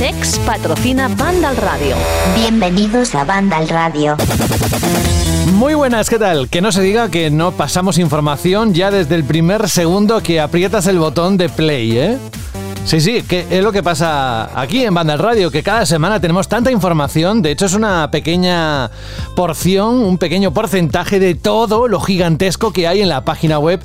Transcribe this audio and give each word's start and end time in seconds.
CEX 0.00 0.38
patrocina 0.46 1.08
Banda 1.08 1.50
al 1.50 1.58
Radio. 1.58 1.94
Bienvenidos 2.34 3.14
a 3.14 3.24
Banda 3.24 3.58
al 3.58 3.68
Radio. 3.68 4.16
Muy 5.52 5.74
buenas, 5.74 6.08
¿qué 6.08 6.18
tal? 6.18 6.48
Que 6.48 6.62
no 6.62 6.72
se 6.72 6.80
diga 6.80 7.10
que 7.10 7.30
no 7.30 7.52
pasamos 7.52 7.98
información 7.98 8.72
ya 8.72 8.90
desde 8.90 9.14
el 9.14 9.24
primer 9.24 9.68
segundo 9.68 10.22
que 10.22 10.40
aprietas 10.40 10.86
el 10.86 10.98
botón 10.98 11.36
de 11.36 11.50
play, 11.50 11.98
¿eh? 11.98 12.18
Sí, 12.84 13.00
sí, 13.00 13.22
que 13.22 13.46
es 13.50 13.62
lo 13.62 13.70
que 13.70 13.82
pasa 13.84 14.50
aquí 14.60 14.82
en 14.84 14.92
Banda 14.94 15.16
Radio, 15.16 15.50
que 15.50 15.62
cada 15.62 15.86
semana 15.86 16.18
tenemos 16.18 16.48
tanta 16.48 16.72
información, 16.72 17.40
de 17.40 17.52
hecho 17.52 17.66
es 17.66 17.74
una 17.74 18.10
pequeña 18.10 18.90
porción, 19.36 19.98
un 19.98 20.18
pequeño 20.18 20.52
porcentaje 20.52 21.20
de 21.20 21.36
todo 21.36 21.86
lo 21.86 22.00
gigantesco 22.00 22.72
que 22.72 22.88
hay 22.88 23.00
en 23.00 23.08
la 23.08 23.24
página 23.24 23.60
web, 23.60 23.80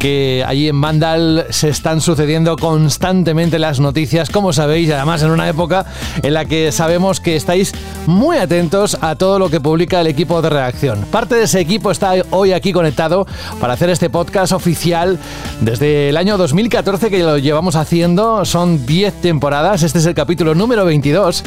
que 0.00 0.44
allí 0.46 0.68
en 0.68 0.80
Vandal 0.80 1.46
se 1.50 1.68
están 1.68 2.00
sucediendo 2.00 2.56
constantemente 2.56 3.60
las 3.60 3.78
noticias, 3.78 4.28
como 4.28 4.52
sabéis, 4.52 4.90
además 4.90 5.22
en 5.22 5.30
una 5.30 5.48
época 5.48 5.86
en 6.22 6.34
la 6.34 6.44
que 6.44 6.72
sabemos 6.72 7.20
que 7.20 7.36
estáis 7.36 7.72
muy 8.06 8.38
atentos 8.38 8.96
a 9.00 9.14
todo 9.14 9.38
lo 9.38 9.50
que 9.50 9.60
publica 9.60 10.00
el 10.00 10.08
equipo 10.08 10.42
de 10.42 10.50
redacción. 10.50 11.04
Parte 11.12 11.36
de 11.36 11.44
ese 11.44 11.60
equipo 11.60 11.92
está 11.92 12.14
hoy 12.30 12.52
aquí 12.52 12.72
conectado 12.72 13.26
para 13.60 13.74
hacer 13.74 13.90
este 13.90 14.10
podcast 14.10 14.52
oficial 14.52 15.18
desde 15.60 16.08
el 16.08 16.16
año 16.16 16.36
2014 16.38 17.10
que 17.10 17.18
lo 17.22 17.38
llevamos 17.38 17.76
haciendo 17.76 18.37
son 18.44 18.86
10 18.86 19.20
temporadas, 19.20 19.82
este 19.82 19.98
es 19.98 20.06
el 20.06 20.14
capítulo 20.14 20.54
número 20.54 20.84
22, 20.84 21.44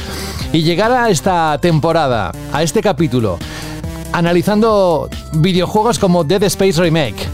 y 0.53 0.63
llegar 0.63 0.91
a 0.91 1.09
esta 1.09 1.57
temporada, 1.59 2.31
a 2.51 2.63
este 2.63 2.81
capítulo, 2.81 3.37
analizando 4.11 5.09
videojuegos 5.33 5.99
como 5.99 6.23
Dead 6.23 6.43
Space 6.43 6.81
Remake, 6.81 7.27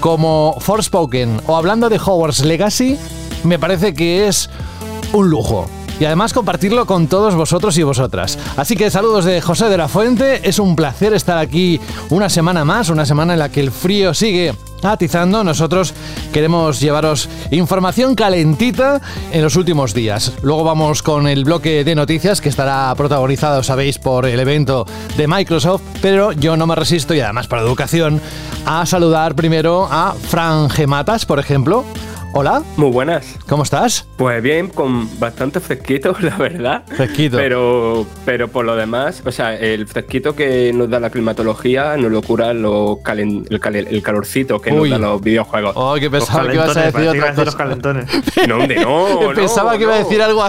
como 0.00 0.56
Forspoken 0.60 1.40
o 1.46 1.56
hablando 1.56 1.88
de 1.88 1.98
Hogwarts 1.98 2.44
Legacy, 2.44 2.98
me 3.44 3.58
parece 3.58 3.94
que 3.94 4.28
es 4.28 4.50
un 5.12 5.30
lujo 5.30 5.68
y 6.00 6.04
además 6.06 6.32
compartirlo 6.32 6.86
con 6.86 7.06
todos 7.06 7.36
vosotros 7.36 7.78
y 7.78 7.84
vosotras. 7.84 8.38
Así 8.56 8.74
que 8.74 8.90
saludos 8.90 9.24
de 9.26 9.40
José 9.40 9.68
de 9.68 9.76
la 9.76 9.86
Fuente, 9.86 10.48
es 10.48 10.58
un 10.58 10.74
placer 10.74 11.12
estar 11.12 11.38
aquí 11.38 11.78
una 12.08 12.28
semana 12.28 12.64
más, 12.64 12.88
una 12.88 13.06
semana 13.06 13.34
en 13.34 13.38
la 13.38 13.50
que 13.50 13.60
el 13.60 13.70
frío 13.70 14.14
sigue 14.14 14.54
atizando, 14.82 15.44
nosotros 15.44 15.94
queremos 16.32 16.80
llevaros 16.80 17.28
información 17.50 18.14
calentita 18.14 19.00
en 19.30 19.42
los 19.42 19.56
últimos 19.56 19.94
días. 19.94 20.32
Luego 20.42 20.64
vamos 20.64 21.02
con 21.02 21.28
el 21.28 21.44
bloque 21.44 21.84
de 21.84 21.94
noticias 21.94 22.40
que 22.40 22.48
estará 22.48 22.94
protagonizado, 22.96 23.62
sabéis, 23.62 23.98
por 23.98 24.26
el 24.26 24.40
evento 24.40 24.86
de 25.16 25.28
Microsoft, 25.28 25.82
pero 26.00 26.32
yo 26.32 26.56
no 26.56 26.66
me 26.66 26.74
resisto 26.74 27.14
y 27.14 27.20
además 27.20 27.46
por 27.46 27.58
educación 27.58 28.20
a 28.64 28.86
saludar 28.86 29.34
primero 29.34 29.86
a 29.90 30.14
Fran 30.14 30.70
Gematas, 30.70 31.26
por 31.26 31.38
ejemplo. 31.38 31.84
Hola. 32.32 32.62
Muy 32.76 32.90
buenas. 32.90 33.36
¿Cómo 33.48 33.64
estás? 33.64 34.06
Pues 34.16 34.40
bien, 34.40 34.68
con 34.68 35.18
bastante 35.18 35.58
fresquito, 35.58 36.14
la 36.20 36.36
verdad. 36.36 36.84
Fresquito. 36.86 37.36
Pero, 37.36 38.06
pero 38.24 38.46
por 38.46 38.64
lo 38.64 38.76
demás, 38.76 39.20
o 39.26 39.32
sea, 39.32 39.56
el 39.56 39.88
fresquito 39.88 40.36
que 40.36 40.72
nos 40.72 40.88
da 40.88 41.00
la 41.00 41.10
climatología 41.10 41.96
nos 41.96 42.12
lo 42.12 42.22
cura 42.22 42.54
lo 42.54 43.00
el, 43.16 44.02
calorcito 44.02 44.60
que 44.60 44.70
nos 44.70 44.88
da 44.88 44.98
los 44.98 45.20
videojuegos. 45.20 45.72
Oh, 45.74 45.96
que 45.96 46.08
pensaba 46.08 46.46
que 46.46 46.54
ibas 46.54 46.76
a 46.76 46.82
decir 46.82 47.08
otra 47.08 47.30
cosa. 47.30 47.44
Los 47.44 47.56
calentones. 47.56 48.06
No, 48.48 48.56
hombre, 48.56 48.80
no. 48.80 49.32
pensaba 49.34 49.76
que 49.76 49.82
iba 49.82 49.94
a 49.94 49.98
decir 49.98 50.22
algo, 50.22 50.44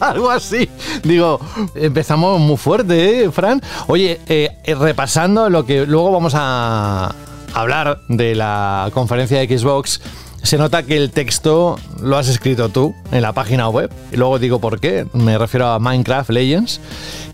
algo 0.00 0.30
así. 0.30 0.68
Digo, 1.02 1.40
empezamos 1.74 2.40
muy 2.40 2.56
fuerte, 2.56 3.24
¿eh, 3.24 3.30
Fran? 3.30 3.62
Oye, 3.86 4.20
eh, 4.28 4.50
repasando 4.78 5.48
lo 5.48 5.64
que 5.64 5.86
luego 5.86 6.10
vamos 6.10 6.34
a 6.36 7.14
hablar 7.54 8.00
de 8.08 8.34
la 8.34 8.90
conferencia 8.92 9.38
de 9.38 9.58
Xbox 9.58 10.00
se 10.42 10.58
nota 10.58 10.82
que 10.82 10.96
el 10.96 11.10
texto 11.10 11.78
lo 12.02 12.16
has 12.16 12.28
escrito 12.28 12.68
tú 12.68 12.94
en 13.10 13.22
la 13.22 13.32
página 13.32 13.68
web. 13.68 13.90
Y 14.10 14.16
luego 14.16 14.38
digo 14.38 14.60
por 14.60 14.80
qué. 14.80 15.06
Me 15.12 15.38
refiero 15.38 15.66
a 15.68 15.78
Minecraft 15.78 16.30
Legends. 16.30 16.80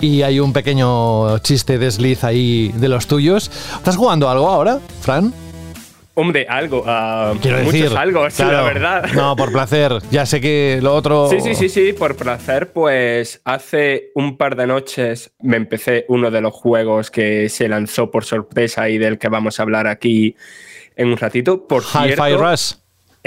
Y 0.00 0.22
hay 0.22 0.40
un 0.40 0.52
pequeño 0.52 1.38
chiste 1.38 1.78
desliz 1.78 2.24
ahí 2.24 2.72
de 2.76 2.88
los 2.88 3.06
tuyos. 3.06 3.50
¿Estás 3.76 3.96
jugando 3.96 4.28
algo 4.28 4.48
ahora, 4.48 4.78
Fran? 5.00 5.32
Hombre, 6.14 6.46
algo. 6.48 6.80
Uh, 6.80 7.38
Quiero 7.40 7.58
decir, 7.58 7.96
algo, 7.96 8.28
sí, 8.30 8.42
la 8.42 8.62
verdad. 8.62 9.08
No, 9.14 9.36
por 9.36 9.52
placer. 9.52 9.92
Ya 10.10 10.26
sé 10.26 10.40
que 10.40 10.80
lo 10.82 10.92
otro. 10.92 11.30
Sí, 11.30 11.40
sí, 11.40 11.54
sí, 11.54 11.68
sí, 11.68 11.92
por 11.92 12.16
placer. 12.16 12.72
Pues 12.72 13.40
hace 13.44 14.10
un 14.16 14.36
par 14.36 14.56
de 14.56 14.66
noches 14.66 15.32
me 15.40 15.56
empecé 15.56 16.06
uno 16.08 16.32
de 16.32 16.40
los 16.40 16.52
juegos 16.52 17.12
que 17.12 17.48
se 17.48 17.68
lanzó 17.68 18.10
por 18.10 18.24
sorpresa 18.24 18.88
y 18.88 18.98
del 18.98 19.16
que 19.16 19.28
vamos 19.28 19.60
a 19.60 19.62
hablar 19.62 19.86
aquí 19.86 20.34
en 20.96 21.06
un 21.06 21.16
ratito. 21.16 21.68
Por 21.68 21.84
Hi-Fi 21.84 22.34
Rush. 22.36 22.72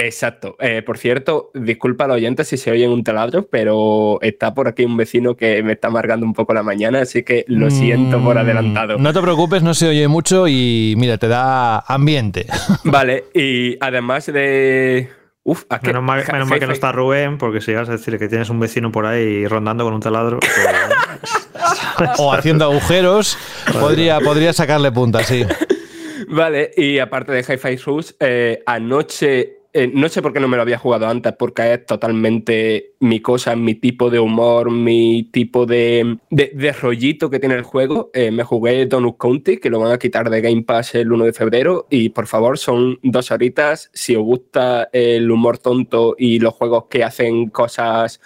Exacto. 0.06 0.56
Eh, 0.60 0.82
por 0.82 0.98
cierto, 0.98 1.52
disculpa 1.54 2.06
a 2.06 2.08
los 2.08 2.18
oyentes 2.18 2.48
si 2.48 2.58
se 2.58 2.72
oyen 2.72 2.90
un 2.90 3.04
taladro, 3.04 3.48
pero 3.48 4.20
está 4.22 4.54
por 4.54 4.68
aquí 4.68 4.84
un 4.84 4.98
vecino 4.98 5.36
que 5.36 5.62
me 5.62 5.74
está 5.74 5.90
amargando 5.90 6.26
un 6.26 6.34
poco 6.34 6.54
la 6.54 6.64
mañana, 6.64 7.02
así 7.02 7.24
que 7.24 7.46
lo 7.48 7.70
siento 7.70 8.20
por 8.24 8.36
mm, 8.36 8.40
adelantado. 8.40 8.98
No 8.98 9.14
te 9.14 9.22
preocupes, 9.22 9.62
no 9.62 9.74
se 9.74 9.88
oye 9.88 10.08
mucho 10.08 10.48
y 10.48 10.96
mira, 10.98 11.18
te 11.18 11.28
da 11.28 11.80
ambiente. 11.80 12.48
Vale, 12.84 13.26
y 13.34 13.78
además 13.80 14.26
de... 14.26 15.10
Uf, 15.44 15.64
¿a 15.70 15.80
menos 15.82 16.04
mal, 16.04 16.24
que 16.60 16.68
no 16.68 16.74
está 16.74 16.92
Rubén, 16.92 17.40
porque 17.40 17.62
si 17.62 17.74
vas 17.74 17.90
a 17.90 17.94
decir 17.94 18.20
que 18.20 18.28
tienes 18.28 18.50
un 18.52 18.60
vecino 18.60 18.92
por 18.92 19.08
ahí 19.08 19.48
rondando 19.48 19.84
con 19.84 19.94
un 19.94 20.00
taladro. 20.00 20.40
Pues- 20.40 22.10
o 22.18 22.34
haciendo 22.34 22.66
agujeros, 22.66 23.38
podría, 23.80 24.20
podría 24.20 24.54
sacarle 24.54 24.92
punta, 24.92 25.24
sí. 25.24 25.46
Vale, 26.28 26.72
y 26.78 27.00
aparte 27.00 27.32
de 27.32 27.42
Hi-Fi 27.42 27.76
Rush, 27.78 28.12
eh, 28.20 28.64
anoche 28.66 29.61
eh, 29.74 29.90
no 29.94 30.10
sé 30.10 30.22
por 30.22 30.34
qué 30.34 30.40
no 30.40 30.48
me 30.48 30.58
lo 30.58 30.64
había 30.64 30.78
jugado 30.78 31.08
antes, 31.08 31.34
porque 31.38 31.74
es 31.74 31.86
totalmente 31.86 32.94
mi 33.00 33.22
cosa, 33.22 33.56
mi 33.56 33.76
tipo 33.76 34.10
de 34.10 34.20
humor, 34.20 34.70
mi 34.70 35.24
tipo 35.32 35.66
de, 35.66 36.18
de, 36.30 36.72
rollito 36.74 37.30
que 37.30 37.40
tiene 37.40 37.56
el 37.56 37.64
juego. 37.64 38.12
Eh, 38.14 38.32
me 38.32 38.44
jugué 38.44 38.86
Donut 38.86 39.18
County, 39.18 39.58
que 39.58 39.70
lo 39.70 39.80
van 39.80 39.94
a 39.94 39.98
quitar 39.98 40.30
de 40.30 40.42
Game 40.42 40.64
Pass 40.64 40.96
el 40.96 41.12
1 41.12 41.26
de 41.26 41.34
febrero, 41.34 41.88
y 41.90 42.10
por 42.10 42.28
favor, 42.28 42.58
son 42.58 43.00
dos 43.02 43.32
horitas. 43.32 43.90
Si 43.94 44.16
os 44.16 44.24
gusta 44.24 44.90
el 44.92 45.32
humor 45.32 45.58
tonto 45.58 46.16
y 46.18 46.40
los 46.40 46.54
juegos 46.54 46.86
que 46.90 47.04
hacen 47.04 47.50
cosas 47.50 48.20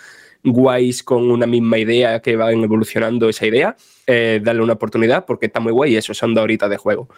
guays 0.46 1.04
con 1.04 1.32
una 1.32 1.48
misma 1.48 1.78
idea 1.78 2.22
que 2.22 2.36
van 2.36 2.64
evolucionando 2.64 3.30
esa 3.30 3.48
idea, 3.48 3.76
eh, 4.08 4.40
darle 4.44 4.62
una 4.62 4.74
oportunidad 4.74 5.26
porque 5.26 5.48
está 5.48 5.60
muy 5.60 5.72
guay 5.72 5.94
y 5.94 5.98
eso 5.98 6.14
son 6.14 6.34
dos 6.34 6.44
horitas 6.44 6.70
de 6.70 6.78
juego. 6.78 7.10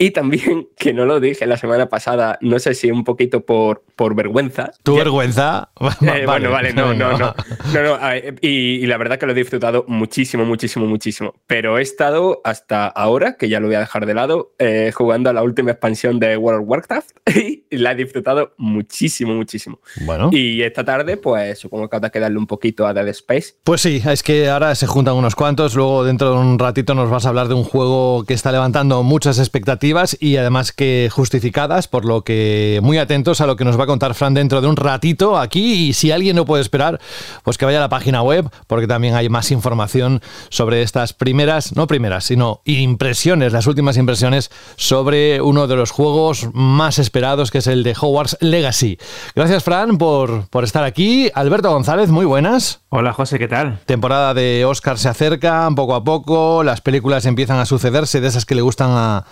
Y 0.00 0.12
también, 0.12 0.68
que 0.78 0.94
no 0.94 1.04
lo 1.04 1.20
dije 1.20 1.44
la 1.46 1.56
semana 1.56 1.88
pasada, 1.88 2.38
no 2.40 2.58
sé 2.60 2.74
si 2.74 2.90
un 2.90 3.04
poquito 3.04 3.44
por, 3.44 3.82
por 3.96 4.14
vergüenza. 4.14 4.70
¿Tu 4.82 4.96
vergüenza? 4.96 5.70
Eh, 6.00 6.24
bueno, 6.26 6.50
vale, 6.50 6.72
no, 6.72 6.94
no, 6.94 7.18
no. 7.18 7.34
no, 7.72 7.98
y, 8.40 8.86
la 8.86 8.96
verdad 8.98 9.18
que 9.18 9.26
lo 9.26 9.32
he 9.32 9.34
disfrutado 9.34 9.84
muchísimo, 9.88 10.44
muchísimo, 10.44 10.86
muchísimo. 10.86 11.34
Pero 11.46 11.78
he 11.78 11.82
estado 11.82 12.40
hasta 12.44 12.86
ahora, 12.86 13.36
que 13.36 13.48
ya 13.48 13.58
lo 13.58 13.66
voy 13.66 13.76
a 13.76 13.80
dejar 13.80 14.06
de 14.06 14.14
lado, 14.14 14.52
eh, 14.58 14.92
jugando 14.94 15.30
a 15.30 15.32
la 15.32 15.42
última 15.42 15.72
expansión 15.72 16.20
de 16.20 16.36
World 16.36 16.62
of 16.62 16.68
Warcraft 16.68 17.10
y 17.34 17.64
la 17.70 17.92
he 17.92 17.94
disfrutado 17.96 18.52
muchísimo, 18.58 19.34
muchísimo. 19.34 19.80
Bueno. 20.02 20.30
Y 20.32 20.62
esta 20.62 20.84
tarde, 20.84 21.16
pues 21.16 21.58
supongo 21.58 21.88
que 21.88 21.96
habrá 21.96 22.10
que 22.10 22.20
darle 22.20 22.38
un 22.38 22.46
poquito 22.46 22.86
a 22.86 22.94
Dead 22.94 23.08
Space. 23.08 23.54
Pues 23.64 23.80
sí, 23.80 24.02
es 24.06 24.22
que 24.22 24.48
ahora 24.48 24.74
se 24.74 24.86
juntan 24.86 25.14
unos 25.14 25.34
cuantos. 25.34 25.74
Luego, 25.74 26.04
dentro 26.04 26.32
de 26.32 26.38
un 26.38 26.58
ratito, 26.58 26.94
nos 26.94 27.10
vas 27.10 27.26
a 27.26 27.30
hablar 27.30 27.48
de 27.48 27.54
un 27.54 27.64
juego 27.64 28.24
que 28.24 28.34
está 28.34 28.52
levantando 28.52 29.02
muchas 29.02 29.38
expectativas 29.38 29.87
y 30.20 30.36
además 30.36 30.72
que 30.72 31.08
justificadas, 31.10 31.88
por 31.88 32.04
lo 32.04 32.22
que 32.22 32.80
muy 32.82 32.98
atentos 32.98 33.40
a 33.40 33.46
lo 33.46 33.56
que 33.56 33.64
nos 33.64 33.78
va 33.78 33.84
a 33.84 33.86
contar 33.86 34.14
Fran 34.14 34.34
dentro 34.34 34.60
de 34.60 34.66
un 34.66 34.76
ratito 34.76 35.38
aquí 35.38 35.88
y 35.88 35.92
si 35.94 36.10
alguien 36.10 36.36
no 36.36 36.44
puede 36.44 36.62
esperar, 36.62 37.00
pues 37.42 37.56
que 37.56 37.64
vaya 37.64 37.78
a 37.78 37.80
la 37.80 37.88
página 37.88 38.22
web 38.22 38.50
porque 38.66 38.86
también 38.86 39.14
hay 39.14 39.30
más 39.30 39.50
información 39.50 40.20
sobre 40.50 40.82
estas 40.82 41.14
primeras, 41.14 41.74
no 41.74 41.86
primeras, 41.86 42.24
sino 42.24 42.60
impresiones, 42.64 43.54
las 43.54 43.66
últimas 43.66 43.96
impresiones 43.96 44.50
sobre 44.76 45.40
uno 45.40 45.66
de 45.66 45.76
los 45.76 45.90
juegos 45.90 46.48
más 46.52 46.98
esperados 46.98 47.50
que 47.50 47.58
es 47.58 47.66
el 47.66 47.82
de 47.82 47.96
Hogwarts 47.98 48.36
Legacy. 48.40 48.98
Gracias 49.34 49.64
Fran 49.64 49.96
por, 49.96 50.48
por 50.48 50.64
estar 50.64 50.84
aquí. 50.84 51.30
Alberto 51.34 51.70
González, 51.70 52.10
muy 52.10 52.26
buenas. 52.26 52.80
Hola 52.90 53.14
José, 53.14 53.38
¿qué 53.38 53.48
tal? 53.48 53.80
Temporada 53.86 54.34
de 54.34 54.66
Oscar 54.66 54.98
se 54.98 55.08
acerca 55.08 55.66
poco 55.74 55.94
a 55.94 56.04
poco, 56.04 56.62
las 56.62 56.80
películas 56.80 57.24
empiezan 57.24 57.58
a 57.58 57.64
sucederse 57.64 58.20
de 58.20 58.28
esas 58.28 58.44
que 58.44 58.54
le 58.54 58.62
gustan 58.62 58.90
a 58.92 59.24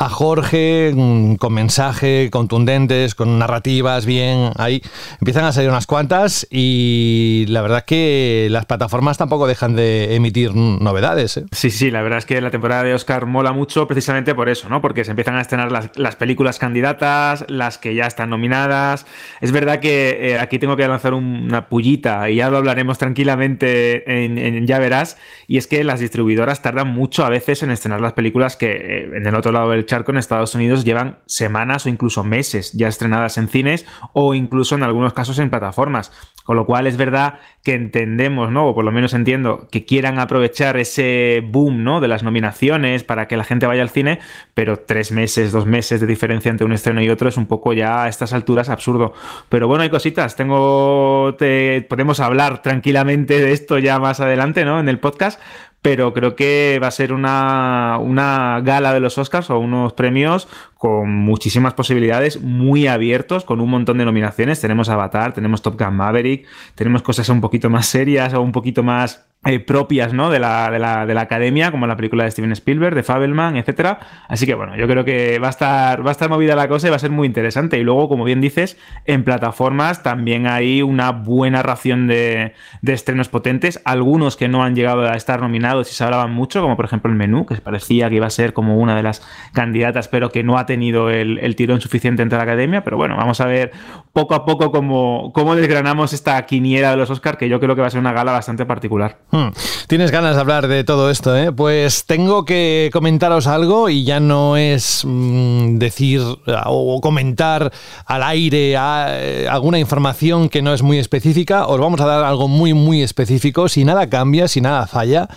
a 0.00 0.08
Jorge 0.08 0.94
con 1.38 1.52
mensaje 1.52 2.30
contundentes, 2.32 3.14
con 3.14 3.38
narrativas 3.38 4.06
bien, 4.06 4.50
ahí 4.56 4.80
empiezan 5.20 5.44
a 5.44 5.52
salir 5.52 5.68
unas 5.68 5.86
cuantas 5.86 6.46
y 6.50 7.44
la 7.48 7.60
verdad 7.60 7.84
que 7.84 8.48
las 8.50 8.64
plataformas 8.64 9.18
tampoco 9.18 9.46
dejan 9.46 9.76
de 9.76 10.14
emitir 10.14 10.54
novedades. 10.54 11.36
¿eh? 11.36 11.44
Sí, 11.52 11.70
sí, 11.70 11.90
la 11.90 12.00
verdad 12.00 12.18
es 12.18 12.24
que 12.24 12.40
la 12.40 12.50
temporada 12.50 12.82
de 12.82 12.94
Oscar 12.94 13.26
mola 13.26 13.52
mucho 13.52 13.86
precisamente 13.86 14.34
por 14.34 14.48
eso, 14.48 14.70
¿no? 14.70 14.80
Porque 14.80 15.04
se 15.04 15.10
empiezan 15.10 15.36
a 15.36 15.42
estrenar 15.42 15.70
las, 15.70 16.16
películas 16.16 16.58
candidatas, 16.58 17.44
las 17.48 17.76
que 17.76 17.94
ya 17.94 18.06
están 18.06 18.30
nominadas. 18.30 19.04
Es 19.42 19.52
verdad 19.52 19.80
que 19.80 20.30
eh, 20.30 20.38
aquí 20.38 20.58
tengo 20.58 20.78
que 20.78 20.88
lanzar 20.88 21.12
una 21.12 21.68
pullita 21.68 22.30
y 22.30 22.36
ya 22.36 22.48
lo 22.48 22.56
hablaremos 22.56 22.96
tranquilamente 22.96 24.24
en, 24.24 24.66
Ya 24.66 24.78
Verás, 24.78 25.18
y 25.46 25.58
es 25.58 25.66
que 25.66 25.84
las 25.84 26.00
distribuidoras 26.00 26.62
tardan 26.62 26.88
mucho 26.88 27.22
a 27.22 27.28
veces 27.28 27.62
en 27.62 27.70
estrenar 27.70 28.00
las 28.00 28.14
películas 28.14 28.56
que 28.56 28.70
eh, 28.70 29.10
en 29.14 29.26
el 29.26 29.34
otro 29.34 29.52
lado 29.52 29.68
del 29.70 29.89
en 29.90 30.16
Estados 30.16 30.54
Unidos 30.54 30.84
llevan 30.84 31.18
semanas 31.26 31.86
o 31.86 31.88
incluso 31.88 32.24
meses 32.24 32.72
ya 32.72 32.88
estrenadas 32.88 33.38
en 33.38 33.48
cines 33.48 33.86
o 34.12 34.34
incluso 34.34 34.74
en 34.74 34.82
algunos 34.82 35.12
casos 35.12 35.38
en 35.38 35.50
plataformas. 35.50 36.12
Con 36.44 36.56
lo 36.56 36.66
cual 36.66 36.86
es 36.86 36.96
verdad 36.96 37.34
que 37.62 37.74
entendemos, 37.74 38.50
¿no? 38.50 38.68
O 38.68 38.74
por 38.74 38.84
lo 38.84 38.90
menos 38.90 39.14
entiendo 39.14 39.68
que 39.70 39.84
quieran 39.84 40.18
aprovechar 40.18 40.78
ese 40.78 41.42
boom, 41.46 41.84
¿no? 41.84 42.00
De 42.00 42.08
las 42.08 42.22
nominaciones 42.22 43.04
para 43.04 43.28
que 43.28 43.36
la 43.36 43.44
gente 43.44 43.66
vaya 43.66 43.82
al 43.82 43.90
cine, 43.90 44.18
pero 44.54 44.78
tres 44.78 45.12
meses, 45.12 45.52
dos 45.52 45.66
meses 45.66 46.00
de 46.00 46.06
diferencia 46.06 46.50
entre 46.50 46.64
un 46.64 46.72
estreno 46.72 47.02
y 47.02 47.10
otro 47.10 47.28
es 47.28 47.36
un 47.36 47.46
poco 47.46 47.72
ya 47.72 48.04
a 48.04 48.08
estas 48.08 48.32
alturas 48.32 48.68
absurdo. 48.68 49.12
Pero 49.48 49.68
bueno, 49.68 49.82
hay 49.82 49.90
cositas. 49.90 50.34
Tengo, 50.34 51.36
te, 51.38 51.82
podemos 51.88 52.18
hablar 52.18 52.62
tranquilamente 52.62 53.38
de 53.38 53.52
esto 53.52 53.78
ya 53.78 53.98
más 53.98 54.20
adelante, 54.20 54.64
¿no? 54.64 54.80
En 54.80 54.88
el 54.88 54.98
podcast 54.98 55.40
pero 55.82 56.12
creo 56.12 56.36
que 56.36 56.78
va 56.82 56.88
a 56.88 56.90
ser 56.90 57.12
una, 57.12 57.98
una, 58.00 58.60
gala 58.62 58.92
de 58.92 59.00
los 59.00 59.16
Oscars 59.16 59.48
o 59.50 59.58
unos 59.58 59.94
premios 59.94 60.46
con 60.76 61.10
muchísimas 61.10 61.74
posibilidades, 61.74 62.40
muy 62.40 62.86
abiertos, 62.86 63.44
con 63.44 63.60
un 63.60 63.70
montón 63.70 63.98
de 63.98 64.04
nominaciones. 64.04 64.60
Tenemos 64.60 64.88
Avatar, 64.88 65.32
tenemos 65.32 65.62
Top 65.62 65.80
Gun 65.80 65.96
Maverick, 65.96 66.46
tenemos 66.74 67.02
cosas 67.02 67.28
un 67.28 67.40
poquito 67.40 67.70
más 67.70 67.86
serias 67.86 68.34
o 68.34 68.42
un 68.42 68.52
poquito 68.52 68.82
más 68.82 69.29
eh, 69.46 69.58
propias 69.58 70.12
¿no? 70.12 70.28
de, 70.28 70.38
la, 70.38 70.70
de, 70.70 70.78
la, 70.78 71.06
de, 71.06 71.14
la, 71.14 71.22
academia, 71.22 71.70
como 71.70 71.86
la 71.86 71.96
película 71.96 72.24
de 72.24 72.30
Steven 72.30 72.52
Spielberg, 72.52 72.94
de 72.94 73.02
Fabelman, 73.02 73.56
etc. 73.56 73.96
Así 74.28 74.44
que 74.44 74.54
bueno, 74.54 74.76
yo 74.76 74.86
creo 74.86 75.02
que 75.04 75.38
va 75.38 75.46
a, 75.46 75.50
estar, 75.50 76.04
va 76.04 76.10
a 76.10 76.12
estar 76.12 76.28
movida 76.28 76.54
la 76.54 76.68
cosa 76.68 76.88
y 76.88 76.90
va 76.90 76.96
a 76.96 76.98
ser 76.98 77.10
muy 77.10 77.26
interesante. 77.26 77.78
Y 77.78 77.82
luego, 77.82 78.08
como 78.10 78.24
bien 78.24 78.42
dices, 78.42 78.76
en 79.06 79.24
plataformas 79.24 80.02
también 80.02 80.46
hay 80.46 80.82
una 80.82 81.12
buena 81.12 81.62
ración 81.62 82.06
de, 82.06 82.52
de 82.82 82.92
estrenos 82.92 83.30
potentes, 83.30 83.80
algunos 83.86 84.36
que 84.36 84.48
no 84.48 84.62
han 84.62 84.74
llegado 84.74 85.08
a 85.08 85.14
estar 85.14 85.40
nominados 85.40 85.90
y 85.90 85.94
se 85.94 86.04
hablaban 86.04 86.32
mucho, 86.32 86.60
como 86.60 86.76
por 86.76 86.84
ejemplo 86.84 87.10
el 87.10 87.16
menú, 87.16 87.46
que 87.46 87.54
parecía 87.56 88.10
que 88.10 88.16
iba 88.16 88.26
a 88.26 88.30
ser 88.30 88.52
como 88.52 88.76
una 88.76 88.94
de 88.94 89.02
las 89.02 89.26
candidatas, 89.54 90.08
pero 90.08 90.28
que 90.30 90.42
no 90.42 90.58
ha 90.58 90.66
tenido 90.66 91.08
el, 91.08 91.38
el 91.38 91.56
tirón 91.56 91.80
suficiente 91.80 92.22
entre 92.22 92.36
la 92.36 92.44
academia. 92.44 92.84
Pero 92.84 92.98
bueno, 92.98 93.16
vamos 93.16 93.40
a 93.40 93.46
ver 93.46 93.72
poco 94.12 94.34
a 94.34 94.44
poco 94.44 94.70
cómo, 94.70 95.32
cómo 95.32 95.56
desgranamos 95.56 96.12
esta 96.12 96.44
quiniera 96.44 96.90
de 96.90 96.98
los 96.98 97.08
Oscars, 97.08 97.38
que 97.38 97.48
yo 97.48 97.58
creo 97.58 97.74
que 97.74 97.80
va 97.80 97.86
a 97.86 97.90
ser 97.90 98.00
una 98.00 98.12
gala 98.12 98.32
bastante 98.32 98.66
particular. 98.66 99.18
Hmm. 99.32 99.48
Tienes 99.86 100.10
ganas 100.10 100.34
de 100.34 100.40
hablar 100.40 100.66
de 100.66 100.82
todo 100.82 101.08
esto, 101.08 101.36
¿eh? 101.36 101.52
Pues 101.52 102.04
tengo 102.04 102.44
que 102.44 102.90
comentaros 102.92 103.46
algo 103.46 103.88
y 103.88 104.02
ya 104.02 104.18
no 104.18 104.56
es 104.56 105.04
mm, 105.04 105.78
decir 105.78 106.20
o 106.66 107.00
comentar 107.00 107.72
al 108.06 108.22
aire 108.24 108.74
eh, 108.76 109.46
alguna 109.48 109.78
información 109.78 110.48
que 110.48 110.62
no 110.62 110.74
es 110.74 110.82
muy 110.82 110.98
específica. 110.98 111.66
Os 111.66 111.78
vamos 111.78 112.00
a 112.00 112.06
dar 112.06 112.24
algo 112.24 112.48
muy, 112.48 112.74
muy 112.74 113.02
específico. 113.02 113.68
Si 113.68 113.84
nada 113.84 114.08
cambia, 114.08 114.48
si 114.48 114.60
nada 114.60 114.86
falla, 114.88 115.28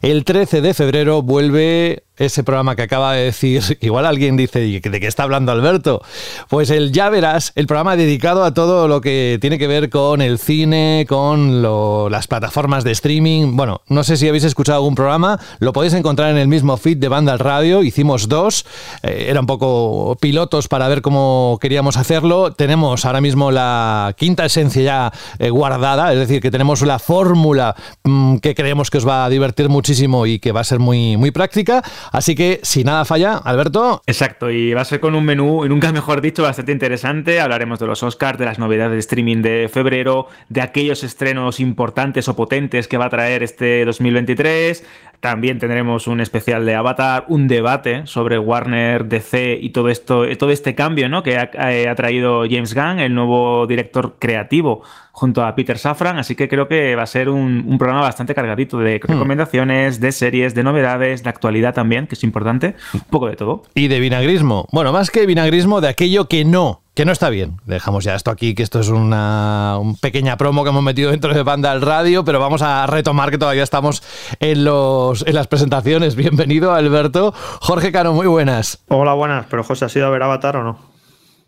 el 0.00 0.24
13 0.24 0.60
de 0.60 0.74
febrero 0.74 1.22
vuelve 1.22 2.04
ese 2.20 2.44
programa 2.44 2.76
que 2.76 2.82
acaba 2.82 3.14
de 3.14 3.24
decir, 3.24 3.78
igual 3.80 4.06
alguien 4.06 4.36
dice, 4.36 4.60
¿de 4.60 5.00
qué 5.00 5.06
está 5.06 5.24
hablando 5.24 5.50
Alberto? 5.52 6.02
Pues 6.48 6.70
el 6.70 6.92
Ya 6.92 7.08
Verás, 7.10 7.52
el 7.56 7.66
programa 7.66 7.96
dedicado 7.96 8.44
a 8.44 8.54
todo 8.54 8.86
lo 8.86 9.00
que 9.00 9.38
tiene 9.40 9.58
que 9.58 9.66
ver 9.66 9.90
con 9.90 10.20
el 10.22 10.38
cine, 10.38 11.06
con 11.08 11.62
las 12.10 12.28
plataformas 12.28 12.84
de 12.84 12.92
streaming. 12.92 13.56
Bueno, 13.56 13.80
no 13.88 14.04
sé 14.04 14.16
si 14.16 14.28
habéis 14.28 14.44
escuchado 14.44 14.76
algún 14.76 14.94
programa, 14.94 15.40
lo 15.58 15.72
podéis 15.72 15.94
encontrar 15.94 16.30
en 16.30 16.36
el 16.36 16.46
mismo 16.48 16.76
feed 16.76 16.98
de 16.98 17.08
Banda 17.08 17.32
al 17.32 17.38
Radio, 17.38 17.82
hicimos 17.82 18.28
dos, 18.28 18.66
eh, 19.02 19.26
era 19.28 19.40
un 19.40 19.46
poco 19.46 20.16
pilotos 20.20 20.68
para 20.68 20.88
ver 20.88 21.02
cómo 21.02 21.58
queríamos 21.60 21.96
hacerlo. 21.96 22.52
Tenemos 22.52 23.04
ahora 23.06 23.20
mismo 23.20 23.50
la 23.50 24.14
quinta 24.16 24.44
esencia 24.44 24.82
ya 24.82 25.12
eh, 25.38 25.50
guardada, 25.50 26.12
es 26.12 26.18
decir, 26.18 26.42
que 26.42 26.50
tenemos 26.50 26.82
la 26.82 26.98
fórmula 26.98 27.74
mm, 28.04 28.36
que 28.36 28.54
creemos 28.54 28.90
que 28.90 28.98
os 28.98 29.08
va 29.08 29.24
a 29.24 29.28
divertir 29.28 29.68
muchísimo 29.68 30.26
y 30.26 30.38
que 30.38 30.52
va 30.52 30.60
a 30.60 30.64
ser 30.64 30.78
muy, 30.78 31.16
muy 31.16 31.30
práctica. 31.30 31.82
Así 32.10 32.34
que, 32.34 32.60
si 32.62 32.84
nada 32.84 33.04
falla, 33.04 33.36
Alberto. 33.36 34.02
Exacto, 34.06 34.50
y 34.50 34.74
va 34.74 34.82
a 34.82 34.84
ser 34.84 35.00
con 35.00 35.14
un 35.14 35.24
menú, 35.24 35.64
y 35.64 35.68
nunca 35.68 35.92
mejor 35.92 36.20
dicho, 36.20 36.42
bastante 36.42 36.72
interesante. 36.72 37.40
Hablaremos 37.40 37.78
de 37.78 37.86
los 37.86 38.02
Oscars, 38.02 38.38
de 38.38 38.44
las 38.44 38.58
novedades 38.58 38.92
de 38.92 38.98
streaming 38.98 39.42
de 39.42 39.70
febrero, 39.72 40.26
de 40.48 40.60
aquellos 40.60 41.04
estrenos 41.04 41.60
importantes 41.60 42.28
o 42.28 42.36
potentes 42.36 42.88
que 42.88 42.98
va 42.98 43.06
a 43.06 43.10
traer 43.10 43.42
este 43.42 43.84
2023. 43.84 44.84
También 45.20 45.58
tendremos 45.58 46.06
un 46.06 46.20
especial 46.20 46.64
de 46.64 46.74
Avatar, 46.74 47.26
un 47.28 47.46
debate 47.46 48.06
sobre 48.06 48.38
Warner, 48.38 49.04
DC 49.04 49.58
y 49.60 49.70
todo 49.70 49.90
esto, 49.90 50.24
todo 50.38 50.50
este 50.50 50.74
cambio 50.74 51.08
¿no? 51.08 51.22
que 51.22 51.36
ha, 51.36 51.50
ha 51.90 51.94
traído 51.94 52.44
James 52.48 52.74
Gunn, 52.74 53.00
el 53.00 53.14
nuevo 53.14 53.66
director 53.66 54.16
creativo 54.18 54.82
junto 55.12 55.44
a 55.44 55.54
Peter 55.54 55.76
Safran, 55.76 56.18
así 56.18 56.34
que 56.34 56.48
creo 56.48 56.66
que 56.68 56.96
va 56.96 57.02
a 57.02 57.06
ser 57.06 57.28
un, 57.28 57.76
programa 57.78 58.00
bastante 58.02 58.34
cargadito 58.34 58.78
de 58.78 58.96
hmm. 58.96 59.12
recomendaciones, 59.12 60.00
de 60.00 60.12
series, 60.12 60.54
de 60.54 60.62
novedades, 60.62 61.22
de 61.22 61.28
actualidad 61.28 61.74
también, 61.74 62.06
que 62.06 62.14
es 62.14 62.24
importante, 62.24 62.74
un 62.94 63.00
poco 63.00 63.28
de 63.28 63.36
todo. 63.36 63.62
Y 63.74 63.88
de 63.88 64.00
vinagrismo. 64.00 64.66
Bueno, 64.72 64.92
más 64.92 65.10
que 65.10 65.26
vinagrismo, 65.26 65.82
de 65.82 65.88
aquello 65.88 66.28
que 66.28 66.44
no 66.46 66.82
que 66.94 67.04
no 67.04 67.12
está 67.12 67.30
bien. 67.30 67.56
Dejamos 67.64 68.04
ya 68.04 68.14
esto 68.14 68.30
aquí, 68.30 68.54
que 68.54 68.62
esto 68.62 68.80
es 68.80 68.88
una 68.88 69.78
pequeña 70.00 70.36
promo 70.36 70.64
que 70.64 70.70
hemos 70.70 70.82
metido 70.82 71.10
dentro 71.10 71.32
de 71.32 71.42
Banda 71.42 71.70
al 71.70 71.82
Radio, 71.82 72.24
pero 72.24 72.40
vamos 72.40 72.62
a 72.62 72.86
retomar 72.86 73.30
que 73.30 73.38
todavía 73.38 73.62
estamos 73.62 74.02
en, 74.40 74.64
los, 74.64 75.26
en 75.26 75.34
las 75.34 75.46
presentaciones. 75.46 76.14
Bienvenido, 76.16 76.72
Alberto. 76.72 77.32
Jorge 77.60 77.92
Cano, 77.92 78.12
muy 78.12 78.26
buenas. 78.26 78.84
Hola, 78.88 79.14
buenas. 79.14 79.46
Pero 79.48 79.64
José, 79.64 79.84
¿has 79.84 79.96
ido 79.96 80.06
a 80.06 80.10
ver 80.10 80.22
Avatar 80.22 80.56
o 80.56 80.64
no? 80.64 80.78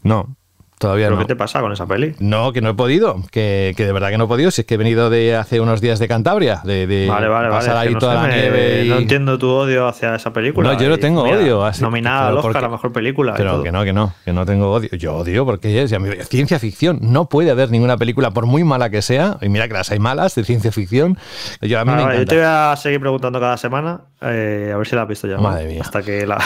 No, 0.02 0.36
Todavía 0.82 1.06
¿Pero 1.06 1.14
no. 1.14 1.22
qué 1.22 1.28
te 1.28 1.36
pasa 1.36 1.60
con 1.60 1.70
esa 1.70 1.86
peli? 1.86 2.12
No, 2.18 2.52
que 2.52 2.60
no 2.60 2.70
he 2.70 2.74
podido. 2.74 3.22
Que, 3.30 3.72
de 3.76 3.92
verdad 3.92 4.10
que 4.10 4.18
no 4.18 4.24
he 4.24 4.26
podido. 4.26 4.50
Si 4.50 4.62
es 4.62 4.66
que 4.66 4.74
he 4.74 4.76
venido 4.76 5.10
de 5.10 5.36
hace 5.36 5.60
unos 5.60 5.80
días 5.80 6.00
de 6.00 6.08
Cantabria. 6.08 6.60
De, 6.64 7.06
vale, 7.08 7.28
vale, 7.28 7.50
pasar 7.50 7.76
ahí 7.76 7.94
toda 7.94 8.14
la 8.14 8.26
nieve. 8.26 8.86
No 8.88 8.96
entiendo 8.96 9.38
tu 9.38 9.48
odio 9.48 9.86
hacia 9.86 10.16
esa 10.16 10.32
película. 10.32 10.72
No, 10.72 10.80
yo 10.80 10.88
no 10.88 10.98
tengo 10.98 11.22
odio. 11.22 11.70
nominada 11.80 12.30
al 12.30 12.38
Oscar 12.38 12.56
a 12.56 12.60
la 12.62 12.68
mejor 12.68 12.92
película. 12.92 13.34
Pero 13.36 13.62
que 13.62 13.70
no, 13.70 13.84
que 13.84 13.92
no. 13.92 14.12
Que 14.24 14.32
no 14.32 14.44
tengo 14.44 14.72
odio. 14.72 14.90
Yo 14.90 15.14
odio 15.18 15.46
porque 15.46 15.82
es 15.82 15.94
ciencia 16.28 16.58
ficción. 16.58 16.98
No 17.00 17.28
puede 17.28 17.52
haber 17.52 17.70
ninguna 17.70 17.96
película, 17.96 18.32
por 18.32 18.46
muy 18.46 18.64
mala 18.64 18.90
que 18.90 19.02
sea. 19.02 19.38
Y 19.40 19.48
mira 19.48 19.68
que 19.68 19.74
las 19.74 19.92
hay 19.92 20.00
malas 20.00 20.34
de 20.34 20.42
ciencia 20.42 20.72
ficción. 20.72 21.16
Yo, 21.60 21.78
a 21.78 21.84
mí 21.84 21.92
me 21.92 22.18
yo 22.18 22.26
te 22.26 22.34
voy 22.34 22.44
a 22.44 22.74
seguir 22.76 22.98
preguntando 22.98 23.38
cada 23.38 23.56
semana. 23.56 24.00
Eh, 24.20 24.72
a 24.74 24.76
ver 24.76 24.86
si 24.86 24.96
la 24.96 25.02
has 25.02 25.08
visto 25.08 25.28
ya. 25.28 25.36
Madre 25.38 25.66
mía. 25.66 25.82
Hasta 25.82 26.02
que 26.02 26.26
la. 26.26 26.38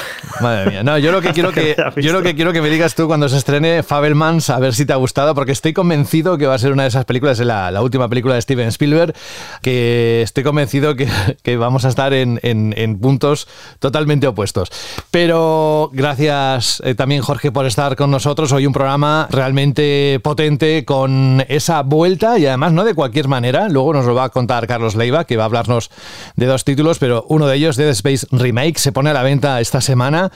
Madre 0.43 0.71
mía. 0.71 0.83
No, 0.83 0.99
yo 0.99 1.11
lo 1.11 1.23
que 1.23 1.31
quiero 1.33 1.53
que, 1.53 1.75
yo 1.97 2.13
lo 2.13 2.23
que 2.23 2.35
quiero 2.35 2.53
que 2.53 2.61
me 2.61 2.69
digas 2.69 2.95
tú 2.95 3.07
cuando 3.07 3.31
se 3.31 3.39
estrene 3.39 3.83
A 4.27 4.59
ver 4.59 4.75
si 4.75 4.85
te 4.85 4.93
ha 4.93 4.97
gustado, 4.97 5.37
porque 5.37 5.53
estoy 5.53 5.73
convencido 5.73 6.37
que 6.37 6.49
va 6.49 6.55
a 6.55 6.59
ser 6.59 6.73
una 6.73 6.83
de 6.83 6.89
esas 6.89 7.05
películas, 7.05 7.39
la, 7.39 7.71
la 7.71 7.81
última 7.81 8.09
película 8.09 8.35
de 8.35 8.43
Steven 8.43 8.67
Spielberg, 8.67 9.15
que 9.63 10.23
estoy 10.23 10.43
convencido 10.43 10.97
que, 10.97 11.57
vamos 11.57 11.85
a 11.85 11.91
estar 11.91 12.13
en, 12.13 12.99
puntos 13.01 13.47
totalmente 13.79 14.27
opuestos. 14.27 14.73
Pero 15.13 15.91
gracias 15.93 16.83
eh, 16.85 16.97
también, 16.97 17.23
Jorge, 17.23 17.53
por 17.53 17.67
estar 17.67 17.95
con 17.95 18.11
nosotros. 18.11 18.51
Hoy 18.51 18.67
un 18.67 18.73
programa 18.73 19.29
realmente 19.31 20.19
potente 20.25 20.85
con 20.85 21.45
esa 21.49 21.85
vuelta 21.85 22.37
y 22.37 22.47
además 22.47 22.73
no 22.73 22.83
de 22.83 22.95
cualquier 22.95 23.29
manera. 23.29 23.69
Luego 23.69 23.93
nos 23.93 24.07
lo 24.07 24.17
va 24.17 24.25
a 24.25 24.31
contar 24.31 24.67
Carlos 24.67 24.97
Leiva, 24.97 25.25
que 25.25 25.37
va 25.37 25.45
a 25.45 25.47
hablarnos 25.47 25.93
de 26.35 26.47
dos 26.47 26.65
títulos, 26.65 26.99
pero 26.99 27.25
uno 27.29 27.47
de 27.47 27.55
ellos, 27.55 27.77
Dead 27.77 27.91
Space 27.91 28.27
Remake, 28.33 28.81
se 28.81 28.91
pone 28.91 29.11
a 29.11 29.13
la 29.13 29.23
venta 29.23 29.61
esta 29.61 29.81
semana 29.81 30.33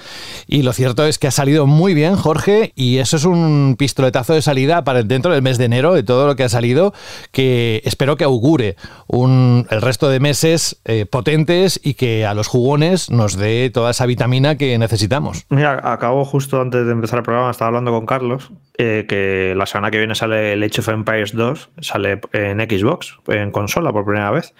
y 0.46 0.62
lo 0.62 0.72
cierto 0.72 1.04
es 1.06 1.18
que 1.18 1.26
ha 1.26 1.32
salido 1.32 1.66
muy 1.66 1.92
bien, 1.92 2.14
Jorge, 2.14 2.72
y 2.76 2.98
eso 2.98 3.16
es 3.16 3.24
un 3.24 3.74
pistoletazo 3.80 4.34
de 4.34 4.42
salida 4.42 4.84
para 4.84 5.02
dentro 5.02 5.32
del 5.32 5.40
mes 5.40 5.56
de 5.56 5.64
enero 5.64 5.94
de 5.94 6.02
todo 6.02 6.26
lo 6.26 6.36
que 6.36 6.44
ha 6.44 6.50
salido, 6.50 6.92
que 7.32 7.80
espero 7.86 8.18
que 8.18 8.24
augure 8.24 8.76
un, 9.06 9.66
el 9.70 9.80
resto 9.80 10.10
de 10.10 10.20
meses 10.20 10.82
eh, 10.84 11.06
potentes 11.06 11.80
y 11.82 11.94
que 11.94 12.26
a 12.26 12.34
los 12.34 12.46
jugones 12.46 13.10
nos 13.10 13.38
dé 13.38 13.70
toda 13.70 13.92
esa 13.92 14.04
vitamina 14.04 14.58
que 14.58 14.76
necesitamos. 14.76 15.46
Mira, 15.48 15.80
acabo 15.82 16.26
justo 16.26 16.60
antes 16.60 16.84
de 16.84 16.92
empezar 16.92 17.20
el 17.20 17.24
programa, 17.24 17.50
estaba 17.50 17.68
hablando 17.68 17.90
con 17.90 18.04
Carlos, 18.04 18.50
eh, 18.76 19.06
que 19.08 19.54
la 19.56 19.64
semana 19.64 19.90
que 19.90 19.96
viene 19.96 20.14
sale 20.14 20.52
el 20.52 20.62
Age 20.62 20.82
of 20.82 20.88
Empires 20.90 21.34
2, 21.34 21.70
sale 21.80 22.20
en 22.34 22.60
Xbox, 22.60 23.18
en 23.28 23.50
consola 23.50 23.92
por 23.92 24.04
primera 24.04 24.30
vez. 24.30 24.52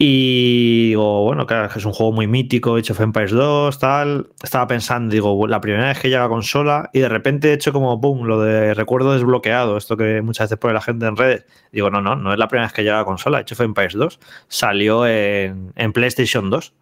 Y 0.00 0.90
digo, 0.90 1.24
bueno, 1.24 1.44
claro, 1.44 1.68
es 1.74 1.84
un 1.84 1.92
juego 1.92 2.12
muy 2.12 2.28
mítico, 2.28 2.76
Age 2.76 2.92
of 2.92 3.00
Empires 3.00 3.32
2, 3.32 3.80
tal. 3.80 4.28
Estaba 4.40 4.68
pensando, 4.68 5.12
digo, 5.12 5.48
la 5.48 5.60
primera 5.60 5.88
vez 5.88 5.98
que 5.98 6.08
llega 6.08 6.24
a 6.24 6.28
consola 6.28 6.88
y 6.92 7.00
de 7.00 7.08
repente 7.08 7.50
he 7.50 7.54
hecho 7.54 7.72
como, 7.72 7.98
boom, 7.98 8.24
lo 8.28 8.40
de 8.40 8.74
recuerdo 8.74 9.12
desbloqueado, 9.12 9.76
esto 9.76 9.96
que 9.96 10.22
muchas 10.22 10.44
veces 10.44 10.58
pone 10.60 10.74
la 10.74 10.82
gente 10.82 11.04
en 11.04 11.16
redes. 11.16 11.46
Digo, 11.72 11.90
no, 11.90 12.00
no, 12.00 12.14
no 12.14 12.32
es 12.32 12.38
la 12.38 12.46
primera 12.46 12.66
vez 12.68 12.72
que 12.74 12.84
llega 12.84 13.00
a 13.00 13.04
consola, 13.04 13.38
Age 13.38 13.54
of 13.54 13.60
Empires 13.60 13.94
2. 13.94 14.20
Salió 14.46 15.04
en, 15.04 15.72
en 15.74 15.92
PlayStation 15.92 16.48
2. 16.48 16.74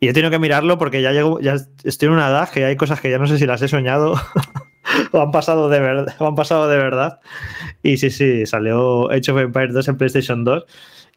Y 0.00 0.08
he 0.08 0.12
tenido 0.12 0.32
que 0.32 0.40
mirarlo 0.40 0.78
porque 0.78 1.00
ya 1.00 1.12
llego, 1.12 1.38
ya 1.38 1.56
estoy 1.84 2.06
en 2.06 2.14
una 2.14 2.28
edad 2.28 2.50
que 2.50 2.64
hay 2.64 2.76
cosas 2.76 3.00
que 3.00 3.10
ya 3.10 3.18
no 3.18 3.28
sé 3.28 3.38
si 3.38 3.46
las 3.46 3.62
he 3.62 3.68
soñado 3.68 4.14
o 5.12 5.20
han 5.20 5.30
pasado 5.30 5.68
de 5.68 5.78
verdad, 5.78 6.14
han 6.18 6.34
pasado 6.34 6.68
de 6.68 6.76
verdad. 6.76 7.20
Y 7.84 7.98
sí, 7.98 8.10
sí, 8.10 8.46
salió 8.46 9.10
Age 9.12 9.30
of 9.30 9.38
Empires 9.38 9.74
2 9.74 9.88
en 9.88 9.96
PlayStation 9.96 10.44
2 10.44 10.66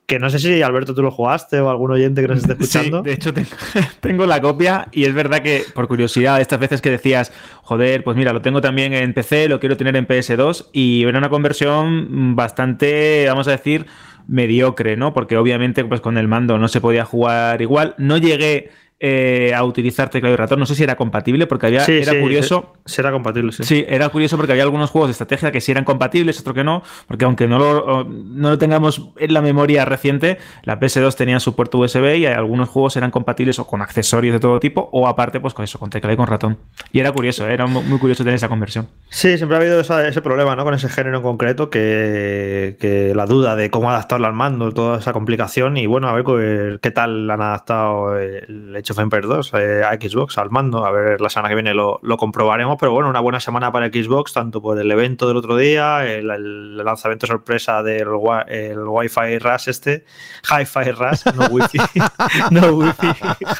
que 0.06 0.20
no 0.20 0.30
sé 0.30 0.40
si 0.40 0.62
Alberto 0.62 0.94
tú 0.94 1.02
lo 1.02 1.12
jugaste 1.12 1.60
o 1.62 1.70
algún 1.70 1.92
oyente 1.92 2.22
que 2.22 2.28
nos 2.28 2.40
esté 2.40 2.54
escuchando. 2.54 3.00
Sí, 3.00 3.10
de 3.10 3.14
hecho 3.14 3.34
tengo, 4.02 4.26
la 4.26 4.42
copia 4.42 4.88
y 4.92 5.06
es 5.06 5.14
verdad 5.14 5.42
que 5.42 5.64
por 5.74 5.88
curiosidad, 5.88 6.42
estas 6.42 6.60
veces 6.60 6.82
que 6.82 6.90
decías, 6.90 7.32
joder, 7.64 8.04
pues 8.04 8.18
mira, 8.18 8.34
lo 8.34 8.42
tengo 8.42 8.62
también 8.62 8.94
en 8.94 9.14
PC, 9.14 9.48
lo 9.48 9.60
quiero 9.60 9.78
tener 9.78 9.96
en 9.96 10.08
PS2 10.08 10.68
y 10.74 11.04
era 11.04 11.18
una 11.18 11.30
conversión 11.30 12.36
bastante, 12.36 13.26
vamos 13.28 13.48
a 13.48 13.52
decir, 13.52 13.86
mediocre, 14.28 14.98
¿no? 14.98 15.14
Porque 15.14 15.38
obviamente 15.38 15.84
pues 15.86 16.02
con 16.02 16.18
el 16.18 16.28
mando 16.28 16.58
no 16.58 16.68
se 16.68 16.82
podía 16.82 17.06
jugar 17.06 17.62
igual. 17.62 17.96
No 17.98 18.18
llegué 18.18 18.72
eh, 19.04 19.52
a 19.56 19.64
utilizar 19.64 20.12
teclado 20.12 20.36
y 20.36 20.38
ratón. 20.38 20.60
No 20.60 20.68
sé 20.68 20.76
si 20.76 20.84
era 20.84 20.96
compatible, 20.96 21.48
porque 21.48 21.66
había, 21.66 21.84
era 21.86 22.20
curioso. 22.22 22.74
Será 22.86 23.12
compatible, 23.12 23.52
sí. 23.52 23.64
Sí, 23.64 23.84
era 23.88 24.10
curioso 24.10 24.38
porque 24.38 24.52
había 24.52 24.62
algunos 24.62 24.92
juegos 24.92 25.08
de 25.08 25.14
estrategia 25.14 25.52
que 25.52 25.60
sí 25.60 25.72
eran 25.72 25.86
compatibles, 25.86 26.40
otro 26.40 26.54
que 26.54 26.64
no, 26.64 26.84
porque 27.08 27.26
aunque 27.26 27.48
no 27.48 27.58
lo, 27.58 28.04
no 28.04 28.50
lo 28.52 28.58
tengamos 28.60 29.10
en 29.18 29.34
la 29.34 29.42
memoria 29.42 29.86
reciente, 29.86 30.38
la 30.62 30.80
PS2 30.80 31.16
tenía 31.16 31.40
su 31.40 31.56
puerto 31.56 31.80
USB 31.80 32.18
y 32.18 32.26
algunos 32.28 32.70
juegos 32.70 32.96
eran 32.96 33.10
compatibles 33.10 33.58
o 33.58 33.66
con 33.66 33.82
accesorios 33.82 34.34
de 34.34 34.40
todo 34.40 34.60
tipo, 34.60 34.88
o 34.92 35.08
aparte, 35.08 35.40
pues 35.40 35.56
con 35.56 35.64
eso, 35.64 35.80
con 35.80 35.90
teclado 35.90 36.14
y 36.14 36.18
con 36.18 36.28
ratón. 36.28 36.60
Y 36.92 37.00
era 37.00 37.12
curioso, 37.12 37.48
era 37.48 37.66
muy 37.66 37.98
curioso 37.98 38.24
tener 38.24 38.36
esa 38.36 38.50
conversión. 38.50 38.88
Sí, 39.10 39.36
siempre 39.36 39.58
ha 39.58 39.62
habido 39.62 39.82
ese 39.82 40.22
problema, 40.22 40.56
¿no? 40.56 40.64
Con 40.64 40.76
ese 40.76 40.90
género 40.90 41.18
en 41.18 41.24
concreto, 41.24 41.72
que, 41.72 42.78
que, 42.80 43.16
la 43.16 43.26
duda 43.26 43.56
de 43.56 43.72
cómo 43.72 43.90
adaptarlo 43.90 44.28
al 44.28 44.34
mando, 44.34 44.72
toda 44.72 45.00
esa 45.00 45.12
complicación, 45.12 45.78
y 45.78 45.88
bueno, 45.88 46.08
a 46.08 46.14
ver 46.14 46.24
pues, 46.24 46.80
qué 46.82 46.92
tal 46.92 47.32
han 47.32 47.42
adaptado 47.42 48.20
el 48.20 48.76
hecho 48.76 48.91
of 48.92 49.00
Empires 49.00 49.28
2 49.28 49.52
eh, 49.54 49.84
a 49.84 49.94
Xbox, 49.94 50.38
al 50.38 50.50
mando. 50.50 50.86
A 50.86 50.92
ver, 50.92 51.20
la 51.22 51.30
semana 51.30 51.50
que 51.50 51.56
viene 51.56 51.74
lo, 51.74 52.00
comprobaremos, 52.18 52.78
pero 52.80 52.92
bueno, 52.92 53.10
una 53.10 53.20
buena 53.20 53.40
semana 53.40 53.72
para 53.72 53.88
Xbox, 53.88 54.34
tanto 54.34 54.62
por 54.62 54.80
el 54.80 54.92
evento 54.92 55.28
del 55.28 55.38
otro 55.38 55.58
día, 55.58 56.06
el, 56.06 56.78
lanzamiento 56.78 57.28
sorpresa 57.28 57.82
del 57.84 58.08
el 58.48 58.80
Wi-Fi 58.80 59.40
Rush 59.40 59.70
este, 59.70 60.06
Hi-Fi 60.44 60.92
Rush, 60.92 61.26
no 61.36 61.48
Wi-Fi, 61.48 61.80
no 62.52 62.68
Wi-Fi, 62.68 63.08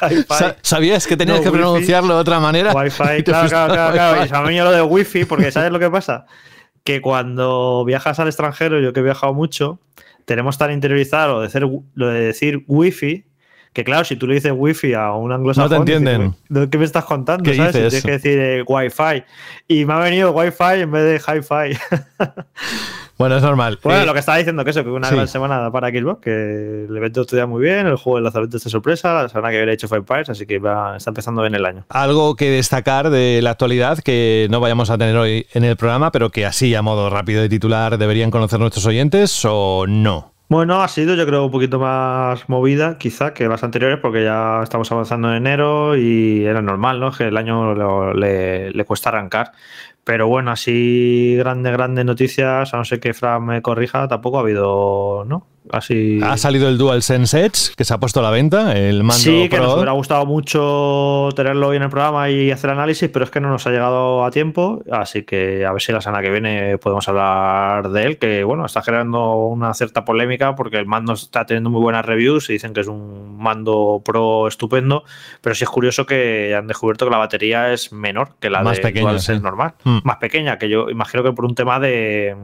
Hi-Fi. 0.02 0.44
¿Sabías 0.62 1.06
que 1.06 1.16
tenías 1.16 1.40
que 1.40 1.50
pronunciarlo 1.50 2.14
de 2.14 2.20
otra 2.20 2.40
manera? 2.40 2.72
Wi-Fi, 2.72 3.22
claro, 3.24 3.48
claro, 3.48 3.72
claro, 3.72 3.92
claro. 3.92 4.24
Y 4.24 4.54
me 4.54 4.60
ha 4.60 4.64
lo 4.64 4.72
de 4.72 4.82
Wi-Fi, 4.82 5.24
porque 5.24 5.50
¿sabes 5.50 5.72
lo 5.72 5.78
que 5.78 5.90
pasa? 5.90 6.26
Que 6.84 7.00
cuando 7.00 7.84
viajas 7.84 8.18
al 8.20 8.28
extranjero, 8.28 8.80
yo 8.80 8.92
que 8.92 9.00
he 9.00 9.02
viajado 9.02 9.34
mucho, 9.34 9.80
tenemos 10.24 10.58
tan 10.58 10.70
interiorizado 10.72 11.34
lo 11.34 11.40
de, 11.40 11.46
hacer, 11.46 11.68
lo 11.94 12.08
de 12.08 12.20
decir 12.20 12.64
Wi-Fi 12.66 13.31
que 13.72 13.84
claro, 13.84 14.04
si 14.04 14.16
tú 14.16 14.26
le 14.26 14.34
dices 14.34 14.52
wifi 14.54 14.92
a 14.92 15.12
un 15.12 15.32
anglosajón, 15.32 15.70
no 15.70 15.84
te 15.84 15.94
entienden. 15.94 16.34
¿qué 16.68 16.76
me 16.76 16.84
estás 16.84 17.04
contando? 17.04 17.42
¿Qué 17.42 17.56
¿sabes? 17.56 17.72
Tienes 17.72 18.02
que 18.02 18.10
decir 18.10 18.38
eh, 18.38 18.62
wifi. 18.66 19.24
Y 19.66 19.86
me 19.86 19.94
ha 19.94 19.98
venido 19.98 20.30
wifi 20.32 20.80
en 20.82 20.90
vez 20.90 21.04
de 21.04 21.16
hi-fi. 21.16 21.78
bueno, 23.18 23.36
es 23.36 23.42
normal. 23.42 23.78
Bueno, 23.82 24.04
lo 24.04 24.12
que 24.12 24.18
estaba 24.18 24.36
diciendo, 24.36 24.62
que 24.62 24.70
eso, 24.72 24.84
que 24.84 24.90
una 24.90 25.10
gran 25.10 25.26
semana 25.26 25.70
para 25.70 25.88
Xbox, 25.88 26.20
que 26.20 26.84
el 26.84 26.94
evento 26.94 27.22
estudia 27.22 27.46
muy 27.46 27.62
bien, 27.62 27.86
el 27.86 27.96
juego 27.96 28.18
de 28.18 28.24
lanzamiento 28.24 28.58
está 28.58 28.68
sorpresa, 28.68 29.22
la 29.22 29.28
semana 29.30 29.50
que 29.50 29.56
viene 29.56 29.72
hecho 29.72 29.88
Five 29.88 30.02
Pires, 30.02 30.28
así 30.28 30.44
que 30.44 30.58
va, 30.58 30.98
está 30.98 31.08
empezando 31.08 31.40
bien 31.40 31.54
el 31.54 31.64
año. 31.64 31.86
Algo 31.88 32.36
que 32.36 32.50
destacar 32.50 33.08
de 33.08 33.40
la 33.42 33.52
actualidad 33.52 34.00
que 34.00 34.48
no 34.50 34.60
vayamos 34.60 34.90
a 34.90 34.98
tener 34.98 35.16
hoy 35.16 35.46
en 35.54 35.64
el 35.64 35.76
programa, 35.76 36.12
pero 36.12 36.28
que 36.28 36.44
así 36.44 36.74
a 36.74 36.82
modo 36.82 37.08
rápido 37.08 37.40
de 37.40 37.48
titular 37.48 37.96
deberían 37.96 38.30
conocer 38.30 38.60
nuestros 38.60 38.84
oyentes 38.84 39.42
o 39.46 39.86
no. 39.88 40.31
Bueno, 40.48 40.82
ha 40.82 40.88
sido 40.88 41.14
yo 41.14 41.24
creo 41.26 41.46
un 41.46 41.50
poquito 41.50 41.78
más 41.78 42.46
movida 42.48 42.98
quizá 42.98 43.32
que 43.32 43.48
las 43.48 43.64
anteriores 43.64 43.98
porque 44.00 44.22
ya 44.22 44.60
estamos 44.62 44.92
avanzando 44.92 45.30
en 45.30 45.36
enero 45.36 45.96
y 45.96 46.44
era 46.44 46.60
normal, 46.60 47.00
¿no? 47.00 47.10
Que 47.10 47.28
el 47.28 47.36
año 47.38 48.12
le, 48.14 48.70
le, 48.70 48.84
cuesta 48.84 49.08
arrancar. 49.08 49.52
Pero 50.04 50.28
bueno, 50.28 50.50
así 50.50 51.36
grandes, 51.38 51.72
grandes 51.72 52.04
noticias, 52.04 52.74
a 52.74 52.76
no 52.76 52.84
ser 52.84 53.00
que 53.00 53.14
Fran 53.14 53.46
me 53.46 53.62
corrija, 53.62 54.08
tampoco 54.08 54.38
ha 54.38 54.40
habido, 54.42 55.24
¿no? 55.26 55.46
Así... 55.70 56.20
Ha 56.22 56.36
salido 56.36 56.68
el 56.68 56.78
DualSense 56.78 57.44
Edge, 57.44 57.74
que 57.76 57.84
se 57.84 57.94
ha 57.94 57.98
puesto 57.98 58.20
a 58.20 58.22
la 58.22 58.30
venta, 58.30 58.76
el 58.76 59.04
mando 59.04 59.22
Sí, 59.22 59.48
que 59.48 59.58
nos 59.58 59.74
hubiera 59.74 59.92
gustado 59.92 60.26
mucho 60.26 61.28
tenerlo 61.36 61.68
hoy 61.68 61.76
en 61.76 61.84
el 61.84 61.90
programa 61.90 62.30
y 62.30 62.50
hacer 62.50 62.70
análisis, 62.70 63.08
pero 63.10 63.24
es 63.24 63.30
que 63.30 63.40
no 63.40 63.48
nos 63.48 63.66
ha 63.66 63.70
llegado 63.70 64.24
a 64.24 64.30
tiempo, 64.30 64.82
así 64.90 65.22
que 65.22 65.64
a 65.64 65.72
ver 65.72 65.80
si 65.80 65.92
la 65.92 66.00
semana 66.00 66.22
que 66.22 66.30
viene 66.30 66.78
podemos 66.78 67.08
hablar 67.08 67.90
de 67.90 68.04
él, 68.04 68.18
que 68.18 68.44
bueno, 68.44 68.66
está 68.66 68.82
generando 68.82 69.46
una 69.46 69.72
cierta 69.74 70.04
polémica 70.04 70.56
porque 70.56 70.78
el 70.78 70.86
mando 70.86 71.12
está 71.12 71.46
teniendo 71.46 71.70
muy 71.70 71.80
buenas 71.80 72.04
reviews 72.04 72.50
y 72.50 72.54
dicen 72.54 72.72
que 72.72 72.80
es 72.80 72.88
un 72.88 73.36
mando 73.38 74.02
pro 74.04 74.48
estupendo, 74.48 75.04
pero 75.40 75.54
sí 75.54 75.64
es 75.64 75.70
curioso 75.70 76.06
que 76.06 76.54
han 76.56 76.66
descubierto 76.66 77.06
que 77.06 77.10
la 77.10 77.18
batería 77.18 77.72
es 77.72 77.92
menor 77.92 78.36
que 78.40 78.50
la 78.50 78.62
Más 78.62 78.80
de 78.80 78.92
DualSense 78.92 79.42
normal, 79.42 79.74
mm. 79.84 79.98
más 80.04 80.16
pequeña, 80.16 80.58
que 80.58 80.68
yo 80.68 80.90
imagino 80.90 81.22
que 81.22 81.32
por 81.32 81.44
un 81.44 81.54
tema 81.54 81.78
de 81.78 82.34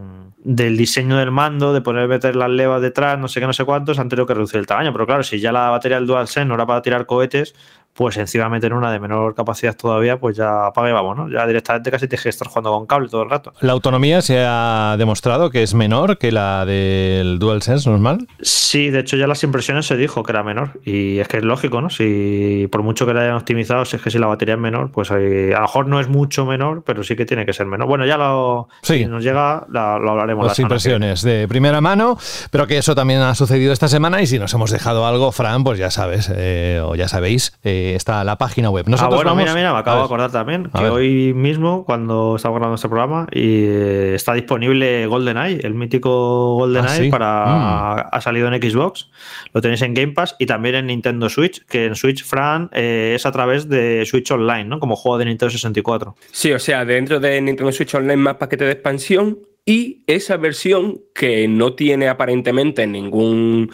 del 0.45 0.77
diseño 0.77 1.17
del 1.17 1.31
mando, 1.31 1.73
de 1.73 1.81
poner 1.81 2.09
meter 2.09 2.37
las 2.37 2.49
levas 2.49 2.81
detrás, 2.81 3.08
no 3.17 3.29
sé 3.29 3.41
qué, 3.41 3.47
no 3.47 3.53
sé 3.53 3.65
cuántos, 3.65 3.99
han 3.99 4.09
tenido 4.09 4.27
que 4.27 4.35
reducir 4.35 4.59
el 4.61 4.67
tamaño. 4.67 4.93
Pero 4.93 5.07
claro, 5.07 5.23
si 5.23 5.41
ya 5.41 5.53
la 5.53 5.71
batería 5.71 5.97
del 5.97 6.07
DualSense 6.07 6.45
no 6.47 6.55
era 6.55 6.67
para 6.67 6.83
tirar 6.83 7.07
cohetes, 7.07 7.55
pues 7.99 8.17
encima 8.17 8.49
meter 8.49 8.73
una 8.75 8.93
de 8.93 9.01
menor 9.01 9.35
capacidad 9.35 9.77
todavía, 9.77 10.21
pues 10.21 10.37
ya 10.37 10.67
apaga 10.67 10.89
y 10.89 10.93
vamos, 10.93 11.17
¿no? 11.17 11.29
Ya 11.29 11.45
directamente 11.49 11.91
casi 11.91 12.07
tienes 12.07 12.23
que 12.23 12.29
estar 12.29 12.47
jugando 12.47 12.71
con 12.71 12.87
cable 12.87 13.09
todo 13.09 13.25
el 13.25 13.29
rato. 13.29 13.53
¿La 13.61 13.73
autonomía 13.73 14.23
se 14.23 14.39
ha 14.47 14.95
demostrado 14.97 15.51
que 15.51 15.65
es 15.65 15.75
menor 15.75 16.17
que 16.17 16.31
la 16.31 16.65
del 16.65 17.41
DualSense 17.41 17.91
normal? 17.91 18.29
Sí, 18.41 18.91
de 18.91 19.01
hecho 19.01 19.17
ya 19.17 19.27
las 19.27 19.43
impresiones 19.43 19.87
se 19.87 19.97
dijo 19.97 20.23
que 20.23 20.31
era 20.31 20.45
menor 20.45 20.79
y 20.85 21.19
es 21.19 21.27
que 21.27 21.39
es 21.39 21.43
lógico, 21.43 21.81
¿no? 21.81 21.91
Si 21.91 22.69
por 22.71 22.85
mucho 22.85 23.05
que 23.05 23.15
la 23.15 23.23
hayan 23.23 23.35
optimizado, 23.35 23.85
si 23.85 23.97
es 23.97 24.03
que 24.03 24.13
si 24.13 24.19
la 24.21 24.29
batería 24.29 24.55
es 24.55 24.61
menor, 24.61 24.93
pues 24.93 25.11
a 25.11 25.19
lo 25.19 25.61
mejor 25.61 25.89
no 25.89 25.99
es 25.99 26.07
mucho 26.07 26.47
menor, 26.47 26.85
pero 26.87 27.03
sí 27.03 27.17
que 27.17 27.27
tiene 27.27 27.45
que 27.47 27.53
ser 27.53 27.67
menor. 27.67 27.89
Bueno, 27.89 28.07
ya 28.07 28.17
lo 28.17 28.69
si 28.81 29.07
nos 29.07 29.25
llega, 29.25 29.67
lo 29.69 29.81
hablaremos. 29.81 30.47
Las 30.47 30.61
impresiones 30.61 31.23
de 31.23 31.49
primera 31.49 31.81
mano, 31.81 32.17
pero 32.53 32.69
que 32.69 32.79
eso 32.79 32.95
también 32.95 33.23
ha 33.23 33.35
sucedido 33.35 33.73
esta 33.73 33.89
semana 33.89 34.23
y 34.23 34.29
si 34.29 34.39
nos 34.39 34.55
hemos 34.55 34.71
dejado 34.71 35.05
algo, 35.05 35.33
Fran, 35.33 35.65
pues 35.65 35.81
ya 35.81 35.91
sabes, 35.91 36.31
eh, 36.33 36.81
o 36.81 36.95
ya 36.95 37.09
sabéis. 37.09 37.55
Eh, 37.65 37.88
está 37.95 38.25
la 38.25 38.39
página 38.39 38.71
web. 38.71 38.87
ah, 38.99 39.09
bueno, 39.09 39.35
mira, 39.35 39.55
mira, 39.55 39.73
me 39.73 39.79
acabo 39.79 39.99
de 39.99 40.05
acordar 40.05 40.31
también 40.31 40.71
que 40.75 40.85
hoy 40.85 41.33
mismo, 41.35 41.85
cuando 41.85 42.37
estaba 42.37 42.57
grabando 42.57 42.77
este 42.77 42.89
programa, 42.89 43.27
y 43.31 43.65
eh, 43.65 44.15
está 44.15 44.35
disponible 44.35 45.07
GoldenEye, 45.07 45.61
el 45.67 45.75
mítico 45.75 46.57
GoldenEye, 46.57 47.09
ah, 47.09 47.11
para 47.11 47.45
mm. 47.45 48.09
ha 48.13 48.21
salido 48.21 48.53
en 48.53 48.63
Xbox. 48.63 49.11
Lo 49.53 49.61
tenéis 49.61 49.83
en 49.83 49.95
Game 49.95 50.13
Pass 50.13 50.37
y 50.39 50.47
también 50.47 50.75
en 50.75 50.87
Nintendo 50.87 51.29
Switch, 51.29 51.65
que 51.67 51.87
en 51.87 51.95
Switch, 51.95 52.25
Fran, 52.25 52.71
eh, 52.73 53.13
es 53.15 53.27
a 53.27 53.33
través 53.33 53.69
de 53.69 54.05
Switch 54.07 54.31
Online, 54.31 54.65
¿no? 54.65 54.81
Como 54.81 54.97
juego 54.97 55.19
de 55.19 55.27
Nintendo 55.27 55.51
64. 55.51 56.17
Sí, 56.31 56.53
o 56.53 56.59
sea, 56.59 56.85
dentro 56.85 57.21
de 57.21 57.41
Nintendo 57.41 57.73
Switch 57.73 57.95
Online 57.95 58.17
más 58.17 58.37
paquete 58.37 58.65
de 58.65 58.73
expansión 58.73 59.39
y 59.65 60.03
esa 60.07 60.39
versión 60.39 61.01
que 61.15 61.47
no 61.47 61.75
tiene 61.75 62.09
aparentemente 62.09 62.87
ningún 62.87 63.71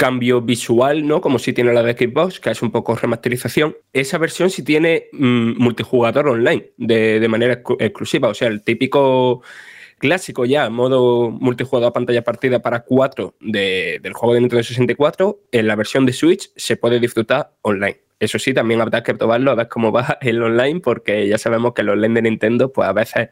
cambio 0.00 0.40
visual, 0.40 1.06
¿no? 1.06 1.20
Como 1.20 1.38
si 1.38 1.52
tiene 1.52 1.74
la 1.74 1.82
de 1.82 1.92
Xbox, 1.92 2.40
que 2.40 2.48
es 2.48 2.62
un 2.62 2.70
poco 2.70 2.96
remasterización. 2.96 3.76
Esa 3.92 4.16
versión 4.16 4.48
sí 4.48 4.62
tiene 4.62 5.08
mm, 5.12 5.62
multijugador 5.62 6.26
online 6.26 6.70
de, 6.78 7.28
manera 7.28 7.60
exclusiva. 7.78 8.28
O 8.28 8.32
sea, 8.32 8.48
el 8.48 8.62
típico 8.62 9.42
clásico 9.98 10.46
ya, 10.46 10.70
modo 10.70 11.30
multijugador 11.30 11.90
a 11.90 11.92
pantalla 11.92 12.24
partida 12.24 12.62
para 12.62 12.80
4 12.80 13.34
del 13.40 14.12
juego 14.14 14.32
de 14.32 14.40
Nintendo 14.40 14.64
64, 14.64 15.38
en 15.52 15.66
la 15.66 15.76
versión 15.76 16.06
de 16.06 16.14
Switch 16.14 16.50
se 16.56 16.78
puede 16.78 16.98
disfrutar 16.98 17.52
online. 17.60 18.00
Eso 18.18 18.38
sí, 18.38 18.54
también 18.54 18.80
habrá 18.80 19.02
que 19.02 19.14
probarlo 19.14 19.50
a 19.50 19.54
ver 19.54 19.68
cómo 19.68 19.92
va 19.92 20.16
el 20.22 20.42
online, 20.42 20.80
porque 20.80 21.28
ya 21.28 21.36
sabemos 21.36 21.74
que 21.74 21.82
el 21.82 21.90
online 21.90 22.14
de 22.14 22.22
Nintendo, 22.22 22.72
pues 22.72 22.88
a 22.88 22.94
veces 22.94 23.28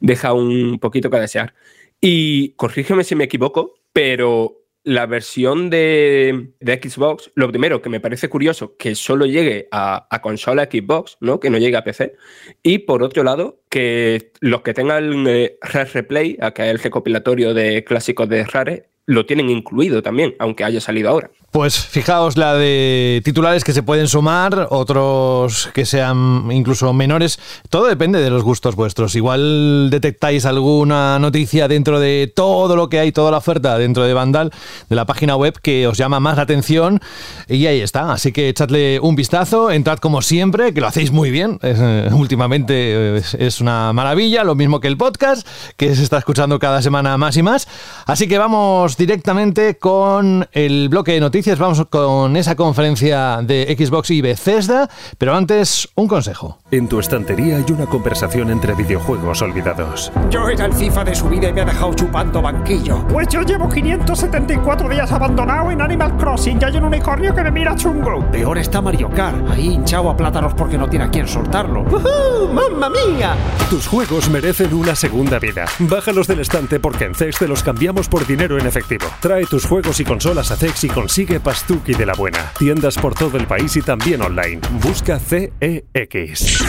deja 0.00 0.34
un 0.34 0.78
poquito 0.80 1.08
que 1.08 1.16
desear. 1.18 1.54
Y 1.98 2.50
corrígeme 2.56 3.04
si 3.04 3.14
me 3.14 3.24
equivoco, 3.24 3.76
pero 3.94 4.63
la 4.84 5.06
versión 5.06 5.70
de, 5.70 6.52
Xbox, 6.60 7.32
lo 7.34 7.50
primero 7.50 7.80
que 7.80 7.88
me 7.88 8.00
parece 8.00 8.28
curioso, 8.28 8.76
que 8.76 8.94
solo 8.94 9.26
llegue 9.26 9.66
a, 9.72 10.06
consola 10.22 10.68
Xbox, 10.70 11.16
¿no? 11.20 11.40
Que 11.40 11.50
no 11.50 11.58
llegue 11.58 11.76
a 11.76 11.84
PC. 11.84 12.14
Y 12.62 12.78
por 12.80 13.02
otro 13.02 13.24
lado, 13.24 13.60
que 13.70 14.32
los 14.40 14.60
que 14.60 14.74
tengan 14.74 15.26
eh, 15.26 15.56
Rare 15.60 15.90
Replay, 15.90 16.38
que 16.54 16.62
es 16.62 16.70
el 16.70 16.78
recopilatorio 16.78 17.54
de 17.54 17.82
clásicos 17.82 18.28
de 18.28 18.44
Rare, 18.44 18.88
lo 19.06 19.26
tienen 19.26 19.50
incluido 19.50 20.02
también, 20.02 20.34
aunque 20.38 20.64
haya 20.64 20.80
salido 20.80 21.08
ahora. 21.10 21.30
Pues 21.54 21.78
fijaos 21.78 22.36
la 22.36 22.54
de 22.54 23.22
titulares 23.24 23.62
que 23.62 23.72
se 23.72 23.84
pueden 23.84 24.08
sumar, 24.08 24.66
otros 24.70 25.70
que 25.72 25.86
sean 25.86 26.50
incluso 26.50 26.92
menores. 26.92 27.38
Todo 27.70 27.86
depende 27.86 28.20
de 28.20 28.28
los 28.28 28.42
gustos 28.42 28.74
vuestros. 28.74 29.14
Igual 29.14 29.88
detectáis 29.88 30.46
alguna 30.46 31.16
noticia 31.20 31.68
dentro 31.68 32.00
de 32.00 32.32
todo 32.34 32.74
lo 32.74 32.88
que 32.88 32.98
hay, 32.98 33.12
toda 33.12 33.30
la 33.30 33.36
oferta 33.36 33.78
dentro 33.78 34.02
de 34.02 34.12
Vandal, 34.12 34.50
de 34.88 34.96
la 34.96 35.06
página 35.06 35.36
web 35.36 35.56
que 35.62 35.86
os 35.86 35.96
llama 35.96 36.18
más 36.18 36.38
la 36.38 36.42
atención. 36.42 37.00
Y 37.46 37.66
ahí 37.66 37.82
está. 37.82 38.12
Así 38.12 38.32
que 38.32 38.48
echadle 38.48 38.98
un 38.98 39.14
vistazo, 39.14 39.70
entrad 39.70 39.98
como 39.98 40.22
siempre, 40.22 40.74
que 40.74 40.80
lo 40.80 40.88
hacéis 40.88 41.12
muy 41.12 41.30
bien. 41.30 41.60
Eh, 41.62 42.08
últimamente 42.10 43.18
es, 43.18 43.34
es 43.34 43.60
una 43.60 43.92
maravilla, 43.92 44.42
lo 44.42 44.56
mismo 44.56 44.80
que 44.80 44.88
el 44.88 44.96
podcast, 44.96 45.46
que 45.76 45.94
se 45.94 46.02
está 46.02 46.18
escuchando 46.18 46.58
cada 46.58 46.82
semana 46.82 47.16
más 47.16 47.36
y 47.36 47.44
más. 47.44 47.68
Así 48.06 48.26
que 48.26 48.38
vamos 48.38 48.96
directamente 48.96 49.76
con 49.78 50.48
el 50.50 50.88
bloque 50.88 51.12
de 51.12 51.20
noticias, 51.20 51.43
vamos 51.52 51.84
con 51.90 52.36
esa 52.36 52.56
conferencia 52.56 53.40
de 53.42 53.76
Xbox 53.78 54.10
y 54.10 54.22
Bethesda, 54.22 54.88
pero 55.18 55.34
antes 55.34 55.88
un 55.94 56.08
consejo. 56.08 56.58
En 56.70 56.88
tu 56.88 56.98
estantería 56.98 57.58
hay 57.58 57.66
una 57.70 57.86
conversación 57.86 58.50
entre 58.50 58.74
videojuegos 58.74 59.42
olvidados. 59.42 60.10
Yo 60.30 60.48
era 60.48 60.64
el 60.64 60.72
FIFA 60.72 61.04
de 61.04 61.14
su 61.14 61.28
vida 61.28 61.50
y 61.50 61.52
me 61.52 61.60
ha 61.60 61.64
dejado 61.66 61.92
chupando 61.92 62.40
banquillo. 62.40 63.06
Pues 63.08 63.28
yo 63.28 63.42
llevo 63.42 63.68
574 63.68 64.88
días 64.88 65.12
abandonado 65.12 65.70
en 65.70 65.82
Animal 65.82 66.16
Crossing 66.16 66.58
y 66.60 66.64
hay 66.64 66.76
un 66.78 66.84
unicornio 66.84 67.34
que 67.34 67.42
me 67.42 67.50
mira 67.50 67.76
chungo. 67.76 68.24
Peor 68.32 68.56
está 68.56 68.80
Mario 68.80 69.10
Kart, 69.10 69.50
ahí 69.50 69.66
hinchado 69.66 70.08
a 70.08 70.16
plátanos 70.16 70.54
porque 70.54 70.78
no 70.78 70.88
tiene 70.88 71.04
a 71.04 71.10
quien 71.10 71.28
soltarlo. 71.28 71.82
¡Uh, 71.82 72.52
¡Mamma 72.52 72.88
mía! 72.88 73.36
Tus 73.68 73.86
juegos 73.86 74.30
merecen 74.30 74.72
una 74.72 74.94
segunda 74.94 75.38
vida. 75.38 75.66
Bájalos 75.78 76.26
del 76.26 76.40
estante 76.40 76.80
porque 76.80 77.04
en 77.04 77.14
CEX 77.14 77.38
te 77.38 77.48
los 77.48 77.62
cambiamos 77.62 78.08
por 78.08 78.26
dinero 78.26 78.58
en 78.58 78.66
efectivo. 78.66 79.06
Trae 79.20 79.44
tus 79.44 79.66
juegos 79.66 80.00
y 80.00 80.04
consolas 80.04 80.50
a 80.50 80.56
CEX 80.56 80.84
y 80.84 80.88
consigue 80.88 81.33
Pastuki 81.40 81.94
de 81.94 82.06
la 82.06 82.14
buena. 82.14 82.52
Tiendas 82.58 82.96
por 82.96 83.14
todo 83.14 83.36
el 83.36 83.46
país 83.46 83.76
y 83.76 83.82
también 83.82 84.22
online. 84.22 84.60
Busca 84.82 85.18
CEX. 85.18 86.64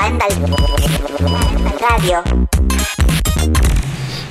Vandal 0.00 0.30
Radio. 1.80 2.22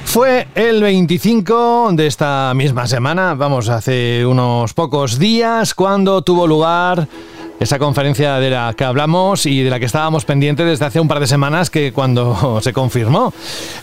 Fue 0.06 0.48
el 0.56 0.82
25 0.82 1.92
de 1.94 2.08
esta 2.08 2.54
misma 2.56 2.88
semana, 2.88 3.36
vamos, 3.36 3.70
hace 3.70 4.26
unos 4.26 4.74
pocos 4.74 5.20
días, 5.20 5.76
cuando 5.76 6.24
tuvo 6.24 6.48
lugar 6.48 7.08
esa 7.60 7.78
conferencia 7.78 8.36
de 8.36 8.50
la 8.50 8.74
que 8.74 8.86
hablamos 8.86 9.46
y 9.46 9.64
de 9.64 9.70
la 9.70 9.80
que 9.80 9.86
estábamos 9.86 10.24
pendientes 10.24 10.66
desde 10.66 10.86
hace 10.86 11.00
un 11.00 11.10
par 11.10 11.20
de 11.20 11.28
semanas 11.28 11.70
que 11.70 11.92
cuando 11.92 12.60
se 12.64 12.72
confirmó. 12.72 13.34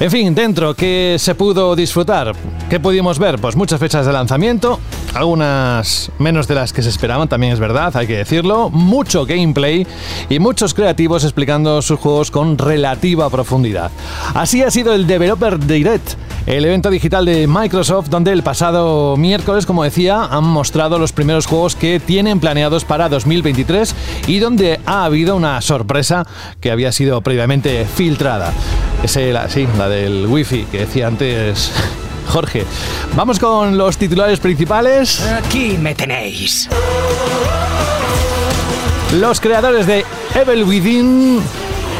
En 0.01 0.11
fin, 0.11 0.35
dentro, 0.35 0.75
¿qué 0.75 1.17
se 1.19 1.35
pudo 1.35 1.77
disfrutar? 1.77 2.33
¿Qué 2.71 2.81
pudimos 2.81 3.19
ver? 3.19 3.39
Pues 3.39 3.55
muchas 3.55 3.79
fechas 3.79 4.07
de 4.07 4.13
lanzamiento, 4.13 4.81
algunas 5.15 6.11
menos 6.19 6.49
de 6.49 6.55
las 6.55 6.73
que 6.73 6.83
se 6.83 6.89
esperaban, 6.89 7.29
también 7.29 7.53
es 7.53 7.61
verdad, 7.61 7.95
hay 7.97 8.07
que 8.07 8.17
decirlo, 8.17 8.71
mucho 8.71 9.27
gameplay 9.27 9.87
y 10.31 10.39
muchos 10.39 10.73
creativos 10.73 11.25
explicando 11.25 11.83
sus 11.83 12.01
juegos 12.01 12.31
con 12.31 12.57
relativa 12.57 13.29
profundidad. 13.29 13.91
Así 14.35 14.63
ha 14.63 14.71
sido 14.71 14.95
el 14.95 15.07
Developer 15.07 15.59
Direct, 15.59 16.15
el 16.47 16.65
evento 16.65 16.91
digital 16.91 17.27
de 17.27 17.47
Microsoft 17.47 18.09
donde 18.09 18.33
el 18.33 18.43
pasado 18.43 19.17
miércoles, 19.17 19.67
como 19.67 19.85
decía, 19.85 20.25
han 20.25 20.45
mostrado 20.45 20.99
los 20.99 21.13
primeros 21.13 21.47
juegos 21.47 21.77
que 21.77 22.01
tienen 22.01 22.41
planeados 22.41 22.85
para 22.85 23.09
2023 23.09 23.66
y 24.27 24.39
donde 24.39 24.81
ha 24.87 25.05
habido 25.05 25.37
una 25.37 25.61
sorpresa 25.61 26.27
que 26.61 26.71
había 26.71 26.93
sido 26.93 27.21
previamente 27.21 27.85
filtrada. 27.85 28.53
Es 29.03 29.17
la, 29.17 29.49
sí, 29.49 29.67
la 29.79 29.89
del 29.89 30.27
wifi 30.27 30.65
que 30.65 30.81
decía 30.81 31.07
antes 31.09 31.73
Jorge. 32.29 32.65
Vamos 33.15 33.39
con 33.39 33.77
los 33.77 33.97
titulares 33.97 34.41
principales. 34.41 35.23
Aquí 35.23 35.77
me 35.81 35.95
tenéis. 35.95 36.69
Los 39.21 39.41
creadores 39.41 39.87
de 39.87 40.05
Evil 40.35 40.65
Within 40.65 41.41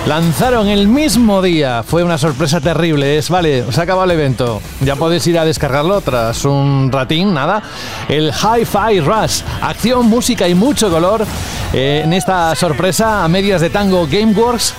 lanzaron 0.07 0.69
el 0.69 0.89
mismo 0.89 1.43
día. 1.43 1.83
Fue 1.83 2.03
una 2.05 2.19
sorpresa 2.19 2.61
terrible. 2.61 3.19
Es, 3.19 3.29
vale, 3.29 3.65
se 3.71 3.81
ha 3.81 3.85
acabado 3.85 4.05
el 4.05 4.13
evento. 4.13 4.61
Ya 4.81 4.97
podéis 4.97 5.27
ir 5.27 5.39
a 5.39 5.45
descargarlo 5.45 6.01
tras 6.01 6.45
un 6.45 6.91
ratín, 6.93 7.35
nada. 7.35 7.63
El 8.09 8.31
Hi-Fi 8.31 9.01
Rush. 9.01 9.43
Acción, 9.61 10.07
música 10.07 10.49
y 10.49 10.55
mucho 10.55 10.91
color. 10.91 11.27
eh, 11.73 12.03
en 12.05 12.13
esta 12.13 12.55
sorpresa 12.55 13.25
a 13.25 13.29
medias 13.29 13.61
de 13.61 13.71
Tango 13.71 14.07
Gameworks. 14.07 14.75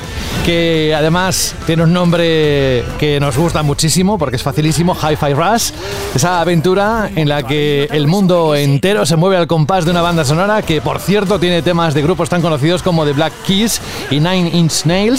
Que 0.45 0.95
además 0.97 1.55
tiene 1.65 1.83
un 1.83 1.91
nombre 1.91 2.85
que 2.97 3.19
nos 3.19 3.35
gusta 3.37 3.63
muchísimo 3.63 4.17
porque 4.17 4.37
es 4.37 4.43
facilísimo, 4.43 4.95
Hi-Fi 4.95 5.33
Rush. 5.33 5.71
Esa 6.15 6.39
aventura 6.39 7.09
en 7.13 7.27
la 7.27 7.43
que 7.43 7.89
el 7.91 8.07
mundo 8.07 8.55
entero 8.55 9.05
se 9.05 9.17
mueve 9.17 9.35
al 9.35 9.47
compás 9.47 9.83
de 9.83 9.91
una 9.91 10.01
banda 10.01 10.23
sonora 10.23 10.61
que, 10.61 10.79
por 10.79 10.99
cierto, 10.99 11.37
tiene 11.37 11.61
temas 11.61 11.93
de 11.93 12.01
grupos 12.01 12.29
tan 12.29 12.41
conocidos 12.41 12.81
como 12.81 13.03
The 13.05 13.11
Black 13.11 13.33
Keys 13.45 13.81
y 14.09 14.21
Nine 14.21 14.51
Inch 14.53 14.85
Nails. 14.85 15.16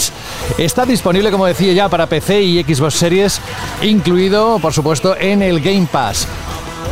Está 0.57 0.85
disponible, 0.85 1.31
como 1.31 1.45
decía 1.45 1.73
ya, 1.73 1.89
para 1.89 2.07
PC 2.07 2.41
y 2.41 2.63
Xbox 2.63 2.95
Series, 2.95 3.41
incluido, 3.81 4.59
por 4.59 4.73
supuesto, 4.73 5.15
en 5.17 5.41
el 5.41 5.59
Game 5.61 5.87
Pass. 5.91 6.27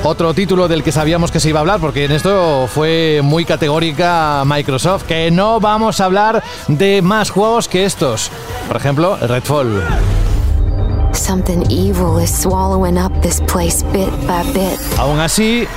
Otro 0.03 0.33
título 0.33 0.67
del 0.67 0.83
que 0.83 0.91
sabíamos 0.91 1.31
que 1.31 1.39
se 1.39 1.49
iba 1.49 1.59
a 1.59 1.61
hablar, 1.61 1.79
porque 1.79 2.05
en 2.05 2.11
esto 2.11 2.67
fue 2.67 3.21
muy 3.23 3.45
categórica 3.45 4.43
Microsoft, 4.45 5.03
que 5.03 5.31
no 5.31 5.59
vamos 5.59 5.99
a 5.99 6.05
hablar 6.05 6.43
de 6.67 7.01
más 7.01 7.29
juegos 7.29 7.67
que 7.67 7.85
estos. 7.85 8.29
Por 8.67 8.77
ejemplo, 8.77 9.17
Redfall. 9.17 9.83
Something 11.13 11.63
evil 11.69 12.21
is 12.23 12.29
swallowing 12.29 12.97
up 12.97 13.11
this 13.21 13.41
place 13.51 13.83
bit 13.91 14.11
by 14.27 14.43
bit. 14.53 14.79
Aún 14.97 15.19
así, 15.19 15.67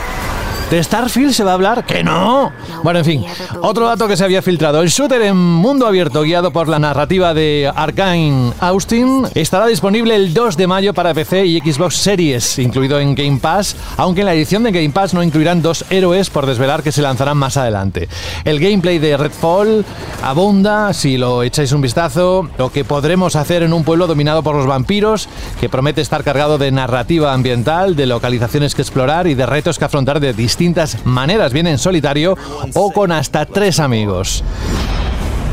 ¿de 0.71 0.83
Starfield 0.83 1.33
se 1.33 1.43
va 1.43 1.51
a 1.51 1.55
hablar? 1.55 1.85
¡Que 1.85 2.05
no! 2.05 2.53
Bueno, 2.83 3.01
en 3.01 3.05
fin, 3.05 3.25
otro 3.61 3.87
dato 3.87 4.07
que 4.07 4.17
se 4.17 4.25
había 4.25 4.41
filtrado. 4.41 4.81
El 4.81 4.89
shooter 4.89 5.21
en 5.23 5.37
mundo 5.37 5.87
abierto 5.87 6.23
guiado 6.23 6.53
por 6.53 6.69
la 6.69 6.79
narrativa 6.79 7.35
de 7.35 7.71
Arkane 7.75 8.53
Austin 8.61 9.27
estará 9.35 9.67
disponible 9.67 10.15
el 10.15 10.33
2 10.33 10.57
de 10.57 10.67
mayo 10.67 10.95
para 10.95 11.13
PC 11.13 11.45
y 11.47 11.61
Xbox 11.61 11.97
Series, 11.97 12.59
incluido 12.59 13.01
en 13.01 13.15
Game 13.15 13.39
Pass, 13.39 13.77
aunque 13.97 14.21
en 14.21 14.27
la 14.27 14.35
edición 14.35 14.63
de 14.63 14.71
Game 14.71 14.91
Pass 14.91 15.13
no 15.13 15.23
incluirán 15.23 15.61
dos 15.61 15.85
héroes 15.91 16.31
por 16.31 16.47
desvelar 16.47 16.83
que 16.83 16.93
se 16.93 17.03
lanzarán 17.03 17.37
más 17.37 17.57
adelante. 17.57 18.09
El 18.45 18.61
gameplay 18.61 18.99
de 18.99 19.17
Redfall 19.17 19.85
abunda, 20.23 20.93
si 20.93 21.19
lo 21.19 21.43
echáis 21.43 21.73
un 21.73 21.81
vistazo, 21.81 22.49
lo 22.59 22.71
que 22.71 22.85
podremos 22.85 23.35
hacer 23.35 23.65
en 23.65 23.73
un 23.73 23.83
pueblo 23.83 24.07
dominado 24.07 24.43
por 24.43 24.55
los 24.55 24.67
vampiros, 24.67 25.29
que 25.61 25.69
promete 25.69 26.01
estar 26.01 26.23
cargado 26.23 26.59
de 26.59 26.71
narrativa 26.71 27.33
ambiental, 27.33 27.97
de 27.97 28.07
localizaciones 28.07 28.75
que 28.75 28.83
explorar 28.83 29.27
y 29.27 29.35
de 29.35 29.47
retos 29.47 29.79
que 29.79 29.85
afrontar 29.85 30.21
de 30.21 30.33
distintas 30.61 31.07
maneras, 31.07 31.55
bien 31.55 31.67
en 31.69 31.79
solitario 31.79 32.37
o 32.75 32.93
con 32.93 33.13
hasta 33.13 33.47
tres 33.47 33.81
amigos. 33.81 34.45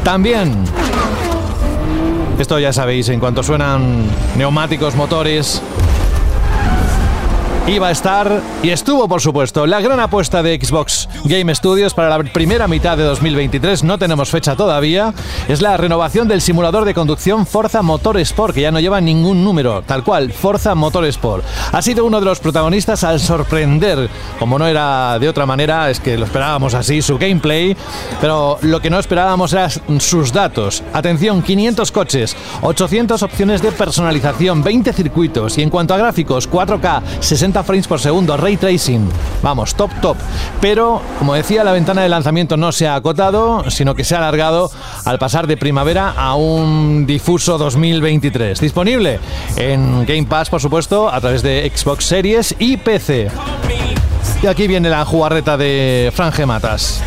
También, 0.03 0.53
esto 2.37 2.59
ya 2.59 2.73
sabéis, 2.73 3.07
en 3.07 3.21
cuanto 3.21 3.41
suenan 3.41 4.03
neumáticos, 4.35 4.95
motores, 4.95 5.61
iba 7.67 7.89
a 7.89 7.91
estar 7.91 8.41
y 8.63 8.69
estuvo, 8.69 9.09
por 9.09 9.19
supuesto, 9.21 9.67
la 9.67 9.81
gran 9.81 9.99
apuesta 9.99 10.41
de 10.41 10.57
Xbox 10.57 11.09
Game 11.25 11.53
Studios 11.53 11.93
para 11.93 12.09
la 12.09 12.23
primera 12.23 12.65
mitad 12.67 12.97
de 12.97 13.03
2023. 13.03 13.83
No 13.83 13.97
tenemos 13.97 14.29
fecha 14.29 14.55
todavía. 14.55 15.13
Es 15.49 15.61
la 15.61 15.75
renovación 15.75 16.29
del 16.29 16.41
simulador 16.41 16.85
de 16.85 16.93
conducción 16.93 17.45
Forza 17.45 17.81
Motorsport, 17.81 18.55
que 18.55 18.61
ya 18.61 18.71
no 18.71 18.79
lleva 18.79 19.01
ningún 19.01 19.43
número, 19.43 19.81
tal 19.81 20.03
cual, 20.03 20.31
Forza 20.31 20.75
Motorsport. 20.75 21.43
Ha 21.73 21.81
sido 21.81 22.05
uno 22.05 22.19
de 22.21 22.25
los 22.25 22.39
protagonistas 22.39 23.03
al 23.03 23.19
sorprender, 23.19 24.09
como 24.39 24.57
no 24.57 24.65
era 24.65 25.19
de 25.19 25.27
otra 25.27 25.45
manera, 25.45 25.89
es 25.89 25.99
que 25.99 26.17
lo 26.17 26.25
esperábamos 26.25 26.73
así, 26.73 27.01
su 27.01 27.17
gameplay, 27.17 27.75
pero 28.21 28.59
lo 28.61 28.79
que 28.79 28.89
no 28.89 28.97
esperábamos 28.97 29.51
eran 29.51 29.71
sus 29.99 30.31
datos. 30.31 30.83
Atención, 30.93 31.41
500 31.41 31.91
coches, 31.91 32.35
800 32.61 33.23
opciones 33.23 33.61
de 33.61 33.73
personalización, 33.73 34.63
20 34.63 34.93
circuitos 34.93 35.57
y 35.57 35.63
en 35.63 35.69
cuanto 35.69 35.93
a 35.93 35.97
gráficos, 35.97 36.49
4K, 36.49 37.01
60 37.19 37.56
frames 37.65 37.87
por 37.87 37.99
segundo, 37.99 38.37
ray 38.37 38.57
tracing. 38.57 39.09
Vamos, 39.41 39.75
top, 39.75 39.91
top. 40.01 40.17
Pero, 40.61 41.01
como 41.19 41.33
decía, 41.33 41.63
la 41.63 41.71
ventana 41.71 42.01
de 42.01 42.09
lanzamiento 42.09 42.57
no 42.57 42.71
se 42.71 42.87
ha 42.87 42.95
acotado, 42.95 43.69
sino 43.69 43.95
que 43.95 44.03
se 44.03 44.15
ha 44.15 44.19
alargado 44.19 44.71
al 45.05 45.19
pasar 45.19 45.47
de 45.47 45.57
primavera 45.57 46.13
a 46.17 46.35
un 46.35 47.05
difuso 47.05 47.57
2023. 47.57 48.59
Disponible 48.59 49.19
en 49.55 50.05
Game 50.05 50.25
Pass, 50.25 50.49
por 50.49 50.61
supuesto, 50.61 51.09
a 51.09 51.19
través 51.21 51.41
de 51.41 51.71
Xbox 51.73 52.05
Series 52.05 52.55
y 52.59 52.77
PC. 52.77 53.29
Y 54.41 54.47
aquí 54.47 54.67
viene 54.67 54.89
la 54.89 55.05
jugarreta 55.05 55.57
de 55.57 56.11
Fran 56.13 56.31
Matas. 56.47 57.01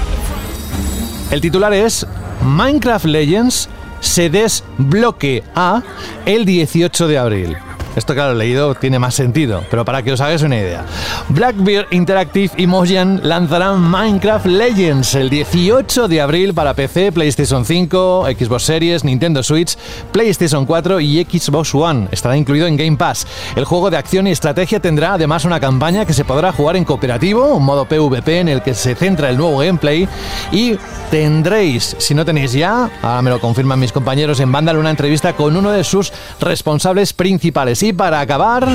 El 1.30 1.40
titular 1.40 1.72
es 1.72 2.06
Minecraft 2.42 3.04
Legends 3.04 3.68
se 4.00 4.30
desbloquea 4.30 5.82
el 6.24 6.44
18 6.44 7.06
de 7.06 7.18
abril. 7.18 7.56
Esto, 7.96 8.14
claro, 8.14 8.34
leído 8.34 8.74
tiene 8.74 8.98
más 8.98 9.14
sentido, 9.14 9.64
pero 9.70 9.84
para 9.84 10.02
que 10.02 10.12
os 10.12 10.20
hagáis 10.20 10.42
una 10.42 10.56
idea. 10.56 10.84
Blackbeard 11.28 11.88
Interactive 11.90 12.50
y 12.56 12.66
Mojang 12.66 13.20
lanzarán 13.24 13.80
Minecraft 13.80 14.46
Legends 14.46 15.14
el 15.16 15.28
18 15.28 16.06
de 16.06 16.20
abril 16.20 16.54
para 16.54 16.74
PC, 16.74 17.10
PlayStation 17.12 17.64
5, 17.64 18.26
Xbox 18.38 18.62
Series, 18.62 19.04
Nintendo 19.04 19.42
Switch, 19.42 19.76
PlayStation 20.12 20.66
4 20.66 21.00
y 21.00 21.24
Xbox 21.24 21.74
One. 21.74 22.08
Estará 22.12 22.36
incluido 22.36 22.66
en 22.66 22.76
Game 22.76 22.96
Pass. 22.96 23.26
El 23.56 23.64
juego 23.64 23.90
de 23.90 23.96
acción 23.96 24.26
y 24.28 24.30
estrategia 24.30 24.80
tendrá 24.80 25.14
además 25.14 25.44
una 25.44 25.58
campaña 25.58 26.04
que 26.04 26.12
se 26.12 26.24
podrá 26.24 26.52
jugar 26.52 26.76
en 26.76 26.84
cooperativo, 26.84 27.54
un 27.54 27.64
modo 27.64 27.86
PvP 27.86 28.40
en 28.40 28.48
el 28.48 28.62
que 28.62 28.74
se 28.74 28.94
centra 28.94 29.30
el 29.30 29.36
nuevo 29.36 29.58
gameplay 29.58 30.08
y 30.52 30.76
tendréis, 31.10 31.96
si 31.98 32.14
no 32.14 32.24
tenéis 32.24 32.52
ya, 32.52 32.88
me 33.22 33.30
lo 33.30 33.40
confirman 33.40 33.80
mis 33.80 33.92
compañeros 33.92 34.38
en 34.38 34.52
Vandal, 34.52 34.78
una 34.78 34.90
entrevista 34.90 35.34
con 35.34 35.56
uno 35.56 35.72
de 35.72 35.82
sus 35.82 36.12
responsables 36.40 37.12
principales. 37.12 37.79
Y 37.82 37.94
para 37.94 38.20
acabar... 38.20 38.68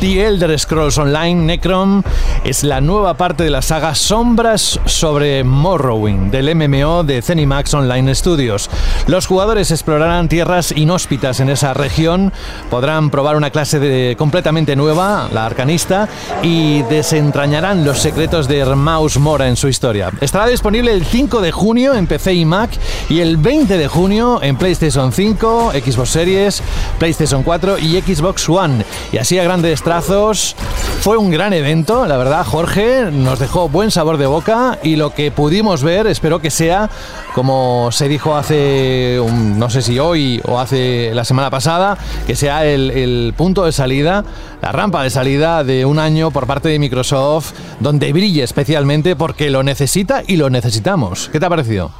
The 0.00 0.26
Elder 0.26 0.58
Scrolls 0.58 0.98
Online 0.98 1.42
Necrom 1.42 2.02
es 2.44 2.64
la 2.64 2.80
nueva 2.80 3.14
parte 3.14 3.44
de 3.44 3.50
la 3.50 3.62
saga 3.62 3.94
Sombras 3.94 4.80
sobre 4.84 5.44
Morrowind 5.44 6.32
del 6.32 6.54
MMO 6.56 7.04
de 7.04 7.22
Zenimax 7.22 7.72
Online 7.72 8.12
Studios. 8.14 8.68
Los 9.06 9.26
jugadores 9.26 9.70
explorarán 9.70 10.28
tierras 10.28 10.72
inhóspitas 10.72 11.38
en 11.38 11.50
esa 11.50 11.72
región, 11.72 12.32
podrán 12.68 13.10
probar 13.10 13.36
una 13.36 13.50
clase 13.50 13.78
de, 13.78 14.16
completamente 14.18 14.74
nueva, 14.74 15.28
la 15.32 15.46
arcanista, 15.46 16.08
y 16.42 16.82
desentrañarán 16.82 17.84
los 17.84 18.00
secretos 18.00 18.48
de 18.48 18.58
Hermaus 18.58 19.18
Mora 19.18 19.46
en 19.46 19.56
su 19.56 19.68
historia. 19.68 20.10
Estará 20.20 20.48
disponible 20.48 20.92
el 20.92 21.04
5 21.04 21.40
de 21.40 21.52
junio 21.52 21.94
en 21.94 22.08
PC 22.08 22.34
y 22.34 22.44
Mac 22.44 22.70
y 23.08 23.20
el 23.20 23.36
20 23.36 23.78
de 23.78 23.86
junio 23.86 24.40
en 24.42 24.56
PlayStation 24.56 25.12
5, 25.12 25.72
Xbox 25.72 26.10
Series, 26.10 26.62
PlayStation 26.98 27.44
4 27.44 27.78
y 27.78 28.00
Xbox 28.00 28.48
One. 28.48 28.84
Y 29.12 29.18
así 29.18 29.38
a 29.38 29.44
grandes 29.44 29.76
trazos. 29.86 30.56
Fue 31.00 31.16
un 31.16 31.30
gran 31.30 31.52
evento, 31.52 32.08
la 32.08 32.16
verdad, 32.16 32.44
Jorge. 32.44 33.08
Nos 33.12 33.38
dejó 33.38 33.68
buen 33.68 33.92
sabor 33.92 34.16
de 34.16 34.26
boca 34.26 34.80
y 34.82 34.96
lo 34.96 35.10
que 35.14 35.30
pudimos 35.30 35.84
ver, 35.84 36.08
espero 36.08 36.40
que 36.40 36.50
sea, 36.50 36.90
como 37.36 37.92
se 37.92 38.08
dijo 38.08 38.34
hace, 38.34 39.20
no 39.30 39.70
sé 39.70 39.82
si 39.82 40.00
hoy 40.00 40.40
o 40.44 40.58
hace 40.58 41.12
la 41.14 41.24
semana 41.24 41.50
pasada, 41.50 41.96
que 42.26 42.34
sea 42.34 42.66
el, 42.66 42.90
el 42.90 43.32
punto 43.36 43.64
de 43.64 43.70
salida, 43.70 44.24
la 44.60 44.72
rampa 44.72 45.04
de 45.04 45.10
salida 45.10 45.62
de 45.62 45.84
un 45.84 46.00
año 46.00 46.32
por 46.32 46.48
parte 46.48 46.68
de 46.68 46.80
Microsoft, 46.80 47.52
donde 47.78 48.12
brille 48.12 48.42
especialmente 48.42 49.14
porque 49.14 49.50
lo 49.50 49.62
necesita 49.62 50.24
y 50.26 50.34
lo 50.34 50.50
necesitamos. 50.50 51.28
¿Qué 51.30 51.38
te 51.38 51.46
ha 51.46 51.48
parecido? 51.48 51.92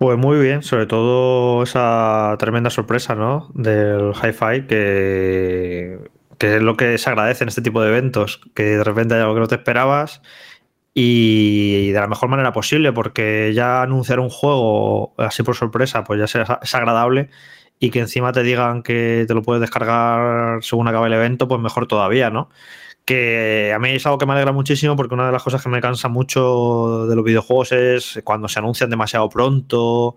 Pues 0.00 0.16
muy 0.16 0.38
bien, 0.38 0.62
sobre 0.62 0.86
todo 0.86 1.62
esa 1.62 2.34
tremenda 2.38 2.70
sorpresa, 2.70 3.14
¿no? 3.14 3.50
Del 3.52 4.12
hi-fi 4.12 4.66
que, 4.66 6.09
que 6.40 6.56
es 6.56 6.62
lo 6.62 6.74
que 6.76 6.96
se 6.96 7.10
agradece 7.10 7.44
en 7.44 7.48
este 7.48 7.60
tipo 7.60 7.82
de 7.82 7.90
eventos, 7.90 8.40
que 8.54 8.62
de 8.62 8.82
repente 8.82 9.14
hay 9.14 9.20
algo 9.20 9.34
que 9.34 9.40
no 9.40 9.46
te 9.46 9.56
esperabas 9.56 10.22
y 10.94 11.90
de 11.92 12.00
la 12.00 12.06
mejor 12.06 12.30
manera 12.30 12.52
posible, 12.52 12.92
porque 12.92 13.52
ya 13.54 13.82
anunciar 13.82 14.20
un 14.20 14.30
juego 14.30 15.14
así 15.18 15.42
por 15.42 15.54
sorpresa, 15.54 16.02
pues 16.02 16.18
ya 16.32 16.58
es 16.62 16.74
agradable 16.74 17.28
y 17.78 17.90
que 17.90 18.00
encima 18.00 18.32
te 18.32 18.42
digan 18.42 18.82
que 18.82 19.26
te 19.28 19.34
lo 19.34 19.42
puedes 19.42 19.60
descargar 19.60 20.64
según 20.64 20.88
acabe 20.88 21.08
el 21.08 21.12
evento, 21.12 21.46
pues 21.46 21.60
mejor 21.60 21.86
todavía, 21.86 22.30
¿no? 22.30 22.48
Que 23.04 23.72
a 23.74 23.78
mí 23.78 23.90
es 23.90 24.06
algo 24.06 24.18
que 24.18 24.26
me 24.26 24.32
alegra 24.32 24.52
muchísimo 24.52 24.96
porque 24.96 25.14
una 25.14 25.26
de 25.26 25.32
las 25.32 25.42
cosas 25.42 25.62
que 25.62 25.68
me 25.68 25.80
cansa 25.80 26.08
mucho 26.08 27.06
de 27.06 27.16
los 27.16 27.24
videojuegos 27.24 27.72
es 27.72 28.20
cuando 28.24 28.48
se 28.48 28.58
anuncian 28.58 28.90
demasiado 28.90 29.28
pronto, 29.28 30.16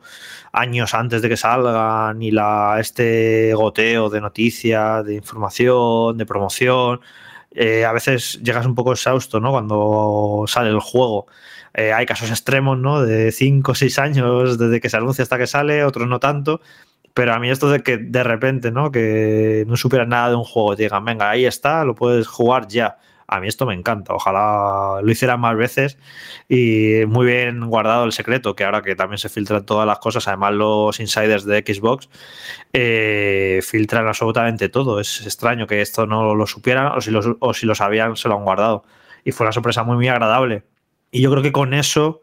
años 0.51 0.93
antes 0.93 1.21
de 1.21 1.29
que 1.29 1.37
salgan 1.37 2.21
y 2.21 2.31
la, 2.31 2.77
este 2.79 3.53
goteo 3.55 4.09
de 4.09 4.21
noticias, 4.21 5.05
de 5.05 5.15
información, 5.15 6.17
de 6.17 6.25
promoción. 6.25 7.01
Eh, 7.51 7.85
a 7.85 7.91
veces 7.91 8.39
llegas 8.43 8.65
un 8.65 8.75
poco 8.75 8.93
exhausto 8.93 9.39
¿no? 9.39 9.51
cuando 9.51 10.45
sale 10.47 10.69
el 10.69 10.79
juego. 10.79 11.27
Eh, 11.73 11.91
hay 11.91 12.05
casos 12.05 12.29
extremos 12.29 12.77
¿no? 12.77 13.01
de 13.01 13.31
5 13.31 13.71
o 13.71 13.75
6 13.75 13.99
años 13.99 14.57
desde 14.57 14.79
que 14.79 14.89
se 14.89 14.97
anuncia 14.97 15.23
hasta 15.23 15.37
que 15.37 15.47
sale, 15.47 15.83
otros 15.83 16.07
no 16.07 16.19
tanto. 16.19 16.61
Pero 17.13 17.33
a 17.33 17.39
mí 17.39 17.49
esto 17.49 17.69
de 17.69 17.83
que 17.83 17.97
de 17.97 18.23
repente, 18.23 18.71
¿no? 18.71 18.91
Que 18.91 19.65
no 19.67 19.77
supieras 19.77 20.07
nada 20.07 20.29
de 20.29 20.35
un 20.35 20.43
juego, 20.43 20.75
digan, 20.75 21.05
venga, 21.05 21.29
ahí 21.29 21.45
está, 21.45 21.85
lo 21.85 21.95
puedes 21.95 22.27
jugar 22.27 22.67
ya. 22.67 22.97
A 23.27 23.39
mí 23.39 23.47
esto 23.47 23.65
me 23.65 23.73
encanta. 23.73 24.13
Ojalá 24.13 24.99
lo 25.01 25.11
hicieran 25.11 25.39
más 25.39 25.55
veces 25.55 25.97
y 26.49 27.03
muy 27.07 27.25
bien 27.25 27.67
guardado 27.67 28.05
el 28.05 28.11
secreto, 28.11 28.55
que 28.55 28.63
ahora 28.63 28.81
que 28.81 28.95
también 28.95 29.17
se 29.17 29.29
filtran 29.29 29.65
todas 29.65 29.87
las 29.87 29.99
cosas, 29.99 30.27
además 30.27 30.53
los 30.53 30.99
insiders 30.99 31.45
de 31.45 31.63
Xbox 31.65 32.09
eh, 32.73 33.61
filtran 33.63 34.07
absolutamente 34.07 34.69
todo. 34.69 34.99
Es 34.99 35.21
extraño 35.25 35.67
que 35.67 35.81
esto 35.81 36.05
no 36.05 36.35
lo 36.35 36.47
supieran 36.47 36.87
o 36.97 37.01
si 37.01 37.11
lo, 37.11 37.37
o 37.39 37.53
si 37.53 37.65
lo 37.65 37.75
sabían 37.75 38.15
se 38.17 38.27
lo 38.27 38.37
han 38.37 38.43
guardado. 38.43 38.83
Y 39.23 39.31
fue 39.31 39.45
una 39.45 39.53
sorpresa 39.53 39.83
muy, 39.83 39.95
muy 39.95 40.07
agradable. 40.09 40.63
Y 41.11 41.21
yo 41.21 41.31
creo 41.31 41.43
que 41.43 41.51
con 41.51 41.73
eso 41.73 42.21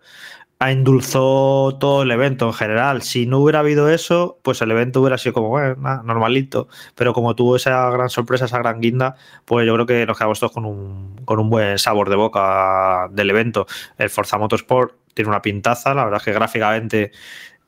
endulzó 0.69 1.79
todo 1.81 2.03
el 2.03 2.11
evento 2.11 2.47
en 2.47 2.53
general. 2.53 3.01
Si 3.01 3.25
no 3.25 3.39
hubiera 3.39 3.61
habido 3.61 3.89
eso, 3.89 4.39
pues 4.43 4.61
el 4.61 4.71
evento 4.71 5.01
hubiera 5.01 5.17
sido 5.17 5.33
como, 5.33 5.49
bueno, 5.49 5.77
normalito. 6.05 6.69
Pero 6.95 7.15
como 7.15 7.35
tuvo 7.35 7.57
esa 7.57 7.89
gran 7.91 8.11
sorpresa, 8.11 8.45
esa 8.45 8.59
gran 8.59 8.81
guinda, 8.81 9.17
pues 9.47 9.67
yo 9.67 9.73
creo 9.75 9.87
que 9.87 10.05
nos 10.05 10.19
quedamos 10.19 10.39
todos 10.39 10.53
con 10.53 10.67
un, 10.67 11.17
con 11.25 11.39
un 11.39 11.49
buen 11.49 11.79
sabor 11.79 12.11
de 12.11 12.17
boca 12.17 13.09
del 13.11 13.31
evento. 13.31 13.67
El 13.97 14.11
Forza 14.11 14.37
Motorsport 14.37 14.95
tiene 15.15 15.31
una 15.31 15.43
pintaza, 15.43 15.95
la 15.95 16.05
verdad 16.05 16.19
es 16.19 16.25
que 16.25 16.33
gráficamente 16.33 17.13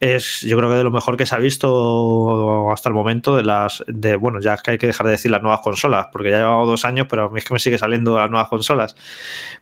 es 0.02 0.40
yo 0.40 0.56
creo 0.56 0.68
que 0.68 0.74
de 0.74 0.82
lo 0.82 0.90
mejor 0.90 1.16
que 1.16 1.26
se 1.26 1.34
ha 1.36 1.38
visto 1.38 2.72
hasta 2.72 2.88
el 2.88 2.94
momento 2.94 3.36
de 3.36 3.44
las 3.44 3.84
de 3.86 4.16
bueno 4.16 4.40
ya 4.40 4.56
que 4.56 4.72
hay 4.72 4.78
que 4.78 4.88
dejar 4.88 5.06
de 5.06 5.12
decir 5.12 5.30
las 5.30 5.42
nuevas 5.42 5.60
consolas 5.60 6.08
porque 6.10 6.28
ya 6.28 6.38
llevado 6.38 6.66
dos 6.66 6.84
años 6.84 7.06
pero 7.08 7.26
a 7.26 7.30
mí 7.30 7.38
es 7.38 7.44
que 7.44 7.54
me 7.54 7.60
sigue 7.60 7.78
saliendo 7.78 8.18
las 8.18 8.28
nuevas 8.28 8.48
consolas 8.48 8.96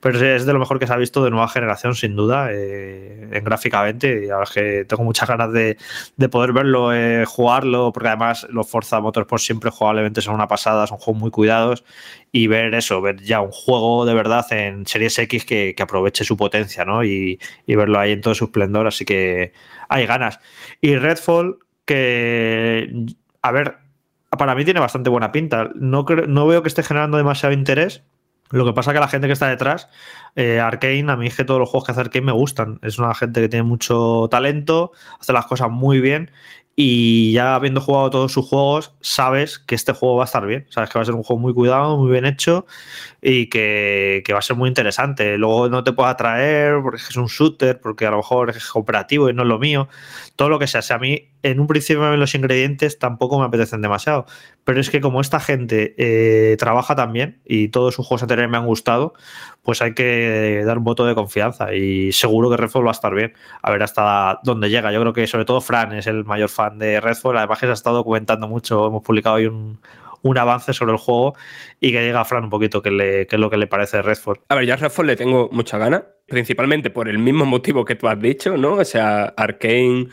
pero 0.00 0.18
es 0.18 0.46
de 0.46 0.52
lo 0.54 0.58
mejor 0.58 0.78
que 0.78 0.86
se 0.86 0.94
ha 0.94 0.96
visto 0.96 1.22
de 1.22 1.30
nueva 1.30 1.46
generación 1.48 1.94
sin 1.94 2.16
duda 2.16 2.48
eh, 2.52 3.28
en 3.32 3.44
gráficamente 3.44 4.24
y 4.24 4.28
verdad 4.28 4.44
es 4.44 4.50
que 4.50 4.84
tengo 4.86 5.04
muchas 5.04 5.28
ganas 5.28 5.52
de, 5.52 5.76
poder 6.30 6.54
verlo 6.54 6.94
eh, 6.94 7.26
jugarlo 7.26 7.92
porque 7.92 8.08
además 8.08 8.46
los 8.48 8.66
Forza 8.66 8.98
Motorsport 8.98 9.42
siempre 9.42 9.70
jugablemente 9.70 10.22
son 10.22 10.34
una 10.36 10.48
pasada 10.48 10.86
son 10.86 10.96
juegos 10.96 11.20
muy 11.20 11.30
cuidados 11.30 11.84
y 12.32 12.46
ver 12.46 12.74
eso, 12.74 13.00
ver 13.02 13.20
ya 13.20 13.40
un 13.40 13.50
juego 13.50 14.06
de 14.06 14.14
verdad 14.14 14.46
en 14.52 14.86
Series 14.86 15.18
X 15.18 15.44
que, 15.44 15.74
aproveche 15.80 16.24
su 16.24 16.36
potencia, 16.36 16.84
¿no? 16.84 17.02
Y, 17.02 17.40
y, 17.66 17.74
verlo 17.74 17.98
ahí 17.98 18.12
en 18.12 18.20
todo 18.20 18.34
su 18.34 18.44
esplendor, 18.44 18.86
así 18.86 19.04
que 19.04 19.52
hay 19.90 20.06
ganas. 20.06 20.40
Y 20.80 20.96
Redfall, 20.96 21.58
que, 21.84 23.06
a 23.42 23.52
ver, 23.52 23.76
para 24.38 24.54
mí 24.54 24.64
tiene 24.64 24.80
bastante 24.80 25.10
buena 25.10 25.32
pinta. 25.32 25.70
No, 25.74 26.06
no 26.28 26.46
veo 26.46 26.62
que 26.62 26.68
esté 26.68 26.82
generando 26.82 27.18
demasiado 27.18 27.52
interés. 27.52 28.04
Lo 28.50 28.64
que 28.64 28.72
pasa 28.72 28.92
que 28.92 29.00
la 29.00 29.08
gente 29.08 29.26
que 29.26 29.32
está 29.32 29.48
detrás, 29.48 29.88
eh, 30.34 30.58
Arkane, 30.58 31.10
a 31.10 31.16
mí 31.16 31.26
es 31.26 31.36
que 31.36 31.44
todos 31.44 31.60
los 31.60 31.68
juegos 31.68 31.86
que 31.86 31.92
hace 31.92 32.00
Arkane 32.00 32.26
me 32.26 32.32
gustan. 32.32 32.78
Es 32.82 32.98
una 32.98 33.14
gente 33.14 33.40
que 33.40 33.48
tiene 33.48 33.64
mucho 33.64 34.28
talento, 34.30 34.92
hace 35.20 35.32
las 35.32 35.46
cosas 35.46 35.70
muy 35.70 36.00
bien 36.00 36.30
y 36.76 37.32
ya 37.32 37.56
habiendo 37.56 37.80
jugado 37.80 38.10
todos 38.10 38.32
sus 38.32 38.46
juegos, 38.46 38.94
sabes 39.00 39.58
que 39.58 39.74
este 39.74 39.92
juego 39.92 40.16
va 40.16 40.24
a 40.24 40.26
estar 40.26 40.46
bien. 40.46 40.66
Sabes 40.70 40.88
que 40.88 40.98
va 40.98 41.02
a 41.02 41.04
ser 41.04 41.14
un 41.14 41.22
juego 41.22 41.42
muy 41.42 41.52
cuidado, 41.52 41.98
muy 41.98 42.10
bien 42.10 42.24
hecho 42.24 42.66
y 43.22 43.48
que, 43.48 44.24
va 44.32 44.38
a 44.38 44.42
ser 44.42 44.56
muy 44.56 44.68
interesante. 44.68 45.36
Luego 45.36 45.68
no 45.68 45.84
te 45.84 45.92
puede 45.92 46.10
atraer 46.10 46.80
porque 46.82 46.98
es 46.98 47.16
un 47.16 47.26
shooter, 47.26 47.80
porque 47.80 48.06
a 48.06 48.10
lo 48.10 48.18
mejor 48.18 48.50
es 48.50 48.66
cooperativo 48.66 49.28
y 49.28 49.34
no 49.34 49.42
es 49.42 49.48
lo 49.48 49.58
mío. 49.58 49.88
Todo 50.36 50.48
lo 50.48 50.58
que 50.58 50.66
sea. 50.66 50.80
a 50.94 50.98
mí 50.98 51.28
en 51.42 51.58
un 51.58 51.66
principio 51.66 52.16
los 52.16 52.34
ingredientes 52.34 52.98
tampoco 52.98 53.38
me 53.38 53.46
apetecen 53.46 53.82
demasiado. 53.82 54.26
Pero 54.64 54.80
es 54.80 54.90
que 54.90 55.00
como 55.00 55.20
esta 55.20 55.40
gente 55.40 55.94
eh, 55.98 56.56
trabaja 56.56 56.94
tan 56.94 57.12
bien 57.12 57.40
y 57.44 57.68
todos 57.68 57.94
sus 57.94 58.06
juegos 58.06 58.22
anteriores 58.22 58.50
me 58.50 58.58
han 58.58 58.66
gustado, 58.66 59.14
pues 59.62 59.82
hay 59.82 59.94
que 59.94 60.62
dar 60.64 60.78
un 60.78 60.84
voto 60.84 61.04
de 61.04 61.14
confianza 61.14 61.74
y 61.74 62.12
seguro 62.12 62.50
que 62.50 62.56
Redfall 62.56 62.86
va 62.86 62.90
a 62.90 62.92
estar 62.92 63.14
bien. 63.14 63.34
A 63.62 63.70
ver 63.70 63.82
hasta 63.82 64.40
dónde 64.44 64.70
llega. 64.70 64.92
Yo 64.92 65.00
creo 65.00 65.12
que 65.12 65.26
sobre 65.26 65.44
todo 65.44 65.60
Fran 65.60 65.92
es 65.92 66.06
el 66.06 66.24
mayor 66.24 66.48
fan 66.48 66.78
de 66.78 67.00
Redfall. 67.00 67.36
Además 67.36 67.58
que 67.58 67.66
se 67.66 67.70
ha 67.70 67.74
estado 67.74 67.96
documentando 67.96 68.48
mucho. 68.48 68.86
Hemos 68.86 69.02
publicado 69.02 69.36
hoy 69.36 69.46
un, 69.46 69.78
avance 70.36 70.72
sobre 70.72 70.92
el 70.92 70.98
juego 70.98 71.34
y 71.80 71.92
que 71.92 72.02
diga 72.02 72.20
a 72.20 72.24
Fran 72.24 72.44
un 72.44 72.50
poquito 72.50 72.82
qué, 72.82 73.26
es 73.30 73.38
lo 73.38 73.50
que 73.50 73.56
le 73.56 73.66
parece 73.66 73.98
de 73.98 74.02
Redfall. 74.02 74.40
A 74.48 74.54
ver, 74.54 74.66
yo 74.66 74.74
a 74.74 74.76
Redfall 74.76 75.06
le 75.06 75.16
tengo 75.16 75.48
mucha 75.52 75.78
gana, 75.78 76.04
principalmente 76.26 76.90
por 76.90 77.08
el 77.08 77.18
mismo 77.18 77.44
motivo 77.44 77.84
que 77.84 77.94
tú 77.94 78.08
has 78.08 78.20
dicho, 78.20 78.56
¿no? 78.56 78.74
O 78.74 78.84
sea, 78.84 79.24
Arkane 79.36 80.08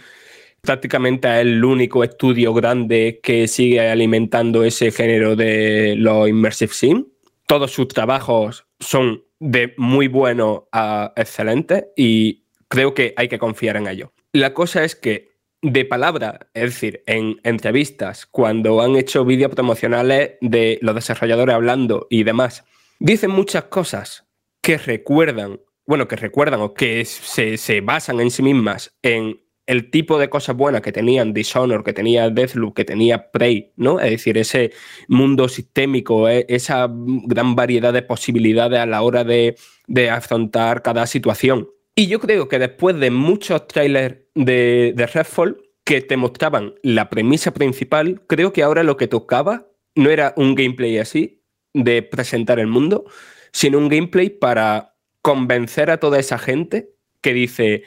prácticamente 0.61 1.27
es 1.27 1.41
el 1.41 1.63
único 1.63 2.03
estudio 2.03 2.53
grande 2.53 3.19
que 3.23 3.47
sigue 3.47 3.79
alimentando 3.89 4.63
ese 4.63 4.91
género 4.91 5.35
de 5.35 5.95
los 5.97 6.27
immersive 6.27 6.73
sim. 6.73 7.05
Todos 7.45 7.71
sus 7.71 7.87
trabajos 7.87 8.65
son 8.79 9.23
de 9.39 9.73
muy 9.77 10.07
bueno 10.07 10.67
a 10.71 11.13
excelente 11.15 11.87
y 11.95 12.43
creo 12.67 12.93
que 12.93 13.13
hay 13.15 13.27
que 13.27 13.39
confiar 13.39 13.77
en 13.77 13.87
ello. 13.87 14.11
La 14.33 14.53
cosa 14.53 14.83
es 14.83 14.95
que 14.95 15.26
de 15.61 15.85
palabra, 15.85 16.47
es 16.53 16.63
decir, 16.63 17.03
en 17.07 17.39
entrevistas, 17.43 18.25
cuando 18.25 18.81
han 18.81 18.95
hecho 18.95 19.25
vídeos 19.25 19.53
promocionales 19.53 20.33
de 20.41 20.79
los 20.81 20.95
desarrolladores 20.95 21.55
hablando 21.55 22.07
y 22.09 22.23
demás, 22.23 22.63
dicen 22.99 23.31
muchas 23.31 23.65
cosas 23.65 24.25
que 24.61 24.77
recuerdan, 24.77 25.59
bueno, 25.85 26.07
que 26.07 26.15
recuerdan 26.15 26.61
o 26.61 26.73
que 26.73 27.05
se, 27.05 27.57
se 27.57 27.81
basan 27.81 28.19
en 28.19 28.31
sí 28.31 28.43
mismas 28.43 28.95
en 29.01 29.39
el 29.67 29.91
tipo 29.91 30.17
de 30.17 30.29
cosas 30.29 30.55
buenas 30.55 30.81
que 30.81 30.93
tenían 30.93 31.33
Dishonor, 31.33 31.83
que 31.83 31.93
tenía 31.93 32.29
Deathloop, 32.29 32.73
que 32.73 32.85
tenía 32.85 33.29
Prey, 33.31 33.73
¿no? 33.75 33.99
Es 33.99 34.11
decir, 34.11 34.37
ese 34.37 34.71
mundo 35.09 35.49
sistémico, 35.49 36.29
eh, 36.29 36.45
esa 36.47 36.87
gran 36.89 37.53
variedad 37.55 37.91
de 37.91 38.01
posibilidades 38.01 38.79
a 38.79 38.85
la 38.85 39.01
hora 39.01 39.25
de, 39.25 39.55
afrontar 40.09 40.81
cada 40.81 41.05
situación. 41.05 41.69
Y 41.99 42.05
yo 42.05 42.19
creo 42.19 42.47
que 42.47 42.60
después 42.60 42.99
de 42.99 43.10
muchos 43.10 43.65
trailers 43.65 44.17
de, 44.36 44.93
Redfall 45.12 45.57
que 45.83 46.01
te 46.01 46.15
mostraban 46.15 46.75
la 46.83 47.10
premisa 47.10 47.51
principal, 47.55 48.21
creo 48.27 48.53
que 48.53 48.62
ahora 48.62 48.83
lo 48.83 48.97
que 48.97 49.07
tocaba 49.07 49.65
no 49.95 50.12
era 50.12 50.36
un 50.38 50.53
gameplay 50.53 50.99
así 50.99 51.41
de 51.73 52.03
presentar 52.03 52.60
el 52.60 52.67
mundo, 52.67 53.05
sino 53.51 53.79
un 53.79 53.89
gameplay 53.89 54.29
para 54.29 54.95
convencer 55.23 55.89
a 55.89 55.97
toda 55.97 56.19
esa 56.19 56.38
gente 56.38 56.91
que 57.19 57.33
dice, 57.33 57.81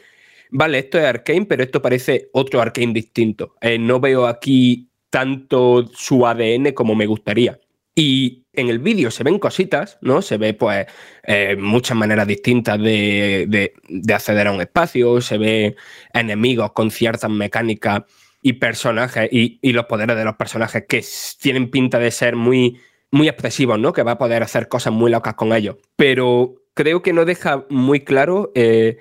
vale, 0.51 0.81
esto 0.81 0.99
es 0.99 1.05
Arkane, 1.05 1.46
pero 1.46 1.62
esto 1.62 1.81
parece 1.81 2.31
otro 2.33 2.61
Arkane 2.61 2.92
distinto. 2.92 3.55
Eh, 3.61 3.79
no 3.79 4.01
veo 4.01 4.27
aquí 4.27 4.90
tanto 5.09 5.87
su 5.94 6.27
ADN 6.27 6.73
como 6.73 6.96
me 6.96 7.07
gustaría. 7.07 7.61
Y 7.94 8.46
en 8.53 8.68
el 8.68 8.79
vídeo 8.79 9.11
se 9.11 9.24
ven 9.24 9.38
cositas, 9.38 9.98
¿no? 10.00 10.22
Se 10.22 10.38
ve, 10.38 10.55
pues, 10.55 10.87
eh, 11.26 11.57
muchas 11.59 11.96
maneras 11.96 12.26
distintas 12.26 12.79
de, 12.79 13.46
de- 13.48 13.74
de 13.88 14.14
acceder 14.14 14.46
a 14.46 14.53
un 14.53 14.61
espacio, 14.61 15.20
se 15.20 15.38
ve 15.38 15.76
enemigos 16.12 16.72
con 16.72 16.90
ciertas 16.90 17.31
mecánicas 17.31 18.03
y 18.42 18.55
personajes 18.55 19.29
y, 19.33 19.59
los 19.72 19.85
poderes 19.87 20.16
de 20.16 20.24
los 20.24 20.37
personajes 20.37 20.85
que 20.88 21.05
tienen 21.40 21.70
pinta 21.70 21.98
de 21.98 22.11
ser 22.11 22.37
muy, 22.37 22.81
muy 23.11 23.29
expresivos, 23.29 23.79
¿no? 23.79 23.92
Que 23.92 24.03
va 24.03 24.12
a 24.12 24.18
poder 24.18 24.42
hacer 24.42 24.68
cosas 24.68 24.92
muy 24.92 25.11
locas 25.11 25.35
con 25.35 25.53
ellos. 25.53 25.76
Pero 25.96 26.55
creo 26.74 27.03
que 27.03 27.12
no 27.12 27.24
deja 27.24 27.66
muy 27.68 28.00
claro 28.00 28.50
eh, 28.55 28.98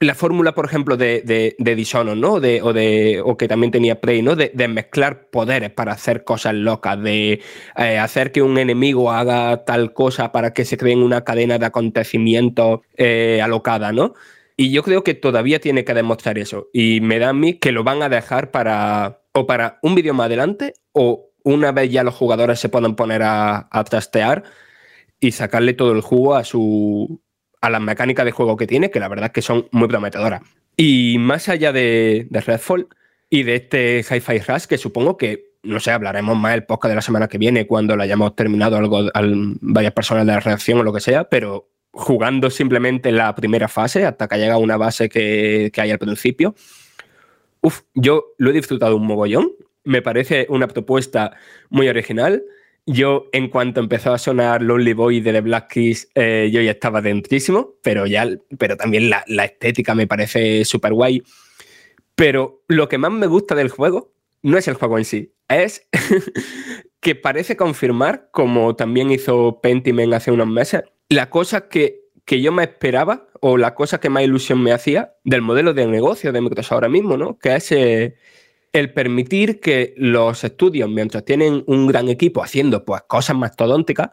la 0.00 0.14
fórmula, 0.14 0.54
por 0.54 0.66
ejemplo, 0.66 0.96
de, 0.96 1.22
de, 1.22 1.56
de 1.58 1.74
Dishonored, 1.74 2.18
¿no? 2.18 2.40
De, 2.40 2.62
o, 2.62 2.72
de, 2.72 3.22
o 3.24 3.36
que 3.36 3.48
también 3.48 3.70
tenía 3.70 4.00
Prey, 4.00 4.22
¿no? 4.22 4.36
De, 4.36 4.52
mezclar 4.68 5.30
poderes 5.30 5.70
para 5.70 5.92
hacer 5.92 6.24
cosas 6.24 6.54
locas, 6.54 7.00
de 7.02 7.40
eh, 7.76 7.98
hacer 7.98 8.32
que 8.32 8.42
un 8.42 8.58
enemigo 8.58 9.12
haga 9.12 9.64
tal 9.64 9.92
cosa 9.92 10.32
para 10.32 10.52
que 10.52 10.64
se 10.64 10.76
creen 10.76 11.02
una 11.02 11.22
cadena 11.24 11.58
de 11.58 11.66
acontecimientos 11.66 12.80
eh, 12.96 13.40
alocada, 13.42 13.92
¿no? 13.92 14.14
Y 14.56 14.70
yo 14.70 14.82
creo 14.82 15.02
que 15.04 15.14
todavía 15.14 15.60
tiene 15.60 15.84
que 15.84 15.94
demostrar 15.94 16.38
eso. 16.38 16.68
Y 16.72 17.00
me 17.00 17.18
da 17.18 17.30
a 17.30 17.32
mí 17.32 17.54
que 17.54 17.72
lo 17.72 17.84
van 17.84 18.02
a 18.02 18.08
dejar 18.08 18.50
para 18.50 19.20
o 19.32 19.46
para 19.46 19.78
un 19.82 19.94
vídeo 19.96 20.14
más 20.14 20.26
adelante 20.26 20.74
o 20.92 21.30
una 21.42 21.72
vez 21.72 21.90
ya 21.90 22.04
los 22.04 22.14
jugadores 22.14 22.60
se 22.60 22.68
puedan 22.68 22.94
poner 22.94 23.22
a, 23.22 23.68
a 23.70 23.84
trastear 23.84 24.44
y 25.20 25.32
sacarle 25.32 25.74
todo 25.74 25.92
el 25.92 26.02
jugo 26.02 26.36
a 26.36 26.44
su 26.44 27.20
a 27.64 27.70
las 27.70 27.80
mecánicas 27.80 28.26
de 28.26 28.30
juego 28.30 28.58
que 28.58 28.66
tiene, 28.66 28.90
que 28.90 29.00
la 29.00 29.08
verdad 29.08 29.26
es 29.26 29.32
que 29.32 29.40
son 29.40 29.68
muy 29.70 29.88
prometedoras. 29.88 30.42
Y 30.76 31.16
más 31.18 31.48
allá 31.48 31.72
de, 31.72 32.26
de 32.28 32.40
Redfall 32.42 32.88
y 33.30 33.42
de 33.42 33.54
este 33.54 34.00
Hi-Fi 34.00 34.38
Rush, 34.40 34.64
que 34.66 34.76
supongo 34.76 35.16
que, 35.16 35.54
no 35.62 35.80
sé, 35.80 35.90
hablaremos 35.90 36.36
más 36.36 36.54
el 36.54 36.64
podcast 36.64 36.90
de 36.90 36.96
la 36.96 37.00
semana 37.00 37.26
que 37.26 37.38
viene 37.38 37.66
cuando 37.66 37.96
lo 37.96 38.02
hayamos 38.02 38.36
terminado 38.36 38.76
algo, 38.76 39.04
al, 39.14 39.56
varias 39.62 39.94
personas 39.94 40.26
de 40.26 40.32
la 40.32 40.40
redacción 40.40 40.78
o 40.78 40.82
lo 40.82 40.92
que 40.92 41.00
sea, 41.00 41.24
pero 41.24 41.70
jugando 41.90 42.50
simplemente 42.50 43.12
la 43.12 43.34
primera 43.34 43.68
fase 43.68 44.04
hasta 44.04 44.28
que 44.28 44.36
llega 44.36 44.58
una 44.58 44.76
base 44.76 45.08
que, 45.08 45.72
hay 45.74 45.90
al 45.90 45.98
principio. 45.98 46.54
Yo 47.94 48.34
lo 48.36 48.50
he 48.50 48.52
disfrutado 48.52 48.94
un 48.96 49.06
mogollón. 49.06 49.52
Me 49.84 50.02
parece 50.02 50.46
una 50.50 50.68
propuesta 50.68 51.34
muy 51.70 51.88
original. 51.88 52.42
Yo, 52.86 53.28
en 53.32 53.48
cuanto 53.48 53.80
empezó 53.80 54.12
a 54.12 54.18
sonar 54.18 54.60
Lonely 54.60 54.92
Boy 54.92 55.20
de 55.20 55.32
The 55.32 55.40
Black 55.40 55.72
Keys, 55.72 56.10
eh, 56.14 56.50
yo 56.52 56.60
ya 56.60 56.72
estaba 56.72 57.00
dentrísimo, 57.00 57.76
pero, 57.82 58.06
ya, 58.06 58.28
pero 58.58 58.76
también 58.76 59.08
la, 59.08 59.24
la 59.26 59.46
estética 59.46 59.94
me 59.94 60.06
parece 60.06 60.64
súper 60.66 60.92
guay. 60.92 61.22
Pero 62.14 62.62
lo 62.68 62.88
que 62.88 62.98
más 62.98 63.10
me 63.10 63.26
gusta 63.26 63.54
del 63.54 63.70
juego 63.70 64.12
no 64.42 64.58
es 64.58 64.68
el 64.68 64.74
juego 64.74 64.98
en 64.98 65.06
sí, 65.06 65.32
es 65.48 65.88
que 67.00 67.14
parece 67.14 67.56
confirmar, 67.56 68.28
como 68.30 68.76
también 68.76 69.10
hizo 69.10 69.60
Pentiment 69.62 70.12
hace 70.12 70.30
unos 70.30 70.48
meses, 70.48 70.82
la 71.08 71.30
cosa 71.30 71.68
que, 71.68 72.02
que 72.24 72.40
yo 72.40 72.52
me 72.52 72.64
esperaba 72.64 73.28
o 73.40 73.56
la 73.56 73.74
cosa 73.74 74.00
que 74.00 74.10
más 74.10 74.22
ilusión 74.22 74.62
me 74.62 74.72
hacía 74.72 75.14
del 75.24 75.42
modelo 75.42 75.74
de 75.74 75.86
negocio 75.86 76.32
de 76.32 76.40
Microsoft 76.40 76.72
ahora 76.72 76.88
mismo, 76.88 77.16
¿no? 77.16 77.38
Que 77.38 77.56
es 77.56 77.72
eh, 77.72 78.16
el 78.74 78.92
permitir 78.92 79.60
que 79.60 79.94
los 79.96 80.42
estudios, 80.42 80.90
mientras 80.90 81.24
tienen 81.24 81.62
un 81.68 81.86
gran 81.86 82.08
equipo 82.08 82.42
haciendo 82.42 82.84
pues 82.84 83.02
cosas 83.06 83.36
mastodónticas, 83.36 84.10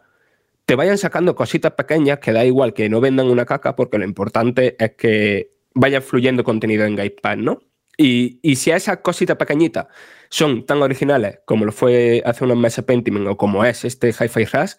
te 0.64 0.76
vayan 0.76 0.98
sacando 0.98 1.34
cositas 1.34 1.72
pequeñas 1.72 2.20
que 2.20 2.30
da 2.32 2.44
igual 2.44 2.72
que 2.72 2.88
no 2.88 3.00
vendan 3.00 3.26
una 3.26 3.44
caca, 3.44 3.74
porque 3.74 3.98
lo 3.98 4.04
importante 4.04 4.76
es 4.78 4.92
que 4.92 5.50
vaya 5.74 6.00
fluyendo 6.00 6.44
contenido 6.44 6.84
en 6.84 6.94
Game 6.94 7.10
Pass, 7.10 7.38
¿no? 7.38 7.58
Y, 7.98 8.38
y 8.40 8.54
si 8.54 8.70
esas 8.70 8.98
cositas 8.98 9.36
pequeñitas 9.36 9.88
son 10.30 10.64
tan 10.64 10.80
originales 10.80 11.40
como 11.44 11.64
lo 11.64 11.72
fue 11.72 12.22
hace 12.24 12.44
unos 12.44 12.56
meses 12.56 12.84
Pentiment 12.84 13.26
o 13.26 13.36
como 13.36 13.64
es 13.64 13.84
este 13.84 14.10
Hi-Fi 14.10 14.44
Rush, 14.44 14.74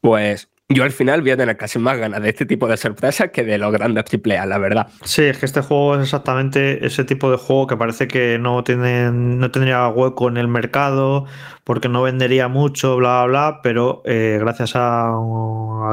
pues 0.00 0.48
yo 0.68 0.84
al 0.84 0.92
final 0.92 1.22
voy 1.22 1.30
a 1.30 1.36
tener 1.36 1.56
casi 1.56 1.78
más 1.78 1.96
ganas 1.96 2.22
de 2.22 2.28
este 2.28 2.44
tipo 2.44 2.68
de 2.68 2.76
sorpresas 2.76 3.30
que 3.30 3.42
de 3.42 3.56
los 3.56 3.72
grandes 3.72 4.04
AAA, 4.04 4.44
la 4.46 4.58
verdad. 4.58 4.88
Sí, 5.02 5.22
es 5.22 5.38
que 5.38 5.46
este 5.46 5.62
juego 5.62 5.96
es 5.96 6.02
exactamente 6.02 6.84
ese 6.86 7.04
tipo 7.04 7.30
de 7.30 7.38
juego 7.38 7.66
que 7.66 7.76
parece 7.76 8.06
que 8.06 8.38
no, 8.38 8.62
tienen, 8.64 9.38
no 9.38 9.50
tendría 9.50 9.88
hueco 9.88 10.28
en 10.28 10.36
el 10.36 10.48
mercado 10.48 11.24
porque 11.64 11.88
no 11.88 12.02
vendería 12.02 12.48
mucho, 12.48 12.96
bla, 12.96 13.24
bla, 13.24 13.50
bla, 13.50 13.60
pero 13.62 14.02
eh, 14.04 14.36
gracias 14.40 14.72
a 14.74 15.10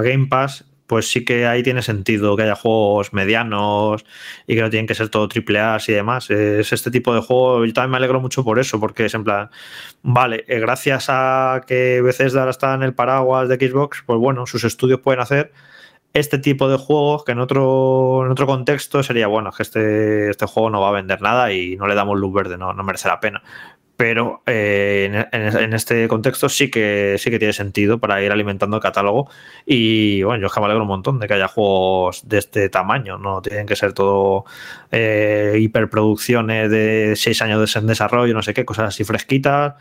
Game 0.04 0.28
Pass 0.28 0.66
pues 0.88 1.10
sí 1.10 1.26
que 1.26 1.48
ahí 1.48 1.64
tiene 1.64 1.82
sentido 1.82 2.36
que 2.36 2.44
haya 2.44 2.56
juegos 2.56 3.14
medianos 3.14 4.06
y 4.48 4.56
que 4.56 4.62
no 4.62 4.70
tienen 4.70 4.88
que 4.88 4.96
ser 4.96 5.10
todo 5.10 5.28
triple 5.28 5.60
A 5.60 5.78
y 5.86 5.92
demás. 5.92 6.30
Es 6.30 6.74
este 6.74 6.92
tipo 6.92 7.14
de 7.14 7.22
juego, 7.22 7.66
yo 7.66 7.74
también 7.74 7.92
me 7.92 7.98
alegro 7.98 8.22
mucho 8.22 8.44
por 8.44 8.60
eso, 8.60 8.80
porque 8.80 9.06
es 9.06 9.14
en 9.14 9.24
plan, 9.24 9.50
vale, 10.04 10.46
eh, 10.48 10.60
gracias 10.60 11.08
a 11.10 11.62
que 11.68 12.02
Bethesda 12.02 12.42
ahora 12.42 12.52
está 12.52 12.74
en 12.74 12.84
el 12.84 12.94
paraguas 12.94 13.50
de 13.50 13.56
Xbox, 13.56 14.04
pues 14.06 14.20
bueno, 14.20 14.46
sus 14.46 14.64
estudios 14.64 15.00
pueden 15.02 15.22
hacer 15.22 15.52
este 16.14 16.38
tipo 16.40 16.70
de 16.70 16.78
juegos 16.78 17.26
que 17.26 17.34
en 17.34 17.40
otro, 17.40 18.24
en 18.26 18.32
otro 18.32 18.48
contexto 18.48 19.04
sería, 19.04 19.28
bueno, 19.28 19.52
que 19.52 19.64
este, 19.64 20.30
este 20.30 20.46
juego 20.46 20.70
no 20.70 20.80
va 20.80 20.90
a 20.90 20.92
vender 20.94 21.22
nada 21.22 21.52
y 21.52 21.76
no 21.76 21.88
le 21.88 21.96
damos 21.96 22.18
luz 22.18 22.34
verde, 22.34 22.58
no, 22.58 22.74
no 22.74 22.84
merece 22.84 23.10
la 23.10 23.20
pena 23.20 23.44
pero 23.98 24.42
eh, 24.46 25.26
en, 25.32 25.74
este 25.74 26.08
contexto 26.08 26.50
sí 26.50 26.70
que 26.70 27.16
sí 27.18 27.30
que 27.30 27.40
tiene 27.40 27.54
sentido 27.54 28.00
para 28.00 28.22
ir 28.22 28.32
alimentando 28.32 28.78
el 28.78 28.84
catálogo. 28.84 29.30
Y 29.66 30.24
bueno 30.24 30.42
yo 30.42 30.48
es 30.48 30.54
que 30.54 30.60
me 30.60 30.66
alegro 30.66 30.84
un 30.84 30.90
montón 30.90 31.20
de 31.20 31.28
que 31.28 31.36
haya 31.36 31.48
juegos 31.48 32.28
de 32.28 32.40
este 32.40 32.70
tamaño 32.70 33.18
no 33.18 33.42
tienen 33.42 33.66
que 33.66 33.76
ser 33.76 33.94
todo 33.94 34.46
eh, 34.92 35.58
hiperproducciones 35.60 36.70
de 36.70 37.14
seis 37.16 37.42
años 37.42 37.76
en 37.76 37.88
desarrollo 37.88 38.34
no 38.34 38.42
sé 38.42 38.54
qué 38.54 38.66
cosas 38.66 38.90
así 38.90 39.04
fresquitas 39.04 39.76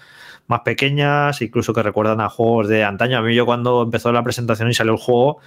más 0.46 0.60
pequeñas 0.60 1.40
incluso 1.42 1.72
que 1.72 1.82
recuerdan 1.82 2.20
a 2.20 2.28
juegos 2.28 2.68
de 2.68 2.84
antaño. 2.84 3.18
A 3.18 3.22
mí 3.22 3.34
yo 3.34 3.46
cuando 3.46 3.82
empezó 3.82 4.12
la 4.12 4.22
presentación 4.22 4.70
y 4.70 4.74
salió 4.74 4.92
el 4.92 4.98
juego 4.98 5.38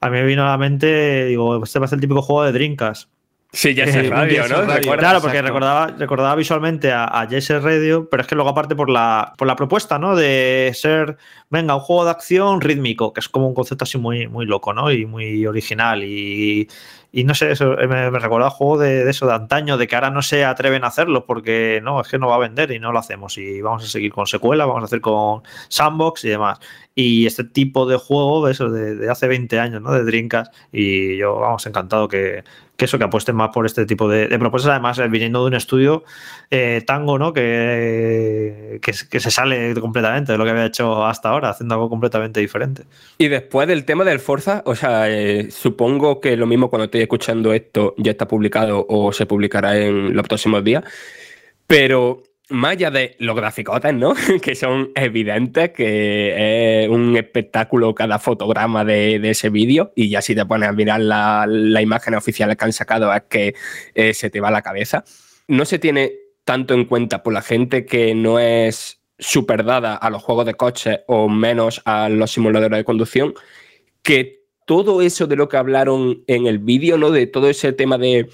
a 0.00 0.10
mí 0.10 0.18
me 0.18 0.24
vino 0.24 0.42
a 0.42 0.50
la 0.50 0.58
mente 0.58 1.26
digo 1.26 1.62
este 1.62 1.78
va 1.78 1.86
a 1.86 1.88
ser 1.88 1.98
el 1.98 2.00
típico 2.02 2.22
juego 2.22 2.44
de 2.44 2.52
Dreamcast 2.52 3.08
Sí, 3.52 3.74
Jesse 3.74 4.10
Radio, 4.10 4.46
¿no? 4.48 4.62
Radio. 4.62 4.96
Claro, 4.96 5.20
porque 5.20 5.40
recordaba, 5.40 5.86
recordaba 5.86 6.34
visualmente 6.34 6.92
a, 6.92 7.04
a 7.04 7.26
Jesse 7.26 7.62
Radio, 7.62 8.08
pero 8.10 8.22
es 8.22 8.26
que 8.26 8.34
luego 8.34 8.50
aparte 8.50 8.74
por 8.74 8.90
la, 8.90 9.32
por 9.38 9.48
la 9.48 9.56
propuesta, 9.56 9.98
¿no? 9.98 10.14
De 10.14 10.72
ser, 10.74 11.16
venga, 11.48 11.74
un 11.74 11.80
juego 11.80 12.04
de 12.04 12.10
acción 12.10 12.60
rítmico, 12.60 13.12
que 13.12 13.20
es 13.20 13.28
como 13.28 13.48
un 13.48 13.54
concepto 13.54 13.84
así 13.84 13.98
muy, 13.98 14.28
muy 14.28 14.46
loco, 14.46 14.74
¿no? 14.74 14.90
Y 14.90 15.06
muy 15.06 15.46
original. 15.46 16.02
Y, 16.04 16.68
y 17.16 17.24
no 17.24 17.34
sé, 17.34 17.50
eso 17.50 17.76
me, 17.78 18.10
me 18.10 18.18
recordaba 18.18 18.50
juego 18.50 18.76
de, 18.76 19.02
de, 19.02 19.10
eso, 19.10 19.26
de 19.26 19.32
antaño, 19.32 19.78
de 19.78 19.86
que 19.88 19.94
ahora 19.94 20.10
no 20.10 20.20
se 20.20 20.44
atreven 20.44 20.84
a 20.84 20.88
hacerlo 20.88 21.24
porque 21.24 21.80
no, 21.82 22.02
es 22.02 22.08
que 22.08 22.18
no 22.18 22.28
va 22.28 22.34
a 22.34 22.38
vender 22.38 22.72
y 22.72 22.78
no 22.78 22.92
lo 22.92 22.98
hacemos. 22.98 23.38
Y 23.38 23.62
vamos 23.62 23.84
a 23.84 23.86
seguir 23.86 24.12
con 24.12 24.26
secuela, 24.26 24.66
vamos 24.66 24.82
a 24.82 24.84
hacer 24.84 25.00
con 25.00 25.42
sandbox 25.68 26.26
y 26.26 26.28
demás. 26.28 26.58
Y 26.94 27.24
este 27.24 27.44
tipo 27.44 27.86
de 27.86 27.96
juego, 27.96 28.48
eso, 28.48 28.68
de, 28.68 29.10
hace 29.10 29.28
20 29.28 29.58
años, 29.58 29.80
¿no? 29.80 29.92
De 29.92 30.04
Drinkas. 30.04 30.50
Y 30.72 31.16
yo, 31.16 31.36
vamos, 31.36 31.66
encantado 31.66 32.06
que, 32.06 32.44
que 32.76 32.84
eso, 32.84 32.98
que 32.98 33.04
apuesten 33.04 33.36
más 33.36 33.50
por 33.50 33.66
este 33.66 33.86
tipo 33.86 34.08
de, 34.08 34.28
propuestas, 34.38 34.70
además 34.70 34.98
viniendo 35.10 35.40
de 35.40 35.48
un 35.48 35.54
estudio 35.54 36.04
eh, 36.50 36.82
tango, 36.86 37.18
¿no? 37.18 37.32
Que, 37.32 38.80
que, 38.82 39.20
se 39.20 39.30
sale 39.30 39.74
completamente 39.80 40.32
de 40.32 40.38
lo 40.38 40.44
que 40.44 40.50
había 40.50 40.66
hecho 40.66 41.04
hasta 41.04 41.30
ahora, 41.30 41.50
haciendo 41.50 41.74
algo 41.74 41.88
completamente 41.88 42.40
diferente. 42.40 42.84
Y 43.18 43.28
después 43.28 43.66
del 43.68 43.84
tema 43.84 44.04
del 44.04 44.20
Forza, 44.20 44.62
o 44.66 44.74
sea, 44.74 45.10
eh, 45.10 45.50
supongo 45.50 46.20
que 46.20 46.36
lo 46.36 46.46
mismo 46.46 46.70
cuando 46.70 46.84
estoy 46.84 47.02
escuchando 47.06 47.52
esto 47.52 47.94
ya 47.96 48.12
está 48.12 48.28
publicado 48.28 48.84
o 48.88 49.12
se 49.12 49.26
publicará 49.26 49.78
en 49.78 50.14
los 50.14 50.26
próximos 50.26 50.62
días, 50.62 50.84
pero 51.66 52.22
más 52.48 52.72
allá 52.72 52.90
de 52.90 53.16
los 53.18 53.34
graficotes, 53.34 53.92
¿no? 53.94 54.14
que 54.42 54.54
son 54.54 54.90
evidentes, 54.94 55.70
que 55.70 56.84
es 56.84 56.88
un 56.88 57.16
espectáculo 57.16 57.94
cada 57.94 58.18
fotograma 58.18 58.84
de, 58.84 59.16
ese 59.28 59.50
vídeo, 59.50 59.92
y 59.96 60.08
ya 60.08 60.22
si 60.22 60.34
te 60.34 60.46
pones 60.46 60.68
a 60.68 60.72
mirar 60.72 61.00
las 61.00 61.48
la 61.48 61.82
imágenes 61.82 62.18
oficiales 62.18 62.56
que 62.56 62.64
han 62.64 62.72
sacado, 62.72 63.12
es 63.12 63.22
que 63.28 63.54
eh, 63.94 64.14
se 64.14 64.30
te 64.30 64.40
va 64.40 64.50
la 64.50 64.62
cabeza. 64.62 65.04
No 65.48 65.64
se 65.64 65.78
tiene 65.78 66.12
tanto 66.44 66.74
en 66.74 66.84
cuenta 66.84 67.22
por 67.22 67.32
la 67.32 67.42
gente 67.42 67.84
que 67.84 68.14
no 68.14 68.38
es 68.38 69.00
súper 69.18 69.64
dada 69.64 69.96
a 69.96 70.10
los 70.10 70.22
juegos 70.22 70.46
de 70.46 70.54
coches 70.54 71.00
o 71.08 71.28
menos 71.28 71.82
a 71.84 72.08
los 72.08 72.30
simuladores 72.30 72.78
de 72.78 72.84
conducción, 72.84 73.34
que 74.02 74.45
todo 74.66 75.00
eso 75.00 75.26
de 75.26 75.36
lo 75.36 75.48
que 75.48 75.56
hablaron 75.56 76.22
en 76.26 76.46
el 76.46 76.58
vídeo, 76.58 76.98
¿no? 76.98 77.10
De 77.10 77.26
todo 77.26 77.48
ese 77.48 77.72
tema 77.72 77.96
de 77.96 78.28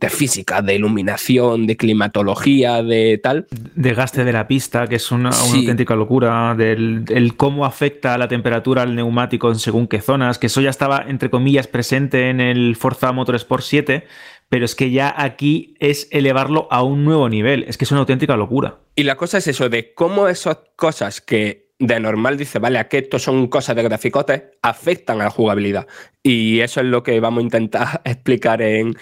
de 0.00 0.08
física, 0.08 0.62
de 0.62 0.74
iluminación, 0.74 1.66
de 1.66 1.76
climatología, 1.76 2.82
de 2.82 3.20
tal. 3.22 3.46
De 3.50 3.92
gaste 3.92 4.24
de 4.24 4.32
la 4.32 4.48
pista, 4.48 4.86
que 4.86 4.96
es 4.96 5.12
una, 5.12 5.30
sí. 5.30 5.58
auténtica 5.58 5.94
locura, 5.94 6.54
del, 6.56 7.04
del, 7.04 7.36
cómo 7.36 7.66
afecta 7.66 8.16
la 8.16 8.26
temperatura 8.26 8.82
al 8.82 8.96
neumático 8.96 9.50
en 9.50 9.58
según 9.58 9.86
qué 9.86 10.00
zonas, 10.00 10.38
que 10.38 10.46
eso 10.46 10.62
ya 10.62 10.70
estaba, 10.70 11.04
entre 11.06 11.28
comillas, 11.28 11.66
presente 11.66 12.30
en 12.30 12.40
el 12.40 12.76
Forza 12.76 13.12
Motorsport 13.12 13.62
7, 13.62 14.06
pero 14.48 14.64
es 14.64 14.74
que 14.74 14.90
ya 14.90 15.14
aquí 15.16 15.74
es 15.80 16.08
elevarlo 16.10 16.66
a 16.70 16.82
un 16.82 17.04
nuevo 17.04 17.28
nivel, 17.28 17.64
es 17.68 17.76
que 17.76 17.84
es 17.84 17.90
una 17.90 18.00
auténtica 18.00 18.36
locura. 18.36 18.78
Y 18.96 19.02
la 19.02 19.16
cosa 19.16 19.38
es 19.38 19.46
eso, 19.48 19.68
de 19.68 19.92
cómo 19.92 20.28
esas 20.28 20.58
cosas 20.76 21.20
que 21.20 21.69
de 21.80 21.98
normal 21.98 22.36
dice, 22.36 22.58
vale, 22.58 22.78
aquí 22.78 22.98
esto 22.98 23.18
son 23.18 23.48
cosas 23.48 23.74
de 23.74 23.82
graficotes, 23.82 24.42
afectan 24.62 25.20
a 25.20 25.24
la 25.24 25.30
jugabilidad. 25.30 25.88
Y 26.22 26.60
eso 26.60 26.80
es 26.80 26.86
lo 26.86 27.02
que 27.02 27.18
vamos 27.18 27.40
a 27.40 27.44
intentar 27.44 28.02
explicar 28.04 28.62
en 28.62 28.96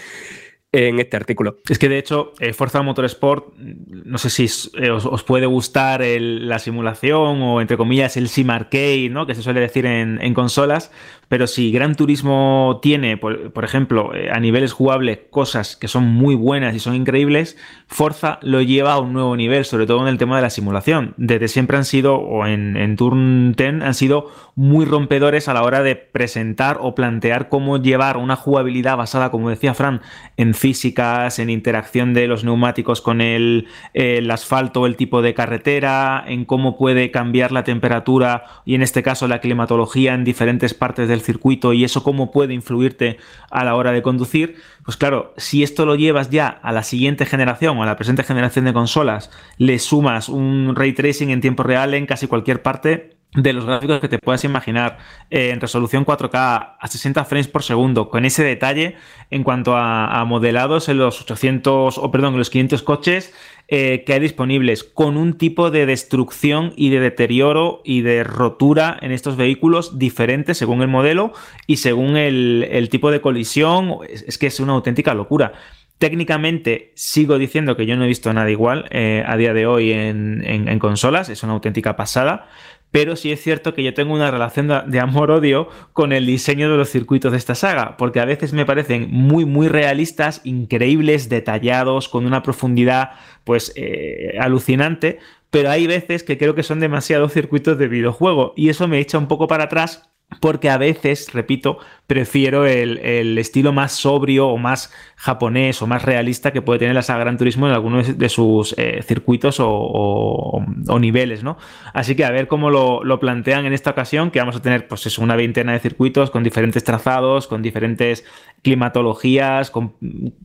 en 0.70 0.98
este 0.98 1.16
artículo. 1.16 1.56
Es 1.68 1.78
que 1.78 1.88
de 1.88 1.98
hecho, 1.98 2.32
eh, 2.40 2.52
Forza 2.52 2.82
Motorsport, 2.82 3.54
no 3.56 4.18
sé 4.18 4.28
si 4.28 4.46
eh, 4.78 4.90
os, 4.90 5.22
puede 5.22 5.46
gustar 5.46 6.02
la 6.02 6.58
simulación 6.58 7.40
o 7.42 7.60
entre 7.60 7.76
comillas 7.76 8.16
el 8.16 8.28
sim 8.28 8.50
arcade, 8.50 9.08
¿no? 9.08 9.26
que 9.26 9.34
se 9.34 9.42
suele 9.42 9.60
decir 9.60 9.86
en, 9.86 10.34
consolas, 10.34 10.92
pero 11.28 11.46
si 11.46 11.70
Gran 11.70 11.94
Turismo 11.94 12.78
tiene, 12.82 13.16
por, 13.16 13.64
ejemplo, 13.64 14.14
eh, 14.14 14.30
a 14.32 14.40
niveles 14.40 14.72
jugables 14.72 15.20
cosas 15.30 15.76
que 15.76 15.88
son 15.88 16.04
muy 16.04 16.34
buenas 16.34 16.74
y 16.74 16.80
son 16.80 16.94
increíbles, 16.94 17.56
Forza 17.86 18.38
lo 18.42 18.62
lleva 18.62 18.94
a 18.94 18.98
un 18.98 19.12
nuevo 19.12 19.36
nivel, 19.36 19.64
sobre 19.64 19.86
todo 19.86 20.02
en 20.02 20.08
el 20.08 20.18
tema 20.18 20.36
de 20.36 20.42
la 20.42 20.50
simulación. 20.50 21.14
Desde 21.16 21.48
siempre 21.48 21.76
han 21.76 21.84
sido, 21.84 22.16
o 22.16 22.46
en, 22.46 22.76
en 22.76 22.96
Turn 22.96 23.52
10, 23.52 23.82
han 23.82 23.94
sido 23.94 24.30
muy 24.54 24.86
rompedores 24.86 25.48
a 25.48 25.54
la 25.54 25.62
hora 25.62 25.82
de 25.82 25.96
presentar 25.96 26.78
o 26.80 26.94
plantear 26.94 27.48
cómo 27.48 27.76
llevar 27.76 28.16
una 28.16 28.34
jugabilidad 28.34 28.96
basada, 28.96 29.30
como 29.30 29.50
decía 29.50 29.74
Fran, 29.74 30.00
en 30.36 30.54
físicas, 30.54 31.38
en 31.38 31.50
interacción 31.50 32.14
de 32.14 32.26
los 32.26 32.42
neumáticos 32.42 33.02
con 33.02 33.20
el, 33.20 33.68
el 33.92 34.30
asfalto, 34.30 34.86
el 34.86 34.96
tipo 34.96 35.22
de 35.22 35.34
carretera, 35.34 36.24
en 36.26 36.44
cómo 36.44 36.76
puede 36.76 37.10
cambiar 37.10 37.52
la 37.52 37.64
temperatura 37.64 38.44
y 38.64 38.74
en 38.74 38.82
este 38.82 39.02
caso 39.02 39.28
la 39.28 39.40
climatología 39.40 40.14
en 40.14 40.24
diferentes 40.24 40.74
partes 40.74 41.08
del 41.08 41.17
circuito 41.20 41.72
y 41.72 41.84
eso 41.84 42.02
cómo 42.02 42.30
puede 42.30 42.54
influirte 42.54 43.18
a 43.50 43.64
la 43.64 43.74
hora 43.74 43.92
de 43.92 44.02
conducir. 44.02 44.56
Pues 44.84 44.96
claro, 44.96 45.34
si 45.36 45.62
esto 45.62 45.86
lo 45.86 45.94
llevas 45.94 46.30
ya 46.30 46.48
a 46.48 46.72
la 46.72 46.82
siguiente 46.82 47.26
generación 47.26 47.78
o 47.78 47.82
a 47.82 47.86
la 47.86 47.96
presente 47.96 48.22
generación 48.22 48.64
de 48.64 48.72
consolas, 48.72 49.30
le 49.56 49.78
sumas 49.78 50.28
un 50.28 50.74
ray 50.74 50.92
tracing 50.92 51.30
en 51.30 51.40
tiempo 51.40 51.62
real 51.62 51.94
en 51.94 52.06
casi 52.06 52.26
cualquier 52.26 52.62
parte, 52.62 53.18
de 53.34 53.52
los 53.52 53.66
gráficos 53.66 54.00
que 54.00 54.08
te 54.08 54.18
puedas 54.18 54.42
imaginar 54.44 54.98
eh, 55.30 55.50
en 55.50 55.60
resolución 55.60 56.06
4K 56.06 56.76
a 56.80 56.88
60 56.88 57.24
frames 57.26 57.48
por 57.48 57.62
segundo, 57.62 58.08
con 58.08 58.24
ese 58.24 58.42
detalle 58.42 58.96
en 59.30 59.44
cuanto 59.44 59.76
a, 59.76 60.24
modelados 60.24 60.88
en 60.88 60.98
los 60.98 61.20
800 61.20 61.98
o 61.98 62.10
perdón, 62.10 62.34
en 62.34 62.38
los 62.38 62.50
500 62.50 62.82
coches 62.82 63.34
eh, 63.70 64.02
que 64.06 64.14
hay 64.14 64.20
disponibles, 64.20 64.82
con 64.82 65.18
un 65.18 65.36
tipo 65.36 65.70
de 65.70 65.84
destrucción 65.84 66.72
y 66.74 66.88
de 66.88 67.00
deterioro 67.00 67.82
y 67.84 68.00
de 68.00 68.24
rotura 68.24 68.96
en 69.02 69.12
estos 69.12 69.36
vehículos 69.36 69.98
diferentes 69.98 70.56
según 70.56 70.80
el 70.80 70.88
modelo 70.88 71.34
y 71.66 71.76
según 71.76 72.16
el, 72.16 72.88
tipo 72.90 73.10
de 73.10 73.20
colisión. 73.20 73.98
Es, 74.08 74.38
que 74.38 74.46
es 74.46 74.58
una 74.58 74.72
auténtica 74.72 75.12
locura. 75.12 75.52
Técnicamente 75.98 76.92
sigo 76.94 77.36
diciendo 77.36 77.76
que 77.76 77.84
yo 77.84 77.94
no 77.96 78.04
he 78.04 78.08
visto 78.08 78.32
nada 78.32 78.50
igual 78.50 78.86
eh, 78.90 79.22
a 79.26 79.36
día 79.36 79.52
de 79.52 79.66
hoy 79.66 79.92
en, 79.92 80.78
consolas, 80.78 81.28
es 81.28 81.42
una 81.42 81.52
auténtica 81.52 81.94
pasada, 81.94 82.48
pero 82.90 83.16
sí 83.16 83.32
es 83.32 83.42
cierto 83.42 83.74
que 83.74 83.82
yo 83.82 83.94
tengo 83.94 84.14
una 84.14 84.30
relación 84.30 84.68
de 84.86 85.00
amor-odio 85.00 85.68
con 85.92 86.12
el 86.12 86.26
diseño 86.26 86.70
de 86.70 86.76
los 86.76 86.88
circuitos 86.88 87.32
de 87.32 87.38
esta 87.38 87.54
saga, 87.54 87.96
porque 87.96 88.20
a 88.20 88.24
veces 88.24 88.52
me 88.52 88.66
parecen 88.66 89.08
muy, 89.10 89.44
muy 89.44 89.68
realistas, 89.68 90.40
increíbles, 90.44 91.28
detallados, 91.28 92.08
con 92.08 92.26
una 92.26 92.42
profundidad 92.42 93.10
pues 93.44 93.72
eh, 93.76 94.36
alucinante, 94.40 95.18
pero 95.50 95.70
hay 95.70 95.86
veces 95.86 96.22
que 96.22 96.38
creo 96.38 96.54
que 96.54 96.62
son 96.62 96.80
demasiados 96.80 97.32
circuitos 97.32 97.78
de 97.78 97.88
videojuego 97.88 98.52
y 98.56 98.68
eso 98.68 98.88
me 98.88 98.98
echa 98.98 99.18
un 99.18 99.28
poco 99.28 99.46
para 99.46 99.64
atrás 99.64 100.10
porque 100.40 100.68
a 100.70 100.76
veces, 100.76 101.32
repito, 101.32 101.78
prefiero 102.06 102.66
el, 102.66 103.36
estilo 103.38 103.72
más 103.72 103.92
sobrio 103.92 104.48
o 104.48 104.56
más 104.56 104.92
japonés 105.16 105.82
o 105.82 105.86
más 105.86 106.02
realista 106.02 106.52
que 106.52 106.62
puede 106.62 106.78
tener 106.78 106.94
la 106.94 107.02
saga 107.02 107.20
Gran 107.20 107.36
Turismo 107.36 107.66
en 107.66 107.74
algunos 107.74 108.16
de 108.16 108.28
sus 108.28 108.74
eh, 108.78 109.02
circuitos 109.02 109.56
o, 109.58 110.64
niveles, 111.00 111.44
¿no? 111.44 111.58
Así 111.92 112.14
que 112.14 112.24
a 112.24 112.30
ver 112.30 112.48
cómo 112.48 112.70
lo, 112.70 113.20
plantean 113.20 113.66
en 113.66 113.72
esta 113.72 113.90
ocasión, 113.90 114.30
que 114.30 114.38
vamos 114.38 114.56
a 114.56 114.62
tener 114.62 114.86
pues 114.86 115.18
una 115.18 115.36
veintena 115.36 115.72
de 115.72 115.80
circuitos 115.80 116.30
con 116.30 116.44
diferentes 116.44 116.84
trazados, 116.84 117.46
con 117.46 117.62
diferentes 117.62 118.24
climatologías, 118.62 119.72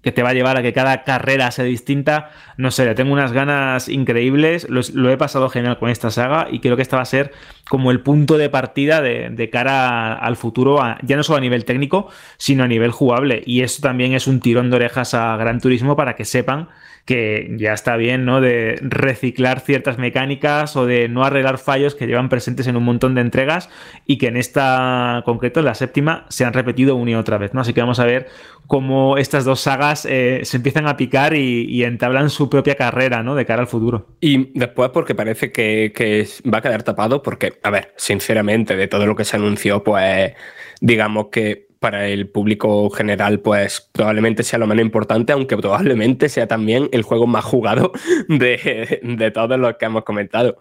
que 0.02 0.12
te 0.12 0.24
va 0.24 0.30
a 0.30 0.34
llevar 0.34 0.58
a 0.58 0.62
que 0.62 0.74
cada 0.74 1.04
carrera 1.04 1.52
sea 1.52 1.65
distinta. 1.65 2.32
No 2.58 2.72
sé, 2.72 2.86
le 2.86 2.96
tengo 2.96 3.13
unas 3.13 3.32
ganas 3.32 3.89
increíbles, 3.89 4.67
lo, 4.69 5.10
he 5.10 5.17
pasado 5.17 5.50
genial 5.50 5.80
con 5.80 5.89
esta 5.89 6.12
saga 6.12 6.48
y 6.52 6.60
creo 6.60 6.76
que 6.76 6.82
esta 6.82 6.98
va 6.98 7.04
a 7.04 7.06
ser 7.06 7.32
como 7.69 7.91
el 7.91 8.02
punto 8.02 8.38
de 8.38 8.50
partida 8.50 9.02
de, 9.02 9.50
cara 9.52 9.73
al 9.74 10.36
futuro, 10.36 10.80
ya 11.02 11.16
no 11.16 11.24
solo 11.24 11.38
a 11.38 11.42
nivel 11.42 11.66
técnico, 11.66 12.10
sino 12.38 12.64
a 12.64 12.68
nivel 12.68 12.92
jugable. 12.92 13.44
Y 13.46 13.62
eso 13.62 13.82
también 13.82 14.14
es 14.14 14.28
un 14.28 14.40
tirón 14.40 14.70
de 14.70 14.78
orejas 14.78 15.14
a 15.14 15.36
Gran 15.38 15.60
Turismo 15.60 15.96
para 15.96 16.16
que 16.16 16.26
sepan 16.26 16.70
que 17.06 17.54
ya 17.58 17.74
está 17.74 17.98
bien, 17.98 18.24
¿no? 18.24 18.39
De 18.39 18.78
reciclar 18.82 19.60
ciertas 19.60 19.98
mecánicas 19.98 20.76
o 20.78 20.86
de 20.86 21.10
no 21.10 21.24
arreglar 21.24 21.58
fallos 21.58 21.96
que 21.96 22.08
llevan 22.08 22.30
presentes 22.30 22.68
en 22.68 22.78
un 22.78 22.84
montón 22.84 23.13
de 23.13 23.22
entregas 23.22 23.70
y 24.06 24.18
que 24.18 24.28
en 24.28 24.38
esta 24.38 25.22
concreto, 25.26 25.60
en 25.60 25.66
la 25.66 25.76
séptima, 25.76 26.26
se 26.30 26.46
han 26.46 26.54
repetido 26.54 26.96
una 26.96 27.12
y 27.12 27.16
otra 27.16 27.38
vez, 27.38 27.54
¿no? 27.54 27.62
Así 27.62 27.74
que 27.74 27.82
vamos 27.82 28.00
a 28.00 28.06
ver 28.06 28.28
cómo 28.68 29.18
estas 29.18 29.44
dos 29.44 29.60
sagas 29.60 30.08
eh, 30.10 30.42
se 30.44 30.58
empiezan 30.58 30.88
a 30.88 30.96
picar 30.96 31.36
y, 31.36 31.84
entablan 31.84 32.30
su 32.30 32.50
propia 32.50 32.76
carrera, 32.76 33.24
¿no? 33.24 33.36
De 33.36 33.46
cara 33.46 33.62
al 33.62 33.68
futuro. 33.68 34.08
Y 34.22 34.58
después, 34.58 34.92
porque 34.92 35.16
parece 35.16 35.52
que, 35.52 35.92
que 35.94 36.26
va 36.52 36.60
a 36.60 36.62
quedar 36.62 36.84
tapado, 36.84 37.22
porque, 37.22 37.60
a 37.62 37.70
ver, 37.70 37.94
sinceramente, 37.98 38.78
de 38.78 38.88
todo 38.88 39.06
lo 39.06 39.18
que 39.18 39.26
se 39.26 39.36
anunció, 39.36 39.84
pues 39.84 40.32
digamos 40.80 41.28
que 41.28 41.68
para 41.84 42.08
el 42.08 42.30
público 42.30 42.89
general, 42.91 43.41
pues 43.41 43.89
probablemente 43.91 44.43
sea 44.43 44.58
lo 44.58 44.67
menos 44.67 44.86
importante, 44.86 45.34
aunque 45.34 45.58
probablemente 45.58 46.30
sea 46.30 46.48
también 46.48 46.88
el 46.93 47.02
juego 47.02 47.28
más 47.28 47.43
jugado 47.43 47.91
de, 48.30 49.32
todos 49.34 49.60
los 49.60 49.76
que 49.76 49.84
hemos 49.84 50.06
comentado. 50.06 50.58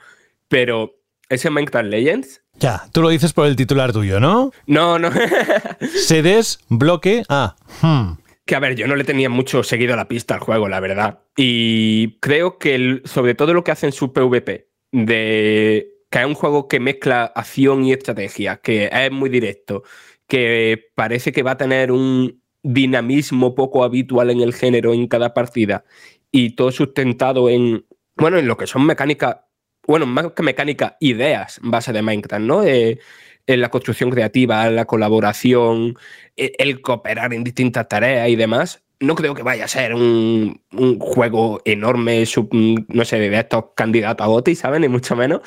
Pero 0.48 0.96
ese 1.28 1.48
Minecraft 1.48 1.88
Legends. 1.88 2.42
Ya, 2.54 2.88
tú 2.90 3.02
lo 3.02 3.08
dices 3.08 3.32
por 3.34 3.46
el 3.46 3.54
titular 3.54 3.92
tuyo, 3.92 4.18
¿no? 4.18 4.50
No, 4.66 4.98
no. 4.98 5.10
Sedes, 5.94 6.58
bloque. 6.68 7.22
Ah. 7.28 7.54
Hmm. 7.82 8.14
Que 8.44 8.56
a 8.56 8.58
ver, 8.58 8.74
yo 8.74 8.88
no 8.88 8.96
le 8.96 9.04
tenía 9.04 9.28
mucho 9.28 9.62
seguido 9.62 9.94
la 9.94 10.08
pista 10.08 10.34
al 10.34 10.40
juego, 10.40 10.68
la 10.68 10.80
verdad. 10.80 11.20
Y 11.36 12.18
creo 12.18 12.58
que 12.58 13.00
sobre 13.04 13.36
todo 13.36 13.54
lo 13.54 13.62
que 13.62 13.70
hace 13.70 13.86
en 13.86 13.92
su 13.92 14.12
PvP, 14.12 14.66
de 14.90 15.88
que 16.10 16.18
es 16.18 16.26
un 16.26 16.34
juego 16.34 16.66
que 16.66 16.80
mezcla 16.80 17.26
acción 17.34 17.84
y 17.84 17.92
estrategia, 17.92 18.56
que 18.56 18.90
es 18.92 19.12
muy 19.12 19.30
directo 19.30 19.84
que 20.32 20.90
parece 20.94 21.30
que 21.30 21.42
va 21.42 21.50
a 21.50 21.56
tener 21.58 21.92
un 21.92 22.42
dinamismo 22.62 23.54
poco 23.54 23.84
habitual 23.84 24.30
en 24.30 24.40
el 24.40 24.54
género 24.54 24.94
en 24.94 25.06
cada 25.06 25.34
partida 25.34 25.84
y 26.30 26.56
todo 26.56 26.72
sustentado 26.72 27.50
en, 27.50 27.84
bueno, 28.16 28.38
en 28.38 28.46
lo 28.46 28.56
que 28.56 28.66
son 28.66 28.86
mecánicas, 28.86 29.40
bueno, 29.86 30.06
más 30.06 30.32
que 30.32 30.42
mecánica, 30.42 30.96
ideas 31.00 31.60
base 31.62 31.92
de 31.92 32.00
Minecraft, 32.00 32.44
¿no? 32.46 32.64
en 32.64 32.98
la 33.46 33.68
construcción 33.68 34.08
creativa, 34.08 34.70
la 34.70 34.86
colaboración, 34.86 35.98
e, 36.34 36.52
el, 36.56 36.80
cooperar 36.80 37.34
en 37.34 37.44
distintas 37.44 37.86
tareas 37.86 38.30
y 38.30 38.36
demás. 38.36 38.82
No 39.00 39.14
creo 39.14 39.34
que 39.34 39.42
vaya 39.42 39.66
a 39.66 39.68
ser 39.68 39.94
un, 39.94 40.62
juego 40.98 41.60
enorme, 41.66 42.24
no 42.88 43.04
sé, 43.04 43.18
de 43.18 43.38
estos 43.38 43.64
candidatos 43.74 44.24
a 44.24 44.28
GOTY, 44.28 44.54
¿saben? 44.54 44.80
Ni 44.80 44.88
mucho 44.88 45.14
menos 45.14 45.42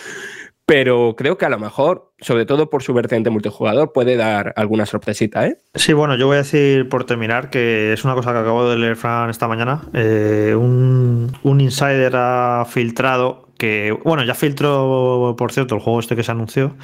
pero 0.65 1.15
creo 1.15 1.37
que 1.37 1.45
a 1.45 1.49
lo 1.49 1.59
mejor, 1.59 2.11
sobre 2.19 2.45
todo 2.45 2.69
por 2.69 2.81
su 2.81 2.93
vertiente 2.93 3.29
multijugador, 3.29 3.93
puede 3.93 4.15
dar 4.15 4.53
alguna 4.55 4.85
sorpresita, 4.85 5.45
¿eh? 5.45 5.57
Sí, 5.75 5.93
bueno, 5.93 6.15
yo 6.15 6.27
voy 6.27 6.35
a 6.35 6.39
decir 6.39 6.89
por 6.89 7.05
terminar 7.05 7.49
que 7.49 7.93
es 7.93 8.03
una 8.03 8.15
cosa 8.15 8.33
que 8.33 8.39
acabo 8.39 8.67
de 8.67 8.77
leer, 8.77 8.95
Fran, 8.95 9.29
esta 9.29 9.47
mañana. 9.47 9.81
Eh, 9.93 10.55
un, 10.55 11.31
insider 11.43 12.13
ha 12.15 12.65
filtrado 12.67 13.49
que, 13.57 13.95
bueno, 14.03 14.23
ya 14.23 14.33
filtró, 14.33 15.35
por 15.37 15.51
cierto, 15.51 15.75
el 15.75 15.81
juego 15.81 15.99
este 15.99 16.15
que 16.15 16.23
se 16.23 16.31
anunció, 16.31 16.75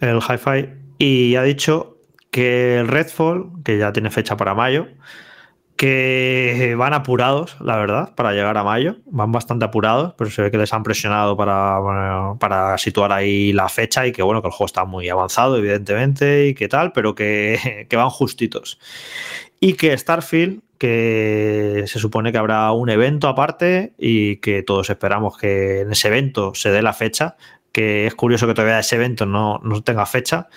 el 0.00 0.18
Hi-Fi, 0.18 0.68
y 0.98 1.34
ha 1.34 1.42
dicho 1.42 1.96
que 2.30 2.78
el 2.78 2.88
Redfall, 2.88 3.50
que 3.64 3.78
ya 3.78 3.92
tiene 3.92 4.10
fecha 4.10 4.36
para 4.36 4.54
mayo, 4.54 4.86
que 5.78 6.74
van 6.76 6.92
apurados, 6.92 7.56
la 7.60 7.76
verdad, 7.76 8.12
para 8.16 8.32
llegar 8.32 8.58
a 8.58 8.64
mayo. 8.64 8.96
Van 9.06 9.30
bastante 9.30 9.64
apurados, 9.64 10.12
pero 10.18 10.28
se 10.28 10.42
ve 10.42 10.50
que 10.50 10.58
les 10.58 10.72
han 10.72 10.82
presionado 10.82 11.36
para, 11.36 11.78
para 12.40 12.76
situar 12.78 13.12
ahí 13.12 13.52
la 13.52 13.68
fecha 13.68 14.04
y 14.04 14.10
que 14.10 14.22
bueno, 14.22 14.42
que 14.42 14.48
el 14.48 14.52
juego 14.52 14.66
está 14.66 14.84
muy 14.84 15.08
avanzado, 15.08 15.56
evidentemente, 15.56 16.48
y 16.48 16.54
que 16.54 16.66
tal, 16.66 16.90
pero 16.90 17.14
que, 17.14 17.86
que 17.88 17.96
van 17.96 18.10
justitos. 18.10 18.80
Y 19.60 19.74
que 19.74 19.96
Starfield, 19.96 20.62
que 20.78 21.84
se 21.86 22.00
supone 22.00 22.32
que 22.32 22.38
habrá 22.38 22.72
un 22.72 22.90
evento 22.90 23.28
aparte 23.28 23.92
y 23.98 24.36
que 24.38 24.64
todos 24.64 24.90
esperamos 24.90 25.38
que 25.38 25.82
en 25.82 25.92
ese 25.92 26.08
evento 26.08 26.56
se 26.56 26.70
dé 26.70 26.82
la 26.82 26.92
fecha, 26.92 27.36
que 27.78 28.08
es 28.08 28.14
curioso 28.16 28.48
que 28.48 28.54
todavía 28.54 28.80
ese 28.80 28.96
evento 28.96 29.24
no, 29.24 29.60
no 29.62 29.84
tenga 29.84 30.04
fecha. 30.04 30.48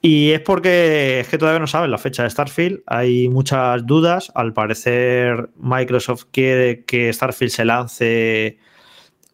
Y 0.00 0.30
es 0.30 0.40
porque 0.40 1.20
es 1.20 1.28
que 1.28 1.36
todavía 1.36 1.60
no 1.60 1.66
saben 1.66 1.90
la 1.90 1.98
fecha 1.98 2.22
de 2.22 2.30
Starfield. 2.30 2.80
Hay 2.86 3.28
muchas 3.28 3.84
dudas. 3.84 4.32
Al 4.34 4.54
parecer, 4.54 5.50
Microsoft 5.58 6.24
quiere 6.32 6.84
que 6.86 7.12
Starfield 7.12 7.52
se 7.52 7.64
lance 7.66 8.58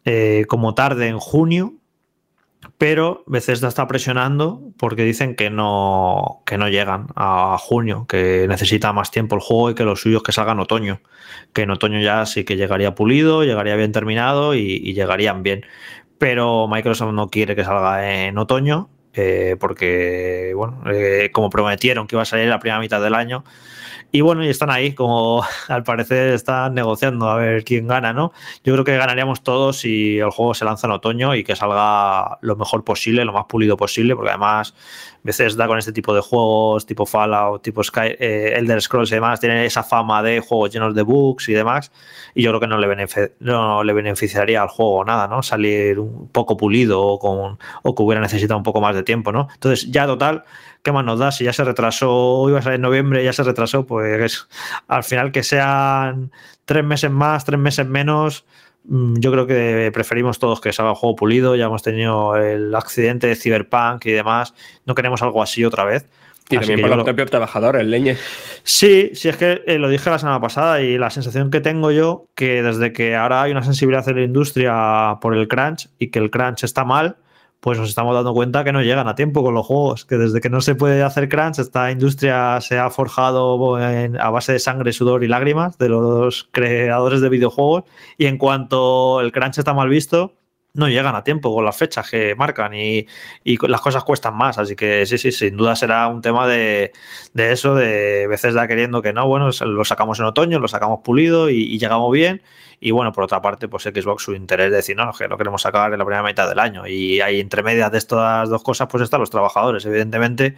eh, 0.03 0.45
como 0.49 0.75
tarde 0.75 1.07
en 1.07 1.19
junio. 1.19 1.75
Pero 2.77 3.23
Bethesda 3.27 3.69
está 3.69 3.87
presionando 3.87 4.73
porque 4.77 5.03
dicen 5.03 5.37
que 5.37 5.49
no, 5.49 6.41
que 6.45 6.57
no 6.57 6.67
llegan 6.67 7.07
a 7.15 7.55
junio, 7.57 8.07
que 8.09 8.47
necesita 8.49 8.91
más 8.91 9.11
tiempo 9.11 9.35
el 9.35 9.41
juego 9.41 9.69
y 9.69 9.75
que 9.75 9.85
los 9.85 10.01
suyos 10.01 10.23
que 10.23 10.33
salgan 10.33 10.59
otoño. 10.59 10.99
Que 11.53 11.61
en 11.61 11.69
otoño 11.69 12.01
ya 12.01 12.25
sí 12.25 12.43
que 12.43 12.57
llegaría 12.57 12.93
pulido, 12.93 13.45
llegaría 13.45 13.77
bien 13.77 13.93
terminado 13.93 14.53
y 14.53 14.93
llegarían 14.93 15.43
bien 15.43 15.65
pero 16.17 16.67
Microsoft 16.67 17.13
no 17.13 17.29
quiere 17.29 17.55
que 17.55 17.63
salga 17.63 18.25
en 18.25 18.37
otoño 18.37 18.89
eh, 19.13 19.55
porque, 19.59 20.53
bueno, 20.55 20.81
eh, 20.91 21.29
como 21.31 21.49
prometieron 21.49 22.05
que 22.07 22.15
iba 22.15 22.23
a 22.23 22.25
salir 22.25 22.47
la 22.47 22.59
primera 22.59 22.79
mitad 22.79 23.01
del 23.01 23.15
año, 23.15 23.45
y 24.11 24.21
bueno, 24.21 24.43
y 24.43 24.49
están 24.49 24.69
ahí, 24.69 24.93
como 24.93 25.43
al 25.67 25.83
parecer 25.83 26.33
están 26.33 26.73
negociando 26.73 27.29
a 27.29 27.35
ver 27.35 27.63
quién 27.63 27.87
gana, 27.87 28.13
¿no? 28.13 28.31
Yo 28.63 28.73
creo 28.73 28.85
que 28.85 28.97
ganaríamos 28.97 29.43
todos 29.43 29.77
si 29.79 30.19
el 30.19 30.29
juego 30.31 30.53
se 30.53 30.65
lanza 30.65 30.87
en 30.87 30.93
otoño 30.93 31.35
y 31.35 31.43
que 31.43 31.55
salga 31.55 32.37
lo 32.41 32.55
mejor 32.55 32.83
posible, 32.83 33.25
lo 33.25 33.33
más 33.33 33.45
pulido 33.45 33.77
posible, 33.77 34.15
porque 34.15 34.29
además 34.29 34.73
veces 35.25 35.55
da 35.57 35.65
con 35.65 35.79
este 35.79 35.91
tipo 35.91 36.13
de 36.13 36.21
juegos, 36.21 36.85
tipo 36.85 37.05
Fallout, 37.05 37.63
tipo 37.63 37.83
Sky, 37.83 38.15
eh, 38.19 38.53
Elder 38.57 38.79
Scrolls 38.79 39.11
y 39.11 39.15
demás, 39.15 39.39
tienen 39.39 39.57
esa 39.57 39.81
fama 39.81 40.21
de 40.21 40.39
juegos 40.39 40.71
llenos 40.71 40.93
de 40.93 41.01
bugs 41.01 41.49
y 41.49 41.53
demás, 41.53 41.91
y 42.35 42.43
yo 42.43 42.51
creo 42.51 42.59
que 42.59 42.67
no 42.67 42.77
le, 42.77 43.07
no 43.39 43.83
le 43.83 43.93
beneficiaría 43.93 44.61
al 44.61 44.67
juego 44.67 45.03
nada, 45.03 45.27
¿no? 45.27 45.41
Salir 45.41 45.99
un 45.99 46.29
poco 46.29 46.55
pulido 46.55 47.01
o, 47.01 47.17
con, 47.17 47.57
o 47.81 47.95
que 47.95 48.03
hubiera 48.03 48.21
necesitado 48.21 48.59
un 48.59 48.63
poco 48.63 48.81
más 48.81 48.95
de 48.95 49.01
tiempo, 49.01 49.31
¿no? 49.31 49.47
Entonces, 49.51 49.89
ya 49.89 50.05
total, 50.05 50.43
¿qué 50.85 50.91
más 50.91 51.03
nos 51.03 51.19
da? 51.19 51.31
Si 51.31 51.43
ya 51.43 51.51
se 51.51 51.63
retrasó, 51.63 52.45
iba 52.47 52.59
a 52.59 52.61
salir 52.61 52.75
en 52.75 52.81
noviembre, 52.81 53.23
ya 53.23 53.33
se 53.33 53.43
retrasó, 53.43 53.85
pues 53.85 54.47
al 54.87 55.03
final 55.03 55.31
que 55.31 55.43
sean 55.43 56.31
tres 56.63 56.85
meses 56.85 57.09
más, 57.09 57.43
tres 57.43 57.59
meses 57.59 57.87
menos, 57.87 58.45
mm, 58.85 59.15
yo 59.17 59.31
creo 59.31 59.47
que 59.47 59.89
preferimos 59.91 60.37
todos 60.37 60.61
que 60.61 60.71
salga 60.71 60.91
el 60.91 60.95
juego 60.95 61.15
pulido. 61.15 61.55
Ya 61.55 61.65
hemos 61.65 61.81
tenido 61.81 62.37
el 62.37 62.73
accidente 62.75 63.25
de 63.25 63.35
Cyberpunk 63.35 64.05
y 64.05 64.11
demás. 64.11 64.53
No 64.85 64.93
queremos 64.93 65.21
algo 65.23 65.41
así 65.41 65.65
otra 65.65 65.83
vez. 65.83 66.07
Y 66.51 66.57
también 66.57 66.81
por 66.81 66.91
los 66.91 67.03
propios 67.03 67.31
trabajadores, 67.31 67.83
leñe. 67.87 68.17
Sí, 68.61 69.09
sí, 69.15 69.29
es 69.29 69.37
que 69.37 69.63
eh, 69.65 69.79
lo 69.79 69.89
dije 69.89 70.11
la 70.11 70.19
semana 70.19 70.39
pasada 70.39 70.79
y 70.81 70.99
la 70.99 71.09
sensación 71.09 71.49
que 71.49 71.59
tengo 71.59 71.89
yo, 71.89 72.27
que 72.35 72.61
desde 72.61 72.93
que 72.93 73.15
ahora 73.15 73.41
hay 73.41 73.51
una 73.51 73.63
sensibilidad 73.63 74.07
en 74.07 74.15
la 74.17 74.21
industria 74.21 75.17
por 75.19 75.35
el 75.35 75.47
crunch 75.47 75.89
y 75.97 76.11
que 76.11 76.19
el 76.19 76.29
crunch 76.29 76.63
está 76.63 76.85
mal, 76.85 77.17
pues 77.65 77.79
nos 77.79 77.89
estamos 77.89 78.13
dando 78.13 78.31
cuenta 78.35 78.63
que 78.63 78.71
no 78.71 78.83
llegan 78.83 79.07
a 79.07 79.15
tiempo 79.15 79.41
con 79.41 79.55
los 79.55 79.65
juegos, 79.65 80.05
que 80.05 80.17
desde 80.17 80.39
que 80.39 80.51
no 80.51 80.61
se 80.61 80.75
puede 80.75 81.01
hacer 81.01 81.27
crunch, 81.27 81.57
esta 81.57 81.89
industria 81.89 82.61
se 82.61 82.77
ha 82.77 82.91
forjado 82.91 83.75
a 83.75 84.29
base 84.29 84.53
de 84.53 84.59
sangre, 84.59 84.93
sudor 84.93 85.23
y 85.23 85.27
lágrimas 85.27 85.75
de 85.79 85.89
los 85.89 86.47
creadores 86.51 87.21
de 87.21 87.29
videojuegos 87.29 87.85
y 88.19 88.27
en 88.27 88.37
cuanto 88.37 89.19
el 89.19 89.31
crunch 89.31 89.57
está 89.57 89.73
mal 89.73 89.89
visto, 89.89 90.35
no 90.75 90.89
llegan 90.89 91.15
a 91.15 91.23
tiempo 91.23 91.53
con 91.53 91.65
las 91.65 91.75
fechas 91.75 92.09
que 92.09 92.35
marcan 92.35 92.73
y, 92.73 93.07
las 93.67 93.81
cosas 93.81 94.03
cuestan 94.03 94.35
más. 94.35 94.57
Así 94.57 94.75
que 94.75 95.05
sí, 95.05 95.17
sí, 95.17 95.31
sin 95.31 95.57
duda 95.57 95.75
será 95.75 96.07
un 96.07 96.21
tema 96.21 96.47
de, 96.47 96.91
eso, 97.33 97.75
de 97.75 98.27
veces 98.27 98.53
da 98.53 98.67
queriendo 98.67 99.01
que 99.01 99.13
no, 99.13 99.27
bueno, 99.27 99.49
lo 99.65 99.85
sacamos 99.85 100.19
en 100.19 100.25
otoño, 100.25 100.59
lo 100.59 100.67
sacamos 100.67 100.99
pulido 101.03 101.49
y 101.49 101.77
llegamos 101.79 102.11
bien 102.11 102.41
y 102.79 102.91
bueno, 102.91 103.11
por 103.11 103.23
otra 103.23 103.41
parte, 103.41 103.67
pues 103.67 103.83
Xbox 103.83 104.23
su 104.23 104.33
interés 104.33 104.69
de 104.69 104.77
decir, 104.77 104.95
no, 104.95 105.11
que 105.13 105.27
lo 105.27 105.37
queremos 105.37 105.61
sacar 105.61 105.91
en 105.93 105.99
la 105.99 106.05
primera 106.05 106.23
mitad 106.23 106.47
del 106.47 106.59
año. 106.59 106.85
Y 106.87 107.21
hay 107.21 107.39
entre 107.39 107.63
medias 107.63 107.91
de 107.91 107.97
estas 107.97 108.49
dos 108.49 108.63
cosas, 108.63 108.87
pues 108.89 109.03
están 109.03 109.21
los 109.21 109.29
trabajadores, 109.29 109.85
evidentemente, 109.85 110.55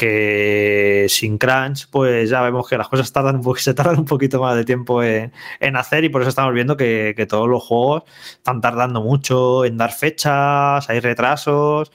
que 0.00 1.04
sin 1.10 1.36
crunch, 1.36 1.86
pues 1.90 2.30
ya 2.30 2.40
vemos 2.40 2.66
que 2.66 2.78
las 2.78 2.88
cosas 2.88 3.12
tardan 3.12 3.46
un 3.46 3.56
se 3.58 3.74
tardan 3.74 3.98
un 3.98 4.06
poquito 4.06 4.40
más 4.40 4.56
de 4.56 4.64
tiempo 4.64 5.02
en, 5.02 5.30
hacer 5.76 6.04
y 6.04 6.08
por 6.08 6.22
eso 6.22 6.30
estamos 6.30 6.54
viendo 6.54 6.74
que, 6.78 7.26
todos 7.28 7.46
los 7.46 7.62
juegos 7.62 8.04
están 8.32 8.62
tardando 8.62 9.02
mucho 9.02 9.66
en 9.66 9.76
dar 9.76 9.92
fechas, 9.92 10.88
hay 10.88 11.00
retrasos. 11.00 11.92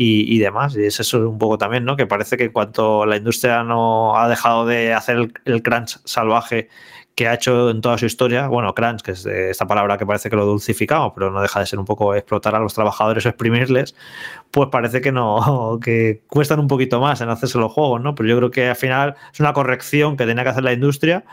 Y, 0.00 0.38
demás. 0.38 0.76
Y 0.76 0.84
es 0.84 1.00
eso 1.00 1.28
un 1.28 1.38
poco 1.38 1.58
también, 1.58 1.84
¿no? 1.84 1.96
Que 1.96 2.06
parece 2.06 2.36
que 2.36 2.44
en 2.44 2.52
cuanto 2.52 3.04
la 3.04 3.16
industria 3.16 3.64
no 3.64 4.16
ha 4.16 4.28
dejado 4.28 4.64
de 4.64 4.94
hacer 4.94 5.32
el 5.44 5.62
crunch 5.64 5.98
salvaje 6.04 6.68
que 7.18 7.26
ha 7.26 7.34
hecho 7.34 7.68
en 7.70 7.80
toda 7.80 7.98
su 7.98 8.06
historia, 8.06 8.46
bueno, 8.46 8.72
crunch, 8.74 9.02
que 9.02 9.10
es 9.10 9.26
esta 9.26 9.66
palabra 9.66 9.98
que 9.98 10.06
parece 10.06 10.30
que 10.30 10.36
lo 10.36 10.46
dulcificamos, 10.46 11.12
pero 11.16 11.32
no 11.32 11.42
deja 11.42 11.58
de 11.58 11.66
ser 11.66 11.80
un 11.80 11.84
poco 11.84 12.14
explotar 12.14 12.54
a 12.54 12.60
los 12.60 12.74
trabajadores 12.74 13.26
o 13.26 13.28
exprimirles, 13.28 13.96
pues 14.50 14.68
parece 14.70 15.00
que 15.00 15.12
no, 15.12 15.78
que 15.82 16.22
cuestan 16.28 16.60
un 16.60 16.68
poquito 16.68 17.00
más 17.00 17.20
en 17.20 17.28
hacerse 17.28 17.58
los 17.58 17.72
juegos, 17.72 18.00
¿no? 18.00 18.14
Pero 18.14 18.28
yo 18.28 18.36
creo 18.38 18.50
que 18.50 18.68
al 18.68 18.76
final 18.76 19.14
es 19.32 19.40
una 19.40 19.52
corrección 19.52 20.16
que 20.16 20.26
tenía 20.26 20.44
que 20.44 20.50
hacer 20.50 20.64
la 20.64 20.72
industria 20.72 21.24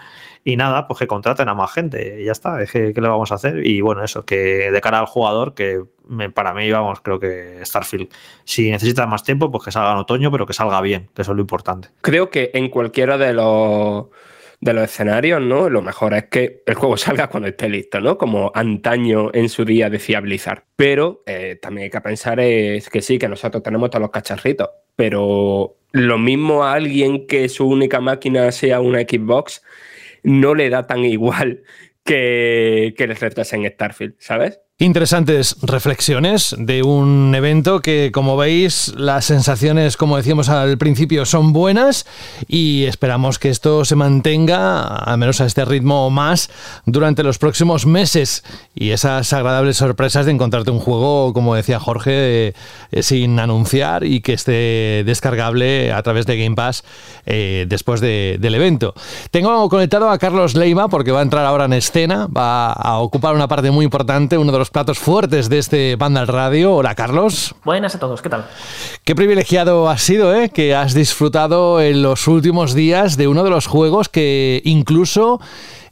y 0.43 0.57
nada, 0.57 0.87
pues 0.87 0.99
que 0.99 1.07
contraten 1.07 1.49
a 1.49 1.55
más 1.55 1.71
gente 1.73 2.21
y 2.21 2.25
ya 2.25 2.31
está, 2.31 2.61
es 2.61 2.71
que, 2.71 2.93
¿qué 2.93 3.01
le 3.01 3.07
vamos 3.07 3.31
a 3.31 3.35
hacer? 3.35 3.65
Y 3.65 3.81
bueno, 3.81 4.03
eso, 4.03 4.25
que 4.25 4.71
de 4.71 4.81
cara 4.81 4.99
al 4.99 5.07
jugador, 5.07 5.55
que 5.55 5.83
para 6.35 6.53
mí, 6.53 6.69
vamos, 6.71 7.01
creo 7.01 7.19
que 7.19 7.59
Starfield, 7.65 8.09
si 8.43 8.69
necesita 8.69 9.07
más 9.07 9.23
tiempo, 9.23 9.49
pues 9.49 9.65
que 9.65 9.71
salga 9.71 9.93
en 9.93 9.97
otoño, 9.97 10.31
pero 10.31 10.45
que 10.45 10.53
salga 10.53 10.79
bien, 10.81 11.09
que 11.15 11.23
eso 11.23 11.31
es 11.31 11.35
lo 11.35 11.41
importante. 11.41 11.89
Creo 12.01 12.29
que 12.29 12.51
en 12.53 12.69
cualquiera 12.69 13.17
de 13.17 13.33
los 13.33 14.05
de 14.61 14.73
los 14.73 14.85
escenarios, 14.85 15.41
¿no? 15.41 15.69
Lo 15.69 15.81
mejor 15.81 16.13
es 16.13 16.25
que 16.25 16.63
el 16.65 16.75
juego 16.75 16.97
salga 16.97 17.27
cuando 17.27 17.49
esté 17.49 17.69
listo, 17.69 17.99
¿no? 17.99 18.17
Como 18.17 18.51
antaño 18.53 19.31
en 19.33 19.49
su 19.49 19.65
día 19.65 19.89
decía 19.89 20.19
Blizzard. 20.19 20.63
Pero 20.75 21.23
eh, 21.25 21.57
también 21.61 21.85
hay 21.85 21.89
que 21.89 22.01
pensar 22.01 22.39
es 22.39 22.89
que 22.89 23.01
sí, 23.01 23.17
que 23.17 23.27
nosotros 23.29 23.63
tenemos 23.63 23.89
todos 23.89 24.01
los 24.01 24.11
cacharritos, 24.11 24.69
pero 24.95 25.77
lo 25.91 26.17
mismo 26.17 26.63
a 26.63 26.73
alguien 26.73 27.27
que 27.27 27.47
su 27.49 27.67
única 27.67 28.01
máquina 28.01 28.51
sea 28.51 28.81
una 28.81 29.01
Xbox, 29.01 29.61
no 30.23 30.55
le 30.55 30.69
da 30.69 30.87
tan 30.87 31.05
igual 31.05 31.63
que, 32.03 32.93
que 32.97 33.07
les 33.07 33.53
en 33.53 33.65
Starfield, 33.71 34.15
¿sabes? 34.19 34.59
Interesantes 34.77 35.55
reflexiones 35.61 36.53
de 36.59 36.83
un 36.83 37.33
evento 37.33 37.79
que, 37.79 38.11
como 38.13 38.35
veis, 38.35 38.93
las 38.97 39.23
sensaciones, 39.23 39.95
como 39.95 40.17
decíamos 40.17 40.49
al 40.49 40.77
principio, 40.77 41.25
son 41.25 41.53
buenas 41.53 42.05
y 42.49 42.83
esperamos 42.83 43.39
que 43.39 43.47
esto 43.47 43.85
se 43.85 43.95
mantenga, 43.95 44.83
al 44.85 45.17
menos 45.17 45.39
a 45.39 45.45
este 45.45 45.63
ritmo 45.63 46.05
o 46.05 46.09
más, 46.09 46.49
durante 46.85 47.23
los 47.23 47.37
próximos 47.37 47.85
meses 47.85 48.43
y 48.73 48.89
esas 48.89 49.31
agradables 49.31 49.77
sorpresas 49.77 50.25
de 50.25 50.33
encontrarte 50.33 50.71
un 50.71 50.79
juego, 50.79 51.31
como 51.31 51.55
decía 51.55 51.79
Jorge, 51.79 52.53
eh, 52.91 53.01
sin 53.01 53.39
anunciar 53.39 54.03
y 54.03 54.19
que 54.19 54.33
esté 54.33 55.03
descargable 55.05 55.93
a 55.93 56.03
través 56.03 56.25
de 56.25 56.35
Game 56.35 56.57
Pass 56.57 56.83
eh, 57.25 57.65
después 57.69 58.01
del 58.01 58.55
evento. 58.55 58.93
Tengo 59.31 59.69
conectado 59.69 60.09
a 60.09 60.17
Carlos 60.17 60.53
Leiva 60.53 60.89
porque 60.89 61.13
va 61.13 61.21
a 61.21 61.23
entrar 61.23 61.45
ahora 61.45 61.63
en 61.63 61.71
escena, 61.71 62.27
va 62.27 62.73
a 62.73 62.97
ocupar 62.97 63.35
una 63.35 63.47
parte 63.47 63.71
muy 63.71 63.85
importante, 63.85 64.37
uno 64.37 64.51
de 64.51 64.59
los 64.59 64.64
platos 64.69 64.99
fuertes 64.99 65.49
de 65.49 65.57
este 65.59 65.95
Vandal 65.95 66.27
Radio. 66.27 66.73
Hola, 66.73 66.95
Carlos. 66.95 67.55
Buenas 67.63 67.95
a 67.95 67.99
todos, 67.99 68.21
¿qué 68.21 68.29
tal? 68.29 68.45
Qué 69.03 69.15
privilegiado 69.15 69.89
has 69.89 70.01
sido, 70.01 70.35
¿eh? 70.35 70.49
Que 70.49 70.75
has 70.75 70.93
disfrutado 70.93 71.81
en 71.81 72.01
los 72.01 72.27
últimos 72.27 72.73
días 72.73 73.17
de 73.17 73.27
uno 73.27 73.43
de 73.43 73.49
los 73.49 73.67
juegos 73.67 74.09
que 74.09 74.61
incluso 74.65 75.39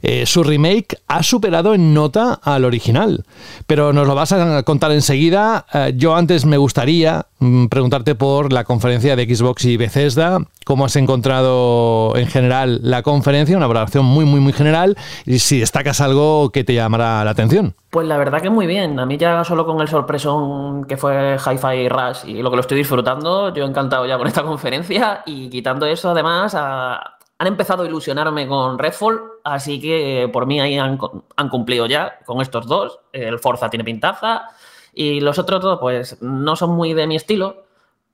eh, 0.06 0.26
su 0.26 0.44
remake 0.44 0.98
ha 1.08 1.22
superado 1.22 1.72
en 1.72 1.94
nota 1.94 2.38
al 2.42 2.66
original. 2.66 3.24
Pero 3.66 3.94
nos 3.94 4.06
lo 4.06 4.14
vas 4.14 4.32
a 4.32 4.62
contar 4.62 4.92
enseguida. 4.92 5.64
Eh, 5.72 5.94
yo 5.96 6.14
antes 6.14 6.44
me 6.44 6.58
gustaría 6.58 7.24
mm, 7.38 7.68
preguntarte 7.68 8.14
por 8.14 8.52
la 8.52 8.64
conferencia 8.64 9.16
de 9.16 9.24
Xbox 9.24 9.64
y 9.64 9.78
Bethesda. 9.78 10.40
¿Cómo 10.66 10.84
has 10.84 10.96
encontrado 10.96 12.14
en 12.16 12.26
general 12.26 12.80
la 12.82 13.02
conferencia? 13.02 13.56
Una 13.56 13.66
valoración 13.66 14.04
muy, 14.04 14.26
muy, 14.26 14.40
muy 14.40 14.52
general. 14.52 14.94
Y 15.24 15.38
si 15.38 15.60
destacas 15.60 16.02
algo 16.02 16.50
que 16.50 16.64
te 16.64 16.74
llamará 16.74 17.24
la 17.24 17.30
atención. 17.30 17.74
Pues 17.88 18.06
la 18.06 18.18
verdad 18.18 18.42
que 18.42 18.50
muy 18.50 18.66
bien. 18.66 19.00
A 19.00 19.06
mí 19.06 19.16
ya 19.16 19.42
solo 19.42 19.64
con 19.64 19.80
el 19.80 19.88
sorpresón 19.88 20.84
que 20.84 20.98
fue 20.98 21.38
Hi-Fi 21.38 21.88
Rush 21.88 22.26
y 22.26 22.42
lo 22.42 22.50
que 22.50 22.56
lo 22.56 22.60
estoy 22.60 22.76
disfrutando, 22.76 23.54
yo 23.54 23.64
encantado 23.64 24.04
ya 24.04 24.18
con 24.18 24.26
esta 24.26 24.42
conferencia 24.42 25.22
y 25.24 25.48
quitando 25.48 25.86
eso 25.86 26.10
además 26.10 26.54
a, 26.54 27.14
han 27.38 27.46
empezado 27.46 27.82
a 27.82 27.86
ilusionarme 27.86 28.46
con 28.46 28.78
Redfall, 28.78 29.20
así 29.42 29.80
que 29.80 30.28
por 30.32 30.46
mí 30.46 30.60
ahí 30.60 30.78
han, 30.78 30.98
cumplido 31.50 31.86
ya 31.86 32.20
con 32.24 32.40
estos 32.40 32.66
dos. 32.66 33.00
El 33.12 33.38
Forza 33.38 33.70
tiene 33.70 33.84
pintaza 33.84 34.48
y 34.92 35.20
los 35.20 35.38
otros 35.38 35.60
dos, 35.60 35.78
pues 35.80 36.20
no 36.22 36.56
son 36.56 36.70
muy 36.70 36.94
de 36.94 37.06
mi 37.06 37.16
estilo, 37.16 37.64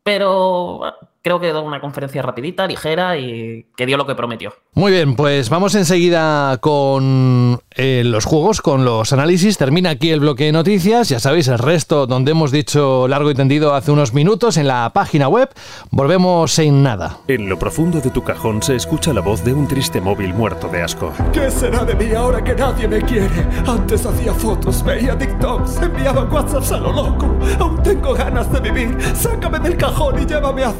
pero 0.03 0.81
creo 1.23 1.41
que 1.41 1.53
da 1.53 1.61
una 1.61 1.81
conferencia 1.81 2.23
rapidita, 2.23 2.66
ligera 2.66 3.18
y 3.18 3.66
que 3.77 3.87
dio 3.87 3.97
lo 3.97 4.07
que 4.07 4.14
prometió. 4.14 4.55
Muy 4.75 4.93
bien, 4.93 5.16
pues 5.16 5.51
vamos 5.51 5.75
enseguida 5.75 6.59
con 6.59 7.61
eh, 7.75 8.03
los 8.05 8.25
juegos, 8.25 8.61
con 8.61 8.85
los 8.85 9.12
análisis. 9.12 9.59
Termina 9.59 9.91
aquí 9.91 10.11
el 10.11 10.21
bloque 10.21 10.45
de 10.45 10.53
noticias. 10.53 11.09
Ya 11.09 11.21
sabéis, 11.21 11.49
el 11.49 11.59
resto 11.59 12.07
donde 12.07 12.31
hemos 12.31 12.53
dicho 12.53 13.09
largo 13.09 13.31
y 13.31 13.35
tendido 13.35 13.75
hace 13.75 13.91
unos 13.91 14.14
minutos 14.14 14.57
en 14.57 14.68
la 14.68 14.91
página 14.95 15.29
web. 15.29 15.51
Volvemos 15.91 16.59
en 16.59 16.83
nada. 16.83 17.18
En 17.29 17.49
lo 17.49 17.59
profundo 17.59 18.01
de 18.01 18.11
tu 18.11 18.23
cajón 18.23 18.62
se 18.62 18.77
escucha 18.77 19.12
la 19.12 19.21
voz 19.21 19.45
de 19.45 19.53
un 19.53 19.66
triste 19.66 20.01
móvil 20.01 20.33
muerto 20.35 20.68
de 20.68 20.83
asco. 20.83 21.12
¿Qué 21.33 21.51
será 21.51 21.85
de 21.85 21.95
mí 21.95 22.14
ahora 22.14 22.43
que 22.43 22.55
nadie 22.55 22.89
me 22.89 23.03
quiere? 23.03 23.29
Antes 23.66 24.07
hacía 24.07 24.33
fotos, 24.33 24.83
veía 24.83 25.18
TikToks, 25.18 25.83
enviaba 25.83 26.25
WhatsApps 26.25 26.73
a 26.73 26.79
lo 26.79 26.93
loco. 26.93 27.37
Aún 27.59 27.83
tengo 27.83 28.14
ganas 28.14 28.51
de 28.53 28.61
vivir. 28.61 28.97
Sácame 29.14 29.59
del 29.59 29.77
cajón 29.77 30.23
y 30.23 30.27
llévame 30.27 30.64
a 30.64 30.73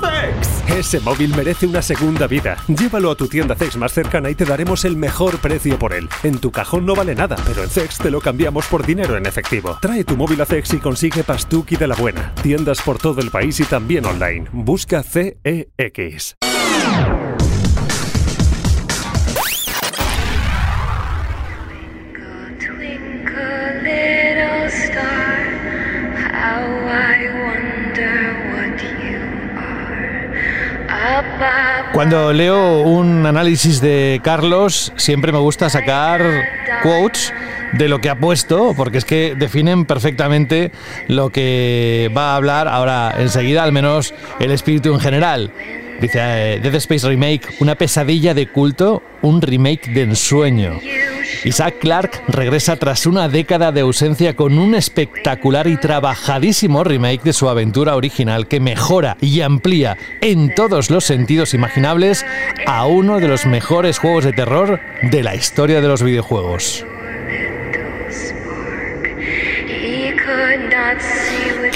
Ese 0.69 1.01
móvil 1.01 1.35
merece 1.37 1.67
una 1.67 1.83
segunda 1.83 2.27
vida. 2.27 2.57
Llévalo 2.69 3.11
a 3.11 3.17
tu 3.17 3.29
tienda 3.29 3.55
Zex 3.55 3.77
más 3.77 3.93
cercana 3.93 4.31
y 4.31 4.35
te 4.35 4.45
daremos 4.45 4.85
el 4.85 4.97
mejor 4.97 5.39
precio 5.39 5.79
por 5.79 5.93
él. 5.93 6.09
En 6.23 6.39
tu 6.39 6.51
cajón 6.51 6.87
no 6.87 6.95
vale 6.95 7.15
nada, 7.15 7.37
pero 7.47 7.63
en 7.63 7.71
Zex 7.71 7.99
te 7.99 8.11
lo 8.11 8.21
cambiamos 8.21 8.67
por 8.67 8.87
dinero 8.87 9.17
en 9.17 9.27
efectivo. 9.27 9.79
Trae 9.81 10.05
tu 10.05 10.17
móvil 10.17 10.41
a 10.41 10.47
Zex 10.47 10.75
y 10.75 10.79
consigue 10.79 11.25
Pastuki 11.25 11.77
de 11.77 11.87
la 11.87 11.95
buena. 11.95 12.35
Tiendas 12.43 12.81
por 12.83 12.99
todo 12.99 13.21
el 13.21 13.31
país 13.31 13.61
y 13.61 13.65
también 13.65 14.05
online. 14.05 14.47
Busca 14.53 15.03
CEX. 15.03 16.37
Cuando 31.93 32.33
leo 32.33 32.83
un 32.83 33.27
análisis 33.27 33.81
de 33.81 34.21
Carlos, 34.23 34.93
siempre 34.97 35.33
me 35.33 35.39
gusta 35.39 35.69
sacar 35.69 36.23
quotes 36.83 37.33
de 37.73 37.89
lo 37.89 38.01
que 38.01 38.11
ha 38.11 38.17
puesto, 38.17 38.75
porque 38.77 38.99
es 38.99 39.05
que 39.05 39.35
definen 39.37 39.85
perfectamente 39.85 40.73
lo 41.09 41.31
que 41.31 42.11
va 42.17 42.33
a 42.33 42.37
hablar 42.37 42.69
ahora 42.69 43.15
enseguida, 43.19 43.63
al 43.63 43.73
menos 43.73 44.15
el 44.39 44.51
espíritu 44.51 44.93
en 44.93 45.01
general. 45.01 45.53
Dice 46.01 46.19
eh, 46.19 46.61
Dead 46.61 46.75
Space 46.77 47.07
Remake, 47.07 47.43
una 47.61 47.75
pesadilla 47.75 48.33
de 48.33 48.47
culto, 48.49 49.03
un 49.21 49.43
remake 49.43 49.91
de 49.93 50.03
ensueño. 50.03 50.81
Isaac 51.45 51.77
Clarke 51.79 52.23
regresa 52.29 52.77
tras 52.77 53.07
una 53.07 53.29
década 53.29 53.71
de 53.71 53.81
ausencia 53.81 54.35
con 54.35 54.59
un 54.59 54.75
espectacular 54.75 55.67
y 55.67 55.77
trabajadísimo 55.77 56.85
remake 56.85 57.23
de 57.23 57.33
su 57.33 57.49
aventura 57.49 57.97
original 57.97 58.47
que 58.49 58.61
mejora 58.61 59.17
y 59.21 59.41
amplía 59.43 59.97
en 60.21 60.55
todos 60.55 60.91
los 60.91 61.05
sentidos 61.05 61.55
imaginables 61.55 62.25
a 62.67 62.87
uno 62.87 63.21
de 63.21 63.29
los 63.29 63.47
mejores 63.47 63.99
juegos 63.99 64.25
de 64.25 64.33
terror 64.33 64.81
de 65.03 65.23
la 65.23 65.35
historia 65.35 65.81
de 65.81 65.89
los 65.89 66.03
videojuegos. 66.03 66.85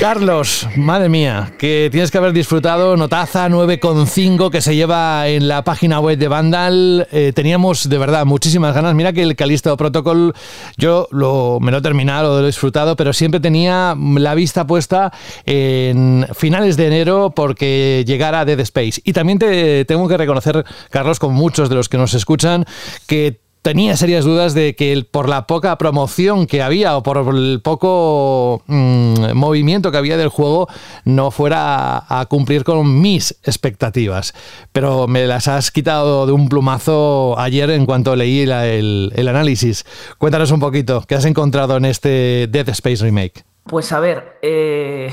Carlos, 0.05 0.69
madre 0.77 1.09
mía, 1.09 1.55
que 1.57 1.89
tienes 1.91 2.11
que 2.11 2.19
haber 2.19 2.35
disfrutado 2.35 2.95
Notaza 2.95 3.49
9.5 3.49 4.51
que 4.51 4.61
se 4.61 4.77
lleva 4.77 5.29
en 5.29 5.49
la 5.49 5.65
página 5.65 5.99
web 5.99 6.19
de 6.19 6.29
Vandal. 6.29 7.09
Eh, 7.11 7.33
teníamos 7.35 7.89
de 7.89 7.97
verdad 7.97 8.27
muchísimas 8.27 8.75
ganas. 8.75 8.95
Mira 8.95 9.15
que 9.15 9.23
el 9.23 9.35
Calisto 9.35 9.75
Protocol 9.79 10.35
yo 10.77 11.09
lo, 11.11 11.59
me 11.59 11.73
lo 11.73 11.79
he 11.79 11.81
terminado, 11.81 12.39
lo 12.39 12.45
he 12.45 12.49
disfrutado, 12.49 12.97
pero 12.97 13.15
siempre 13.15 13.41
tenía 13.41 13.97
la 13.99 14.35
vista 14.35 14.67
puesta 14.67 15.11
en 15.47 16.27
finales 16.35 16.77
de 16.77 16.87
enero 16.87 17.33
porque 17.35 18.05
llegara 18.07 18.45
Dead 18.45 18.61
Space. 18.61 19.01
Y 19.05 19.15
también 19.15 19.39
te 19.39 19.87
tengo 19.87 20.07
que 20.07 20.19
reconocer, 20.19 20.67
Carlos, 20.91 21.19
con 21.19 21.33
muchos 21.33 21.71
de 21.71 21.77
los 21.77 21.89
que 21.89 21.97
nos 21.97 22.13
escuchan, 22.13 22.67
que 23.07 23.41
tenía 23.65 23.97
serias 23.97 24.27
dudas 24.27 24.53
de 24.53 24.77
que 24.77 25.07
por 25.11 25.27
la 25.27 25.47
poca 25.47 25.79
promoción 25.79 26.47
que 26.47 26.63
había 26.63 26.99
o 26.99 27.03
por 27.03 27.35
el 27.35 27.63
poco 27.63 28.63
mm, 28.67 29.33
movimiento 29.33 29.91
que 29.91 29.97
había 29.97 30.19
del 30.19 30.29
juego 30.29 30.69
no 31.07 31.31
fuera 31.31 32.05
a, 32.07 32.27
cumplir 32.27 32.63
con 32.63 33.01
mis 33.01 33.33
expectativas. 33.43 34.35
Pero 34.73 35.09
me 35.09 35.27
las 35.27 35.49
has 35.49 35.71
quitado 35.71 36.27
de 36.27 36.33
un 36.33 36.51
plumazo 36.51 37.39
ayer 37.39 37.71
en 37.71 37.87
cuanto 37.87 38.15
leí 38.17 38.41
el, 38.43 39.29
análisis. 39.29 39.87
Cuéntanos 40.19 40.51
un 40.51 40.61
poquito, 40.61 41.03
¿qué 41.09 41.15
has 41.15 41.25
encontrado 41.25 41.79
en 41.79 41.87
este 41.87 42.47
Dead 42.51 42.69
Space 42.69 43.03
Remake? 43.03 43.45
Pues 43.65 43.93
a 43.93 44.01
ver, 44.01 44.37
eh, 44.43 45.11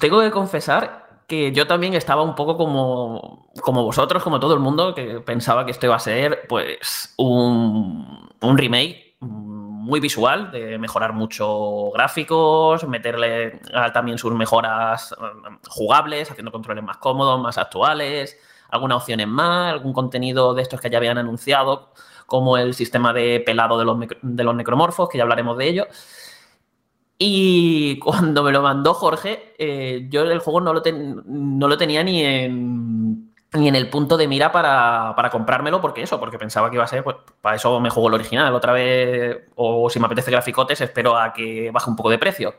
tengo 0.00 0.20
que 0.20 0.32
confesar 0.32 1.01
que 1.32 1.50
yo 1.50 1.66
también 1.66 1.94
estaba 1.94 2.20
un 2.20 2.34
poco 2.34 2.58
como, 2.58 3.48
como 3.62 3.82
vosotros, 3.82 4.22
como 4.22 4.38
todo 4.38 4.52
el 4.52 4.60
mundo, 4.60 4.94
que 4.94 5.18
pensaba 5.20 5.64
que 5.64 5.70
esto 5.70 5.86
iba 5.86 5.96
a 5.96 5.98
ser 5.98 6.42
pues 6.46 7.14
un, 7.16 8.28
un 8.42 8.58
remake 8.58 9.16
muy 9.20 9.98
visual, 9.98 10.50
de 10.50 10.76
mejorar 10.76 11.14
mucho 11.14 11.90
gráficos, 11.92 12.86
meterle 12.86 13.62
también 13.94 14.18
sus 14.18 14.34
mejoras 14.34 15.16
um, 15.18 15.56
jugables, 15.66 16.30
haciendo 16.30 16.52
controles 16.52 16.84
más 16.84 16.98
cómodos, 16.98 17.40
más 17.40 17.56
actuales, 17.56 18.36
algunas 18.68 18.98
opciones 18.98 19.26
más, 19.26 19.72
algún 19.72 19.94
contenido 19.94 20.52
de 20.52 20.60
estos 20.60 20.82
que 20.82 20.90
ya 20.90 20.98
habían 20.98 21.16
anunciado, 21.16 21.94
como 22.26 22.58
el 22.58 22.74
sistema 22.74 23.14
de 23.14 23.40
pelado 23.40 23.78
de 23.78 23.86
los, 23.86 23.98
de 24.20 24.44
los 24.44 24.54
necromorfos, 24.54 25.08
que 25.08 25.16
ya 25.16 25.24
hablaremos 25.24 25.56
de 25.56 25.66
ello. 25.66 25.86
Y 27.24 28.00
cuando 28.00 28.42
me 28.42 28.50
lo 28.50 28.62
mandó 28.62 28.94
Jorge, 28.94 29.54
eh, 29.56 30.08
yo 30.10 30.22
el 30.22 30.40
juego 30.40 30.60
no 30.60 30.74
lo, 30.74 30.82
no 31.24 31.68
lo 31.68 31.78
tenía 31.78 32.02
ni 32.02 32.24
en, 32.24 33.32
ni 33.52 33.68
en 33.68 33.76
el 33.76 33.88
punto 33.88 34.16
de 34.16 34.26
mira 34.26 34.50
para, 34.50 35.14
comprármelo, 35.30 35.80
porque 35.80 36.02
eso, 36.02 36.18
porque 36.18 36.36
pensaba 36.36 36.68
que 36.68 36.74
iba 36.74 36.84
a 36.84 36.88
ser, 36.88 37.04
pues 37.04 37.18
para 37.40 37.54
eso 37.54 37.78
me 37.78 37.90
juego 37.90 38.08
el 38.08 38.14
original. 38.14 38.52
Otra 38.52 38.72
vez, 38.72 39.38
o 39.54 39.88
si 39.88 40.00
me 40.00 40.06
apetece 40.06 40.32
graficotes, 40.32 40.80
espero 40.80 41.16
a 41.16 41.32
que 41.32 41.70
baje 41.70 41.88
un 41.90 41.94
poco 41.94 42.10
de 42.10 42.18
precio. 42.18 42.56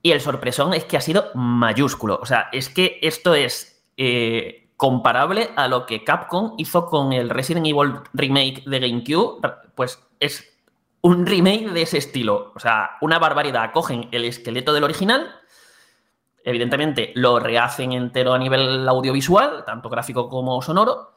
Y 0.00 0.12
el 0.12 0.22
sorpresón 0.22 0.72
es 0.72 0.86
que 0.86 0.96
ha 0.96 1.02
sido 1.02 1.26
mayúsculo. 1.34 2.18
O 2.22 2.24
sea, 2.24 2.48
es 2.52 2.70
que 2.70 2.98
esto 3.02 3.34
es 3.34 3.84
eh, 3.98 4.70
comparable 4.78 5.50
a 5.54 5.68
lo 5.68 5.84
que 5.84 6.02
Capcom 6.02 6.54
hizo 6.56 6.86
con 6.86 7.12
el 7.12 7.28
Resident 7.28 7.66
Evil 7.66 7.96
Remake 8.14 8.62
de 8.64 8.80
GameCube. 8.80 9.40
Pues 9.74 10.02
es 10.18 10.55
un 11.06 11.24
remake 11.24 11.70
de 11.70 11.82
ese 11.82 11.98
estilo. 11.98 12.52
O 12.56 12.58
sea, 12.58 12.96
una 13.00 13.20
barbaridad. 13.20 13.70
Cogen 13.72 14.08
el 14.10 14.24
esqueleto 14.24 14.72
del 14.72 14.82
original, 14.82 15.36
evidentemente 16.42 17.12
lo 17.14 17.38
rehacen 17.38 17.92
entero 17.92 18.34
a 18.34 18.38
nivel 18.38 18.88
audiovisual, 18.88 19.64
tanto 19.64 19.88
gráfico 19.88 20.28
como 20.28 20.60
sonoro, 20.62 21.12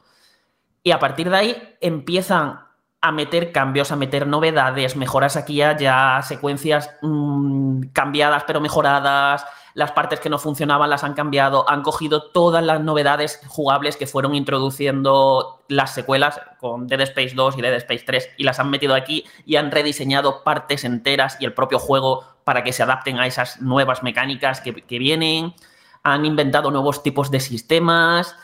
y 0.84 0.92
a 0.92 1.00
partir 1.00 1.28
de 1.28 1.36
ahí 1.36 1.76
empiezan 1.80 2.60
a 3.00 3.10
meter 3.10 3.50
cambios, 3.50 3.90
a 3.90 3.96
meter 3.96 4.28
novedades, 4.28 4.94
mejoras 4.94 5.36
aquí 5.36 5.56
ya, 5.56 5.76
ya 5.76 6.22
secuencias 6.22 6.96
mm, 7.02 7.88
cambiadas 7.92 8.44
pero 8.44 8.60
mejoradas, 8.60 9.44
las 9.74 9.92
partes 9.92 10.20
que 10.20 10.28
no 10.28 10.38
funcionaban 10.38 10.90
las 10.90 11.04
han 11.04 11.14
cambiado, 11.14 11.68
han 11.68 11.82
cogido 11.82 12.30
todas 12.30 12.64
las 12.64 12.80
novedades 12.80 13.40
jugables 13.46 13.96
que 13.96 14.06
fueron 14.06 14.34
introduciendo 14.34 15.62
las 15.68 15.94
secuelas 15.94 16.40
con 16.58 16.86
Dead 16.86 17.00
Space 17.02 17.34
2 17.34 17.58
y 17.58 17.62
Dead 17.62 17.74
Space 17.74 18.04
3 18.04 18.30
y 18.36 18.44
las 18.44 18.58
han 18.58 18.70
metido 18.70 18.94
aquí 18.94 19.24
y 19.46 19.56
han 19.56 19.70
rediseñado 19.70 20.42
partes 20.42 20.84
enteras 20.84 21.36
y 21.40 21.44
el 21.44 21.54
propio 21.54 21.78
juego 21.78 22.24
para 22.44 22.64
que 22.64 22.72
se 22.72 22.82
adapten 22.82 23.18
a 23.18 23.26
esas 23.26 23.60
nuevas 23.60 24.02
mecánicas 24.02 24.60
que, 24.60 24.98
vienen, 24.98 25.54
han 26.02 26.24
inventado 26.24 26.70
nuevos 26.70 27.02
tipos 27.02 27.30
de 27.30 27.38
sistemas. 27.38 28.34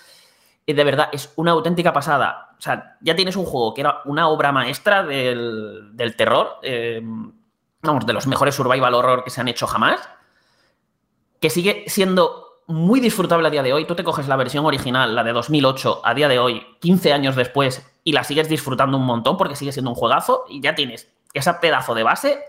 Y 0.64 0.74
de 0.74 0.85
verdad, 0.85 1.09
es 1.12 1.33
una 1.37 1.53
auténtica 1.53 1.93
pasada. 1.93 2.51
O 2.59 2.62
sea, 2.62 2.97
ya 3.01 3.16
tienes 3.16 3.37
un 3.37 3.45
juego 3.45 3.74
que 3.74 3.81
era 3.81 4.03
una 4.05 4.29
obra 4.29 4.53
maestra 4.53 5.03
del, 5.03 6.14
terror, 6.16 6.59
eh, 6.62 7.01
vamos, 7.83 8.07
de 8.07 8.12
los 8.12 8.27
mejores 8.27 8.55
survival 8.55 8.95
horror 8.95 9.24
que 9.24 9.31
se 9.31 9.41
han 9.41 9.49
hecho 9.49 9.66
jamás 9.66 10.09
que 11.41 11.51
sigue 11.51 11.84
siendo 11.87 12.47
muy 12.66 13.01
disfrutable 13.01 13.47
a 13.47 13.51
día 13.51 13.62
de 13.62 13.72
hoy. 13.72 13.84
Tú 13.87 13.95
te 13.95 14.05
coges 14.05 14.28
la 14.28 14.37
versión 14.37 14.64
original, 14.66 15.14
la 15.14 15.22
de 15.22 15.32
2008, 15.32 16.01
a 16.05 16.14
día 16.14 16.28
de 16.28 16.39
hoy, 16.39 16.66
15 16.80 17.12
años 17.12 17.37
después, 17.37 17.87
y 18.05 18.12
la 18.12 18.24
sigues 18.24 18.49
disfrutando 18.49 18.99
un 18.99 19.05
montón 19.05 19.37
porque 19.37 19.57
sigue 19.57 19.72
siendo 19.72 19.91
un 19.91 19.97
juegazo 19.97 20.45
y 20.49 20.61
ya 20.61 20.74
tienes 20.74 21.09
ese 21.32 21.53
pedazo 21.55 21.95
de 21.95 22.03
base 22.03 22.41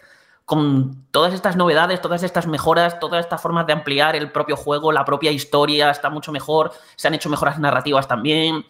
con 0.45 1.05
todas 1.11 1.33
estas 1.33 1.57
novedades, 1.57 1.99
todas 2.01 2.23
estas 2.23 2.47
mejoras, 2.47 3.01
todas 3.01 3.19
estas 3.25 3.41
formas 3.41 3.67
de 3.67 3.73
ampliar 3.73 4.15
el 4.15 4.31
propio 4.31 4.55
juego, 4.55 4.93
la 4.93 5.03
propia 5.03 5.29
historia 5.29 5.91
está 5.91 6.09
mucho 6.09 6.31
mejor, 6.31 6.71
se 6.95 7.09
han 7.09 7.13
hecho 7.13 7.29
mejoras 7.29 7.59
narrativas 7.59 8.07
también. 8.07 8.65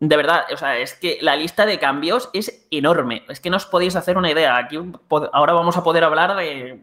De 0.00 0.16
verdad, 0.16 0.46
o 0.52 0.56
sea, 0.56 0.78
es 0.78 0.94
que 0.94 1.18
la 1.20 1.36
lista 1.36 1.64
de 1.64 1.78
cambios 1.78 2.28
es 2.32 2.66
enorme. 2.72 3.24
Es 3.28 3.38
que 3.38 3.50
no 3.50 3.58
os 3.58 3.66
podéis 3.66 3.94
hacer 3.94 4.18
una 4.18 4.32
idea. 4.32 4.56
Aquí 4.56 4.78
ahora 5.32 5.52
vamos 5.52 5.76
a 5.76 5.84
poder 5.84 6.02
hablar 6.02 6.34
de 6.34 6.82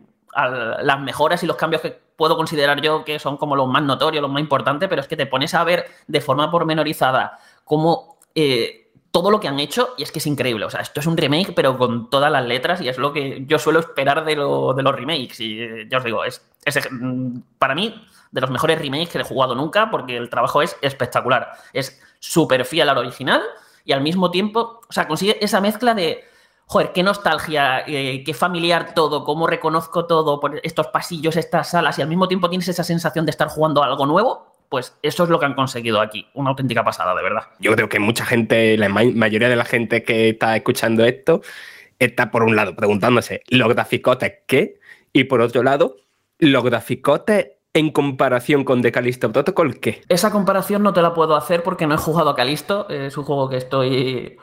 las 0.83 0.99
mejoras 1.01 1.43
y 1.43 1.47
los 1.47 1.57
cambios 1.57 1.81
que 1.81 2.07
puedo 2.18 2.36
considerar 2.36 2.82
yo 2.82 3.05
que 3.05 3.20
son 3.20 3.38
como 3.38 3.55
los 3.55 3.68
más 3.68 3.84
notorios, 3.84 4.22
los 4.22 4.32
más 4.32 4.41
importantes, 4.41 4.89
pero 4.89 5.01
es 5.01 5.07
que 5.07 5.15
te 5.15 5.28
pones 5.28 5.53
a 5.53 5.63
ver 5.63 5.86
de 6.07 6.20
forma 6.20 6.51
pormenorizada 6.51 7.39
cómo 7.63 8.18
eh, 8.36 8.91
todo 9.11 9.32
lo 9.32 9.39
que 9.39 9.47
han 9.47 9.59
hecho 9.59 9.93
y 9.97 10.03
es 10.03 10.11
que 10.11 10.20
es 10.20 10.28
increíble. 10.28 10.65
O 10.65 10.70
sea, 10.70 10.82
esto 10.82 10.99
es 10.99 11.05
un 11.05 11.15
remake, 11.15 11.53
pero 11.55 11.78
con 11.78 12.09
todas 12.09 12.32
las 12.32 12.45
letras 12.45 12.82
y 12.82 12.89
es 12.89 12.97
lo 12.97 13.13
que 13.13 13.45
yo 13.47 13.57
suelo 13.59 13.80
esperar 13.80 14.26
de, 14.26 14.36
de 14.36 14.84
los 14.84 14.95
remakes. 14.95 15.39
Y 15.39 15.61
eh, 15.61 15.88
ya 15.89 15.99
os 15.99 16.03
digo, 16.03 16.24
es, 16.26 16.45
es, 16.65 16.80
mm, 16.91 17.39
para 17.57 17.76
mí 17.76 18.03
de 18.32 18.41
los 18.41 18.49
mejores 18.49 18.80
remakes 18.80 19.09
que 19.09 19.20
he 19.20 19.24
jugado 19.24 19.55
nunca 19.55 19.89
porque 19.89 20.18
el 20.18 20.30
trabajo 20.30 20.61
es 20.61 20.76
espectacular. 20.82 21.51
Es 21.74 22.01
súper 22.20 22.65
fiel 22.65 22.89
al 22.89 22.97
original 22.97 23.41
y 23.86 23.93
al 23.93 24.01
mismo 24.01 24.32
tiempo, 24.32 24.82
o 24.88 24.93
sea, 24.93 25.07
consigue 25.07 25.43
esa 25.43 25.61
mezcla 25.61 25.93
de 25.93 26.26
joder, 26.68 26.91
qué 26.91 27.01
nostalgia, 27.01 27.84
eh, 27.88 28.24
qué 28.26 28.34
familiar 28.34 28.93
todo, 28.93 29.24
cómo 29.24 29.47
reconozco 29.47 30.05
todo 30.05 30.39
por 30.39 30.59
estos 30.63 30.88
pasillos, 30.88 31.38
estas 31.38 31.72
salas, 31.72 31.97
y 31.97 32.01
al 32.01 32.09
mismo 32.09 32.28
tiempo 32.28 32.49
tienes 32.49 32.68
esa 32.68 32.84
sensación 32.84 33.26
de 33.26 33.32
estar 33.32 33.47
jugando 33.47 33.82
algo 33.84 34.05
nuevo, 34.05 34.53
pues 34.70 34.97
eso 35.01 35.24
es 35.24 35.30
lo 35.30 35.39
que 35.39 35.45
han 35.45 35.55
conseguido 35.55 36.01
aquí. 36.01 36.28
Una 36.34 36.49
auténtica 36.49 36.84
pasada, 36.84 37.15
de 37.15 37.24
verdad. 37.24 37.43
Yo 37.59 37.74
creo 37.74 37.88
que 37.88 37.99
mucha 37.99 38.26
gente, 38.26 38.78
la 38.78 38.89
mayoría 38.89 39.47
de 39.47 39.55
la 39.55 39.63
gente 39.63 40.03
que 40.03 40.30
está 40.30 40.57
escuchando 40.57 41.05
esto, 41.05 41.41
está 41.99 42.32
por 42.32 42.43
un 42.43 42.57
lado 42.57 42.76
preguntándose, 42.76 43.41
¿los 43.47 43.70
graficotes 43.70 44.34
qué? 44.45 44.80
Y 45.13 45.24
por 45.24 45.39
otro 45.39 45.63
lado, 45.63 45.95
¿los 46.38 46.63
graficotes 46.65 47.47
en 47.74 47.91
comparación 47.91 48.65
con 48.65 48.82
The 48.82 48.91
Callisto 48.91 49.32
Protocol 49.32 49.80
qué? 49.80 50.01
Esa 50.09 50.32
comparación 50.32 50.84
no 50.84 50.91
te 50.91 51.01
la 51.01 51.13
puedo 51.13 51.38
hacer 51.38 51.63
porque 51.63 51.88
no 51.88 51.95
he 51.95 51.97
jugado 51.97 52.32
a 52.32 52.36
Callisto. 52.36 52.89
Es 52.89 53.18
un 53.18 53.24
juego 53.24 53.47
que 53.47 53.57
estoy 53.57 54.38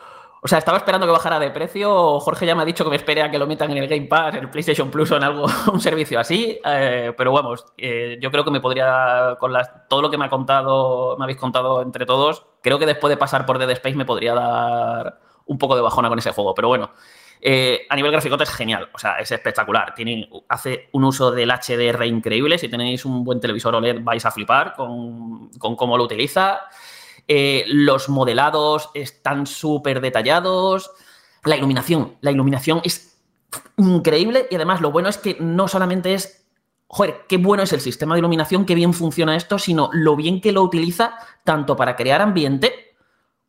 o 0.45 0.49
sea, 0.49 0.59
estaba 0.59 0.77
esperando 0.77 1.07
que 1.07 1.13
bajara 1.13 1.39
de 1.39 1.51
precio. 1.51 2.21
Jorge 2.21 2.45
ya 2.45 2.55
me 2.55 2.61
ha 2.61 2.65
dicho 2.67 2.85
que 2.85 2.91
me 2.91 2.97
espere 2.97 3.23
a 3.23 3.31
que 3.31 3.39
lo 3.39 3.47
metan 3.47 3.71
en 3.71 3.79
el 3.79 3.89
Game 3.89 4.05
Pass, 4.05 4.35
en 4.35 4.43
el 4.43 4.51
PlayStation 4.51 4.91
Plus 4.91 5.11
o 5.11 5.17
en 5.17 5.25
algo, 5.25 5.47
un 5.73 5.81
servicio 5.81 6.21
así. 6.21 6.61
Eh, 6.63 7.15
pero 7.17 7.33
vamos, 7.33 7.65
eh, 7.79 8.19
yo 8.21 8.31
creo 8.31 8.45
que 8.45 8.51
me 8.51 8.61
podría, 8.61 9.39
con 9.41 9.55
todo 9.89 10.03
lo 10.03 10.11
que 10.11 10.19
me 10.19 10.27
ha 10.27 10.29
contado, 10.29 11.17
me 11.17 11.25
habéis 11.25 11.39
contado 11.39 11.81
entre 11.81 12.05
todos, 12.05 12.45
creo 12.61 12.79
que 12.79 12.85
después 12.85 13.09
de 13.09 13.17
pasar 13.17 13.47
por 13.47 13.57
Dead 13.57 13.71
Space 13.71 13.97
me 13.97 14.05
podría 14.05 14.35
dar 14.35 15.19
un 15.47 15.57
poco 15.57 15.77
de 15.77 15.81
bajona 15.81 16.11
con 16.11 16.19
ese 16.19 16.33
juego. 16.33 16.55
Pero 16.55 16.69
bueno, 16.69 16.91
eh, 17.41 17.87
a 17.89 17.97
nivel 17.97 18.13
gráfico 18.13 18.37
es 18.39 18.51
genial, 18.51 18.91
o 18.93 18.99
sea, 18.99 19.17
es 19.21 19.33
espectacular. 19.33 19.95
Tiene, 19.95 20.29
hace 20.51 20.91
un 20.93 21.05
uso 21.05 21.31
del 21.31 21.51
HDR 21.53 22.05
increíble. 22.05 22.59
Si 22.59 22.69
tenéis 22.69 23.07
un 23.07 23.25
buen 23.25 23.41
televisor 23.41 23.75
OLED 23.77 24.03
vais 24.03 24.27
a 24.27 24.31
flipar 24.31 24.75
con, 24.75 25.49
con 25.59 25.75
cómo 25.75 25.97
lo 25.97 26.05
utiliza. 26.05 26.61
Eh, 27.27 27.65
los 27.69 28.09
modelados 28.09 28.91
están 28.95 29.47
súper 29.47 30.01
detallados. 30.01 30.91
La 31.45 31.57
iluminación, 31.57 32.17
la 32.21 32.31
iluminación 32.31 32.81
es 32.85 33.19
increíble 33.77 34.47
y 34.51 34.57
además 34.57 34.81
lo 34.81 34.91
bueno 34.91 35.09
es 35.09 35.19
que 35.19 35.37
no 35.41 35.69
solamente 35.69 36.15
es, 36.15 36.47
joder, 36.87 37.23
qué 37.29 37.39
bueno 37.39 37.63
es 37.63 37.73
el 37.73 37.81
sistema 37.81 38.15
de 38.15 38.21
iluminación, 38.21 38.67
qué 38.67 38.75
bien 38.75 38.95
funciona 38.95 39.37
esto, 39.37 39.59
sino 39.59 39.91
lo 39.93 40.17
bien 40.17 40.41
que 40.41 40.53
lo 40.53 40.63
utiliza 40.63 41.19
tanto 41.45 41.77
para 41.77 41.97
crear 41.97 42.21
ambiente 42.21 42.97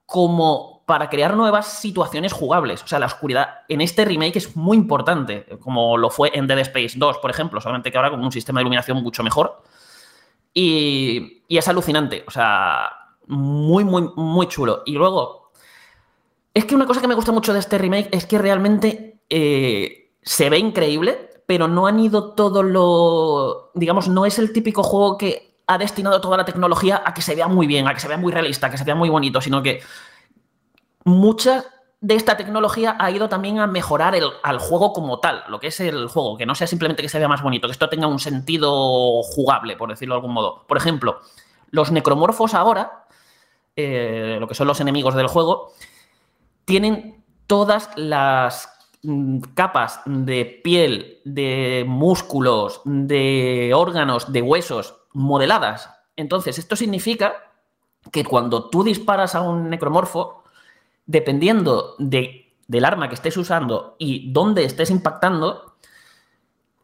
como 0.05 0.84
para 0.86 1.09
crear 1.09 1.36
nuevas 1.36 1.80
situaciones 1.80 2.32
jugables. 2.32 2.84
O 2.84 2.88
sea, 2.88 2.99
la 2.99 3.07
oscuridad 3.07 3.61
en 3.67 3.82
este 3.82 4.05
remake 4.05 4.38
es 4.38 4.55
muy 4.55 4.78
importante, 4.78 5.45
como 5.59 5.97
lo 5.97 6.09
fue 6.11 6.32
en 6.34 6.45
Dead 6.47 6.59
Space 6.59 6.93
2, 6.95 7.17
por 7.17 7.32
ejemplo, 7.32 7.59
solamente 7.59 7.91
que 7.91 7.97
ahora 7.97 8.11
con 8.11 8.23
un 8.23 8.32
sistema 8.32 8.59
de 8.59 8.63
iluminación 8.63 9.01
mucho 9.01 9.23
mejor. 9.23 9.63
Y, 10.53 11.43
y 11.47 11.57
es 11.57 11.67
alucinante, 11.67 12.23
o 12.28 12.32
sea, 12.32 13.04
muy, 13.28 13.84
muy, 13.84 14.09
muy 14.15 14.47
chulo. 14.47 14.84
Y 14.86 14.93
luego, 14.93 15.51
es 16.53 16.65
que 16.65 16.76
una 16.76 16.86
cosa 16.86 17.01
que 17.01 17.07
me 17.07 17.15
gusta 17.15 17.32
mucho 17.32 17.53
de 17.53 17.59
este 17.59 17.78
remake 17.78 18.09
es 18.11 18.26
que 18.26 18.38
realmente 18.38 19.21
eh, 19.30 20.11
se 20.21 20.49
ve 20.49 20.57
increíble, 20.57 21.30
pero 21.45 21.67
no 21.67 21.88
han 21.88 21.99
ido 21.99 22.34
todo 22.34 22.63
lo. 22.63 23.71
Digamos, 23.73 24.07
no 24.07 24.26
es 24.26 24.39
el 24.39 24.53
típico 24.53 24.84
juego 24.84 25.17
que 25.17 25.55
ha 25.67 25.78
destinado 25.78 26.21
toda 26.21 26.38
la 26.38 26.45
tecnología 26.45 27.01
a 27.05 27.13
que 27.13 27.21
se 27.21 27.36
vea 27.36 27.47
muy 27.47 27.67
bien, 27.67 27.88
a 27.88 27.93
que 27.93 27.99
se 27.99 28.07
vea 28.07 28.17
muy 28.17 28.32
realista, 28.32 28.67
a 28.67 28.71
que 28.71 28.78
se 28.78 28.84
vea 28.84 28.95
muy 28.95 29.09
bonito, 29.09 29.41
sino 29.41 29.63
que 29.63 29.82
mucha 31.03 31.65
de 32.01 32.15
esta 32.15 32.38
tecnología 32.38 32.95
ha 32.99 33.09
ido 33.09 33.30
también 33.30 33.59
a 33.59 33.67
mejorar 33.67 34.15
el, 34.15 34.26
al 34.43 34.59
juego 34.59 34.93
como 34.93 35.19
tal, 35.19 35.43
lo 35.49 35.59
que 35.59 35.67
es 35.67 35.80
el 35.80 36.07
juego, 36.07 36.38
que 36.38 36.45
no 36.45 36.53
sea 36.53 36.67
simplemente 36.67 37.01
que 37.01 37.09
se 37.09 37.17
vea 37.17 37.28
más 37.28 37.41
bonito, 37.41 37.67
que 37.67 37.71
esto 37.71 37.89
tenga 37.89 38.05
un 38.05 38.19
sentido 38.19 39.23
jugable, 39.23 39.76
por 39.76 39.89
decirlo 39.89 40.15
de 40.15 40.19
algún 40.19 40.34
modo. 40.34 40.65
Por 40.67 40.78
ejemplo, 40.78 41.19
los 41.71 41.91
necromorfos 41.91 42.53
ahora, 42.53 43.04
eh, 43.76 44.38
lo 44.39 44.47
que 44.47 44.55
son 44.55 44.67
los 44.67 44.80
enemigos 44.80 45.15
del 45.15 45.28
juego, 45.28 45.73
tienen 46.65 47.23
todas 47.47 47.89
las 47.95 48.69
mm, 49.03 49.39
capas 49.53 50.01
de 50.05 50.45
piel, 50.63 51.19
de 51.26 51.86
músculos, 51.88 52.82
de 52.86 53.71
órganos, 53.76 54.32
de 54.32 54.41
huesos 54.41 54.95
modeladas. 55.13 55.89
Entonces, 56.15 56.57
esto 56.57 56.76
significa 56.76 57.36
que 58.11 58.23
cuando 58.23 58.69
tú 58.69 58.84
disparas 58.84 59.36
a 59.36 59.41
un 59.41 59.69
necromorfo, 59.69 60.43
dependiendo 61.05 61.95
de, 61.99 62.53
del 62.67 62.86
arma 62.86 63.09
que 63.09 63.15
estés 63.15 63.38
usando 63.38 63.95
y 63.99 64.32
dónde 64.32 64.63
estés 64.63 64.89
impactando, 64.89 65.74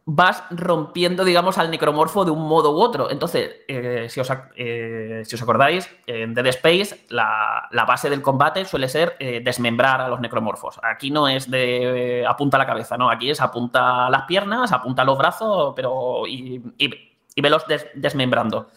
vas 0.04 0.42
rompiendo, 0.50 1.24
digamos, 1.24 1.58
al 1.58 1.70
necromorfo 1.70 2.24
de 2.24 2.32
un 2.32 2.46
modo 2.46 2.72
u 2.76 2.80
otro. 2.80 3.10
Entonces, 3.10 3.50
eh, 3.68 4.06
si, 4.08 4.20
os, 4.20 4.28
eh, 4.56 5.22
si, 5.24 5.36
os, 5.36 5.42
acordáis, 5.42 5.88
en 6.06 6.34
Dead 6.34 6.46
Space 6.46 7.06
la, 7.08 7.68
la 7.70 7.84
base 7.84 8.10
del 8.10 8.20
combate 8.20 8.64
suele 8.64 8.88
ser 8.88 9.16
eh, 9.20 9.40
desmembrar 9.44 10.00
a 10.00 10.08
los 10.08 10.20
necromorfos. 10.20 10.80
Aquí 10.82 11.10
no 11.10 11.28
es 11.28 11.50
de 11.50 12.24
apunta 12.26 12.56
a 12.56 12.58
la 12.58 12.66
cabeza, 12.66 12.96
no, 12.96 13.10
aquí 13.10 13.30
es 13.30 13.40
apunta 13.40 14.06
a 14.06 14.10
las 14.10 14.22
piernas, 14.22 14.72
apunta 14.72 15.02
a 15.02 15.04
los 15.04 15.18
brazos, 15.18 15.72
pero 15.76 16.26
y, 16.26 16.60
y, 16.78 16.90
y 17.34 17.40
velos 17.40 17.66
des, 17.68 17.86
desmembrando. 17.94 18.68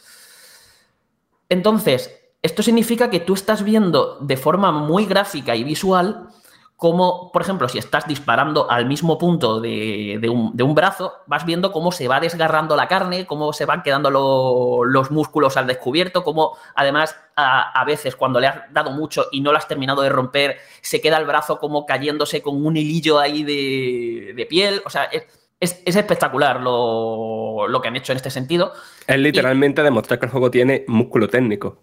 Entonces, 1.50 2.22
esto 2.44 2.62
significa 2.62 3.10
que 3.10 3.20
tú 3.20 3.34
estás 3.34 3.64
viendo 3.64 4.20
de 4.20 4.38
forma 4.38 4.72
muy 4.72 5.06
gráfica 5.06 5.56
y 5.56 5.64
visual 5.64 6.30
cómo, 6.78 7.32
por 7.32 7.42
ejemplo, 7.42 7.70
si 7.70 7.78
estás 7.78 8.08
disparando 8.08 8.70
al 8.70 8.86
mismo 8.86 9.18
punto 9.18 9.62
de, 9.62 10.18
de, 10.20 10.30
un, 10.30 10.56
de 10.56 10.64
un, 10.64 10.76
brazo, 10.76 11.14
vas 11.26 11.46
viendo 11.46 11.72
cómo 11.72 11.92
se 11.92 12.08
va 12.08 12.20
desgarrando 12.20 12.76
la 12.76 12.88
carne, 12.88 13.26
cómo 13.26 13.54
se 13.54 13.66
van 13.66 13.82
quedando 13.82 14.12
lo, 14.12 14.84
los 14.84 15.10
músculos 15.10 15.56
al 15.58 15.68
descubierto, 15.68 16.24
cómo 16.24 16.58
además 16.76 17.16
a, 17.36 17.72
a, 17.80 17.86
veces 17.86 18.16
cuando 18.16 18.40
le 18.40 18.48
has 18.48 18.74
dado 18.74 18.92
mucho 18.92 19.28
y 19.32 19.42
no 19.42 19.52
lo 19.52 19.58
has 19.58 19.68
terminado 19.68 20.02
de 20.02 20.10
romper, 20.10 20.58
se 20.82 21.00
queda 21.00 21.18
el 21.18 21.26
brazo 21.26 21.60
como 21.60 21.86
cayéndose 21.86 22.42
con 22.42 22.66
un 22.66 22.76
hilillo 22.76 23.20
ahí 23.20 23.44
de, 23.44 24.34
de 24.36 24.46
piel. 24.46 24.82
O 24.86 24.90
sea, 24.90 25.06
es, 25.06 25.24
es, 25.60 25.82
es 25.86 25.96
espectacular 25.96 26.60
lo, 26.60 27.68
lo, 27.70 27.82
que 27.82 27.88
han 27.88 27.96
hecho 27.96 28.12
en 28.12 28.18
este 28.18 28.30
sentido. 28.30 28.74
Es 29.08 29.18
literalmente 29.18 29.82
y, 29.82 29.86
demostrar 29.86 30.20
que 30.20 30.26
el 30.26 30.32
juego 30.32 30.52
tiene 30.52 30.84
músculo 30.88 31.30
técnico. 31.30 31.80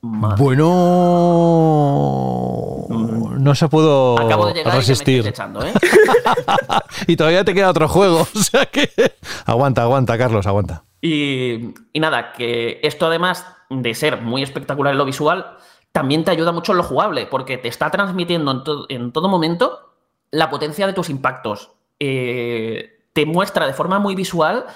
Madre. 0.00 0.42
Bueno, 0.42 0.72
no 2.88 3.54
se 3.54 3.68
pudo 3.68 4.18
Acabo 4.18 4.46
de 4.46 4.54
llegar 4.54 4.74
resistir. 4.74 5.24
Y, 5.24 5.28
echando, 5.28 5.64
¿eh? 5.64 5.72
y 7.06 7.16
todavía 7.16 7.44
te 7.44 7.54
queda 7.54 7.70
otro 7.70 7.88
juego. 7.88 8.26
O 8.34 8.44
sea 8.44 8.66
que 8.66 8.90
aguanta, 9.46 9.82
aguanta, 9.82 10.18
Carlos, 10.18 10.46
aguanta. 10.46 10.84
Y, 11.00 11.74
y, 11.92 12.00
nada, 12.00 12.32
que 12.32 12.80
esto 12.82 13.06
además 13.06 13.46
de 13.70 13.94
ser 13.94 14.20
muy 14.20 14.42
espectacular 14.42 14.92
en 14.92 14.98
lo 14.98 15.04
visual, 15.04 15.56
también 15.92 16.24
te 16.24 16.30
ayuda 16.30 16.52
mucho 16.52 16.72
en 16.72 16.78
lo 16.78 16.84
jugable, 16.84 17.26
porque 17.26 17.58
te 17.58 17.68
está 17.68 17.90
transmitiendo 17.90 18.50
en, 18.50 18.64
to 18.64 18.86
en 18.88 19.12
todo 19.12 19.28
momento 19.28 19.94
la 20.30 20.50
potencia 20.50 20.86
de 20.86 20.92
tus 20.92 21.08
impactos. 21.10 21.72
Eh, 22.00 23.00
te 23.12 23.26
muestra 23.26 23.66
de 23.66 23.74
forma 23.74 23.98
muy 23.98 24.14
visual 24.14 24.66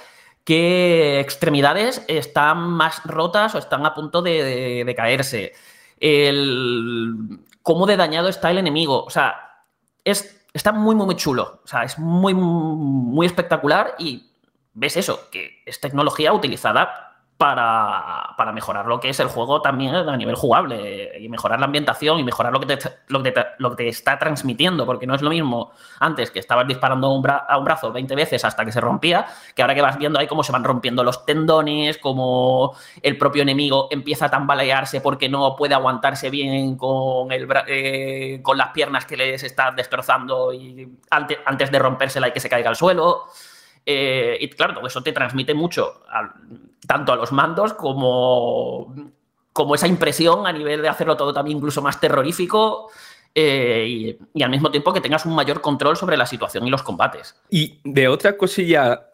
qué 0.44 1.20
extremidades 1.20 2.04
están 2.06 2.70
más 2.70 3.02
rotas 3.04 3.54
o 3.54 3.58
están 3.58 3.84
a 3.84 3.94
punto 3.94 4.22
de, 4.22 4.42
de, 4.44 4.84
de 4.84 4.94
caerse. 4.94 5.52
El, 5.98 7.40
cómo 7.66 7.86
de 7.86 7.96
dañado 7.96 8.28
está 8.28 8.52
el 8.52 8.58
enemigo. 8.58 9.02
O 9.02 9.10
sea, 9.10 9.64
es, 10.04 10.46
está 10.54 10.70
muy, 10.70 10.94
muy, 10.94 11.04
muy 11.04 11.16
chulo. 11.16 11.62
O 11.64 11.66
sea, 11.66 11.82
es 11.82 11.98
muy, 11.98 12.32
muy 12.32 13.26
espectacular 13.26 13.96
y 13.98 14.30
ves 14.72 14.96
eso, 14.96 15.28
que 15.32 15.64
es 15.66 15.80
tecnología 15.80 16.32
utilizada 16.32 17.05
para, 17.38 18.34
para, 18.38 18.52
mejorar 18.52 18.86
lo 18.86 18.98
que 18.98 19.10
es 19.10 19.20
el 19.20 19.28
juego 19.28 19.60
también 19.60 19.94
a 19.94 20.16
nivel 20.16 20.36
jugable 20.36 21.18
y 21.20 21.28
mejorar 21.28 21.60
la 21.60 21.66
ambientación 21.66 22.18
y 22.18 22.24
mejorar 22.24 22.50
lo 22.50 22.60
que, 22.60 22.76
te, 22.76 22.90
lo, 23.08 23.22
que 23.22 23.32
te, 23.32 23.44
lo 23.58 23.70
que 23.70 23.76
te 23.76 23.88
está 23.88 24.18
transmitiendo, 24.18 24.86
porque 24.86 25.06
no 25.06 25.14
es 25.14 25.20
lo 25.20 25.28
mismo 25.28 25.72
antes 26.00 26.30
que 26.30 26.38
estabas 26.38 26.66
disparando 26.66 27.10
un 27.12 27.26
a 27.28 27.58
un 27.58 27.64
brazo 27.64 27.92
20 27.92 28.14
veces 28.14 28.44
hasta 28.44 28.64
que 28.64 28.72
se 28.72 28.80
rompía, 28.80 29.26
que 29.54 29.62
ahora 29.62 29.74
que 29.74 29.82
vas 29.82 29.98
viendo 29.98 30.18
ahí 30.18 30.26
cómo 30.26 30.42
se 30.42 30.52
van 30.52 30.64
rompiendo 30.64 31.04
los 31.04 31.26
tendones, 31.26 31.98
cómo 31.98 32.74
el 33.02 33.18
propio 33.18 33.42
enemigo 33.42 33.88
empieza 33.90 34.26
a 34.26 34.30
tambalearse 34.30 35.02
porque 35.02 35.28
no 35.28 35.56
puede 35.56 35.74
aguantarse 35.74 36.30
bien 36.30 36.76
con, 36.76 37.32
el, 37.32 37.46
eh, 37.66 38.40
con 38.42 38.56
las 38.56 38.68
piernas 38.68 39.04
que 39.04 39.16
les 39.16 39.42
está 39.42 39.72
destrozando 39.72 40.54
y 40.54 40.88
antes 41.10 41.70
de 41.70 41.78
rompérsela 41.78 42.28
y 42.28 42.32
que 42.32 42.40
se 42.40 42.48
caiga 42.48 42.70
al 42.70 42.76
suelo. 42.76 43.24
Eh, 43.88 44.36
y 44.40 44.48
claro, 44.50 44.84
eso 44.84 45.00
te 45.02 45.12
transmite 45.12 45.54
mucho, 45.54 46.02
tanto 46.86 47.12
a 47.12 47.16
los 47.16 47.30
mandos 47.30 47.74
como, 47.74 49.12
como 49.52 49.76
esa 49.76 49.86
impresión 49.86 50.44
a 50.44 50.52
nivel 50.52 50.82
de 50.82 50.88
hacerlo 50.88 51.16
todo 51.16 51.32
también 51.32 51.58
incluso 51.58 51.80
más 51.80 52.00
terrorífico. 52.00 52.90
Eh, 53.32 53.86
y, 53.86 54.18
y, 54.32 54.42
al 54.42 54.50
mismo 54.50 54.70
tiempo 54.70 54.94
que 54.94 55.00
tengas 55.02 55.26
un 55.26 55.34
mayor 55.34 55.60
control 55.60 55.94
sobre 55.96 56.16
la 56.16 56.24
situación 56.24 56.66
y 56.66 56.70
los 56.70 56.82
combates. 56.82 57.36
Y 57.50 57.80
de 57.84 58.08
otra 58.08 58.36
cosilla 58.36 59.10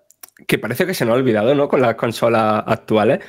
que 0.47 0.59
parece 0.59 0.87
que 0.87 0.95
se 0.95 1.05
nos 1.05 1.15
ha 1.15 1.17
olvidado, 1.17 1.55
¿no? 1.55 1.69
Con 1.69 1.83
las 1.83 1.97
consolas 1.97 2.65
actuales, 2.67 3.21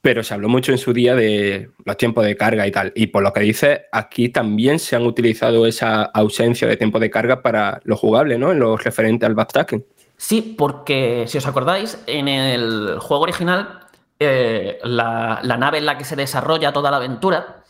pero 0.00 0.22
se 0.22 0.34
habló 0.34 0.48
mucho 0.48 0.72
en 0.72 0.78
su 0.78 0.92
día 0.92 1.14
de 1.14 1.70
los 1.84 1.96
tiempos 1.96 2.24
de 2.24 2.36
carga 2.36 2.66
y 2.66 2.70
tal. 2.70 2.92
Y 2.94 3.08
por 3.08 3.22
lo 3.22 3.32
que 3.32 3.40
dice, 3.40 3.86
aquí 3.92 4.28
también 4.28 4.78
se 4.78 4.96
han 4.96 5.06
utilizado 5.06 5.66
esa 5.66 6.02
ausencia 6.02 6.66
de 6.66 6.76
tiempo 6.76 6.98
de 6.98 7.10
carga 7.10 7.42
para 7.42 7.80
lo 7.84 7.96
jugable, 7.96 8.38
¿no? 8.38 8.52
En 8.52 8.60
lo 8.60 8.76
referente 8.76 9.26
al 9.26 9.34
backtracking. 9.34 9.84
Sí, 10.20 10.42
porque 10.42 11.24
si 11.28 11.38
os 11.38 11.46
acordáis, 11.46 11.98
en 12.06 12.28
el 12.28 12.98
juego 13.00 13.22
original, 13.22 13.80
eh, 14.18 14.78
la, 14.82 15.40
nave 15.42 15.78
en 15.78 15.86
la 15.86 15.96
que 15.96 16.04
se 16.04 16.14
desarrolla 16.14 16.74
toda 16.74 16.90
la 16.90 16.98
aventura 16.98 17.64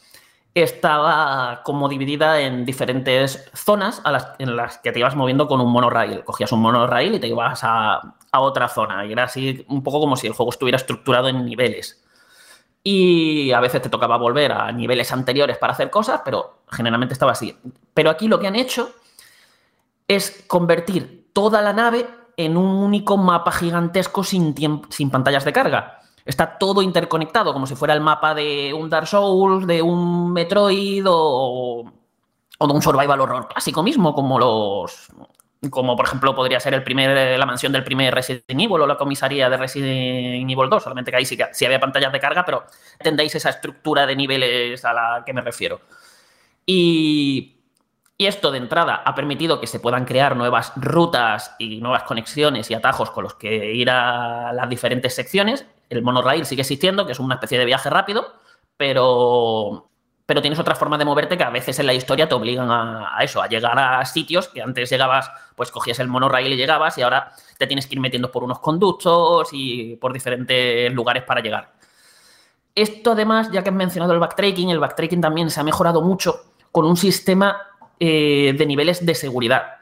estaba 0.52 1.62
como 1.62 1.88
dividida 1.88 2.40
en 2.40 2.64
diferentes 2.64 3.48
zonas 3.54 4.02
en 4.40 4.56
las 4.56 4.78
que 4.78 4.90
te 4.90 4.98
ibas 4.98 5.14
moviendo 5.14 5.46
con 5.46 5.60
un 5.60 5.70
monorail. 5.70 6.24
Cogías 6.24 6.50
un 6.50 6.60
monorail 6.60 7.14
y 7.14 7.20
te 7.20 7.28
ibas 7.28 7.60
a, 7.62 8.16
a 8.32 8.40
otra 8.40 8.66
zona. 8.66 9.06
Y 9.06 9.12
era 9.12 9.24
así 9.24 9.64
un 9.68 9.84
poco 9.84 10.00
como 10.00 10.16
si 10.16 10.26
el 10.26 10.32
juego 10.32 10.50
estuviera 10.50 10.76
estructurado 10.76 11.28
en 11.28 11.44
niveles. 11.44 12.04
Y 12.82 13.52
a 13.52 13.60
veces 13.60 13.80
te 13.80 13.90
tocaba 13.90 14.16
volver 14.16 14.50
a 14.50 14.72
niveles 14.72 15.12
anteriores 15.12 15.56
para 15.56 15.72
hacer 15.72 15.88
cosas, 15.88 16.22
pero 16.24 16.64
generalmente 16.68 17.14
estaba 17.14 17.30
así. 17.30 17.56
Pero 17.94 18.10
aquí 18.10 18.26
lo 18.26 18.40
que 18.40 18.48
han 18.48 18.56
hecho 18.56 18.90
es 20.08 20.44
convertir 20.48 21.30
toda 21.32 21.62
la 21.62 21.72
nave 21.72 22.19
en 22.44 22.56
un 22.56 22.82
único 22.82 23.16
mapa 23.16 23.52
gigantesco 23.52 24.24
sin, 24.24 24.54
sin 24.88 25.10
pantallas 25.10 25.44
de 25.44 25.52
carga. 25.52 26.00
Está 26.24 26.58
todo 26.58 26.82
interconectado, 26.82 27.52
como 27.52 27.66
si 27.66 27.74
fuera 27.74 27.94
el 27.94 28.00
mapa 28.00 28.34
de 28.34 28.72
un 28.74 28.88
Dark 28.90 29.06
Souls, 29.06 29.66
de 29.66 29.82
un 29.82 30.32
Metroid 30.32 31.04
o, 31.06 31.84
o 32.58 32.66
de 32.66 32.72
un 32.72 32.82
Survival 32.82 33.20
Horror 33.20 33.48
clásico 33.48 33.82
mismo, 33.82 34.14
como 34.14 34.38
los. 34.38 35.08
Como 35.68 35.94
por 35.94 36.06
ejemplo 36.06 36.34
podría 36.34 36.58
ser 36.58 36.72
el 36.72 36.82
primer, 36.82 37.38
la 37.38 37.44
mansión 37.44 37.70
del 37.72 37.84
primer 37.84 38.14
Resident 38.14 38.44
Evil 38.48 38.80
o 38.80 38.86
la 38.86 38.96
comisaría 38.96 39.50
de 39.50 39.58
Resident 39.58 40.50
Evil 40.50 40.70
2, 40.70 40.82
solamente 40.82 41.10
que 41.10 41.18
ahí 41.18 41.26
sí, 41.26 41.36
sí 41.52 41.66
había 41.66 41.78
pantallas 41.78 42.12
de 42.12 42.18
carga, 42.18 42.44
pero 42.46 42.64
entendéis 42.98 43.34
esa 43.34 43.50
estructura 43.50 44.06
de 44.06 44.16
niveles 44.16 44.82
a 44.86 44.94
la 44.94 45.22
que 45.24 45.34
me 45.34 45.42
refiero. 45.42 45.82
Y 46.64 47.59
y 48.20 48.26
esto 48.26 48.50
de 48.50 48.58
entrada 48.58 49.02
ha 49.06 49.14
permitido 49.14 49.60
que 49.60 49.66
se 49.66 49.80
puedan 49.80 50.04
crear 50.04 50.36
nuevas 50.36 50.74
rutas 50.76 51.56
y 51.58 51.80
nuevas 51.80 52.02
conexiones 52.02 52.70
y 52.70 52.74
atajos 52.74 53.10
con 53.12 53.24
los 53.24 53.32
que 53.32 53.72
ir 53.72 53.88
a 53.88 54.52
las 54.52 54.68
diferentes 54.68 55.14
secciones. 55.14 55.64
El 55.88 56.02
monorail 56.02 56.44
sigue 56.44 56.60
existiendo, 56.60 57.06
que 57.06 57.12
es 57.12 57.18
una 57.18 57.36
especie 57.36 57.58
de 57.58 57.64
viaje 57.64 57.88
rápido, 57.88 58.30
pero, 58.76 59.88
pero 60.26 60.42
tienes 60.42 60.58
otras 60.58 60.78
formas 60.78 60.98
de 60.98 61.06
moverte 61.06 61.38
que 61.38 61.44
a 61.44 61.48
veces 61.48 61.78
en 61.78 61.86
la 61.86 61.94
historia 61.94 62.28
te 62.28 62.34
obligan 62.34 62.70
a, 62.70 63.16
a 63.16 63.24
eso, 63.24 63.40
a 63.40 63.48
llegar 63.48 63.78
a 63.78 64.04
sitios 64.04 64.48
que 64.48 64.60
antes 64.60 64.90
llegabas, 64.90 65.30
pues 65.56 65.70
cogías 65.70 65.98
el 65.98 66.08
monorail 66.08 66.52
y 66.52 66.56
llegabas 66.56 66.98
y 66.98 67.02
ahora 67.02 67.32
te 67.56 67.66
tienes 67.66 67.86
que 67.86 67.94
ir 67.94 68.00
metiendo 68.00 68.30
por 68.30 68.44
unos 68.44 68.58
conductos 68.58 69.48
y 69.52 69.96
por 69.96 70.12
diferentes 70.12 70.92
lugares 70.92 71.22
para 71.22 71.40
llegar. 71.40 71.72
Esto 72.74 73.12
además, 73.12 73.50
ya 73.50 73.62
que 73.62 73.70
has 73.70 73.76
mencionado 73.76 74.12
el 74.12 74.18
backtracking, 74.18 74.68
el 74.68 74.78
backtracking 74.78 75.22
también 75.22 75.48
se 75.48 75.58
ha 75.58 75.64
mejorado 75.64 76.02
mucho 76.02 76.50
con 76.70 76.84
un 76.84 76.98
sistema 76.98 77.69
eh, 78.00 78.54
de 78.56 78.66
niveles 78.66 79.04
de 79.04 79.14
seguridad. 79.14 79.74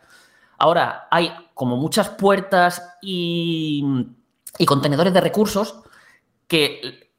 Ahora, 0.59 1.07
hay 1.11 1.33
como 1.55 1.77
muchas 1.77 2.09
puertas 2.09 2.97
y, 3.01 3.85
y 4.59 4.67
contenedores 4.67 5.15
de 5.15 5.21
recursos 5.21 5.83
que, 6.49 7.11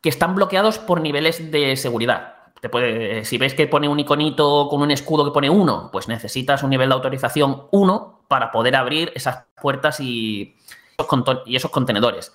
que, 0.00 0.08
están 0.08 0.34
bloqueados 0.34 0.78
por 0.78 1.02
niveles 1.02 1.50
de 1.50 1.76
seguridad. 1.76 2.36
Te 2.60 3.24
si 3.26 3.36
ves 3.36 3.52
que 3.52 3.66
pone 3.66 3.86
un 3.86 4.00
iconito 4.00 4.68
con 4.70 4.80
un 4.80 4.90
escudo 4.90 5.26
que 5.26 5.30
pone 5.30 5.50
1, 5.50 5.90
pues 5.92 6.08
necesitas 6.08 6.62
un 6.62 6.70
nivel 6.70 6.88
de 6.88 6.94
autorización 6.94 7.64
1 7.70 8.24
para 8.28 8.50
poder 8.50 8.76
abrir 8.76 9.12
esas 9.14 9.44
puertas 9.60 10.00
y, 10.00 10.56
y 11.44 11.56
esos 11.56 11.70
contenedores. 11.70 12.32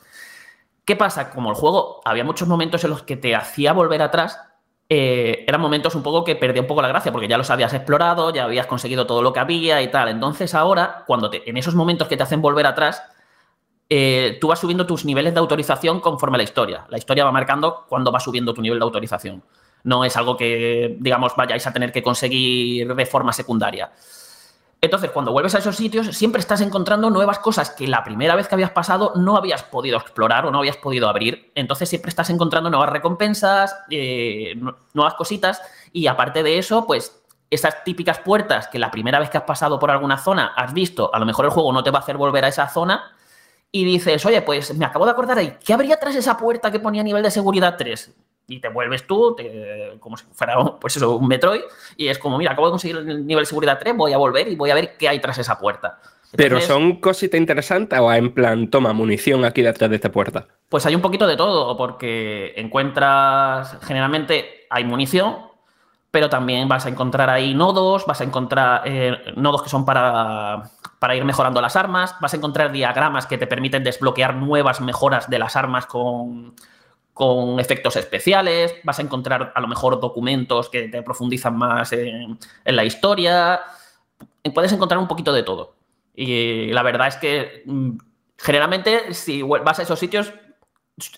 ¿Qué 0.85 0.95
pasa? 0.95 1.31
Como 1.31 1.49
el 1.49 1.55
juego 1.55 2.01
había 2.05 2.23
muchos 2.23 2.47
momentos 2.47 2.83
en 2.83 2.91
los 2.91 3.01
que 3.03 3.17
te 3.17 3.35
hacía 3.35 3.73
volver 3.73 4.03
atrás, 4.03 4.39
eh, 4.93 5.45
eran 5.47 5.61
momentos 5.61 5.95
un 5.95 6.03
poco 6.03 6.25
que 6.25 6.35
perdía 6.35 6.61
un 6.61 6.67
poco 6.67 6.81
la 6.81 6.89
gracia, 6.89 7.13
porque 7.13 7.29
ya 7.29 7.37
los 7.37 7.49
habías 7.49 7.73
explorado, 7.73 8.33
ya 8.33 8.43
habías 8.43 8.67
conseguido 8.67 9.07
todo 9.07 9.21
lo 9.21 9.31
que 9.31 9.39
había 9.39 9.81
y 9.81 9.87
tal. 9.87 10.09
Entonces 10.09 10.53
ahora, 10.53 11.05
cuando 11.07 11.29
te, 11.29 11.49
en 11.49 11.55
esos 11.55 11.75
momentos 11.75 12.09
que 12.09 12.17
te 12.17 12.23
hacen 12.23 12.41
volver 12.41 12.65
atrás, 12.65 13.01
eh, 13.87 14.37
tú 14.41 14.49
vas 14.49 14.59
subiendo 14.59 14.85
tus 14.85 15.05
niveles 15.05 15.33
de 15.33 15.39
autorización 15.39 16.01
conforme 16.01 16.35
a 16.35 16.39
la 16.39 16.43
historia. 16.43 16.85
La 16.89 16.97
historia 16.97 17.23
va 17.23 17.31
marcando 17.31 17.85
cuándo 17.87 18.11
va 18.11 18.19
subiendo 18.19 18.53
tu 18.53 18.61
nivel 18.61 18.79
de 18.79 18.83
autorización. 18.83 19.41
No 19.85 20.03
es 20.03 20.17
algo 20.17 20.35
que, 20.35 20.97
digamos, 20.99 21.37
vayáis 21.37 21.65
a 21.67 21.71
tener 21.71 21.93
que 21.93 22.03
conseguir 22.03 22.93
de 22.93 23.05
forma 23.05 23.31
secundaria. 23.31 23.93
Entonces, 24.83 25.11
cuando 25.11 25.31
vuelves 25.31 25.53
a 25.53 25.59
esos 25.59 25.75
sitios, 25.75 26.07
siempre 26.07 26.39
estás 26.39 26.59
encontrando 26.59 27.11
nuevas 27.11 27.37
cosas 27.37 27.69
que 27.69 27.87
la 27.87 28.03
primera 28.03 28.35
vez 28.35 28.47
que 28.47 28.55
habías 28.55 28.71
pasado 28.71 29.13
no 29.15 29.37
habías 29.37 29.61
podido 29.61 29.95
explorar 29.97 30.47
o 30.47 30.51
no 30.51 30.57
habías 30.57 30.77
podido 30.77 31.07
abrir. 31.07 31.51
Entonces, 31.53 31.87
siempre 31.87 32.09
estás 32.09 32.31
encontrando 32.31 32.71
nuevas 32.71 32.89
recompensas, 32.89 33.75
eh, 33.91 34.59
nuevas 34.93 35.13
cositas. 35.13 35.61
Y 35.93 36.07
aparte 36.07 36.41
de 36.41 36.57
eso, 36.57 36.87
pues 36.87 37.21
esas 37.51 37.83
típicas 37.83 38.17
puertas 38.19 38.69
que 38.69 38.79
la 38.79 38.89
primera 38.89 39.19
vez 39.19 39.29
que 39.29 39.37
has 39.37 39.43
pasado 39.43 39.77
por 39.77 39.91
alguna 39.91 40.17
zona 40.17 40.53
has 40.55 40.73
visto, 40.73 41.13
a 41.13 41.19
lo 41.19 41.27
mejor 41.27 41.45
el 41.45 41.51
juego 41.51 41.71
no 41.71 41.83
te 41.83 41.91
va 41.91 41.99
a 41.99 42.01
hacer 42.01 42.17
volver 42.17 42.45
a 42.45 42.47
esa 42.47 42.67
zona. 42.67 43.11
Y 43.71 43.85
dices, 43.85 44.25
oye, 44.25 44.41
pues 44.41 44.75
me 44.75 44.85
acabo 44.85 45.05
de 45.05 45.11
acordar 45.11 45.37
ahí, 45.37 45.57
¿qué 45.63 45.73
habría 45.73 45.97
tras 45.97 46.15
esa 46.15 46.37
puerta 46.37 46.71
que 46.71 46.79
ponía 46.79 47.03
nivel 47.03 47.21
de 47.21 47.29
seguridad 47.29 47.75
3? 47.77 48.15
Y 48.51 48.59
te 48.59 48.67
vuelves 48.67 49.07
tú, 49.07 49.33
te, 49.35 49.93
como 49.99 50.17
si 50.17 50.25
fuera 50.33 50.57
pues 50.79 50.97
eso, 50.97 51.15
un 51.15 51.27
Metroid, 51.27 51.61
y 51.95 52.07
es 52.07 52.19
como, 52.19 52.37
mira, 52.37 52.51
acabo 52.51 52.67
de 52.67 52.71
conseguir 52.71 52.97
el 52.97 53.25
nivel 53.25 53.43
de 53.43 53.47
seguridad 53.47 53.79
3, 53.79 53.95
voy 53.95 54.11
a 54.11 54.17
volver 54.17 54.47
y 54.49 54.55
voy 54.55 54.69
a 54.69 54.75
ver 54.75 54.97
qué 54.97 55.07
hay 55.07 55.19
tras 55.19 55.37
esa 55.37 55.57
puerta. 55.57 55.99
Entonces, 56.01 56.37
¿Pero 56.37 56.61
son 56.61 56.97
cositas 56.97 57.39
interesantes 57.39 57.99
o 57.99 58.11
en 58.11 58.33
plan, 58.33 58.69
toma 58.69 58.93
munición 58.93 59.45
aquí 59.45 59.61
detrás 59.61 59.89
de 59.89 59.95
esta 59.95 60.11
puerta? 60.11 60.47
Pues 60.69 60.85
hay 60.85 60.95
un 60.95 61.01
poquito 61.01 61.27
de 61.27 61.37
todo, 61.37 61.75
porque 61.77 62.53
encuentras, 62.57 63.77
generalmente 63.83 64.65
hay 64.69 64.83
munición, 64.83 65.37
pero 66.09 66.29
también 66.29 66.67
vas 66.67 66.85
a 66.85 66.89
encontrar 66.89 67.29
ahí 67.29 67.53
nodos, 67.53 68.05
vas 68.05 68.19
a 68.19 68.25
encontrar 68.25 68.81
eh, 68.85 69.17
nodos 69.37 69.63
que 69.63 69.69
son 69.69 69.85
para, 69.85 70.63
para 70.99 71.15
ir 71.15 71.23
mejorando 71.23 71.61
las 71.61 71.77
armas, 71.77 72.15
vas 72.19 72.33
a 72.33 72.37
encontrar 72.37 72.73
diagramas 72.73 73.27
que 73.27 73.37
te 73.37 73.47
permiten 73.47 73.83
desbloquear 73.83 74.35
nuevas 74.35 74.81
mejoras 74.81 75.29
de 75.29 75.39
las 75.39 75.55
armas 75.55 75.85
con, 75.85 76.53
con 77.13 77.59
efectos 77.59 77.95
especiales, 77.95 78.75
vas 78.83 78.99
a 78.99 79.01
encontrar 79.01 79.51
a 79.53 79.61
lo 79.61 79.67
mejor 79.67 79.99
documentos 79.99 80.69
que 80.69 80.87
te 80.87 81.03
profundizan 81.03 81.57
más 81.57 81.91
en, 81.93 82.37
la 82.65 82.85
historia, 82.85 83.61
puedes 84.53 84.71
encontrar 84.71 84.99
un 84.99 85.07
poquito 85.07 85.33
de 85.33 85.43
todo. 85.43 85.75
Y 86.15 86.67
la 86.67 86.83
verdad 86.83 87.07
es 87.07 87.17
que 87.17 87.63
mm, 87.65 87.97
generalmente 88.37 89.13
si 89.13 89.41
vas 89.41 89.79
a 89.79 89.83
esos 89.83 89.99
sitios 89.99 90.33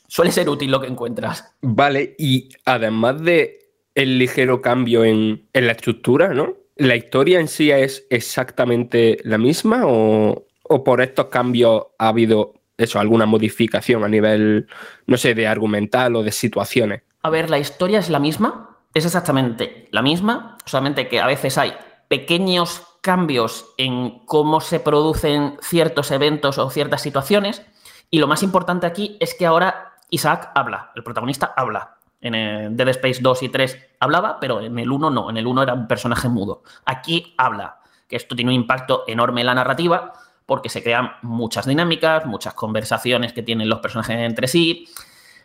suele 0.08 0.32
ser 0.32 0.50
útil 0.50 0.72
lo 0.72 0.82
que 0.82 0.88
encuentras. 0.88 1.54
Vale, 1.62 2.16
y 2.18 2.50
además 2.66 3.22
de 3.22 3.60
el 3.96 4.18
ligero 4.18 4.62
cambio 4.62 5.04
en, 5.04 5.48
en 5.54 5.68
la 5.68 5.74
estructura, 5.74 6.34
¿no? 6.34 6.56
¿La 6.76 6.96
historia 6.96 7.40
en 7.40 7.48
sí 7.48 7.70
es 7.70 8.08
exactamente 8.10 9.20
la 9.24 9.38
misma 9.38 9.84
o, 9.86 10.48
o 10.64 10.84
por 10.84 11.02
estos 11.02 11.28
cambios 11.28 11.84
ha 12.00 12.08
habido 12.08 12.54
eso, 12.78 13.00
alguna 13.00 13.26
modificación 13.26 14.04
a 14.04 14.08
nivel, 14.08 14.68
no 15.06 15.18
sé, 15.18 15.36
de 15.36 15.48
argumental 15.48 16.16
o 16.16 16.24
de 16.24 16.32
situaciones. 16.32 17.04
A 17.22 17.30
ver, 17.30 17.50
la 17.50 17.60
historia 17.60 18.00
es 18.00 18.10
la 18.10 18.20
misma, 18.20 18.78
es 18.94 19.06
exactamente 19.06 19.88
la 19.92 20.02
misma, 20.02 20.58
solamente 20.66 21.08
que 21.08 21.20
a 21.20 21.28
veces 21.28 21.58
hay 21.58 21.74
pequeños 22.08 22.84
cambios 23.02 23.66
en 23.78 24.26
cómo 24.26 24.62
se 24.62 24.80
producen 24.80 25.58
ciertos 25.62 26.12
eventos 26.12 26.58
o 26.58 26.70
ciertas 26.70 27.02
situaciones. 27.02 27.64
Y 28.10 28.20
lo 28.20 28.28
más 28.28 28.44
importante 28.44 28.86
aquí 28.86 29.18
es 29.20 29.34
que 29.34 29.46
ahora 29.46 29.94
Isaac 30.10 30.52
habla, 30.56 30.92
el 30.96 31.04
protagonista 31.04 31.54
habla. 31.56 31.98
En 32.22 32.78
Dead 32.78 32.88
Space 32.90 33.20
2 33.22 33.44
y 33.44 33.50
3 33.50 33.78
hablaba, 34.00 34.40
pero 34.40 34.62
en 34.62 34.80
el 34.80 34.90
1 34.90 35.10
no, 35.10 35.30
en 35.30 35.36
el 35.36 35.46
1 35.46 35.64
era 35.64 35.74
un 35.74 35.88
personaje 35.88 36.30
mudo. 36.30 36.64
Aquí 36.86 37.34
habla, 37.38 37.80
que 38.08 38.16
esto 38.16 38.36
tiene 38.36 38.52
un 38.52 38.56
impacto 38.56 39.04
enorme 39.08 39.42
en 39.42 39.48
la 39.48 39.56
narrativa, 39.56 40.14
porque 40.46 40.70
se 40.70 40.84
crean 40.84 41.12
muchas 41.22 41.66
dinámicas, 41.66 42.26
muchas 42.26 42.54
conversaciones 42.54 43.34
que 43.34 43.44
tienen 43.44 43.70
los 43.70 43.80
personajes 43.80 44.18
entre 44.20 44.48
sí. 44.48 44.88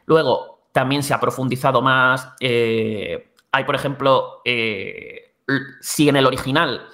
Luego, 0.07 0.59
también 0.73 1.03
se 1.03 1.15
ha 1.15 1.21
profundizado 1.21 1.83
más. 1.83 2.29
Eh, 2.41 3.33
hay, 3.53 3.65
por 3.65 3.75
ejemplo, 3.75 4.43
eh, 4.45 5.35
si 5.81 6.09
en 6.09 6.17
el 6.17 6.27
original 6.27 6.87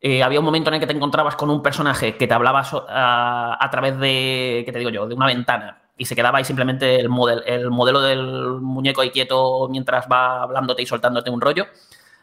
eh, 0.00 0.22
había 0.22 0.40
un 0.40 0.44
momento 0.44 0.68
en 0.68 0.74
el 0.74 0.80
que 0.80 0.86
te 0.86 0.92
encontrabas 0.92 1.36
con 1.36 1.50
un 1.50 1.62
personaje 1.62 2.16
que 2.16 2.26
te 2.26 2.34
hablaba 2.34 2.60
a, 2.60 3.68
través 3.70 3.98
de, 3.98 4.62
¿qué 4.66 4.72
te 4.72 4.78
digo 4.78 4.90
yo?, 4.90 5.06
de 5.06 5.14
una 5.14 5.26
ventana 5.26 5.80
y 5.96 6.04
se 6.04 6.16
quedaba 6.16 6.38
ahí 6.38 6.44
simplemente 6.44 6.96
el, 6.96 7.08
model, 7.08 7.42
el 7.46 7.70
modelo 7.70 8.00
del 8.00 8.60
muñeco 8.60 9.00
ahí 9.00 9.10
quieto 9.10 9.68
mientras 9.70 10.06
va 10.10 10.42
hablándote 10.42 10.82
y 10.82 10.86
soltándote 10.86 11.30
un 11.30 11.40
rollo. 11.40 11.66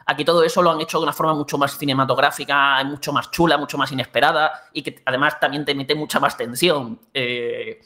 Aquí 0.06 0.24
todo 0.24 0.42
eso 0.42 0.62
lo 0.62 0.70
han 0.70 0.80
hecho 0.80 0.98
de 0.98 1.04
una 1.04 1.12
forma 1.12 1.34
mucho 1.34 1.58
más 1.58 1.78
cinematográfica, 1.78 2.82
mucho 2.84 3.12
más 3.12 3.30
chula, 3.30 3.56
mucho 3.56 3.78
más 3.78 3.92
inesperada 3.92 4.68
y 4.72 4.82
que 4.82 5.02
además 5.04 5.38
también 5.38 5.64
te 5.64 5.74
mete 5.74 5.94
mucha 5.94 6.18
más 6.20 6.36
tensión. 6.36 6.98
Eh, 7.14 7.80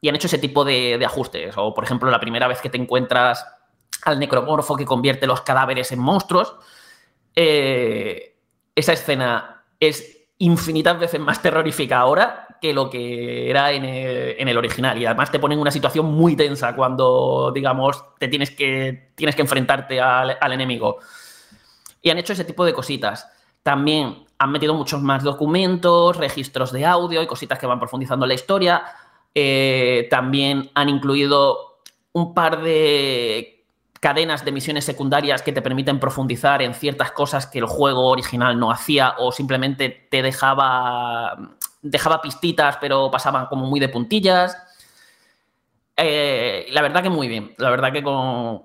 y 0.00 0.08
han 0.08 0.14
hecho 0.14 0.26
ese 0.26 0.38
tipo 0.38 0.64
de, 0.64 1.02
ajustes. 1.04 1.54
O, 1.56 1.74
por 1.74 1.84
ejemplo, 1.84 2.10
la 2.10 2.20
primera 2.20 2.48
vez 2.48 2.60
que 2.60 2.70
te 2.70 2.78
encuentras 2.78 3.46
al 4.04 4.18
necromorfo 4.18 4.76
que 4.76 4.84
convierte 4.84 5.26
los 5.26 5.40
cadáveres 5.40 5.90
en 5.92 5.98
monstruos, 5.98 6.54
eh, 7.34 8.36
esa 8.74 8.92
escena 8.92 9.64
es 9.80 10.16
infinitas 10.38 10.98
veces 10.98 11.18
más 11.18 11.40
terrorífica 11.40 11.98
ahora 11.98 12.46
que 12.60 12.72
lo 12.72 12.88
que 12.88 13.50
era 13.50 13.72
en 13.72 13.84
el, 13.84 14.56
original. 14.56 14.98
Y 14.98 15.06
además 15.06 15.30
te 15.30 15.38
ponen 15.38 15.58
una 15.58 15.70
situación 15.70 16.06
muy 16.06 16.36
tensa 16.36 16.74
cuando, 16.74 17.50
digamos, 17.54 18.04
te 18.18 18.28
tienes 18.28 18.50
que, 18.50 19.10
tienes 19.14 19.34
que 19.34 19.42
enfrentarte 19.42 20.00
al 20.00 20.52
enemigo 20.52 20.98
y 22.06 22.10
han 22.10 22.18
hecho 22.18 22.34
ese 22.34 22.44
tipo 22.44 22.64
de 22.64 22.72
cositas. 22.72 23.28
También 23.64 24.26
han 24.38 24.52
metido 24.52 24.74
muchos 24.74 25.02
más 25.02 25.24
documentos, 25.24 26.16
registros 26.16 26.70
de 26.70 26.86
audio 26.86 27.20
y 27.20 27.26
cositas 27.26 27.58
que 27.58 27.66
van 27.66 27.80
profundizando 27.80 28.26
la 28.26 28.34
historia. 28.34 28.84
Eh, 29.34 30.06
también 30.08 30.70
han 30.74 30.88
incluido 30.88 31.80
un 32.12 32.32
par 32.32 32.62
de 32.62 33.64
cadenas 33.98 34.44
de 34.44 34.52
misiones 34.52 34.84
secundarias 34.84 35.42
que 35.42 35.50
te 35.50 35.62
permiten 35.62 35.98
profundizar 35.98 36.62
en 36.62 36.74
ciertas 36.74 37.10
cosas 37.10 37.48
que 37.48 37.58
el 37.58 37.66
juego 37.66 38.06
original 38.06 38.56
no 38.56 38.70
hacía 38.70 39.16
o 39.18 39.32
simplemente 39.32 40.06
te 40.08 40.22
dejaba, 40.22 41.36
dejaba 41.82 42.22
pistitas 42.22 42.76
pero 42.80 43.10
pasaban 43.10 43.46
como 43.46 43.66
muy 43.66 43.80
de 43.80 43.88
puntillas. 43.88 44.56
Eh, 45.96 46.68
la 46.70 46.82
verdad 46.82 47.02
que 47.02 47.10
muy 47.10 47.26
bien. 47.26 47.52
La 47.58 47.70
verdad 47.70 47.92
que 47.92 48.04
con, 48.04 48.62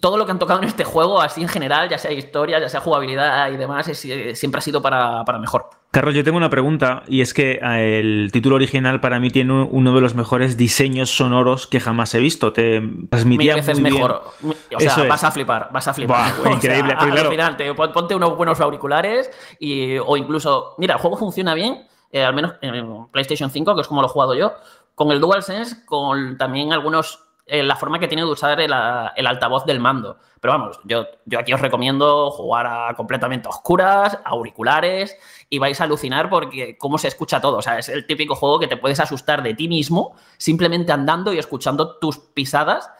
todo 0.00 0.16
lo 0.16 0.24
que 0.24 0.32
han 0.32 0.38
tocado 0.38 0.62
en 0.62 0.68
este 0.68 0.84
juego, 0.84 1.20
así 1.20 1.42
en 1.42 1.48
general, 1.48 1.90
ya 1.90 1.98
sea 1.98 2.10
historia, 2.10 2.58
ya 2.58 2.68
sea 2.70 2.80
jugabilidad 2.80 3.50
y 3.50 3.56
demás, 3.58 3.86
es, 3.88 4.02
eh, 4.06 4.34
siempre 4.34 4.58
ha 4.58 4.62
sido 4.62 4.80
para, 4.80 5.24
para, 5.24 5.38
mejor. 5.38 5.68
Carlos, 5.90 6.14
yo 6.14 6.24
tengo 6.24 6.38
una 6.38 6.48
pregunta 6.48 7.02
y 7.06 7.20
es 7.20 7.34
que 7.34 7.60
eh, 7.62 8.00
el 8.00 8.30
título 8.32 8.56
original 8.56 9.00
para 9.00 9.20
mí 9.20 9.30
tiene 9.30 9.52
uno 9.52 9.94
de 9.94 10.00
los 10.00 10.14
mejores 10.14 10.56
diseños 10.56 11.10
sonoros 11.10 11.66
que 11.66 11.80
jamás 11.80 12.14
he 12.14 12.18
visto. 12.18 12.52
Te 12.52 12.82
transmitía 13.10 13.54
Mil 13.54 13.62
veces 13.62 13.78
muy 13.78 13.90
mejor. 13.92 14.22
Bien. 14.40 14.56
O 14.74 14.80
sea, 14.80 14.92
Eso 14.92 15.06
vas 15.06 15.22
es. 15.22 15.24
a 15.24 15.30
flipar, 15.30 15.68
vas 15.70 15.86
a 15.86 15.94
flipar. 15.94 16.34
Buah, 16.38 16.52
increíble. 16.52 16.94
O 16.98 17.14
sea, 17.14 17.56
claro. 17.56 17.92
Ponte 17.92 18.14
unos 18.14 18.36
buenos 18.36 18.60
auriculares 18.60 19.30
y, 19.60 19.98
o 19.98 20.16
incluso, 20.16 20.74
mira, 20.78 20.94
el 20.94 21.00
juego 21.00 21.16
funciona 21.16 21.54
bien, 21.54 21.86
eh, 22.10 22.24
al 22.24 22.34
menos 22.34 22.54
en 22.62 23.06
PlayStation 23.12 23.50
5, 23.50 23.74
que 23.74 23.82
es 23.82 23.88
como 23.88 24.00
lo 24.00 24.08
he 24.08 24.10
jugado 24.10 24.34
yo, 24.34 24.54
con 24.94 25.10
el 25.10 25.20
DualSense, 25.20 25.84
con 25.84 26.38
también 26.38 26.72
algunos 26.72 27.23
eh, 27.46 27.62
la 27.62 27.76
forma 27.76 27.98
que 27.98 28.08
tiene 28.08 28.22
de 28.22 28.30
usar 28.30 28.58
el, 28.60 28.72
el, 29.16 29.26
altavoz 29.26 29.66
del 29.66 29.80
mando. 29.80 30.18
Pero 30.40 30.52
vamos, 30.52 30.80
yo, 30.84 31.06
yo 31.26 31.38
aquí 31.38 31.52
os 31.52 31.60
recomiendo 31.60 32.30
jugar 32.30 32.66
a 32.66 32.94
completamente 32.94 33.48
oscuras, 33.48 34.18
auriculares, 34.24 35.16
y 35.50 35.58
vais 35.58 35.80
a 35.80 35.84
alucinar 35.84 36.30
porque 36.30 36.78
cómo 36.78 36.96
se 36.98 37.08
escucha 37.08 37.40
todo. 37.40 37.58
O 37.58 37.62
sea, 37.62 37.78
es 37.78 37.88
el 37.88 38.06
típico 38.06 38.34
juego 38.34 38.58
que 38.58 38.68
te 38.68 38.76
puedes 38.76 39.00
asustar 39.00 39.42
de 39.42 39.54
ti 39.54 39.68
mismo 39.68 40.14
simplemente 40.38 40.92
andando 40.92 41.32
y 41.32 41.38
escuchando 41.38 41.98
tus 41.98 42.18
pisadas 42.18 42.90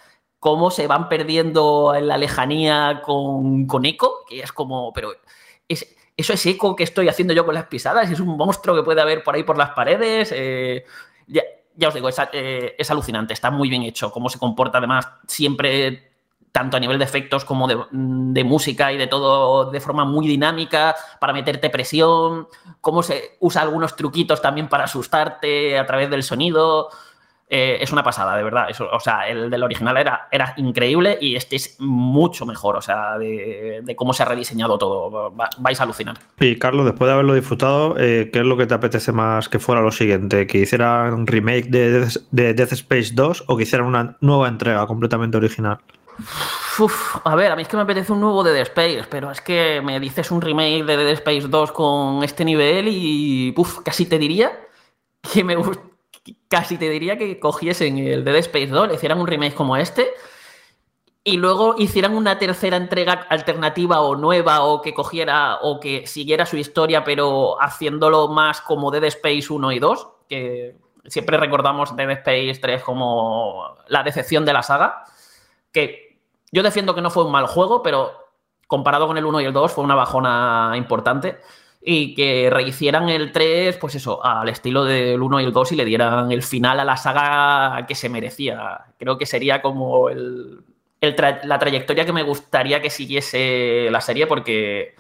cómo 0.45 0.71
se 0.71 0.87
van 0.87 1.09
perdiendo 1.09 1.95
en 1.95 2.07
la 2.07 2.19
lejanía 2.19 3.01
con, 3.03 3.67
con 3.67 3.87
eco, 3.87 4.27
que 4.29 4.41
es 4.41 4.53
como, 4.53 4.93
pero 4.93 5.13
es, 5.67 5.97
eso 6.19 6.35
es 6.35 6.45
eco 6.45 6.77
que 6.77 6.85
estoy 6.85 7.09
haciendo 7.09 7.33
yo 7.33 7.47
con 7.47 7.55
las 7.55 7.65
pisadas, 7.65 8.11
es 8.11 8.21
un 8.21 8.37
monstruo 8.37 8.77
que 8.77 8.83
puede 8.83 9.01
haber 9.01 9.25
por 9.25 9.35
ahí 9.35 9.43
por 9.43 9.57
las 9.57 9.71
paredes. 9.71 10.31
eh, 10.35 10.85
ya, 11.27 11.43
ya 11.77 11.89
os 11.89 11.95
digo, 11.95 12.09
es, 12.09 12.17
eh, 12.33 12.75
es 12.79 12.91
alucinante, 12.91 13.33
está 13.33 13.51
muy 13.51 13.69
bien 13.69 13.83
hecho, 13.83 14.11
cómo 14.11 14.29
se 14.29 14.39
comporta 14.39 14.79
además 14.79 15.09
siempre 15.27 16.11
tanto 16.55 16.77
a 16.77 16.81
nivel 16.81 17.01
de 17.01 17.05
efectos 17.05 17.45
como 17.45 17.67
de, 17.67 17.77
de 17.91 18.45
música 18.45 18.93
y 18.93 18.97
de 18.97 19.09
todo 19.09 19.73
de 19.73 19.81
forma 19.81 20.05
muy 20.05 20.29
dinámica, 20.29 20.95
para 21.19 21.33
meterte 21.33 21.69
presión, 21.69 22.47
cómo 22.81 23.03
se 23.03 23.37
usa 23.41 23.63
algunos 23.63 23.97
truquitos 23.97 24.41
también 24.41 24.69
para 24.69 24.85
asustarte 24.85 25.77
a 25.77 25.85
través 25.85 26.09
del 26.11 26.23
sonido. 26.23 26.91
Eh, 27.49 27.79
es 27.81 27.93
una 27.93 28.03
pasada, 28.03 28.37
de 28.37 28.43
verdad. 28.43 28.71
Eso, 28.71 28.89
o 28.91 28.99
sea, 28.99 29.29
el 29.29 29.51
del 29.51 29.63
original 29.63 29.97
era, 29.99 30.29
era 30.33 30.55
increíble 30.57 31.19
y 31.21 31.37
este 31.37 31.57
es 31.57 31.77
mucho 31.79 32.47
mejor, 32.47 32.77
o 32.77 32.81
sea, 32.83 33.19
de, 33.19 33.81
de 33.85 33.97
cómo 33.97 34.13
se 34.15 34.23
ha 34.23 34.27
rediseñado 34.27 34.79
todo. 34.79 35.33
Va- 35.37 35.51
vais 35.59 35.79
a 35.79 35.85
alucinar. 35.85 36.17
Y 36.41 36.59
Carlos, 36.59 36.87
después 36.87 37.07
de 37.07 37.13
haberlo 37.13 37.35
disfrutado, 37.35 37.97
eh, 37.99 38.31
¿qué 38.33 38.39
es 38.41 38.45
lo 38.47 38.57
que 38.57 38.67
te 38.67 38.75
apetece 38.75 39.13
más 39.13 39.49
que 39.49 39.59
fuera 39.59 39.83
lo 39.83 39.93
siguiente? 39.93 40.47
¿Que 40.47 40.59
hicieran 40.59 41.13
un 41.13 41.27
remake 41.27 41.67
de 41.69 41.91
Death, 42.01 42.17
de 42.31 42.55
Death 42.55 42.73
Space 42.73 43.11
2 43.15 43.45
o 43.47 43.57
que 43.57 43.65
hicieran 43.65 43.87
una 43.87 44.17
nueva 44.21 44.49
entrega 44.49 44.87
completamente 44.87 45.37
original? 45.37 45.79
Uf, 46.79 47.17
a 47.25 47.35
ver, 47.37 47.53
a 47.53 47.57
mí 47.57 47.63
es 47.63 47.69
que 47.69 47.77
me 47.77 47.83
apetece 47.83 48.13
un 48.13 48.21
nuevo 48.21 48.43
de 48.43 48.53
Dead 48.53 48.63
Space, 48.63 49.05
pero 49.11 49.31
es 49.31 49.41
que 49.41 49.81
me 49.85 50.01
dices 50.01 50.31
un 50.31 50.41
remake 50.41 50.85
de 50.85 50.97
Dead 50.97 51.09
Space 51.13 51.47
2 51.49 51.73
con 51.73 52.25
este 52.25 52.45
nivel 52.45 52.89
y 52.89 53.53
uf, 53.57 53.81
casi 53.85 54.07
te 54.07 54.19
diría 54.19 54.51
que 55.33 55.45
me 55.45 55.57
gust- 55.57 55.81
casi 56.49 56.79
te 56.79 56.89
diría 56.89 57.19
que 57.19 57.39
cogiesen 57.39 57.99
el 57.99 58.25
de 58.25 58.33
Dead 58.33 58.41
Space 58.41 58.69
2, 58.69 58.89
le 58.89 58.95
hicieran 58.95 59.21
un 59.21 59.27
remake 59.27 59.55
como 59.55 59.77
este 59.77 60.13
y 61.23 61.37
luego 61.37 61.75
hicieran 61.79 62.15
una 62.15 62.39
tercera 62.39 62.77
entrega 62.77 63.27
alternativa 63.29 64.01
o 64.01 64.15
nueva 64.15 64.63
o 64.65 64.83
que 64.83 64.93
cogiera 64.93 65.59
o 65.63 65.81
que 65.81 66.07
siguiera 66.07 66.45
su 66.45 66.57
historia 66.57 67.03
pero 67.03 67.61
haciéndolo 67.61 68.29
más 68.29 68.61
como 68.61 68.91
Dead 68.91 69.05
Space 69.05 69.47
1 69.51 69.73
y 69.73 69.79
2, 69.79 70.09
que 70.29 70.77
siempre 71.07 71.39
recordamos 71.39 71.97
Dead 71.97 72.11
Space 72.11 72.59
3 72.61 72.83
como 72.83 73.77
la 73.89 74.03
decepción 74.03 74.45
de 74.45 74.53
la 74.53 74.63
saga, 74.63 75.05
que 75.73 76.21
yo 76.53 76.63
defiendo 76.63 76.95
que 76.95 77.03
no 77.03 77.11
fue 77.11 77.25
un 77.25 77.33
mal 77.33 77.47
juego, 77.47 77.83
pero 77.83 78.13
comparado 78.67 79.07
con 79.07 79.19
el 79.19 79.25
1 79.25 79.41
y 79.41 79.45
el 79.47 79.53
2 79.53 79.73
fue 79.73 79.85
una 79.85 79.95
bajona 79.95 80.73
importante 80.77 81.39
y 81.87 82.15
que 82.15 82.49
rehicieran 82.51 83.11
el 83.11 83.31
3, 83.31 83.77
pues 83.77 83.95
eso, 83.95 84.25
al 84.25 84.49
estilo 84.49 84.85
del 84.85 85.21
1 85.21 85.41
y 85.41 85.45
el 85.45 85.53
2 85.53 85.73
y 85.73 85.77
le 85.77 85.85
dieran 85.85 86.33
el 86.33 86.43
final 86.43 86.81
a 86.81 86.85
la 86.85 86.97
saga 86.97 87.85
que 87.87 87.95
se 87.95 88.09
merecía. 88.09 88.87
Creo 88.99 89.19
que 89.19 89.27
sería 89.27 89.61
como 89.61 90.09
el, 90.09 90.61
el 91.03 91.15
la 91.45 91.59
trayectoria 91.59 92.07
que 92.07 92.15
me 92.15 92.23
gustaría 92.23 92.81
que 92.81 92.89
siguiese 92.89 93.89
la 93.91 94.01
serie 94.01 94.27
porque, 94.27 94.95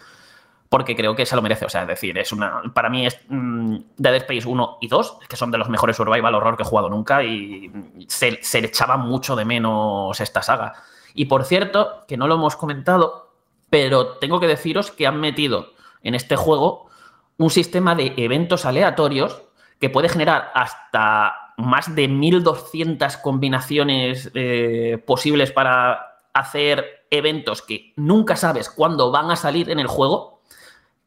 porque 0.69 0.95
creo 0.95 1.17
que 1.17 1.25
se 1.25 1.35
lo 1.35 1.41
merece. 1.41 1.65
O 1.65 1.71
sea, 1.71 1.83
es 1.83 1.89
decir, 1.89 2.19
es 2.19 2.33
una, 2.33 2.61
para 2.75 2.91
mí 2.91 3.07
es 3.07 3.19
mm, 3.29 3.77
Dead 3.97 4.17
Space 4.17 4.47
1 4.47 4.79
y 4.83 4.89
2, 4.89 5.21
que 5.27 5.37
son 5.37 5.51
de 5.51 5.57
los 5.57 5.71
mejores 5.71 5.97
survival 5.97 6.35
horror 6.35 6.59
que 6.59 6.65
he 6.65 6.67
jugado 6.67 6.91
nunca 6.91 7.25
y 7.25 7.73
se, 8.09 8.43
se 8.43 8.61
le 8.61 8.67
echaba 8.67 8.99
mucho 8.99 9.35
de 9.37 9.47
menos 9.47 10.21
esta 10.21 10.43
saga. 10.43 10.75
Y 11.15 11.25
por 11.25 11.45
cierto, 11.45 12.05
que 12.07 12.19
no 12.19 12.29
lo 12.29 12.35
hemos 12.35 12.57
comentado, 12.57 13.31
pero 13.71 14.19
tengo 14.19 14.39
que 14.39 14.49
deciros 14.49 14.91
que 14.91 15.07
han 15.07 15.19
metido 15.19 15.74
en 16.05 16.15
este 16.15 16.37
juego 16.37 16.89
un 17.37 17.51
sistema 17.51 17.95
de 17.95 18.15
eventos 18.17 18.65
aleatorios 18.65 19.43
que 19.81 19.91
puede 19.91 20.09
generar 20.09 20.53
hasta 20.55 21.35
más 21.57 21.95
de 21.95 22.09
1200 22.09 23.17
combinaciones 23.19 24.31
eh, 24.35 25.03
posibles 25.05 25.53
para 25.53 26.19
hacer 26.33 27.07
eventos 27.11 27.63
que 27.63 27.93
nunca 27.97 28.37
sabes 28.37 28.71
cuándo 28.71 29.11
van 29.11 29.31
a 29.31 29.37
salir 29.37 29.71
en 29.71 29.79
el 29.79 29.87
juego, 29.87 30.41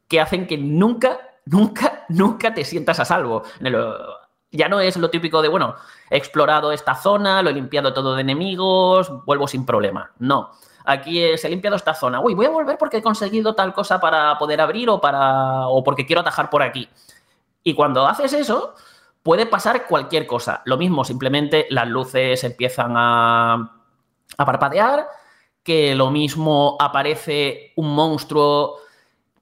que 0.08 0.20
hacen 0.20 0.46
que 0.46 0.56
nunca, 0.56 1.18
nunca, 1.44 2.06
nunca 2.08 2.54
te 2.54 2.64
sientas 2.64 2.98
a 3.00 3.04
salvo. 3.04 3.42
Ya 4.50 4.68
no 4.68 4.80
es 4.80 4.96
lo 4.96 5.10
típico 5.10 5.42
de, 5.42 5.48
bueno, 5.48 5.74
he 6.08 6.16
explorado 6.16 6.72
esta 6.72 6.94
zona, 6.94 7.42
lo 7.42 7.50
he 7.50 7.54
limpiado 7.54 7.92
todo 7.92 8.14
de 8.14 8.22
enemigos, 8.22 9.12
vuelvo 9.26 9.46
sin 9.46 9.66
problema. 9.66 10.12
No. 10.18 10.52
Aquí 10.90 11.22
es, 11.22 11.44
he 11.44 11.50
limpiado 11.50 11.76
esta 11.76 11.92
zona. 11.94 12.18
Uy, 12.20 12.34
voy 12.34 12.46
a 12.46 12.50
volver 12.50 12.78
porque 12.78 12.96
he 12.96 13.02
conseguido 13.02 13.54
tal 13.54 13.74
cosa 13.74 14.00
para 14.00 14.38
poder 14.38 14.60
abrir 14.60 14.88
o, 14.88 15.00
para, 15.00 15.68
o 15.68 15.84
porque 15.84 16.06
quiero 16.06 16.20
atajar 16.22 16.48
por 16.48 16.62
aquí. 16.62 16.88
Y 17.62 17.74
cuando 17.74 18.06
haces 18.06 18.32
eso, 18.32 18.74
puede 19.22 19.44
pasar 19.44 19.86
cualquier 19.86 20.26
cosa. 20.26 20.62
Lo 20.64 20.78
mismo, 20.78 21.04
simplemente 21.04 21.66
las 21.68 21.86
luces 21.88 22.42
empiezan 22.42 22.94
a, 22.96 23.54
a 24.38 24.44
parpadear, 24.46 25.06
que 25.62 25.94
lo 25.94 26.10
mismo 26.10 26.78
aparece 26.80 27.72
un 27.76 27.94
monstruo, 27.94 28.76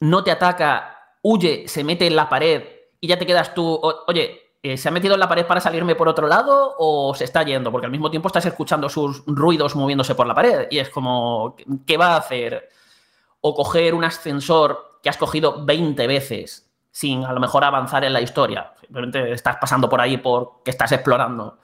no 0.01 0.25
te 0.25 0.33
ataca, 0.33 1.13
huye, 1.23 1.69
se 1.69 1.85
mete 1.85 2.09
en 2.09 2.17
la 2.17 2.29
pared 2.29 2.65
y 3.01 3.07
ya 3.07 3.19
te 3.19 3.27
quedas 3.27 3.55
tú, 3.55 3.65
"O- 3.65 4.05
oye, 4.09 4.46
eh, 4.63 4.77
¿se 4.77 4.89
ha 4.89 4.93
metido 4.93 5.15
en 5.15 5.21
la 5.21 5.29
pared 5.29 5.47
para 5.47 5.61
salirme 5.61 5.95
por 5.95 6.09
otro 6.09 6.27
lado 6.27 6.75
o 6.79 7.15
se 7.15 7.25
está 7.25 7.43
yendo? 7.43 7.71
Porque 7.71 7.87
al 7.87 7.93
mismo 7.93 8.11
tiempo 8.11 8.29
estás 8.29 8.47
escuchando 8.47 8.89
sus 8.89 9.25
ruidos 9.27 9.77
moviéndose 9.77 10.15
por 10.15 10.27
la 10.27 10.35
pared 10.35 10.67
y 10.71 10.79
es 10.79 10.91
como, 10.91 11.57
¿qué 11.87 11.97
va 11.97 12.15
a 12.15 12.19
hacer? 12.19 12.69
O 13.41 13.55
coger 13.55 13.95
un 13.95 14.05
ascensor 14.05 14.99
que 15.03 15.09
has 15.09 15.17
cogido 15.17 15.65
20 15.65 16.07
veces 16.07 16.71
sin 16.91 17.25
a 17.25 17.33
lo 17.33 17.41
mejor 17.41 17.63
avanzar 17.63 18.05
en 18.05 18.13
la 18.13 18.21
historia. 18.23 18.73
Simplemente 18.81 19.33
estás 19.33 19.57
pasando 19.59 19.89
por 19.89 20.01
ahí 20.01 20.17
porque 20.17 20.71
estás 20.71 20.93
explorando. 20.93 21.59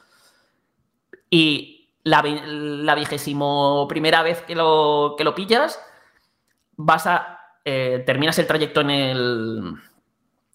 Y 1.31 1.91
la, 2.05 2.23
la 2.23 2.95
vigésimo 2.95 3.87
primera 3.89 4.23
vez 4.23 4.43
que 4.43 4.55
lo, 4.55 5.15
que 5.17 5.25
lo 5.25 5.35
pillas, 5.35 5.81
vas 6.77 7.07
a. 7.07 7.39
eh, 7.65 8.03
terminas 8.05 8.39
el 8.39 8.47
trayecto 8.47 8.83
en 8.83 8.91
el, 8.91 9.75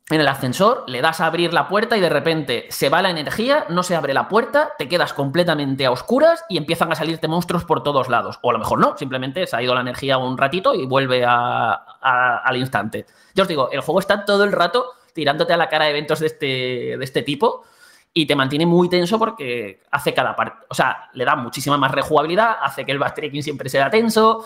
en 0.10 0.22
el 0.22 0.28
ascensor, 0.30 0.86
le 0.88 1.02
das 1.02 1.20
a 1.20 1.26
abrir 1.26 1.54
la 1.54 1.68
puerta 1.68 1.98
y 1.98 2.00
de 2.00 2.08
repente 2.10 2.66
se 2.70 2.88
va 2.88 3.02
la 3.02 3.10
energía, 3.10 3.66
no 3.68 3.84
se 3.84 3.94
abre 3.94 4.14
la 4.14 4.30
puerta, 4.30 4.70
te 4.78 4.88
quedas 4.88 5.14
completamente 5.14 5.86
a 5.86 5.92
oscuras 5.92 6.46
y 6.48 6.58
empiezan 6.58 6.90
a 6.92 6.96
salirte 6.96 7.28
monstruos 7.28 7.66
por 7.66 7.84
todos 7.84 8.08
lados. 8.08 8.40
O 8.42 8.50
a 8.50 8.54
lo 8.54 8.60
mejor 8.60 8.80
no, 8.80 8.98
simplemente 8.98 9.46
se 9.46 9.56
ha 9.58 9.62
ido 9.62 9.76
la 9.76 9.82
energía 9.82 10.18
un 10.18 10.38
ratito 10.38 10.74
y 10.74 10.86
vuelve 10.86 11.26
a- 11.28 11.74
al 12.44 12.56
instante. 12.56 13.06
Yo 13.36 13.42
os 13.44 13.50
digo, 13.50 13.70
el 13.72 13.82
juego 13.82 14.00
está 14.00 14.24
todo 14.24 14.46
el 14.46 14.54
rato 14.54 14.94
tirándote 15.14 15.52
a 15.52 15.58
la 15.58 15.68
cara 15.68 15.90
eventos 15.90 16.20
de 16.20 16.28
este, 16.28 16.46
de 16.46 17.04
este 17.04 17.24
tipo 17.24 17.64
y 18.14 18.26
te 18.26 18.36
mantiene 18.36 18.66
muy 18.66 18.90
tenso 18.90 19.20
porque 19.20 19.82
hace 19.92 20.14
cada 20.14 20.36
parte, 20.36 20.66
o 20.70 20.74
sea, 20.74 21.10
le 21.14 21.26
da 21.26 21.36
muchísima 21.36 21.78
más 21.78 21.92
rejugabilidad, 21.92 22.58
hace 22.62 22.86
que 22.86 22.94
el 22.94 23.00
backtracking 23.00 23.44
siempre 23.44 23.68
sea 23.68 23.90
tenso. 23.90 24.46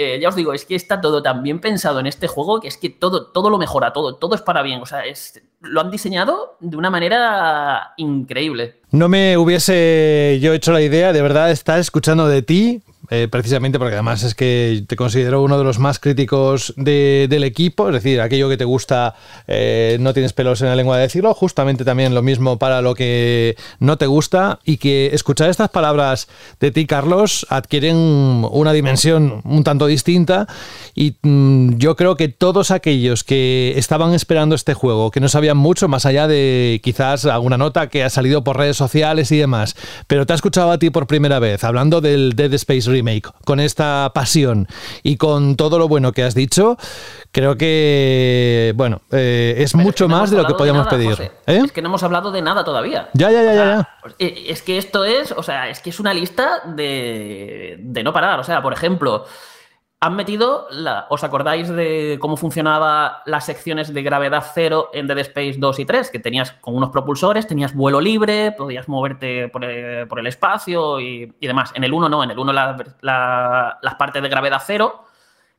Eh, 0.00 0.20
ya 0.20 0.28
os 0.28 0.36
digo, 0.36 0.52
es 0.52 0.64
que 0.64 0.76
está 0.76 1.00
todo 1.00 1.24
tan 1.24 1.42
bien 1.42 1.58
pensado 1.58 1.98
en 1.98 2.06
este 2.06 2.28
juego 2.28 2.60
que 2.60 2.68
es 2.68 2.76
que 2.76 2.88
todo, 2.88 3.32
todo 3.32 3.50
lo 3.50 3.58
mejora, 3.58 3.92
todo, 3.92 4.14
todo 4.14 4.36
es 4.36 4.42
para 4.42 4.62
bien. 4.62 4.80
O 4.80 4.86
sea, 4.86 5.04
es, 5.04 5.42
lo 5.60 5.80
han 5.80 5.90
diseñado 5.90 6.56
de 6.60 6.76
una 6.76 6.88
manera 6.88 7.94
increíble. 7.96 8.76
No 8.92 9.08
me 9.08 9.36
hubiese 9.36 10.38
yo 10.40 10.52
hecho 10.52 10.70
la 10.70 10.82
idea 10.82 11.12
de 11.12 11.20
verdad 11.20 11.50
estar 11.50 11.80
escuchando 11.80 12.28
de 12.28 12.42
ti, 12.42 12.80
eh, 13.10 13.28
precisamente 13.30 13.78
porque 13.78 13.94
además 13.94 14.22
es 14.22 14.34
que 14.34 14.84
te 14.86 14.96
considero 14.96 15.42
uno 15.42 15.56
de 15.58 15.64
los 15.64 15.78
más 15.78 15.98
críticos 15.98 16.74
de- 16.76 17.26
del 17.30 17.44
equipo, 17.44 17.88
es 17.88 17.94
decir, 17.94 18.20
aquello 18.20 18.48
que 18.48 18.56
te 18.56 18.64
gusta, 18.64 19.14
eh, 19.46 19.96
no 20.00 20.12
tienes 20.12 20.32
pelos 20.32 20.60
en 20.62 20.68
la 20.68 20.76
lengua 20.76 20.96
de 20.96 21.02
decirlo, 21.02 21.34
justamente 21.34 21.84
también 21.84 22.14
lo 22.14 22.22
mismo 22.22 22.58
para 22.58 22.82
lo 22.82 22.94
que 22.94 23.56
no 23.80 23.96
te 23.98 24.06
gusta 24.06 24.58
y 24.64 24.76
que 24.76 25.10
escuchar 25.12 25.50
estas 25.50 25.70
palabras 25.70 26.28
de 26.60 26.70
ti, 26.70 26.86
Carlos, 26.86 27.46
adquieren 27.50 27.96
una 28.50 28.72
dimensión 28.72 29.40
un 29.44 29.64
tanto 29.64 29.86
distinta 29.86 30.46
y 30.94 31.16
mm, 31.22 31.76
yo 31.78 31.96
creo 31.96 32.16
que 32.16 32.28
todos 32.28 32.70
aquellos 32.70 33.24
que 33.24 33.74
estaban 33.76 34.12
esperando 34.14 34.54
este 34.54 34.74
juego, 34.74 35.10
que 35.10 35.20
no 35.20 35.28
sabían 35.28 35.56
mucho 35.56 35.88
más 35.88 36.06
allá 36.06 36.26
de 36.28 36.80
quizás 36.82 37.24
alguna 37.24 37.56
nota 37.58 37.88
que 37.88 38.04
ha 38.04 38.10
salido 38.10 38.44
por 38.44 38.56
redes 38.56 38.76
sociales 38.76 39.30
y 39.32 39.36
demás, 39.38 39.76
pero 40.06 40.26
te 40.26 40.32
ha 40.32 40.36
escuchado 40.36 40.70
a 40.70 40.78
ti 40.78 40.90
por 40.90 41.06
primera 41.06 41.38
vez 41.38 41.64
hablando 41.64 42.00
del 42.00 42.34
Dead 42.36 42.52
Space 42.54 42.90
Remake, 42.98 43.30
con 43.44 43.60
esta 43.60 44.10
pasión 44.14 44.66
y 45.02 45.16
con 45.16 45.56
todo 45.56 45.78
lo 45.78 45.88
bueno 45.88 46.12
que 46.12 46.22
has 46.24 46.34
dicho, 46.34 46.76
creo 47.32 47.56
que, 47.56 48.72
bueno, 48.76 49.02
eh, 49.12 49.54
es 49.58 49.74
mucho 49.74 50.08
no 50.08 50.18
más 50.18 50.30
de 50.30 50.36
lo 50.36 50.46
que 50.46 50.54
podíamos 50.54 50.86
nada, 50.86 50.96
pedir. 50.96 51.10
José. 51.10 51.32
¿Eh? 51.46 51.62
Es 51.64 51.72
que 51.72 51.82
no 51.82 51.88
hemos 51.88 52.02
hablado 52.02 52.32
de 52.32 52.42
nada 52.42 52.64
todavía. 52.64 53.08
Ya, 53.14 53.30
ya, 53.30 53.42
ya, 53.42 53.54
ya, 53.54 53.64
ya. 53.64 53.88
Eh, 54.18 54.46
Es 54.48 54.62
que 54.62 54.78
esto 54.78 55.04
es, 55.04 55.32
o 55.32 55.42
sea, 55.42 55.68
es 55.68 55.80
que 55.80 55.90
es 55.90 56.00
una 56.00 56.12
lista 56.12 56.62
de, 56.66 57.76
de 57.80 58.02
no 58.02 58.12
parar. 58.12 58.40
O 58.40 58.44
sea, 58.44 58.62
por 58.62 58.72
ejemplo, 58.72 59.24
han 60.00 60.14
metido, 60.14 60.68
la- 60.70 61.06
¿os 61.10 61.24
acordáis 61.24 61.68
de 61.68 62.18
cómo 62.20 62.36
funcionaba 62.36 63.22
las 63.26 63.46
secciones 63.46 63.92
de 63.92 64.02
gravedad 64.02 64.44
cero 64.54 64.90
en 64.92 65.08
Dead 65.08 65.18
Space 65.18 65.56
2 65.58 65.78
y 65.80 65.84
3? 65.84 66.10
Que 66.10 66.20
tenías 66.20 66.52
con 66.52 66.76
unos 66.76 66.90
propulsores, 66.90 67.48
tenías 67.48 67.74
vuelo 67.74 68.00
libre, 68.00 68.52
podías 68.52 68.86
moverte 68.88 69.48
por 69.48 69.64
el, 69.64 70.26
espacio 70.26 71.00
y, 71.00 71.26
demás. 71.40 71.72
En 71.74 71.82
el 71.82 71.92
1 71.92 72.08
no, 72.08 72.22
en 72.22 72.30
el 72.30 72.38
1 72.38 72.52
la- 72.52 72.76
la- 73.00 73.78
las 73.82 73.94
partes 73.96 74.22
de 74.22 74.28
gravedad 74.28 74.62
cero 74.64 75.04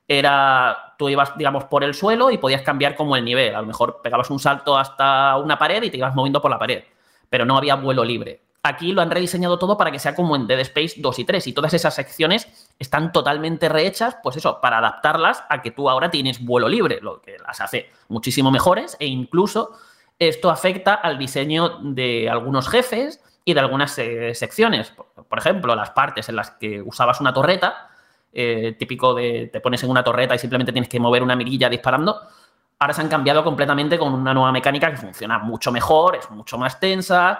era, 0.07 0.95
tú 0.97 1.09
ibas, 1.09 1.37
digamos, 1.37 1.65
por 1.65 1.83
el 1.83 1.93
suelo 1.93 2.31
y 2.31 2.37
podías 2.37 2.61
cambiar 2.61 2.95
como 2.95 3.15
el 3.17 3.25
nivel. 3.25 3.53
A 3.55 3.61
lo 3.61 3.67
mejor 3.67 3.99
pegabas 4.01 4.29
un 4.29 4.39
salto 4.39 4.77
hasta 4.77 5.35
una 5.37 5.57
pared 5.59 5.83
y 5.83 5.89
te 5.91 5.97
ibas 5.97 6.15
moviendo 6.15 6.41
por 6.41 6.49
la 6.49 6.57
pared, 6.59 6.83
pero 7.29 7.45
no 7.45 7.57
había 7.57 7.75
vuelo 7.75 8.03
libre. 8.03 8.41
aquí 8.61 8.91
lo 8.91 9.01
han 9.01 9.09
rediseñado 9.09 9.57
todo 9.57 9.77
para 9.77 9.89
que 9.89 9.99
sea 9.99 10.13
como 10.15 10.35
en 10.35 10.45
Dead 10.45 10.59
Space 10.59 10.95
2 10.97 11.17
y 11.19 11.23
3 11.23 11.47
y 11.47 11.53
todas 11.53 11.73
esas 11.73 11.95
secciones 11.95 12.68
están 12.79 13.11
totalmente 13.11 13.67
rehechas, 13.67 14.17
pues 14.23 14.37
eso, 14.37 14.61
para 14.61 14.77
adaptarlas 14.77 15.43
a 15.49 15.61
que 15.61 15.71
tú 15.71 15.89
ahora 15.89 16.09
tienes 16.09 16.43
vuelo 16.43 16.69
libre, 16.69 16.99
lo 17.01 17.21
que 17.21 17.37
las 17.37 17.59
hace 17.59 17.91
muchísimo 18.07 18.51
mejores 18.51 18.95
e 18.99 19.05
incluso 19.05 19.77
esto 20.17 20.49
afecta 20.49 20.95
al 20.95 21.17
diseño 21.17 21.79
de 21.81 22.29
algunos 22.29 22.69
jefes 22.69 23.21
y 23.43 23.53
de 23.53 23.59
algunas 23.59 23.97
eh, 23.99 24.33
secciones. 24.33 24.93
Por, 25.27 25.39
ejemplo, 25.39 25.75
las 25.75 25.91
partes 25.91 26.29
en 26.29 26.37
las 26.37 26.51
que 26.51 26.81
usabas 26.81 27.19
una 27.19 27.33
torreta, 27.33 27.89
eh, 28.31 28.75
típico 28.79 29.13
de 29.13 29.49
te 29.51 29.59
pones 29.59 29.83
en 29.83 29.89
una 29.89 30.03
torreta 30.03 30.35
y 30.35 30.39
simplemente 30.39 30.71
tienes 30.71 30.89
que 30.89 30.99
mover 30.99 31.21
una 31.21 31.35
mirilla 31.35 31.69
disparando, 31.69 32.21
ahora 32.79 32.93
se 32.93 33.01
han 33.01 33.09
cambiado 33.09 33.43
completamente 33.43 33.97
con 33.99 34.13
una 34.13 34.33
nueva 34.33 34.51
mecánica 34.51 34.89
que 34.89 34.97
funciona 34.97 35.39
mucho 35.39 35.71
mejor, 35.71 36.15
es 36.15 36.29
mucho 36.31 36.57
más 36.57 36.79
tensa 36.79 37.39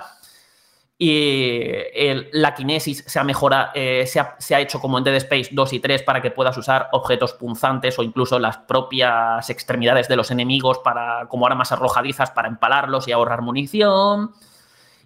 y 1.02 1.64
el- 1.94 2.30
la 2.34 2.54
kinesis 2.54 3.06
se 3.08 3.20
ha, 3.20 3.26
eh, 3.74 4.06
se, 4.06 4.20
ha, 4.20 4.36
se 4.38 4.54
ha 4.54 4.60
hecho 4.60 4.82
como 4.82 4.98
en 4.98 5.06
Dead 5.06 5.16
Space 5.16 5.48
2 5.54 5.72
y 5.72 5.80
3 5.80 6.04
para 6.04 6.22
que 6.22 6.30
puedas 6.30 6.58
usar 6.58 6.90
objetos 6.92 7.32
punzantes 7.34 7.98
o 7.98 8.04
incluso 8.04 8.38
las 8.38 8.58
propias 8.58 9.50
extremidades 9.50 10.10
de 10.10 10.18
los 10.18 10.30
enemigos 10.30 10.80
para, 10.80 11.26
como 11.30 11.48
armas 11.48 11.72
arrojadizas 11.72 12.32
para 12.32 12.50
empalarlos 12.50 13.08
y 13.08 13.14
ahorrar 13.14 13.42
munición. 13.42 14.32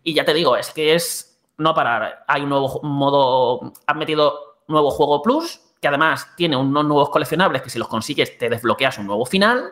Y 0.04 0.16
ya 0.16 0.26
te 0.26 0.34
digo, 0.34 0.58
es 0.58 0.72
que 0.72 0.96
es 0.96 1.40
no 1.60 1.76
parar. 1.76 2.26
Hay 2.28 2.42
un 2.42 2.50
nuevo 2.50 2.80
modo, 2.82 3.72
han 3.86 3.98
metido 4.00 4.64
nuevo 4.68 4.90
juego 4.90 5.22
plus, 5.22 5.62
que 5.80 5.90
además 5.90 6.28
tiene 6.36 6.58
unos 6.58 6.86
nuevos 6.86 7.10
coleccionables 7.12 7.62
que 7.62 7.70
si 7.70 7.78
los 7.78 7.88
consigues 7.88 8.36
te 8.40 8.50
desbloqueas 8.50 8.98
un 8.98 9.06
nuevo 9.06 9.28
final. 9.28 9.72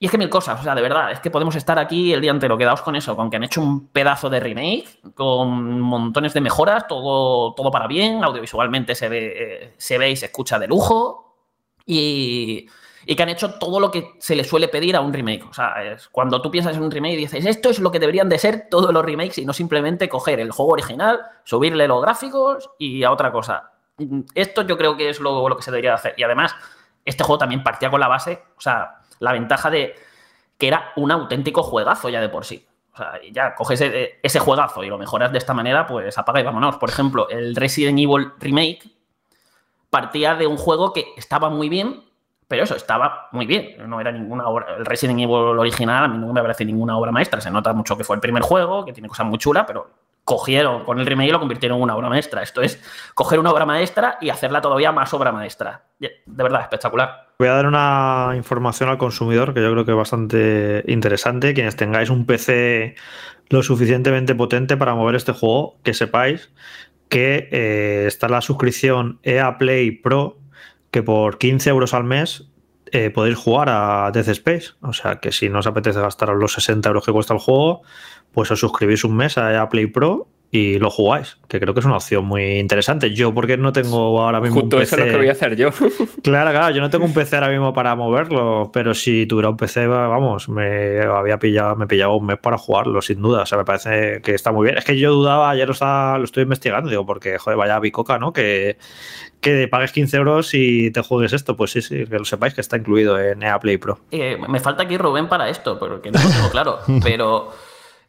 Y 0.00 0.06
es 0.06 0.12
que 0.12 0.18
mil 0.18 0.28
cosas, 0.28 0.60
o 0.60 0.62
sea, 0.62 0.76
de 0.76 0.82
verdad, 0.82 1.10
es 1.10 1.18
que 1.18 1.30
podemos 1.30 1.56
estar 1.56 1.76
aquí 1.76 2.12
el 2.12 2.20
día 2.20 2.30
entero 2.30 2.56
quedaos 2.56 2.82
con 2.82 2.94
eso, 2.94 3.16
con 3.16 3.30
que 3.30 3.36
han 3.36 3.44
hecho 3.44 3.60
un 3.60 3.88
pedazo 3.88 4.30
de 4.30 4.38
remake, 4.38 5.00
con 5.14 5.80
montones 5.80 6.34
de 6.34 6.40
mejoras, 6.40 6.86
todo, 6.86 7.52
todo 7.54 7.70
para 7.72 7.88
bien, 7.88 8.22
audiovisualmente 8.22 8.94
se 8.94 9.08
ve, 9.08 9.32
eh, 9.36 9.74
se 9.76 9.98
ve 9.98 10.10
y 10.10 10.16
se 10.16 10.26
escucha 10.26 10.56
de 10.60 10.68
lujo, 10.68 11.34
y, 11.84 12.68
y 13.06 13.16
que 13.16 13.22
han 13.24 13.28
hecho 13.30 13.54
todo 13.54 13.80
lo 13.80 13.90
que 13.90 14.12
se 14.20 14.36
le 14.36 14.44
suele 14.44 14.68
pedir 14.68 14.94
a 14.94 15.00
un 15.00 15.12
remake. 15.12 15.44
O 15.50 15.52
sea, 15.52 15.82
es 15.82 16.08
cuando 16.08 16.40
tú 16.40 16.50
piensas 16.50 16.76
en 16.76 16.82
un 16.84 16.92
remake 16.92 17.14
y 17.14 17.16
dices, 17.16 17.44
esto 17.44 17.68
es 17.70 17.80
lo 17.80 17.90
que 17.90 17.98
deberían 17.98 18.28
de 18.28 18.38
ser 18.38 18.68
todos 18.70 18.92
los 18.92 19.04
remakes 19.04 19.38
y 19.38 19.46
no 19.46 19.52
simplemente 19.52 20.08
coger 20.08 20.38
el 20.38 20.52
juego 20.52 20.72
original, 20.74 21.20
subirle 21.42 21.88
los 21.88 22.02
gráficos 22.02 22.70
y 22.78 23.02
a 23.02 23.10
otra 23.10 23.32
cosa. 23.32 23.72
Esto 24.34 24.62
yo 24.62 24.78
creo 24.78 24.96
que 24.96 25.08
es 25.08 25.18
lo, 25.18 25.48
lo 25.48 25.56
que 25.56 25.62
se 25.62 25.72
debería 25.72 25.90
de 25.90 25.96
hacer. 25.96 26.14
Y 26.16 26.22
además, 26.22 26.54
este 27.04 27.24
juego 27.24 27.38
también 27.38 27.64
partía 27.64 27.90
con 27.90 27.98
la 27.98 28.06
base, 28.06 28.44
o 28.56 28.60
sea, 28.60 29.00
la 29.20 29.32
ventaja 29.32 29.70
de 29.70 29.94
que 30.58 30.68
era 30.68 30.92
un 30.96 31.10
auténtico 31.10 31.62
juegazo 31.62 32.08
ya 32.08 32.20
de 32.20 32.28
por 32.28 32.44
sí. 32.44 32.66
O 32.92 32.96
sea, 32.96 33.20
ya 33.32 33.54
coges 33.54 33.80
ese, 33.80 34.18
ese 34.22 34.38
juegazo 34.40 34.82
y 34.82 34.88
lo 34.88 34.98
mejoras 34.98 35.30
de 35.30 35.38
esta 35.38 35.54
manera, 35.54 35.86
pues 35.86 36.18
apaga 36.18 36.40
y 36.40 36.42
vámonos. 36.42 36.76
Por 36.76 36.88
ejemplo, 36.88 37.28
el 37.28 37.54
Resident 37.54 37.98
Evil 37.98 38.32
Remake 38.40 38.80
partía 39.90 40.34
de 40.34 40.46
un 40.46 40.56
juego 40.56 40.92
que 40.92 41.06
estaba 41.16 41.48
muy 41.48 41.68
bien, 41.68 42.04
pero 42.48 42.64
eso, 42.64 42.74
estaba 42.74 43.28
muy 43.32 43.46
bien. 43.46 43.76
No 43.88 44.00
era 44.00 44.10
ninguna 44.10 44.48
obra. 44.48 44.76
El 44.76 44.86
Resident 44.86 45.20
Evil 45.20 45.58
original 45.58 46.04
a 46.04 46.08
mí 46.08 46.18
no 46.18 46.32
me 46.32 46.40
parece 46.40 46.64
ninguna 46.64 46.96
obra 46.96 47.12
maestra. 47.12 47.40
Se 47.40 47.50
nota 47.50 47.72
mucho 47.72 47.96
que 47.96 48.04
fue 48.04 48.16
el 48.16 48.20
primer 48.20 48.42
juego, 48.42 48.84
que 48.84 48.92
tiene 48.92 49.08
cosas 49.08 49.26
muy 49.26 49.38
chulas, 49.38 49.64
pero 49.66 49.90
cogieron 50.28 50.84
con 50.84 51.00
el 51.00 51.06
remake 51.06 51.30
y 51.30 51.32
lo 51.32 51.40
convirtieron 51.40 51.78
en 51.78 51.84
una 51.84 51.96
obra 51.96 52.10
maestra. 52.10 52.42
Esto 52.42 52.60
es 52.60 52.78
coger 53.14 53.38
una 53.38 53.50
obra 53.50 53.64
maestra 53.64 54.18
y 54.20 54.28
hacerla 54.28 54.60
todavía 54.60 54.92
más 54.92 55.14
obra 55.14 55.32
maestra. 55.32 55.86
De 55.98 56.12
verdad, 56.26 56.60
espectacular. 56.60 57.28
Voy 57.38 57.48
a 57.48 57.52
dar 57.52 57.66
una 57.66 58.34
información 58.36 58.90
al 58.90 58.98
consumidor 58.98 59.54
que 59.54 59.62
yo 59.62 59.72
creo 59.72 59.86
que 59.86 59.92
es 59.92 59.96
bastante 59.96 60.84
interesante. 60.86 61.54
Quienes 61.54 61.76
tengáis 61.76 62.10
un 62.10 62.26
PC 62.26 62.94
lo 63.48 63.62
suficientemente 63.62 64.34
potente 64.34 64.76
para 64.76 64.94
mover 64.94 65.14
este 65.14 65.32
juego, 65.32 65.78
que 65.82 65.94
sepáis 65.94 66.52
que 67.08 67.48
eh, 67.50 68.04
está 68.06 68.28
la 68.28 68.42
suscripción 68.42 69.20
EA 69.22 69.56
Play 69.56 69.92
Pro, 69.92 70.40
que 70.90 71.02
por 71.02 71.38
15 71.38 71.70
euros 71.70 71.94
al 71.94 72.04
mes 72.04 72.50
eh, 72.92 73.08
podéis 73.08 73.38
jugar 73.38 73.70
a 73.70 74.10
Death 74.12 74.28
Space. 74.28 74.72
O 74.82 74.92
sea 74.92 75.20
que 75.20 75.32
si 75.32 75.48
no 75.48 75.60
os 75.60 75.66
apetece 75.66 75.98
gastaros 76.00 76.38
los 76.38 76.52
60 76.52 76.86
euros 76.86 77.02
que 77.02 77.12
cuesta 77.12 77.32
el 77.32 77.40
juego, 77.40 77.80
pues 78.32 78.50
os 78.50 78.60
suscribís 78.60 79.04
un 79.04 79.16
mes 79.16 79.38
a 79.38 79.52
EA 79.52 79.68
Play 79.68 79.86
Pro 79.86 80.28
y 80.50 80.78
lo 80.78 80.88
jugáis, 80.88 81.36
que 81.46 81.60
creo 81.60 81.74
que 81.74 81.80
es 81.80 81.84
una 81.86 81.96
opción 81.96 82.24
muy 82.24 82.58
interesante. 82.58 83.12
Yo, 83.12 83.34
porque 83.34 83.58
no 83.58 83.70
tengo 83.70 84.22
ahora 84.22 84.40
mismo 84.40 84.62
Justo 84.62 84.76
un 84.76 84.82
eso 84.82 84.96
PC... 84.96 85.02
es 85.02 85.06
lo 85.08 85.12
que 85.12 85.18
voy 85.18 85.28
a 85.28 85.32
hacer 85.32 85.56
yo. 85.56 85.68
Claro, 86.22 86.50
claro, 86.52 86.74
yo 86.74 86.80
no 86.80 86.88
tengo 86.88 87.04
un 87.04 87.12
PC 87.12 87.36
ahora 87.36 87.50
mismo 87.50 87.74
para 87.74 87.94
moverlo, 87.94 88.70
pero 88.72 88.94
si 88.94 89.26
tuviera 89.26 89.50
un 89.50 89.58
PC, 89.58 89.86
vamos, 89.86 90.48
me 90.48 91.02
había 91.02 91.38
pillado, 91.38 91.76
me 91.76 91.86
pillaba 91.86 92.16
un 92.16 92.24
mes 92.26 92.38
para 92.38 92.56
jugarlo, 92.56 93.02
sin 93.02 93.20
duda. 93.20 93.42
O 93.42 93.46
sea, 93.46 93.58
me 93.58 93.64
parece 93.66 94.22
que 94.22 94.34
está 94.34 94.50
muy 94.50 94.64
bien. 94.64 94.78
Es 94.78 94.84
que 94.86 94.98
yo 94.98 95.12
dudaba, 95.12 95.50
ayer 95.50 95.66
lo, 95.66 95.72
estaba- 95.74 96.16
lo 96.16 96.24
estoy 96.24 96.44
investigando, 96.44 96.88
digo, 96.88 97.04
porque, 97.04 97.36
joder, 97.38 97.58
vaya 97.58 97.78
bicoca, 97.78 98.18
¿no? 98.18 98.32
Que, 98.32 98.78
que 99.42 99.68
pagues 99.68 99.92
15 99.92 100.16
euros 100.16 100.54
y 100.54 100.90
te 100.92 101.02
juegues 101.02 101.34
esto. 101.34 101.56
Pues 101.58 101.72
sí, 101.72 101.82
sí, 101.82 102.06
que 102.06 102.18
lo 102.18 102.24
sepáis 102.24 102.54
que 102.54 102.62
está 102.62 102.78
incluido 102.78 103.18
en 103.20 103.42
EA 103.42 103.60
Play 103.60 103.76
Pro. 103.76 104.00
Eh, 104.10 104.38
me 104.48 104.60
falta 104.60 104.84
aquí 104.84 104.96
Rubén 104.96 105.28
para 105.28 105.50
esto, 105.50 105.78
porque 105.78 106.10
no 106.10 106.18
lo 106.22 106.28
tengo 106.30 106.50
claro. 106.50 106.78
Pero, 107.02 107.50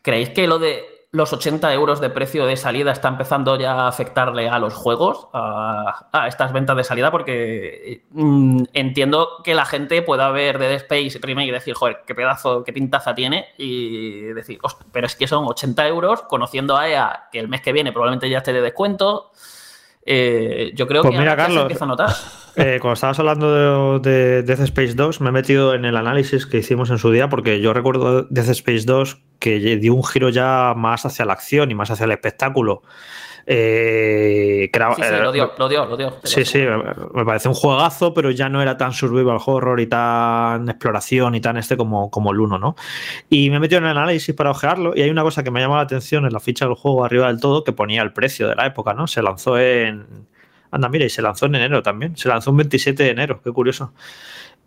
¿creéis 0.01 0.29
que 0.29 0.47
lo 0.47 0.59
de 0.59 0.99
los 1.11 1.33
80 1.33 1.73
euros 1.73 1.99
de 2.01 2.11
precio 2.11 2.45
de 2.45 2.55
salida 2.55 2.91
está 2.91 3.07
empezando 3.07 3.57
ya 3.57 3.73
a 3.73 3.87
afectarle 3.87 4.47
a 4.47 4.59
los 4.59 4.75
juegos, 4.75 5.27
a, 5.33 6.25
estas 6.27 6.53
ventas 6.53 6.77
de 6.77 6.83
salida? 6.83 7.09
Porque 7.11 8.03
mm, 8.11 8.63
entiendo 8.73 9.41
que 9.43 9.55
la 9.55 9.65
gente 9.65 10.01
pueda 10.01 10.29
ver 10.31 10.59
Dead 10.59 10.73
Space 10.73 11.19
Remake 11.21 11.47
y 11.47 11.51
decir, 11.51 11.73
joder, 11.73 12.01
qué 12.05 12.13
pedazo, 12.13 12.63
qué 12.63 12.73
pintaza 12.73 13.15
tiene, 13.15 13.47
y 13.57 14.21
decir, 14.33 14.59
"Hostia, 14.61 14.85
pero 14.91 15.07
es 15.07 15.15
que 15.15 15.27
son 15.27 15.45
80 15.45 15.87
euros, 15.87 16.21
conociendo 16.23 16.77
a 16.77 16.87
EA 16.87 17.29
que 17.31 17.39
el 17.39 17.47
mes 17.47 17.61
que 17.61 17.73
viene 17.73 17.91
probablemente 17.91 18.29
ya 18.29 18.39
esté 18.39 18.53
de 18.53 18.61
descuento. 18.61 19.31
Eh, 20.05 20.71
yo 20.75 20.87
creo 20.87 21.01
Pues 21.01 21.11
que 21.13 21.19
mira, 21.19 21.31
ya 21.31 21.37
se 21.37 21.47
Carlos, 21.47 21.61
empieza 21.63 21.85
a 21.85 21.87
notar. 21.87 22.09
Eh, 22.55 22.79
cuando 22.81 22.95
estabas 22.95 23.17
hablando 23.19 23.99
de, 24.01 24.09
de 24.09 24.43
Death 24.43 24.59
Space 24.61 24.93
2, 24.93 25.21
me 25.21 25.29
he 25.29 25.31
metido 25.31 25.75
en 25.75 25.85
el 25.85 25.95
análisis 25.95 26.45
que 26.45 26.57
hicimos 26.57 26.89
en 26.89 26.97
su 26.97 27.09
día, 27.09 27.29
porque 27.29 27.61
yo 27.61 27.73
recuerdo 27.73 28.23
Death 28.23 28.49
Space 28.49 28.83
2 28.85 29.21
que 29.37 29.77
dio 29.77 29.93
un 29.93 30.03
giro 30.03 30.27
ya 30.27 30.73
más 30.75 31.05
hacia 31.05 31.23
la 31.23 31.33
acción 31.33 31.71
y 31.71 31.75
más 31.75 31.89
hacia 31.89 32.03
el 32.03 32.11
espectáculo. 32.11 32.81
Eh, 33.45 34.69
que 34.71 34.77
era- 34.77 34.93
Sí, 34.95 35.01
sí, 35.03 35.13
eh, 35.13 35.19
lo 35.23 35.31
dio, 35.31 35.51
lo 35.57 35.67
dio, 35.69 35.85
lo 35.85 35.97
dio. 35.97 36.17
Sí, 36.23 36.45
sí, 36.45 36.59
me 37.13 37.25
parece 37.25 37.47
un 37.47 37.53
juegazo, 37.55 38.13
pero 38.13 38.31
ya 38.31 38.49
no 38.49 38.61
era 38.61 38.77
tan 38.77 38.93
survival 38.93 39.37
horror 39.45 39.79
y 39.79 39.87
tan 39.87 40.69
exploración 40.69 41.35
y 41.35 41.41
tan 41.41 41.57
este 41.57 41.75
como, 41.77 42.11
como 42.11 42.31
el 42.31 42.39
1, 42.39 42.59
¿no? 42.59 42.75
Y 43.29 43.49
me 43.49 43.57
he 43.57 43.59
metido 43.59 43.79
en 43.79 43.85
el 43.85 43.91
análisis 43.97 44.33
para 44.35 44.51
ojearlo 44.51 44.93
y 44.95 45.01
hay 45.01 45.09
una 45.09 45.23
cosa 45.23 45.43
que 45.43 45.51
me 45.51 45.59
llama 45.61 45.77
la 45.77 45.81
atención 45.83 46.25
en 46.25 46.33
la 46.33 46.39
ficha 46.39 46.65
del 46.65 46.75
juego 46.75 47.03
arriba 47.05 47.27
del 47.27 47.39
todo 47.39 47.63
que 47.63 47.71
ponía 47.71 48.01
el 48.01 48.13
precio 48.13 48.47
de 48.47 48.55
la 48.55 48.65
época, 48.67 48.93
¿no? 48.93 49.07
Se 49.07 49.21
lanzó 49.21 49.57
en... 49.59 50.05
Anda, 50.71 50.87
mira, 50.89 51.05
y 51.05 51.09
se 51.09 51.21
lanzó 51.23 51.47
en 51.47 51.55
enero 51.55 51.81
también. 51.81 52.15
Se 52.15 52.29
lanzó 52.29 52.51
un 52.51 52.57
27 52.57 53.01
de 53.03 53.09
enero, 53.09 53.41
qué 53.43 53.51
curioso. 53.51 53.91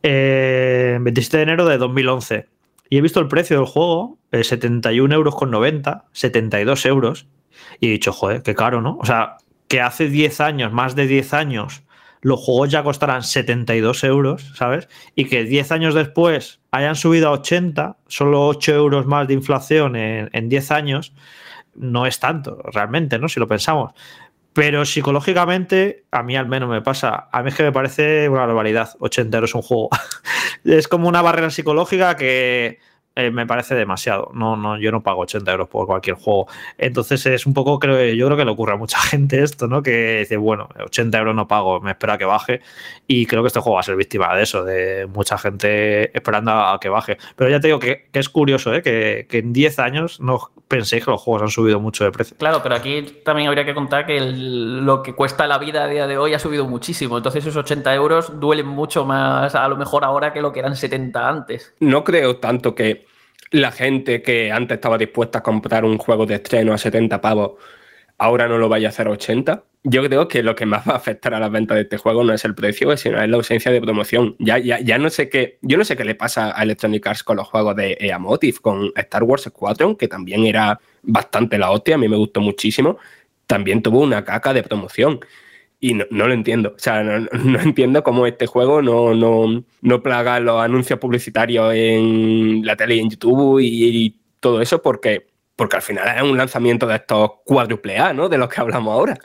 Eh, 0.02 0.98
27 1.00 1.36
de 1.36 1.42
enero 1.44 1.64
de 1.66 1.78
2011. 1.78 2.46
Y 2.90 2.98
he 2.98 3.00
visto 3.00 3.20
el 3.20 3.28
precio 3.28 3.56
del 3.56 3.66
juego, 3.66 4.18
eh, 4.32 4.42
71 4.44 5.14
euros 5.14 5.34
con 5.36 5.50
90, 5.50 6.04
72 6.12 6.84
euros. 6.86 7.26
Y 7.80 7.88
he 7.88 7.90
dicho, 7.90 8.12
joder, 8.12 8.42
qué 8.42 8.54
caro, 8.54 8.80
¿no? 8.80 8.98
O 9.00 9.04
sea, 9.04 9.38
que 9.68 9.80
hace 9.80 10.08
10 10.08 10.40
años, 10.40 10.72
más 10.72 10.94
de 10.94 11.06
10 11.06 11.34
años, 11.34 11.82
los 12.20 12.40
juegos 12.40 12.70
ya 12.70 12.82
costarán 12.82 13.22
72 13.22 14.04
euros, 14.04 14.52
¿sabes? 14.54 14.88
Y 15.16 15.24
que 15.26 15.44
10 15.44 15.72
años 15.72 15.94
después 15.94 16.60
hayan 16.70 16.94
subido 16.94 17.28
a 17.28 17.32
80, 17.32 17.96
solo 18.06 18.46
8 18.46 18.74
euros 18.74 19.06
más 19.06 19.26
de 19.26 19.34
inflación 19.34 19.96
en, 19.96 20.30
en 20.32 20.48
10 20.48 20.70
años, 20.70 21.12
no 21.74 22.06
es 22.06 22.20
tanto, 22.20 22.58
realmente, 22.72 23.18
¿no? 23.18 23.28
Si 23.28 23.40
lo 23.40 23.48
pensamos. 23.48 23.92
Pero 24.52 24.84
psicológicamente, 24.84 26.04
a 26.10 26.22
mí 26.22 26.36
al 26.36 26.46
menos 26.46 26.68
me 26.68 26.82
pasa, 26.82 27.28
a 27.32 27.42
mí 27.42 27.48
es 27.48 27.54
que 27.54 27.62
me 27.62 27.72
parece 27.72 28.28
una 28.28 28.46
barbaridad, 28.46 28.90
80 28.98 29.36
euros 29.38 29.54
un 29.54 29.62
juego. 29.62 29.88
es 30.64 30.88
como 30.88 31.08
una 31.08 31.22
barrera 31.22 31.50
psicológica 31.50 32.16
que 32.16 32.78
eh, 33.14 33.30
me 33.30 33.46
parece 33.46 33.74
demasiado. 33.74 34.30
No, 34.34 34.56
no, 34.56 34.78
yo 34.78 34.90
no 34.90 35.02
pago 35.02 35.22
80 35.22 35.50
euros 35.52 35.68
por 35.68 35.86
cualquier 35.86 36.16
juego. 36.16 36.46
Entonces 36.78 37.24
es 37.26 37.46
un 37.46 37.54
poco, 37.54 37.78
creo, 37.78 38.12
yo 38.14 38.26
creo 38.26 38.38
que 38.38 38.44
le 38.44 38.50
ocurre 38.50 38.72
a 38.72 38.76
mucha 38.76 38.98
gente 39.00 39.42
esto, 39.42 39.68
¿no? 39.68 39.82
Que 39.82 40.20
dice, 40.20 40.36
bueno, 40.36 40.68
80 40.86 41.18
euros 41.18 41.34
no 41.34 41.46
pago, 41.46 41.80
me 41.80 41.90
espera 41.90 42.16
que 42.18 42.24
baje. 42.24 42.60
Y 43.06 43.26
creo 43.26 43.42
que 43.42 43.48
este 43.48 43.60
juego 43.60 43.74
va 43.74 43.80
a 43.80 43.84
ser 43.84 43.96
víctima 43.96 44.34
de 44.34 44.42
eso, 44.42 44.64
de 44.64 45.06
mucha 45.06 45.36
gente 45.38 46.16
esperando 46.16 46.52
a 46.52 46.78
que 46.80 46.88
baje. 46.88 47.18
Pero 47.36 47.50
ya 47.50 47.60
te 47.60 47.68
digo 47.68 47.78
que, 47.78 48.08
que 48.10 48.18
es 48.18 48.28
curioso, 48.28 48.72
¿eh? 48.74 48.82
Que, 48.82 49.26
que 49.28 49.38
en 49.38 49.52
10 49.52 49.78
años 49.78 50.20
no 50.20 50.50
penséis 50.72 51.04
que 51.04 51.10
los 51.10 51.20
juegos 51.20 51.42
han 51.42 51.48
subido 51.50 51.78
mucho 51.78 52.02
de 52.04 52.10
precio. 52.10 52.34
Claro, 52.38 52.60
pero 52.62 52.74
aquí 52.74 53.02
también 53.24 53.48
habría 53.48 53.66
que 53.66 53.74
contar 53.74 54.06
que 54.06 54.16
el- 54.16 54.84
lo 54.86 55.02
que 55.02 55.12
cuesta 55.12 55.46
la 55.46 55.58
vida 55.58 55.84
a 55.84 55.86
día 55.86 56.06
de 56.06 56.16
hoy 56.16 56.32
ha 56.32 56.38
subido 56.38 56.66
muchísimo. 56.66 57.18
Entonces 57.18 57.44
esos 57.44 57.56
80 57.56 57.94
euros 57.94 58.40
duelen 58.40 58.66
mucho 58.66 59.04
más 59.04 59.54
a 59.54 59.68
lo 59.68 59.76
mejor 59.76 60.02
ahora 60.04 60.32
que 60.32 60.40
lo 60.40 60.50
que 60.52 60.60
eran 60.60 60.74
70 60.74 61.28
antes. 61.28 61.74
No 61.80 62.02
creo 62.04 62.36
tanto 62.36 62.74
que 62.74 63.04
la 63.50 63.70
gente 63.70 64.22
que 64.22 64.50
antes 64.50 64.76
estaba 64.76 64.96
dispuesta 64.96 65.40
a 65.40 65.42
comprar 65.42 65.84
un 65.84 65.98
juego 65.98 66.24
de 66.24 66.36
estreno 66.36 66.72
a 66.72 66.78
70 66.78 67.20
pavos, 67.20 67.52
ahora 68.22 68.46
no 68.46 68.56
lo 68.56 68.68
vaya 68.68 68.88
a 68.88 68.90
hacer 68.90 69.08
a 69.08 69.10
80. 69.10 69.64
Yo 69.82 70.04
creo 70.04 70.28
que 70.28 70.44
lo 70.44 70.54
que 70.54 70.64
más 70.64 70.88
va 70.88 70.92
a 70.92 70.96
afectar 70.96 71.34
a 71.34 71.40
las 71.40 71.50
ventas 71.50 71.74
de 71.74 71.82
este 71.82 71.96
juego 71.96 72.22
no 72.22 72.32
es 72.32 72.44
el 72.44 72.54
precio, 72.54 72.96
sino 72.96 73.20
es 73.20 73.28
la 73.28 73.36
ausencia 73.36 73.72
de 73.72 73.80
promoción. 73.80 74.36
Ya, 74.38 74.58
ya, 74.58 74.78
ya 74.78 74.96
no 74.96 75.10
sé 75.10 75.28
qué, 75.28 75.58
yo 75.60 75.76
no 75.76 75.84
sé 75.84 75.96
qué 75.96 76.04
le 76.04 76.14
pasa 76.14 76.56
a 76.56 76.62
Electronic 76.62 77.04
Arts 77.04 77.24
con 77.24 77.36
los 77.36 77.48
juegos 77.48 77.74
de 77.74 77.96
EA 77.98 78.20
Motive, 78.20 78.58
con 78.60 78.92
Star 78.94 79.24
Wars 79.24 79.42
Squadron, 79.42 79.96
que 79.96 80.06
también 80.06 80.44
era 80.44 80.78
bastante 81.02 81.58
la 81.58 81.72
hostia, 81.72 81.96
a 81.96 81.98
mí 81.98 82.08
me 82.08 82.16
gustó 82.16 82.40
muchísimo. 82.40 82.96
También 83.48 83.82
tuvo 83.82 84.00
una 84.00 84.24
caca 84.24 84.54
de 84.54 84.62
promoción. 84.62 85.18
Y 85.80 85.94
no, 85.94 86.06
lo 86.10 86.32
entiendo. 86.32 86.74
O 86.76 86.78
sea, 86.78 87.02
no, 87.02 87.60
entiendo 87.60 88.04
cómo 88.04 88.28
este 88.28 88.46
juego 88.46 88.82
no, 88.82 89.14
no, 89.14 89.64
no 89.80 90.02
plaga 90.02 90.38
los 90.38 90.62
anuncios 90.62 91.00
publicitarios 91.00 91.74
en 91.74 92.64
la 92.64 92.76
tele 92.76 92.94
y 92.94 93.00
en 93.00 93.10
YouTube 93.10 93.58
y 93.60 94.16
todo 94.38 94.62
eso, 94.62 94.80
porque, 94.80 95.26
porque 95.56 95.76
al 95.76 95.82
final 95.82 96.16
es 96.16 96.22
un 96.22 96.36
lanzamiento 96.36 96.86
de 96.86 96.96
estos 96.96 97.30
cuádruple 97.44 97.98
A, 97.98 98.12
¿no? 98.12 98.28
De 98.28 98.38
los 98.38 98.48
que 98.48 98.60
hablamos 98.60 98.92
ahora. 98.92 99.18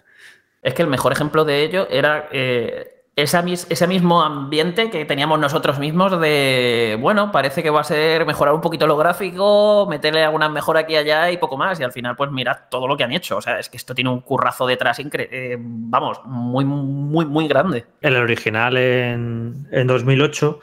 Es 0.62 0.74
que 0.74 0.82
el 0.82 0.88
mejor 0.90 1.12
ejemplo 1.14 1.46
de 1.46 1.64
ello 1.64 1.88
era 1.90 2.28
eh, 2.32 2.94
esa 3.16 3.42
mis- 3.42 3.66
ese 3.70 3.88
mismo 3.88 4.22
ambiente 4.22 4.90
que 4.92 5.06
teníamos 5.06 5.40
nosotros 5.40 5.80
mismos 5.80 6.20
de, 6.20 6.98
bueno, 7.00 7.32
parece 7.32 7.64
que 7.64 7.70
va 7.70 7.82
a 7.82 7.84
ser 7.86 8.26
mejorar 8.26 8.54
un 8.54 8.62
poquito 8.62 8.86
lo 8.86 8.98
gráfico, 8.98 9.88
meterle 9.90 10.24
alguna 10.24 10.50
mejora 10.50 10.82
aquí 10.82 10.94
y 10.94 10.98
allá 10.98 11.32
y 11.32 11.38
poco 11.38 11.58
más. 11.58 11.80
Y 11.80 11.84
al 11.84 11.92
final, 11.94 12.16
pues 12.16 12.30
mirad 12.32 12.58
todo 12.70 12.88
lo 12.88 12.98
que 12.98 13.04
han 13.04 13.14
hecho. 13.14 13.38
O 13.38 13.42
sea, 13.42 13.58
es 13.60 13.70
que 13.70 13.78
esto 13.78 13.96
tiene 13.96 14.10
un 14.10 14.22
currazo 14.22 14.68
detrás, 14.68 15.00
incre- 15.00 15.30
eh, 15.32 15.56
vamos, 15.60 16.20
muy, 16.26 16.66
muy, 16.66 17.26
muy 17.26 17.48
grande. 17.48 17.86
El 18.02 18.18
original 18.18 18.76
en, 18.78 19.68
en 19.72 19.88
2008 19.88 20.60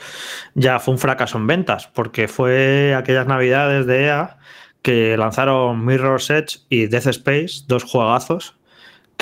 ya 0.55 0.79
fue 0.81 0.93
un 0.95 0.99
fracaso 0.99 1.39
en 1.39 1.47
ventas, 1.47 1.89
porque 1.89 2.29
fue 2.29 2.95
aquellas 2.97 3.27
navidades 3.27 3.87
de 3.87 4.05
EA 4.05 4.37
que 4.85 5.17
lanzaron 5.17 5.83
Mirror's 5.85 6.29
Edge 6.29 6.59
y 6.69 6.87
Death 6.87 7.07
Space, 7.07 7.65
dos 7.67 7.85
juegazos 7.85 8.55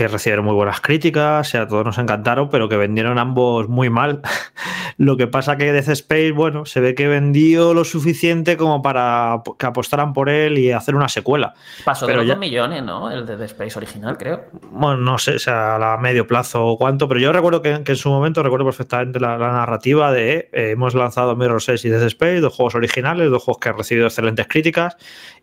que 0.03 0.09
recibieron 0.09 0.45
muy 0.45 0.55
buenas 0.55 0.81
críticas 0.81 1.55
y 1.55 1.57
a 1.59 1.69
todos 1.69 1.85
nos 1.85 1.97
encantaron, 1.99 2.49
pero 2.51 2.69
que 2.69 2.77
vendieron 2.77 3.19
ambos 3.19 3.69
muy 3.69 3.89
mal. 3.89 4.21
lo 4.99 5.17
que 5.17 5.29
pasa 5.29 5.57
que 5.57 5.73
Death 5.73 5.89
Space, 5.91 6.33
bueno, 6.33 6.67
se 6.67 6.81
ve 6.81 6.95
que 6.97 7.07
vendió 7.07 7.73
lo 7.73 7.85
suficiente 7.85 8.57
como 8.57 8.83
para 8.83 9.43
que 9.59 9.67
apostaran 9.67 10.13
por 10.13 10.29
él 10.29 10.59
y 10.59 10.73
hacer 10.73 10.97
una 10.97 11.09
secuela. 11.09 11.55
Pasó 11.85 12.07
de 12.07 12.13
Pero 12.13 12.23
los 12.23 12.29
ya- 12.29 12.35
2 12.35 12.41
millones, 12.41 12.83
¿no? 12.83 13.11
El 13.11 13.25
de 13.27 13.37
The 13.37 13.45
Space 13.45 13.79
original, 13.79 14.19
creo. 14.19 14.45
bueno, 14.73 14.97
no 14.97 15.19
sé, 15.19 15.37
o 15.37 15.39
sea, 15.39 15.77
a 15.95 15.99
medio 15.99 16.27
plazo 16.27 16.65
o 16.67 16.77
cuánto, 16.77 17.07
pero 17.07 17.21
yo 17.21 17.33
recuerdo 17.33 17.63
que, 17.63 17.83
que 17.85 17.93
en 17.93 17.97
su 17.99 18.11
momento 18.11 18.43
recuerdo 18.43 18.65
perfectamente 18.67 19.21
la, 19.21 19.39
la 19.39 19.53
narrativa 19.53 20.11
de 20.13 20.51
eh, 20.53 20.71
hemos 20.73 20.95
lanzado 20.95 21.37
Mirror's 21.37 21.69
Edge 21.69 21.87
y 21.87 21.91
Dead 21.91 22.03
Space, 22.05 22.41
dos 22.41 22.55
juegos 22.55 22.75
originales, 22.75 23.31
dos 23.31 23.43
juegos 23.45 23.61
que 23.61 23.69
han 23.69 23.77
recibido 23.79 24.07
excelentes 24.09 24.47
críticas 24.49 24.97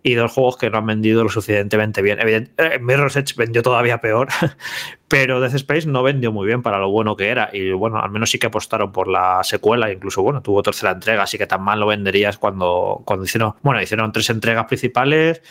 y 0.04 0.16
dos 0.16 0.32
juegos 0.32 0.58
que 0.58 0.70
no 0.70 0.78
han 0.80 0.86
vendido 0.86 1.24
lo 1.24 1.30
suficientemente 1.30 2.02
bien. 2.02 2.20
Evident- 2.20 2.50
eh, 2.58 2.80
Mirror's 2.80 3.16
Edge 3.16 3.34
vendió 3.38 3.62
todavía 3.62 4.00
peor, 4.00 4.28
pero 5.08 5.40
Death 5.40 5.56
Space 5.56 5.88
no 5.88 6.04
vendió 6.04 6.32
muy 6.32 6.46
bien 6.48 6.62
para 6.62 6.80
lo 6.80 6.90
bueno 6.90 7.16
que 7.16 7.30
era 7.30 7.50
y 7.52 7.72
bueno, 7.72 8.00
al 8.00 8.12
menos 8.12 8.30
sí 8.30 8.40
que 8.40 8.48
apostaron 8.48 8.92
por 8.92 9.08
la 9.08 9.44
secuela, 9.44 9.92
incluso 9.92 10.22
bueno, 10.22 10.42
tuvo 10.42 10.62
tercera 10.64 10.92
entrega, 10.92 11.24
así 11.24 11.38
que 11.38 11.48
tan 11.48 11.62
mal 11.64 11.80
lo 11.80 11.88
venderías 11.88 12.38
cuando, 12.38 13.02
cuando 13.06 13.26
hicieron, 13.26 13.56
bueno, 13.62 13.82
hicieron 13.82 14.12
tres 14.12 14.30
entregas 14.30 14.66
principales 14.66 15.42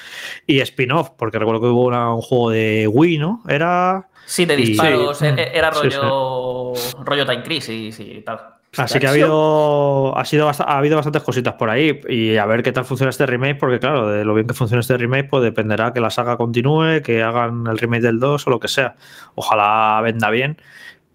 y 0.46 0.60
spin-off, 0.60 1.10
porque 1.10 1.38
recuerdo 1.38 1.60
que 1.60 1.66
hubo 1.68 1.86
un 1.88 2.22
juego 2.22 2.50
de 2.50 2.88
Wii, 2.88 3.18
¿no? 3.18 3.42
Era... 3.48 4.08
Sí, 4.28 4.44
de 4.44 4.56
disparos, 4.56 5.22
e- 5.22 5.28
e- 5.30 5.56
era 5.56 5.72
Sí, 5.72 5.90
sí. 5.90 5.96
rollo, 5.96 6.72
rollo 7.02 7.24
Time 7.26 7.42
Crisis 7.42 7.98
y 7.98 8.20
tal. 8.20 8.38
Así 8.76 8.98
que 8.98 9.06
ha 9.06 9.10
habido, 9.10 10.16
ha, 10.18 10.24
sido, 10.26 10.48
ha 10.50 10.76
habido 10.78 10.96
bastantes 10.96 11.22
cositas 11.22 11.54
por 11.54 11.70
ahí 11.70 11.98
y 12.10 12.36
a 12.36 12.44
ver 12.44 12.62
qué 12.62 12.70
tal 12.70 12.84
funciona 12.84 13.08
este 13.08 13.24
remake, 13.24 13.58
porque 13.58 13.78
claro, 13.80 14.06
de 14.08 14.26
lo 14.26 14.34
bien 14.34 14.46
que 14.46 14.52
funcione 14.52 14.80
este 14.80 14.98
remake, 14.98 15.30
pues 15.30 15.42
dependerá 15.42 15.94
que 15.94 16.00
la 16.00 16.10
saga 16.10 16.36
continúe, 16.36 17.00
que 17.02 17.22
hagan 17.22 17.66
el 17.66 17.78
remake 17.78 18.02
del 18.02 18.20
2 18.20 18.46
o 18.46 18.50
lo 18.50 18.60
que 18.60 18.68
sea. 18.68 18.96
Ojalá 19.34 19.98
venda 20.02 20.28
bien. 20.28 20.58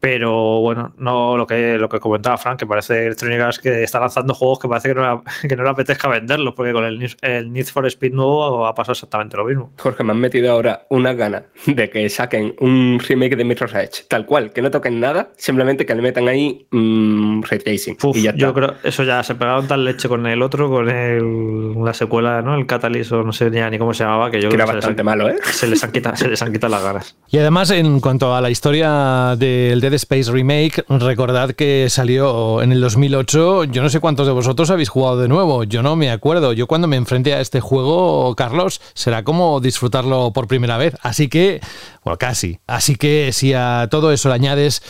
Pero 0.03 0.59
bueno, 0.59 0.93
no 0.97 1.37
lo 1.37 1.47
que, 1.47 1.77
lo 1.77 1.87
que 1.87 2.01
comentaba 2.01 2.37
Frank, 2.37 2.59
que 2.59 2.65
parece 2.67 3.05
Electronic 3.05 3.39
Arts 3.39 3.59
que 3.59 3.83
está 3.83 4.01
lanzando 4.01 4.33
juegos 4.33 4.59
que 4.59 4.67
parece 4.67 4.89
que 4.89 4.95
no, 4.95 5.01
le- 5.15 5.21
que 5.47 5.55
no 5.55 5.63
le 5.63 5.69
apetezca 5.69 6.09
venderlos, 6.09 6.53
porque 6.55 6.73
con 6.73 6.83
el, 6.83 6.99
Need- 6.99 7.15
el 7.21 7.53
Need 7.53 7.67
for 7.67 7.85
Speed 7.87 8.11
nuevo 8.11 8.67
ha 8.67 8.75
pasado 8.75 8.91
exactamente 8.91 9.37
lo 9.37 9.45
mismo. 9.45 9.71
Jorge, 9.79 10.03
me 10.03 10.11
han 10.11 10.19
metido 10.19 10.51
ahora 10.51 10.85
una 10.89 11.13
gana 11.13 11.43
de 11.67 11.89
que 11.89 12.09
saquen 12.09 12.53
un 12.59 12.99
remake 13.07 13.37
de 13.37 13.45
Mirror's 13.45 13.73
Edge, 13.75 14.03
tal 14.09 14.25
cual, 14.25 14.51
que 14.51 14.61
no 14.61 14.69
toquen 14.69 14.99
nada, 14.99 15.31
simplemente 15.37 15.85
que 15.85 15.95
le 15.95 16.01
metan 16.01 16.27
ahí 16.27 16.67
mm, 16.71 17.43
ray 17.43 17.59
tracing. 17.59 17.95
Uf, 18.03 18.17
y 18.17 18.23
ya 18.23 18.35
yo 18.35 18.53
creo 18.53 18.73
eso 18.83 19.03
ya 19.05 19.23
se 19.23 19.35
pegaron 19.35 19.69
tal 19.69 19.85
leche 19.85 20.09
con 20.09 20.27
el 20.27 20.41
otro, 20.41 20.69
con 20.69 20.89
el, 20.89 21.81
la 21.81 21.93
secuela, 21.93 22.41
¿no? 22.41 22.55
El 22.55 22.65
Catalyst 22.65 23.13
o 23.13 23.23
no 23.23 23.31
sé 23.31 23.49
ya 23.51 23.69
ni 23.69 23.77
cómo 23.79 23.93
se 23.93 24.03
llamaba, 24.03 24.29
que 24.29 24.41
yo 24.41 24.49
Que 24.49 24.55
creo 24.57 24.65
era 24.65 24.65
que 24.65 24.71
se 24.71 24.75
les 24.75 24.97
bastante 24.97 25.01
han- 25.01 25.05
malo, 25.05 25.29
¿eh? 25.29 25.37
Se 25.49 25.65
les 25.65 25.81
han 25.81 25.93
quitado, 25.93 26.17
se 26.17 26.27
les 26.27 26.41
han 26.41 26.51
quitado 26.51 26.71
las 26.71 26.83
ganas. 26.83 27.17
Y 27.29 27.37
además, 27.37 27.71
en 27.71 28.01
cuanto 28.01 28.35
a 28.35 28.41
la 28.41 28.49
historia 28.49 29.35
del 29.37 29.79
Space 29.95 30.31
Remake, 30.31 30.83
recordad 30.89 31.51
que 31.51 31.87
salió 31.89 32.61
en 32.61 32.71
el 32.71 32.81
2008. 32.81 33.65
Yo 33.65 33.81
no 33.81 33.89
sé 33.89 33.99
cuántos 33.99 34.27
de 34.27 34.33
vosotros 34.33 34.69
habéis 34.69 34.89
jugado 34.89 35.19
de 35.19 35.27
nuevo. 35.27 35.63
Yo 35.63 35.83
no 35.83 35.95
me 35.95 36.11
acuerdo. 36.11 36.53
Yo 36.53 36.67
cuando 36.67 36.87
me 36.87 36.97
enfrente 36.97 37.33
a 37.33 37.41
este 37.41 37.59
juego, 37.59 38.35
Carlos, 38.35 38.81
será 38.93 39.23
como 39.23 39.59
disfrutarlo 39.59 40.33
por 40.33 40.47
primera 40.47 40.77
vez. 40.77 40.95
Así 41.01 41.27
que, 41.27 41.61
bueno, 42.03 42.17
casi. 42.17 42.59
Así 42.67 42.95
que 42.95 43.31
si 43.33 43.53
a 43.53 43.87
todo 43.89 44.11
eso 44.11 44.29
le 44.29 44.35
añades 44.35 44.81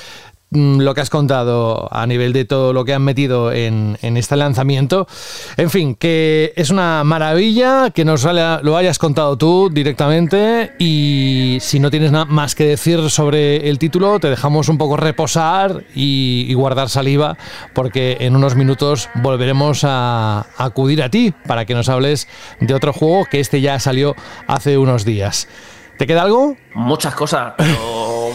lo 0.53 0.93
que 0.93 1.01
has 1.01 1.09
contado 1.09 1.87
a 1.91 2.05
nivel 2.07 2.33
de 2.33 2.45
todo 2.45 2.73
lo 2.73 2.85
que 2.85 2.93
han 2.93 3.01
metido 3.01 3.51
en, 3.51 3.97
en 4.01 4.17
este 4.17 4.35
lanzamiento. 4.35 5.07
En 5.57 5.69
fin, 5.69 5.95
que 5.95 6.53
es 6.55 6.69
una 6.69 7.03
maravilla 7.03 7.91
que 7.91 8.05
nos 8.05 8.23
lo 8.23 8.77
hayas 8.77 8.99
contado 8.99 9.37
tú 9.37 9.69
directamente 9.71 10.73
y 10.79 11.57
si 11.61 11.79
no 11.79 11.89
tienes 11.89 12.11
nada 12.11 12.25
más 12.25 12.55
que 12.55 12.65
decir 12.65 13.09
sobre 13.09 13.69
el 13.69 13.79
título, 13.79 14.19
te 14.19 14.29
dejamos 14.29 14.69
un 14.69 14.77
poco 14.77 14.97
reposar 14.97 15.83
y, 15.95 16.53
guardar 16.53 16.89
saliva 16.89 17.35
porque 17.73 18.17
en 18.21 18.35
unos 18.35 18.55
minutos 18.55 19.09
volveremos 19.15 19.83
a, 19.83 20.45
acudir 20.57 21.01
a 21.03 21.09
ti 21.09 21.33
para 21.47 21.65
que 21.65 21.73
nos 21.73 21.89
hables 21.89 22.27
de 22.59 22.73
otro 22.73 22.93
juego 22.93 23.25
que 23.29 23.39
este 23.39 23.59
ya 23.59 23.79
salió 23.79 24.15
hace 24.47 24.77
unos 24.77 25.03
días. 25.03 25.47
¿Te 25.97 26.07
queda 26.07 26.23
algo? 26.23 26.55
Muchas 26.73 27.13
cosas, 27.15 27.53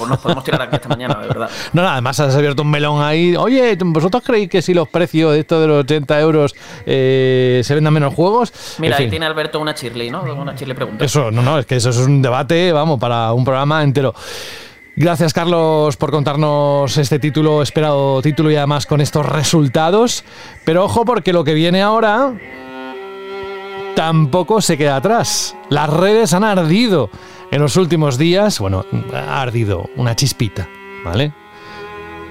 nos 0.07 0.19
podemos 0.19 0.45
tirar 0.45 0.63
aquí 0.63 0.77
esta 0.77 0.89
mañana, 0.89 1.19
de 1.21 1.29
verdad. 1.29 1.51
No, 1.73 1.83
nada, 1.83 1.95
además 1.95 2.21
has 2.21 2.35
abierto 2.35 2.63
un 2.63 2.71
melón 2.71 3.03
ahí. 3.03 3.35
Oye, 3.37 3.77
¿vosotros 3.81 4.23
creéis 4.25 4.49
que 4.49 4.63
si 4.63 4.75
los 4.75 4.89
precios 4.89 5.33
de 5.33 5.41
esto 5.41 5.61
de 5.61 5.67
los 5.67 5.85
80 5.85 6.21
euros 6.21 6.55
eh, 6.87 7.61
se 7.65 7.75
vendan 7.75 7.93
menos 7.93 8.15
juegos? 8.15 8.53
Mira, 8.79 8.97
En 8.97 9.03
ahí 9.05 9.11
tiene 9.11 9.27
Alberto 9.27 9.61
una 9.61 9.75
chirly, 9.75 10.11
¿no? 10.11 10.23
Una 10.23 10.55
chirly 10.55 10.75
pregunta. 10.75 11.05
Eso, 11.05 11.31
no, 11.31 11.43
no, 11.43 11.59
es 11.59 11.67
que 11.67 11.77
eso 11.77 11.91
es 11.91 11.99
un 11.99 12.23
debate, 12.23 12.73
vamos, 12.73 12.99
para 12.99 13.33
un 13.33 13.45
programa 13.45 13.83
entero. 13.83 14.15
Gracias, 15.01 15.33
Carlos, 15.33 15.97
por 15.97 16.11
contarnos 16.11 16.99
este 16.99 17.21
título, 17.21 17.63
esperado 17.63 18.21
título 18.21 18.51
y 18.51 18.57
además 18.57 18.85
con 18.85 19.01
estos 19.01 19.25
resultados. 19.25 20.25
Pero 20.65 20.85
ojo, 20.85 21.05
porque 21.05 21.33
lo 21.33 21.45
que 21.45 21.55
viene 21.55 21.83
ahora 21.83 22.35
tampoco 23.95 24.61
se 24.61 24.77
queda 24.77 24.97
atrás. 24.97 25.57
Las 25.71 25.89
redes 25.89 26.33
han 26.33 26.43
ardido 26.43 27.11
en 27.51 27.61
los 27.61 27.77
últimos 27.77 28.19
días. 28.19 28.59
Bueno, 28.59 28.85
ha 29.13 29.41
ardido 29.41 29.89
una 29.97 30.15
chispita, 30.15 30.69
¿vale? 31.05 31.33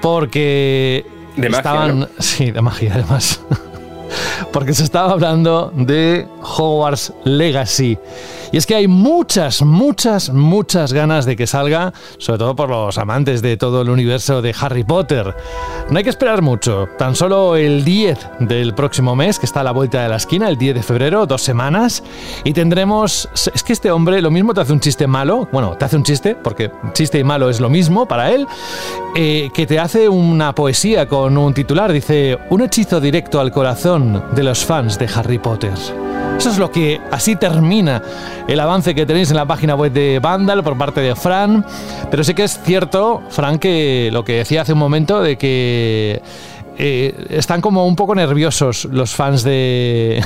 Porque 0.01 1.05
De 1.35 1.49
magia, 1.49 1.57
estaban. 1.57 1.99
¿no? 2.01 2.07
Sí, 2.19 2.51
de 2.51 2.61
magia, 2.61 2.93
además. 2.93 3.41
Porque 4.53 4.73
se 4.73 4.83
estaba 4.83 5.11
hablando 5.11 5.71
de 5.75 6.27
Hogwarts 6.41 7.13
Legacy. 7.23 7.97
Y 8.51 8.57
es 8.57 8.65
que 8.65 8.75
hay 8.75 8.87
muchas, 8.87 9.61
muchas, 9.61 10.29
muchas 10.29 10.93
ganas 10.93 11.25
de 11.25 11.35
que 11.35 11.47
salga, 11.47 11.93
sobre 12.17 12.39
todo 12.39 12.55
por 12.55 12.69
los 12.69 12.97
amantes 12.97 13.41
de 13.41 13.57
todo 13.57 13.81
el 13.81 13.89
universo 13.89 14.41
de 14.41 14.55
Harry 14.59 14.83
Potter. 14.83 15.35
No 15.89 15.97
hay 15.97 16.03
que 16.03 16.09
esperar 16.09 16.41
mucho, 16.41 16.87
tan 16.97 17.15
solo 17.15 17.55
el 17.55 17.83
10 17.83 18.17
del 18.39 18.73
próximo 18.73 19.15
mes, 19.15 19.39
que 19.39 19.45
está 19.45 19.61
a 19.61 19.63
la 19.63 19.71
vuelta 19.71 20.03
de 20.03 20.09
la 20.09 20.17
esquina, 20.17 20.49
el 20.49 20.57
10 20.57 20.75
de 20.75 20.83
febrero, 20.83 21.25
dos 21.25 21.41
semanas, 21.41 22.03
y 22.43 22.53
tendremos... 22.53 23.29
Es 23.33 23.63
que 23.63 23.73
este 23.73 23.91
hombre 23.91 24.21
lo 24.21 24.31
mismo 24.31 24.53
te 24.53 24.61
hace 24.61 24.73
un 24.73 24.79
chiste 24.79 25.07
malo, 25.07 25.47
bueno, 25.51 25.75
te 25.77 25.85
hace 25.85 25.97
un 25.97 26.03
chiste, 26.03 26.35
porque 26.35 26.71
chiste 26.93 27.19
y 27.19 27.23
malo 27.23 27.49
es 27.49 27.59
lo 27.59 27.69
mismo 27.69 28.07
para 28.07 28.31
él, 28.31 28.47
eh, 29.15 29.49
que 29.53 29.65
te 29.65 29.79
hace 29.79 30.07
una 30.09 30.53
poesía 30.53 31.07
con 31.07 31.37
un 31.37 31.53
titular, 31.53 31.91
dice, 31.91 32.37
un 32.49 32.61
hechizo 32.61 32.99
directo 32.99 33.39
al 33.39 33.51
corazón 33.51 34.23
de 34.33 34.43
los 34.43 34.65
fans 34.65 34.97
de 34.99 35.07
Harry 35.13 35.39
Potter. 35.39 35.73
Eso 36.37 36.51
es 36.51 36.59
lo 36.59 36.69
que 36.71 37.01
así 37.11 37.35
termina 37.35 38.01
el 38.47 38.59
avance 38.59 38.95
que 38.95 39.05
tenéis 39.05 39.29
en 39.29 39.37
la 39.37 39.45
página 39.45 39.75
web 39.75 39.91
de 39.91 40.19
Vandal 40.19 40.63
por 40.63 40.77
parte 40.77 41.01
de 41.01 41.15
Fran. 41.15 41.65
Pero 42.09 42.23
sí 42.23 42.33
que 42.33 42.45
es 42.45 42.59
cierto, 42.63 43.21
Fran, 43.29 43.59
que 43.59 44.09
lo 44.11 44.23
que 44.23 44.33
decía 44.33 44.61
hace 44.61 44.73
un 44.73 44.79
momento 44.79 45.21
de 45.21 45.37
que 45.37 46.21
eh, 46.79 47.15
están 47.29 47.61
como 47.61 47.87
un 47.87 47.95
poco 47.95 48.13
nerviosos 48.13 48.85
los 48.85 49.15
fans 49.15 49.43
de, 49.43 50.23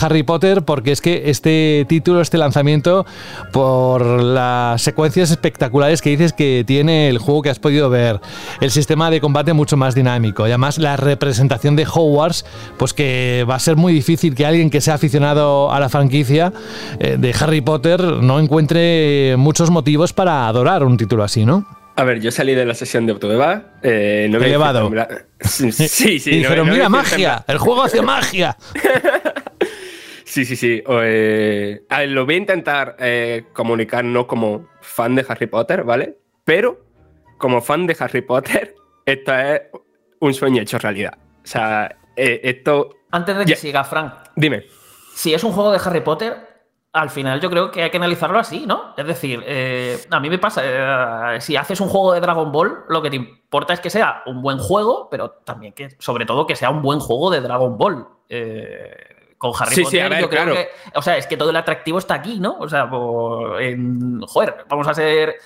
Harry 0.00 0.22
Potter 0.22 0.62
porque 0.62 0.92
es 0.92 1.00
que 1.00 1.30
este 1.30 1.84
título, 1.88 2.20
este 2.20 2.38
lanzamiento, 2.38 3.04
por 3.52 4.22
las 4.22 4.80
secuencias 4.80 5.30
espectaculares 5.30 6.00
que 6.00 6.10
dices 6.10 6.32
que 6.32 6.62
tiene 6.66 7.08
el 7.08 7.18
juego 7.18 7.42
que 7.42 7.50
has 7.50 7.58
podido 7.58 7.90
ver, 7.90 8.20
el 8.60 8.70
sistema 8.70 9.10
de 9.10 9.20
combate 9.20 9.52
mucho 9.52 9.76
más 9.76 9.94
dinámico 9.94 10.46
y 10.46 10.50
además 10.50 10.78
la 10.78 10.96
representación 10.96 11.74
de 11.74 11.86
Hogwarts, 11.86 12.44
pues 12.76 12.94
que 12.94 13.44
va 13.48 13.56
a 13.56 13.58
ser 13.58 13.76
muy 13.76 13.92
difícil 13.92 14.34
que 14.34 14.46
alguien 14.46 14.70
que 14.70 14.80
sea 14.80 14.94
aficionado 14.94 15.72
a 15.72 15.80
la 15.80 15.88
franquicia 15.88 16.52
eh, 17.00 17.16
de 17.18 17.34
Harry 17.40 17.60
Potter 17.60 18.00
no 18.00 18.38
encuentre 18.38 19.34
muchos 19.36 19.70
motivos 19.70 20.12
para 20.12 20.46
adorar 20.46 20.84
un 20.84 20.96
título 20.96 21.24
así, 21.24 21.44
¿no? 21.44 21.77
A 21.98 22.04
ver, 22.04 22.20
yo 22.20 22.30
salí 22.30 22.54
de 22.54 22.64
la 22.64 22.74
sesión 22.74 23.06
de 23.06 23.12
Autodeva. 23.12 23.72
Eh, 23.82 24.28
no 24.30 24.38
Elevado. 24.38 24.88
Sí, 25.40 25.72
sí. 25.72 26.20
sí 26.20 26.30
no, 26.30 26.36
dijeron, 26.36 26.70
mira, 26.70 26.88
magia, 26.88 27.44
el 27.48 27.58
juego 27.58 27.82
hace 27.82 28.02
magia. 28.02 28.56
sí, 30.24 30.44
sí, 30.44 30.54
sí. 30.54 30.80
Eh, 30.86 31.82
a 31.88 31.98
ver, 31.98 32.10
lo 32.10 32.24
voy 32.24 32.36
a 32.36 32.38
intentar 32.38 32.94
eh, 33.00 33.46
comunicar 33.52 34.04
no 34.04 34.28
como 34.28 34.68
fan 34.80 35.16
de 35.16 35.26
Harry 35.28 35.48
Potter, 35.48 35.82
¿vale? 35.82 36.16
Pero 36.44 36.86
como 37.36 37.60
fan 37.60 37.88
de 37.88 37.96
Harry 37.98 38.22
Potter, 38.22 38.76
esto 39.04 39.34
es 39.36 39.62
un 40.20 40.34
sueño 40.34 40.62
hecho 40.62 40.78
realidad. 40.78 41.18
O 41.42 41.46
sea, 41.48 41.96
eh, 42.14 42.40
esto... 42.44 42.90
Antes 43.10 43.38
de 43.38 43.44
que 43.44 43.56
siga, 43.56 43.82
Frank. 43.82 44.14
Dime. 44.36 44.66
Si 45.16 45.34
es 45.34 45.42
un 45.42 45.50
juego 45.50 45.72
de 45.72 45.80
Harry 45.84 46.02
Potter, 46.02 46.47
al 47.00 47.10
final 47.10 47.40
yo 47.40 47.50
creo 47.50 47.70
que 47.70 47.82
hay 47.82 47.90
que 47.90 47.96
analizarlo 47.96 48.38
así, 48.38 48.64
¿no? 48.66 48.94
Es 48.96 49.06
decir, 49.06 49.42
eh, 49.46 49.98
a 50.10 50.20
mí 50.20 50.28
me 50.30 50.38
pasa, 50.38 50.62
eh, 51.36 51.40
si 51.40 51.56
haces 51.56 51.80
un 51.80 51.88
juego 51.88 52.12
de 52.14 52.20
Dragon 52.20 52.50
Ball, 52.52 52.84
lo 52.88 53.00
que 53.02 53.10
te 53.10 53.16
importa 53.16 53.72
es 53.74 53.80
que 53.80 53.90
sea 53.90 54.22
un 54.26 54.42
buen 54.42 54.58
juego, 54.58 55.08
pero 55.10 55.30
también 55.44 55.72
que, 55.72 55.90
sobre 55.98 56.26
todo, 56.26 56.46
que 56.46 56.56
sea 56.56 56.70
un 56.70 56.82
buen 56.82 57.00
juego 57.00 57.30
de 57.30 57.40
Dragon 57.40 57.76
Ball. 57.78 58.06
Eh, 58.28 58.96
con 59.38 59.52
Harry 59.58 59.74
Sí, 59.76 59.82
Potter, 59.84 60.00
sí, 60.00 60.04
a 60.04 60.08
ver, 60.08 60.20
yo 60.20 60.28
creo 60.28 60.42
claro. 60.44 60.54
que, 60.56 60.68
o 60.96 61.02
sea, 61.02 61.16
es 61.16 61.28
que 61.28 61.36
todo 61.36 61.50
el 61.50 61.56
atractivo 61.56 61.98
está 61.98 62.14
aquí, 62.14 62.40
¿no? 62.40 62.56
O 62.58 62.68
sea, 62.68 62.90
por- 62.90 63.62
en- 63.62 64.20
joder, 64.22 64.64
vamos 64.68 64.88
a 64.88 64.94
ser... 64.94 65.36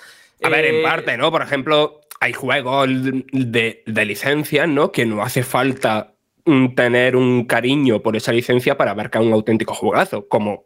A 0.41 0.49
ver, 0.49 0.65
en 0.65 0.81
parte, 0.83 1.15
¿no? 1.15 1.31
Por 1.31 1.43
ejemplo, 1.43 2.01
hay 2.19 2.33
juegos 2.33 2.87
de, 2.89 3.83
de 3.85 4.05
licencias, 4.05 4.67
¿no? 4.67 4.91
Que 4.91 5.05
no 5.05 5.21
hace 5.21 5.43
falta 5.43 6.15
mm, 6.43 6.73
tener 6.73 7.15
un 7.15 7.45
cariño 7.45 8.01
por 8.01 8.15
esa 8.15 8.31
licencia 8.33 8.75
para 8.77 8.91
abarcar 8.91 9.21
un 9.21 9.31
auténtico 9.31 9.75
juegazo, 9.75 10.27
como 10.27 10.65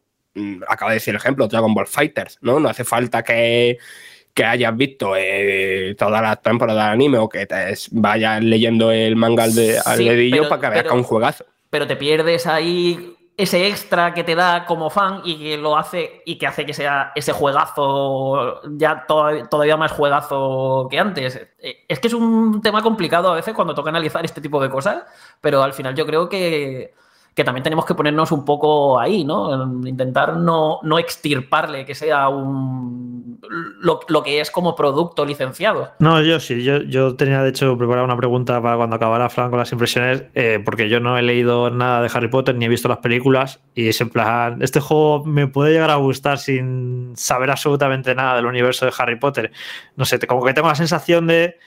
acaba 0.68 0.92
de 0.92 0.96
decir 0.96 1.12
el 1.14 1.18
ejemplo, 1.20 1.48
Dragon 1.48 1.74
Ball 1.74 1.88
Fighters, 1.88 2.38
¿no? 2.42 2.60
No 2.60 2.70
hace 2.70 2.84
falta 2.84 3.24
que, 3.24 3.78
que 4.34 4.46
hayas 4.46 4.76
visto 4.78 5.14
eh, 5.18 5.96
todas 5.98 6.22
las 6.22 6.42
temporadas 6.42 6.86
de 6.88 6.92
anime 6.92 7.18
o 7.18 7.28
que 7.30 7.46
te 7.46 7.74
vayas 7.92 8.44
leyendo 8.44 8.92
el 8.92 9.16
manga 9.16 9.44
al, 9.44 9.56
de- 9.56 9.80
al 9.84 9.98
Sí, 9.98 10.08
dedillo 10.10 10.38
pero- 10.44 10.50
para 10.50 10.62
que 10.62 10.68
veas 10.70 10.84
pero- 10.84 10.90
que 10.94 10.96
es 11.00 11.02
un 11.04 11.08
juegazo. 11.08 11.46
pero 11.70 11.88
te 11.88 11.96
pierdes 11.96 12.46
ahí 12.48 13.14
ese 13.36 13.68
extra 13.68 14.16
que 14.16 14.24
te 14.24 14.34
da 14.34 14.66
como 14.66 14.90
fan 14.90 15.22
y 15.24 15.38
que 15.38 15.58
lo 15.58 15.78
hace 15.78 16.24
y 16.26 16.40
que 16.40 16.48
hace 16.48 16.66
que 16.66 16.74
sea 16.74 17.12
ese 17.14 17.34
juegazo 17.34 18.62
ya 18.78 19.06
to- 19.08 19.48
todavía 19.50 19.78
más 19.78 19.92
juegazo 19.92 20.88
que 20.90 20.98
antes. 21.00 21.36
Eh, 21.60 21.86
Es 21.88 22.00
que 22.00 22.08
es 22.08 22.14
un 22.16 22.62
tema 22.64 22.82
complicado 22.82 23.32
a 23.32 23.36
veces 23.36 23.54
cuando 23.54 23.76
toca 23.76 23.90
analizar 23.92 24.26
este 24.26 24.42
tipo 24.42 24.62
de 24.62 24.70
cosas, 24.70 25.04
pero 25.42 25.62
al 25.62 25.74
final 25.74 25.94
yo 25.96 26.06
creo 26.08 26.28
que, 26.30 26.94
que 27.38 27.44
también 27.44 27.62
tenemos 27.62 27.86
que 27.86 27.94
ponernos 27.94 28.32
un 28.32 28.44
poco 28.44 29.00
ahí, 29.00 29.24
¿no? 29.24 29.54
En 29.54 29.88
Intentar 29.88 30.38
no, 30.38 30.80
no 30.82 30.98
extirparle 30.98 31.86
que 31.86 31.94
sea 31.94 32.30
un 32.30 33.40
lo, 33.80 34.00
lo 34.08 34.24
que 34.24 34.42
es 34.42 34.50
como 34.50 34.76
producto 34.76 35.24
licenciado. 35.24 35.92
No, 36.00 36.20
yo 36.24 36.40
sí, 36.40 36.64
yo, 36.64 36.80
yo 36.80 37.16
tenía 37.16 37.44
de 37.44 37.50
hecho 37.50 37.78
preparada 37.78 38.06
una 38.06 38.18
pregunta 38.18 38.60
para 38.60 38.76
cuando 38.76 38.96
acabara 38.96 39.30
Frank 39.30 39.52
con 39.52 39.60
las 39.60 39.72
impresiones, 39.72 40.24
eh, 40.34 40.60
porque 40.66 40.90
yo 40.90 41.00
no 41.00 41.16
he 41.16 41.22
leído 41.22 41.70
nada 41.70 42.02
de 42.02 42.10
Harry 42.12 42.28
Potter 42.28 42.56
ni 42.56 42.66
he 42.66 42.70
visto 42.70 42.88
las 42.88 42.98
películas 42.98 43.60
y 43.76 43.88
es 43.88 44.02
en 44.02 44.10
plan, 44.10 44.60
este 44.64 44.80
juego 44.80 45.24
me 45.24 45.46
puede 45.46 45.74
llegar 45.74 45.92
a 45.92 45.96
gustar 45.98 46.40
sin 46.40 47.14
saber 47.16 47.52
absolutamente 47.52 48.16
nada 48.16 48.38
del 48.38 48.48
universo 48.48 48.88
de 48.88 48.94
Harry 48.98 49.20
Potter. 49.20 49.52
No 49.96 50.06
sé, 50.06 50.18
como 50.26 50.44
que 50.44 50.56
tengo 50.56 50.70
la 50.70 50.76
sensación 50.76 51.28
de 51.28 51.60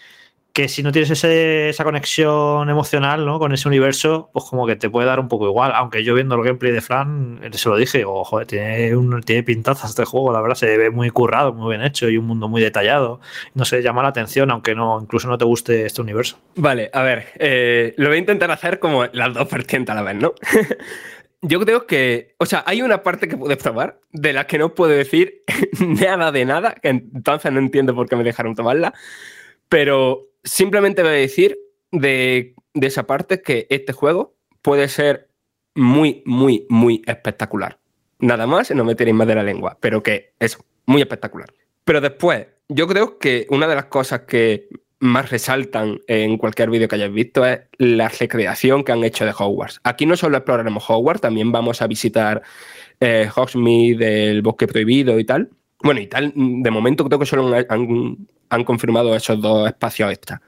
que 0.53 0.69
si 0.69 0.83
no 0.83 0.91
tienes 0.91 1.11
ese- 1.11 1.69
esa 1.69 1.85
conexión 1.85 2.69
emocional 2.69 3.25
¿no? 3.25 3.39
con 3.39 3.53
ese 3.53 3.69
universo, 3.69 4.31
pues 4.33 4.45
como 4.47 4.67
que 4.67 4.75
te 4.77 4.91
puede 4.91 5.07
dar 5.07 5.21
un 5.21 5.29
poco 5.29 5.47
igual. 5.47 5.73
Aunque 5.75 6.03
yo 6.03 6.15
viendo 6.15 6.35
el 6.35 6.43
gameplay 6.43 6.73
de 6.73 6.81
Fran, 6.81 7.39
eh, 7.43 7.51
se 7.53 7.69
lo 7.69 7.77
dije, 7.77 7.99
digo, 7.99 8.25
joder, 8.25 8.47
tiene, 8.47 8.97
un, 8.97 9.21
tiene 9.23 9.43
pintazas 9.45 9.91
este 9.91 10.05
juego, 10.05 10.33
la 10.33 10.41
verdad, 10.41 10.57
se 10.57 10.77
ve 10.77 10.91
muy 10.91 11.11
currado, 11.11 11.53
muy 11.53 11.77
bien 11.77 11.87
hecho 11.87 12.09
y 12.09 12.17
un 12.17 12.27
mundo 12.27 12.49
muy 12.49 12.61
detallado. 12.61 13.21
No 13.55 13.65
sé, 13.65 13.81
llama 13.83 14.03
la 14.03 14.09
atención, 14.09 14.51
aunque 14.51 14.75
no, 14.75 14.99
incluso 15.01 15.29
no 15.29 15.39
te 15.39 15.45
guste 15.45 15.87
este 15.87 16.01
universo. 16.03 16.39
Vale, 16.57 16.91
a 16.93 17.03
ver, 17.03 17.27
eh, 17.39 17.95
lo 17.97 18.09
voy 18.09 18.17
a 18.17 18.21
intentar 18.21 18.51
hacer 18.51 18.81
como 18.81 19.07
las 19.13 19.33
dos 19.33 19.49
vertientes 19.49 19.93
a 19.93 19.95
la 19.95 20.03
vez, 20.03 20.17
¿no? 20.17 20.33
Yo 21.43 21.59
creo 21.61 21.87
que, 21.87 22.35
o 22.39 22.45
sea, 22.45 22.63
hay 22.67 22.83
una 22.83 23.03
parte 23.03 23.27
que 23.27 23.37
puedes 23.37 23.57
probar 23.57 23.99
de 24.13 24.33
la 24.35 24.47
que 24.47 24.59
no 24.59 24.75
puedo 24.75 24.91
decir 24.93 25.43
nada 25.81 26.33
de 26.33 26.45
nada, 26.45 26.75
que 26.75 26.89
entonces 26.89 27.51
no 27.51 27.61
entiendo 27.61 27.95
por 27.95 28.09
qué 28.09 28.17
me 28.17 28.25
dejaron 28.25 28.55
tomarla, 28.55 28.93
pero 29.69 30.27
simplemente 30.45 31.03
voy 31.03 31.13
a 31.13 31.15
decir 31.15 31.59
de, 31.93 32.55
esa 32.75 33.07
parte 33.07 33.43
que 33.43 33.67
este 33.71 33.93
juego 33.93 34.35
puede 34.63 34.89
ser 34.89 35.29
muy, 35.75 36.23
muy, 36.27 36.67
muy 36.69 37.03
espectacular. 37.07 37.79
Nada 38.19 38.47
más, 38.47 38.71
no 38.71 38.85
me 38.85 38.95
tiréis 38.95 39.17
más 39.17 39.27
de 39.27 39.35
la 39.35 39.43
lengua, 39.43 39.79
pero 39.81 40.03
que 40.03 40.35
eso, 40.39 40.65
muy 40.87 41.01
espectacular. 41.01 41.53
Pero 41.85 42.01
después, 42.01 42.47
yo 42.69 42.87
creo 42.87 43.19
que 43.19 43.47
una 43.51 43.67
de 43.67 43.75
las 43.75 43.87
cosas 43.87 44.21
que 44.21 44.69
más 45.01 45.31
resaltan 45.31 46.01
en 46.07 46.37
cualquier 46.37 46.69
vídeo 46.69 46.87
que 46.87 46.97
hayáis 46.97 47.13
visto 47.13 47.47
es 47.47 47.61
la 47.79 48.09
recreación 48.09 48.85
que 48.85 48.93
han 48.93 49.03
hecho 49.03 49.25
de 49.25 49.33
Hogwarts. 49.37 49.81
Aquí 49.83 50.05
no 50.05 50.15
solo 50.17 50.37
exploraremos 50.37 50.85
Hogwarts, 50.87 51.23
también 51.23 51.51
vamos 51.51 51.81
a 51.81 51.87
visitar 51.87 52.43
eh, 53.01 53.29
Hogsmeade, 53.35 54.31
el 54.31 54.43
Bosque 54.43 54.67
Prohibido 54.67 55.19
y 55.19 55.25
tal. 55.25 55.51
Bueno, 55.83 56.01
y 56.01 56.07
tal, 56.07 56.33
de 56.35 56.71
momento 56.71 57.05
creo 57.05 57.19
que 57.19 57.27
solo 57.27 57.55
han, 57.69 58.65
confirmado 58.65 59.15
esos 59.17 59.41
dos 59.41 59.67
espacios 59.69 60.13
extra. 60.13 60.43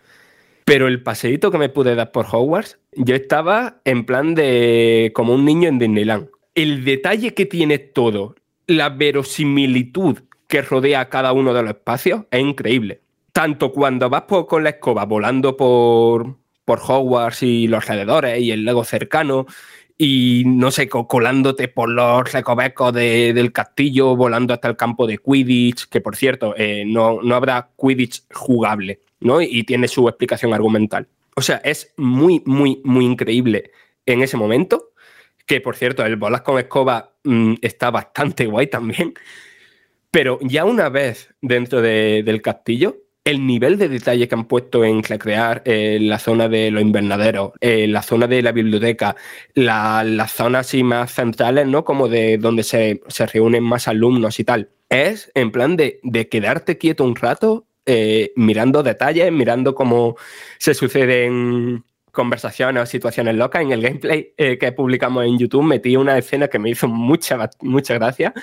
Pero 0.64 0.88
el 0.88 1.02
paseíto 1.02 1.50
que 1.50 1.58
me 1.58 1.68
pude 1.68 1.94
dar 1.94 2.12
por 2.12 2.26
Hogwarts, 2.30 2.78
yo 2.92 3.14
estaba 3.14 3.80
en 3.84 4.04
plan 4.04 4.34
de 4.34 5.10
como 5.14 5.34
un 5.34 5.44
niño 5.44 5.68
en 5.68 5.78
Disneyland. 5.78 6.28
El 6.54 6.84
detalle 6.84 7.34
que 7.34 7.46
tiene 7.46 7.78
todo, 7.78 8.36
la 8.66 8.90
verosimilitud 8.90 10.18
que 10.46 10.62
rodea 10.62 11.08
cada 11.08 11.32
uno 11.32 11.54
de 11.54 11.62
los 11.62 11.70
espacios 11.70 12.26
es 12.30 12.40
increíble. 12.40 13.00
Tanto 13.32 13.72
cuando 13.72 14.10
vas 14.10 14.22
por- 14.22 14.46
con 14.46 14.62
la 14.62 14.70
escoba 14.70 15.06
volando 15.06 15.56
por, 15.56 16.36
por 16.64 16.80
Hogwarts 16.86 17.42
y 17.42 17.66
los 17.66 17.88
alrededores 17.88 18.38
y 18.40 18.50
el 18.50 18.64
lago 18.64 18.84
cercano, 18.84 19.46
y 19.98 20.42
no 20.46 20.70
sé, 20.70 20.88
co- 20.88 21.06
colándote 21.06 21.68
por 21.68 21.88
los 21.88 22.32
recovecos 22.32 22.92
de- 22.92 23.32
del 23.32 23.52
castillo, 23.52 24.16
volando 24.16 24.54
hasta 24.54 24.68
el 24.68 24.76
campo 24.76 25.06
de 25.06 25.18
Quidditch, 25.18 25.88
que 25.88 26.00
por 26.00 26.16
cierto, 26.16 26.54
eh, 26.56 26.84
no, 26.86 27.20
no 27.22 27.34
habrá 27.34 27.70
Quidditch 27.80 28.22
jugable, 28.32 29.00
¿no? 29.20 29.40
Y 29.40 29.64
tiene 29.64 29.88
su 29.88 30.08
explicación 30.08 30.52
argumental. 30.54 31.06
O 31.36 31.42
sea, 31.42 31.56
es 31.64 31.92
muy, 31.96 32.42
muy, 32.44 32.80
muy 32.84 33.04
increíble 33.04 33.70
en 34.06 34.22
ese 34.22 34.36
momento, 34.36 34.90
que 35.46 35.60
por 35.60 35.76
cierto, 35.76 36.04
el 36.04 36.16
volar 36.16 36.42
con 36.42 36.58
escoba 36.58 37.12
mm, 37.24 37.54
está 37.62 37.90
bastante 37.90 38.46
guay 38.46 38.66
también, 38.68 39.14
pero 40.10 40.38
ya 40.42 40.64
una 40.64 40.88
vez 40.88 41.32
dentro 41.40 41.80
de- 41.80 42.22
del 42.24 42.42
castillo, 42.42 42.96
el 43.24 43.46
nivel 43.46 43.78
de 43.78 43.88
detalle 43.88 44.26
que 44.26 44.34
han 44.34 44.46
puesto 44.46 44.84
en 44.84 45.02
recrear 45.02 45.62
eh, 45.64 45.98
la 46.00 46.18
zona 46.18 46.48
de 46.48 46.70
los 46.72 46.82
invernaderos, 46.82 47.52
eh, 47.60 47.86
la 47.86 48.02
zona 48.02 48.26
de 48.26 48.42
la 48.42 48.50
biblioteca, 48.52 49.14
la- 49.54 50.02
las 50.04 50.32
zonas 50.32 50.66
así 50.66 50.82
más 50.82 51.12
centrales, 51.14 51.66
¿no? 51.68 51.84
Como 51.84 52.08
de 52.08 52.38
donde 52.38 52.64
se, 52.64 53.00
se 53.08 53.26
reúnen 53.26 53.62
más 53.62 53.86
alumnos 53.88 54.40
y 54.40 54.44
tal. 54.44 54.70
Es 54.88 55.30
en 55.34 55.52
plan 55.52 55.76
de, 55.76 56.00
de 56.02 56.28
quedarte 56.28 56.78
quieto 56.78 57.04
un 57.04 57.14
rato, 57.16 57.64
eh, 57.86 58.32
mirando 58.36 58.82
detalles, 58.82 59.30
mirando 59.32 59.74
cómo 59.74 60.16
se 60.58 60.74
suceden 60.74 61.84
conversaciones 62.10 62.82
o 62.82 62.86
situaciones 62.86 63.36
locas. 63.36 63.62
En 63.62 63.72
el 63.72 63.82
gameplay 63.82 64.32
eh, 64.36 64.58
que 64.58 64.72
publicamos 64.72 65.24
en 65.24 65.38
YouTube 65.38 65.62
metí 65.64 65.96
una 65.96 66.18
escena 66.18 66.48
que 66.48 66.58
me 66.58 66.70
hizo 66.70 66.88
mucha, 66.88 67.48
mucha 67.60 67.94
gracia, 67.94 68.34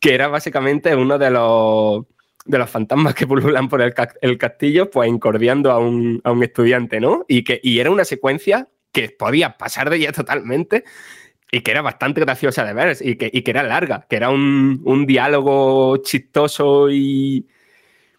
que 0.00 0.14
era 0.14 0.28
básicamente 0.28 0.94
uno 0.96 1.18
de 1.18 1.30
los 1.30 2.04
de 2.46 2.58
los 2.58 2.70
fantasmas 2.70 3.14
que 3.14 3.26
pululan 3.26 3.68
por 3.68 3.82
el, 3.82 3.92
ca- 3.94 4.14
el 4.20 4.38
castillo, 4.38 4.90
pues 4.90 5.08
encordiando 5.08 5.70
a 5.70 5.78
un, 5.78 6.20
a 6.24 6.32
un 6.32 6.42
estudiante, 6.42 7.00
¿no? 7.00 7.24
Y, 7.28 7.44
que, 7.44 7.60
y 7.62 7.78
era 7.78 7.90
una 7.90 8.04
secuencia 8.04 8.68
que 8.92 9.10
podía 9.10 9.56
pasar 9.58 9.90
de 9.90 9.96
ella 9.96 10.12
totalmente 10.12 10.84
y 11.52 11.60
que 11.60 11.70
era 11.70 11.82
bastante 11.82 12.20
graciosa 12.20 12.64
de 12.64 12.72
ver 12.72 12.96
y 13.00 13.16
que, 13.16 13.30
y 13.32 13.42
que 13.42 13.50
era 13.50 13.62
larga, 13.62 14.06
que 14.08 14.16
era 14.16 14.30
un, 14.30 14.80
un 14.84 15.06
diálogo 15.06 15.98
chistoso 15.98 16.90
y, 16.90 17.46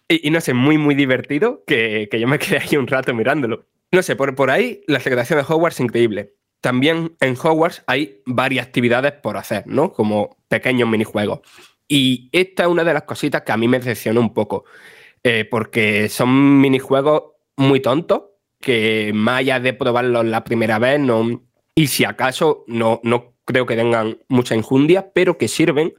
y, 0.08 0.30
no 0.32 0.40
sé, 0.40 0.54
muy, 0.54 0.78
muy 0.78 0.96
divertido, 0.96 1.64
que, 1.66 2.08
que 2.10 2.20
yo 2.20 2.28
me 2.28 2.40
quedé 2.40 2.60
ahí 2.60 2.78
un 2.78 2.88
rato 2.88 3.14
mirándolo. 3.14 3.66
No 3.92 4.02
sé, 4.02 4.16
por, 4.16 4.36
por 4.36 4.52
ahí 4.52 4.82
la 4.88 5.00
secretación 5.00 5.40
de 5.40 5.46
Hogwarts 5.48 5.80
increíble. 5.80 6.34
También 6.62 7.16
en 7.20 7.36
Hogwarts 7.42 7.84
hay 7.88 8.22
varias 8.26 8.66
actividades 8.66 9.14
por 9.14 9.38
hacer, 9.38 9.64
¿no? 9.68 9.94
Como 9.94 10.38
pequeños 10.48 10.90
minijuegos. 10.90 11.40
Y 11.88 12.30
esta 12.32 12.64
es 12.64 12.70
una 12.70 12.84
de 12.84 12.94
las 12.94 13.04
cositas 13.04 13.44
que 13.44 13.52
a 13.52 13.58
mí 13.58 13.68
me 13.68 13.80
decepcionó 13.80 14.22
un 14.22 14.34
poco, 14.34 14.66
eh, 15.24 15.46
porque 15.50 16.10
son 16.10 16.60
minijuegos 16.60 17.24
muy 17.56 17.80
tontos, 17.80 18.24
que 18.60 19.12
más 19.14 19.40
allá 19.40 19.60
de 19.60 19.74
probarlos 19.74 20.26
la 20.26 20.44
primera 20.44 20.80
vez, 20.80 21.00
no, 21.00 21.42
y 21.76 21.88
si 21.88 22.04
acaso 22.06 22.64
no, 22.68 23.00
no 23.04 23.36
creo 23.46 23.66
que 23.66 23.76
tengan 23.76 24.18
mucha 24.28 24.56
injundia, 24.56 25.12
pero 25.14 25.38
que 25.38 25.48
sirven 25.48 25.94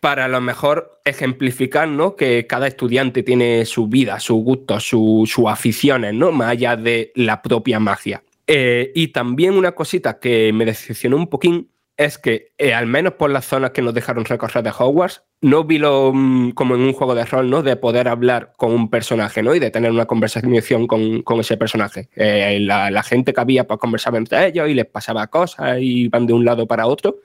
para 0.00 0.24
a 0.24 0.28
lo 0.28 0.40
mejor 0.40 1.00
ejemplificar 1.04 1.86
¿no? 1.86 2.16
que 2.16 2.46
cada 2.46 2.66
estudiante 2.66 3.22
tiene 3.22 3.66
su 3.66 3.86
vida, 3.86 4.18
su 4.18 4.36
gusto, 4.36 4.80
sus 4.80 5.46
aficiones, 5.46 6.14
¿no? 6.14 6.32
más 6.32 6.52
allá 6.52 6.76
de 6.76 7.12
la 7.14 7.42
propia 7.42 7.78
magia. 7.78 8.22
Eh, 8.46 8.90
y 8.94 9.08
también 9.08 9.54
una 9.54 9.72
cosita 9.72 10.18
que 10.18 10.52
me 10.52 10.64
decepcionó 10.64 11.16
un 11.16 11.28
poquín 11.28 11.70
es 12.00 12.16
que, 12.16 12.54
eh, 12.56 12.72
al 12.72 12.86
menos 12.86 13.12
por 13.14 13.30
las 13.30 13.44
zonas 13.44 13.72
que 13.72 13.82
nos 13.82 13.92
dejaron 13.92 14.24
recorrer 14.24 14.64
de 14.64 14.72
Hogwarts, 14.76 15.22
no 15.42 15.64
vi 15.64 15.76
lo 15.76 16.12
mm, 16.14 16.52
como 16.52 16.74
en 16.74 16.80
un 16.80 16.94
juego 16.94 17.14
de 17.14 17.26
rol, 17.26 17.50
¿no? 17.50 17.62
De 17.62 17.76
poder 17.76 18.08
hablar 18.08 18.54
con 18.56 18.72
un 18.72 18.88
personaje, 18.88 19.42
¿no? 19.42 19.54
Y 19.54 19.58
de 19.58 19.70
tener 19.70 19.90
una 19.90 20.06
conversación 20.06 20.86
con, 20.86 21.20
con 21.20 21.40
ese 21.40 21.58
personaje. 21.58 22.08
Eh, 22.16 22.58
la, 22.60 23.02
gente 23.02 23.34
que 23.34 23.40
había, 23.42 23.66
pues 23.66 23.78
conversaba 23.78 24.16
entre 24.16 24.46
ellos 24.46 24.70
y 24.70 24.74
les 24.74 24.86
pasaba 24.86 25.26
cosas 25.26 25.78
y 25.78 26.04
iban 26.04 26.26
de 26.26 26.32
un 26.32 26.46
lado 26.46 26.66
para 26.66 26.86
otro, 26.86 27.20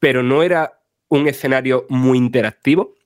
pero 0.00 0.24
no 0.24 0.42
era 0.42 0.80
un 1.06 1.28
escenario 1.28 1.86
muy 1.88 2.18
interactivo, 2.18 2.96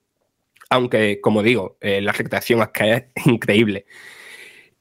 aunque, 0.71 1.21
como 1.21 1.43
digo, 1.43 1.77
eh, 1.79 2.01
la 2.01 2.13
recreación 2.13 2.67
es 2.73 3.03
increíble. 3.27 3.85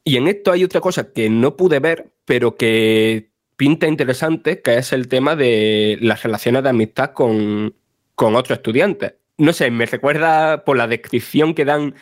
Y 0.02 0.16
en 0.16 0.28
esto 0.28 0.50
hay 0.50 0.64
otra 0.64 0.80
cosa 0.80 1.12
que 1.12 1.28
no 1.28 1.58
pude 1.58 1.78
ver, 1.78 2.14
pero 2.24 2.56
que 2.56 3.31
pinta 3.62 3.86
interesante, 3.86 4.60
que 4.60 4.78
es 4.78 4.92
el 4.92 5.06
tema 5.06 5.36
de 5.36 5.96
las 6.00 6.24
relaciones 6.24 6.64
de 6.64 6.70
amistad 6.70 7.12
con, 7.12 7.76
con 8.16 8.34
otros 8.34 8.58
estudiantes. 8.58 9.14
No 9.38 9.52
sé, 9.52 9.70
me 9.70 9.86
recuerda 9.86 10.64
por 10.64 10.76
la 10.76 10.88
descripción 10.88 11.54
que 11.54 11.64
dan, 11.64 11.94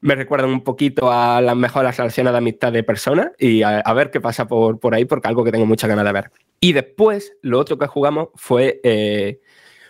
me 0.00 0.14
recuerda 0.14 0.46
un 0.46 0.64
poquito 0.64 1.12
a 1.12 1.42
las 1.42 1.54
mejores 1.54 1.98
relaciones 1.98 2.32
de 2.32 2.38
amistad 2.38 2.72
de 2.72 2.82
personas 2.82 3.32
y 3.38 3.62
a, 3.62 3.82
ver 3.92 4.10
qué 4.10 4.22
pasa 4.22 4.48
por, 4.48 4.80
por 4.80 4.94
ahí, 4.94 5.04
porque 5.04 5.28
algo 5.28 5.44
que 5.44 5.52
tengo 5.52 5.66
mucha 5.66 5.86
ganas 5.86 6.06
de 6.06 6.12
ver. 6.12 6.30
Y 6.60 6.72
después, 6.72 7.36
lo 7.42 7.58
otro 7.58 7.76
que 7.76 7.88
jugamos 7.88 8.28
fue 8.34 8.80
eh, 8.82 9.42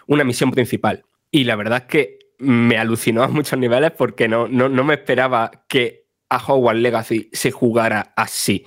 una 0.09 0.25
misión 0.25 0.51
principal. 0.51 1.05
Y 1.31 1.45
la 1.45 1.55
verdad 1.55 1.83
es 1.83 1.85
que 1.85 2.19
me 2.39 2.79
alucinó 2.79 3.23
a 3.23 3.29
muchos 3.29 3.61
niveles 3.61 3.93
porque 3.93 4.27
no, 4.27 4.49
no, 4.49 4.69
no 4.69 4.83
me 4.83 4.95
esperaba 4.95 5.53
que 5.69 6.07
a 6.29 6.45
Hogwarts 6.45 6.81
Legacy 6.81 7.31
se 7.33 7.53
jugara 7.53 8.13
así. 8.17 8.67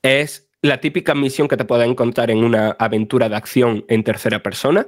Es 0.00 0.48
la 0.62 0.80
típica 0.80 1.14
misión 1.14 1.48
que 1.48 1.56
te 1.56 1.64
puedes 1.64 1.88
encontrar 1.88 2.30
en 2.30 2.44
una 2.44 2.70
aventura 2.78 3.28
de 3.28 3.36
acción 3.36 3.84
en 3.88 4.04
tercera 4.04 4.42
persona, 4.42 4.86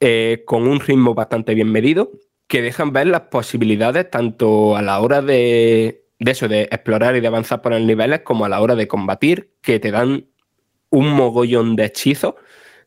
eh, 0.00 0.42
con 0.44 0.66
un 0.66 0.80
ritmo 0.80 1.14
bastante 1.14 1.54
bien 1.54 1.70
medido, 1.70 2.10
que 2.48 2.62
dejan 2.62 2.92
ver 2.92 3.06
las 3.06 3.22
posibilidades 3.22 4.10
tanto 4.10 4.76
a 4.76 4.82
la 4.82 5.00
hora 5.00 5.22
de, 5.22 6.04
eso, 6.18 6.48
de 6.48 6.62
explorar 6.62 7.16
y 7.16 7.20
de 7.20 7.28
avanzar 7.28 7.62
por 7.62 7.72
los 7.72 7.80
niveles, 7.80 8.20
como 8.20 8.44
a 8.44 8.48
la 8.48 8.60
hora 8.60 8.74
de 8.74 8.88
combatir, 8.88 9.54
que 9.62 9.78
te 9.78 9.92
dan 9.92 10.26
un 10.90 11.08
mogollón 11.10 11.76
de 11.76 11.86
hechizos 11.86 12.34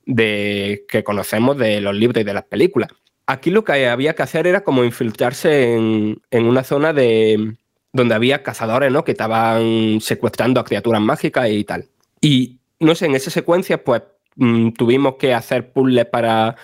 de, 0.05 0.85
que 0.89 1.03
conocemos 1.03 1.57
de 1.57 1.81
los 1.81 1.95
libros 1.95 2.21
y 2.21 2.25
de 2.25 2.33
las 2.33 2.43
películas. 2.43 2.89
Aquí 3.25 3.51
lo 3.51 3.63
que 3.63 3.87
había 3.87 4.15
que 4.15 4.23
hacer 4.23 4.47
era 4.47 4.63
como 4.63 4.83
infiltrarse 4.83 5.73
en, 5.73 6.21
en 6.31 6.45
una 6.45 6.63
zona 6.63 6.93
de 6.93 7.55
donde 7.93 8.15
había 8.15 8.43
cazadores, 8.43 8.91
¿no? 8.91 9.03
Que 9.03 9.11
estaban 9.11 9.99
secuestrando 10.01 10.59
a 10.59 10.65
criaturas 10.65 11.01
mágicas 11.01 11.49
y 11.49 11.63
tal. 11.63 11.89
Y 12.22 12.60
no 12.80 12.95
sé, 12.95 13.06
en 13.07 13.15
esa 13.15 13.31
secuencia, 13.31 13.84
pues 13.84 14.03
mm, 14.35 14.72
tuvimos 14.72 15.15
que 15.15 15.34
hacer 15.34 15.72
puzzles 15.72 16.06
para 16.06 16.56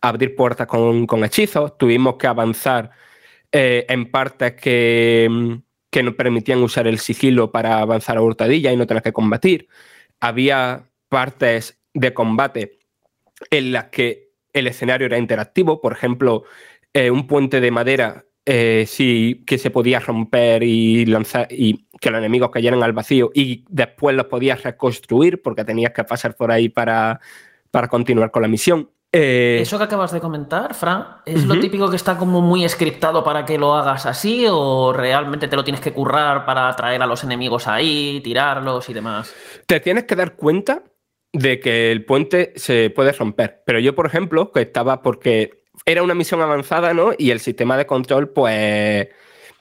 abrir 0.00 0.34
puertas 0.36 0.66
con, 0.66 1.24
hechizos, 1.24 1.78
tuvimos 1.78 2.16
que 2.16 2.26
avanzar 2.26 2.90
eh, 3.52 3.86
en 3.88 4.10
partes 4.10 4.54
que, 4.54 5.28
mm, 5.30 5.54
que, 5.90 6.02
nos 6.02 6.14
permitían 6.14 6.62
usar 6.62 6.86
el 6.86 6.98
sigilo 6.98 7.52
para 7.52 7.80
avanzar 7.80 8.16
a 8.16 8.22
hurtadilla 8.22 8.72
y 8.72 8.76
no 8.76 8.86
tener 8.86 9.02
que 9.02 9.12
combatir. 9.12 9.68
Había 10.20 10.88
partes 11.08 11.78
de 11.94 12.14
combate 12.14 12.78
en 13.50 13.72
las 13.72 13.86
que 13.86 14.32
el 14.52 14.66
escenario 14.66 15.06
era 15.06 15.18
interactivo, 15.18 15.80
por 15.80 15.92
ejemplo, 15.92 16.44
eh, 16.92 17.10
un 17.10 17.26
puente 17.26 17.60
de 17.60 17.70
madera 17.70 18.24
eh, 18.44 18.84
sí 18.88 19.44
que 19.46 19.58
se 19.58 19.70
podía 19.70 20.00
romper 20.00 20.62
y 20.62 21.06
lanzar 21.06 21.46
y 21.50 21.86
que 22.00 22.10
los 22.10 22.18
enemigos 22.18 22.50
cayeran 22.50 22.82
al 22.82 22.92
vacío 22.92 23.30
y 23.34 23.64
después 23.68 24.16
los 24.16 24.26
podías 24.26 24.62
reconstruir 24.62 25.40
porque 25.42 25.64
tenías 25.64 25.92
que 25.92 26.02
pasar 26.02 26.34
por 26.34 26.50
ahí 26.50 26.68
para, 26.68 27.20
para 27.70 27.88
continuar 27.88 28.30
con 28.30 28.42
la 28.42 28.48
misión. 28.48 28.90
Eh, 29.14 29.58
Eso 29.60 29.76
que 29.76 29.84
acabas 29.84 30.10
de 30.10 30.20
comentar, 30.20 30.74
Fran, 30.74 31.06
¿es 31.26 31.44
lo 31.44 31.60
típico 31.60 31.90
que 31.90 31.96
está 31.96 32.16
como 32.16 32.40
muy 32.40 32.66
scriptado 32.66 33.22
para 33.22 33.44
que 33.44 33.58
lo 33.58 33.74
hagas 33.74 34.06
así 34.06 34.46
o 34.48 34.94
realmente 34.94 35.48
te 35.48 35.54
lo 35.54 35.62
tienes 35.62 35.82
que 35.82 35.92
currar 35.92 36.46
para 36.46 36.68
atraer 36.68 37.02
a 37.02 37.06
los 37.06 37.22
enemigos 37.22 37.68
ahí, 37.68 38.22
tirarlos 38.24 38.88
y 38.88 38.94
demás? 38.94 39.34
Te 39.66 39.80
tienes 39.80 40.04
que 40.04 40.16
dar 40.16 40.34
cuenta 40.34 40.82
de 41.32 41.60
que 41.60 41.92
el 41.92 42.06
puente 42.06 42.54
se 42.56 42.90
puede 42.90 43.12
romper. 43.12 43.62
Pero 43.66 43.78
yo, 43.80 43.94
por 43.94 44.06
ejemplo, 44.06 44.50
que 44.50 44.62
estaba 44.62 45.02
porque 45.02 45.61
era 45.84 46.02
una 46.02 46.14
misión 46.14 46.40
avanzada, 46.40 46.94
¿no? 46.94 47.12
Y 47.16 47.30
el 47.30 47.40
sistema 47.40 47.76
de 47.76 47.86
control, 47.86 48.30
pues, 48.30 49.08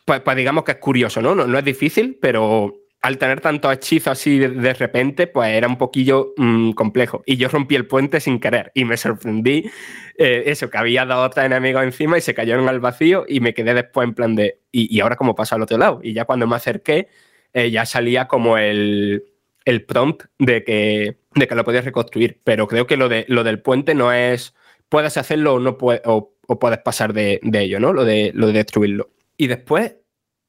pues, 0.06 0.22
pues 0.22 0.38
digamos 0.38 0.64
que 0.64 0.74
es 0.74 0.78
curioso, 0.78 1.22
¿no? 1.22 1.36
¿no? 1.36 1.58
es 1.58 1.66
difícil, 1.66 2.18
pero 2.22 2.76
al 3.02 3.18
tener 3.18 3.42
tantos 3.42 3.74
hechizos 3.74 4.12
así 4.12 4.38
de, 4.38 4.74
repente, 4.74 5.26
pues 5.26 5.50
era 5.50 5.68
un 5.68 5.78
poquillo 5.78 6.34
mm, 6.38 6.72
complejo. 6.74 7.24
Y 7.26 7.38
yo 7.38 7.48
rompí 7.48 7.76
el 7.76 7.88
puente 7.88 8.20
sin 8.20 8.40
querer 8.40 8.72
y 8.76 8.86
me 8.86 8.96
sorprendí 8.96 9.72
eh, 10.18 10.44
eso, 10.46 10.70
que 10.70 10.78
había 10.78 11.06
dos 11.06 11.28
otros 11.28 11.46
enemigos 11.46 11.84
encima 11.84 12.18
y 12.18 12.22
se 12.22 12.36
cayeron 12.36 12.70
al 12.70 12.80
vacío 12.80 13.26
y 13.28 13.40
me 13.40 13.56
quedé 13.56 13.74
después 13.74 14.08
en 14.08 14.14
plan 14.14 14.36
de, 14.36 14.60
¿y, 14.72 15.00
ahora 15.00 15.16
cómo 15.16 15.34
paso 15.34 15.56
al 15.56 15.64
otro 15.64 15.80
lado? 15.80 16.00
Y 16.04 16.14
ya 16.14 16.26
cuando 16.26 16.46
me 16.46 16.56
acerqué, 16.56 17.08
eh, 17.54 17.72
ya 17.72 17.88
salía 17.88 18.28
como 18.28 18.60
el, 18.60 19.24
el 19.66 19.84
prompt 19.84 20.26
de 20.38 20.64
que, 20.64 21.18
de 21.34 21.48
que 21.48 21.56
lo 21.56 21.64
podías 21.64 21.86
reconstruir. 21.86 22.40
Pero 22.44 22.68
creo 22.68 22.86
que 22.86 22.98
lo, 22.98 23.10
de, 23.10 23.26
lo 23.28 23.44
del 23.44 23.62
puente 23.62 23.96
no 23.96 24.14
es 24.14 24.54
puedes 24.92 25.16
hacerlo 25.16 25.54
o, 25.56 25.60
no 25.60 25.78
o, 25.80 26.60
puedes 26.60 26.80
pasar 26.80 27.14
de, 27.14 27.40
ello, 27.42 27.80
¿no? 27.80 27.94
Lo 27.94 28.04
de, 28.04 28.32
lo 28.36 28.48
de 28.48 28.54
destruirlo. 28.54 29.10
Y 29.38 29.48
después 29.48 29.96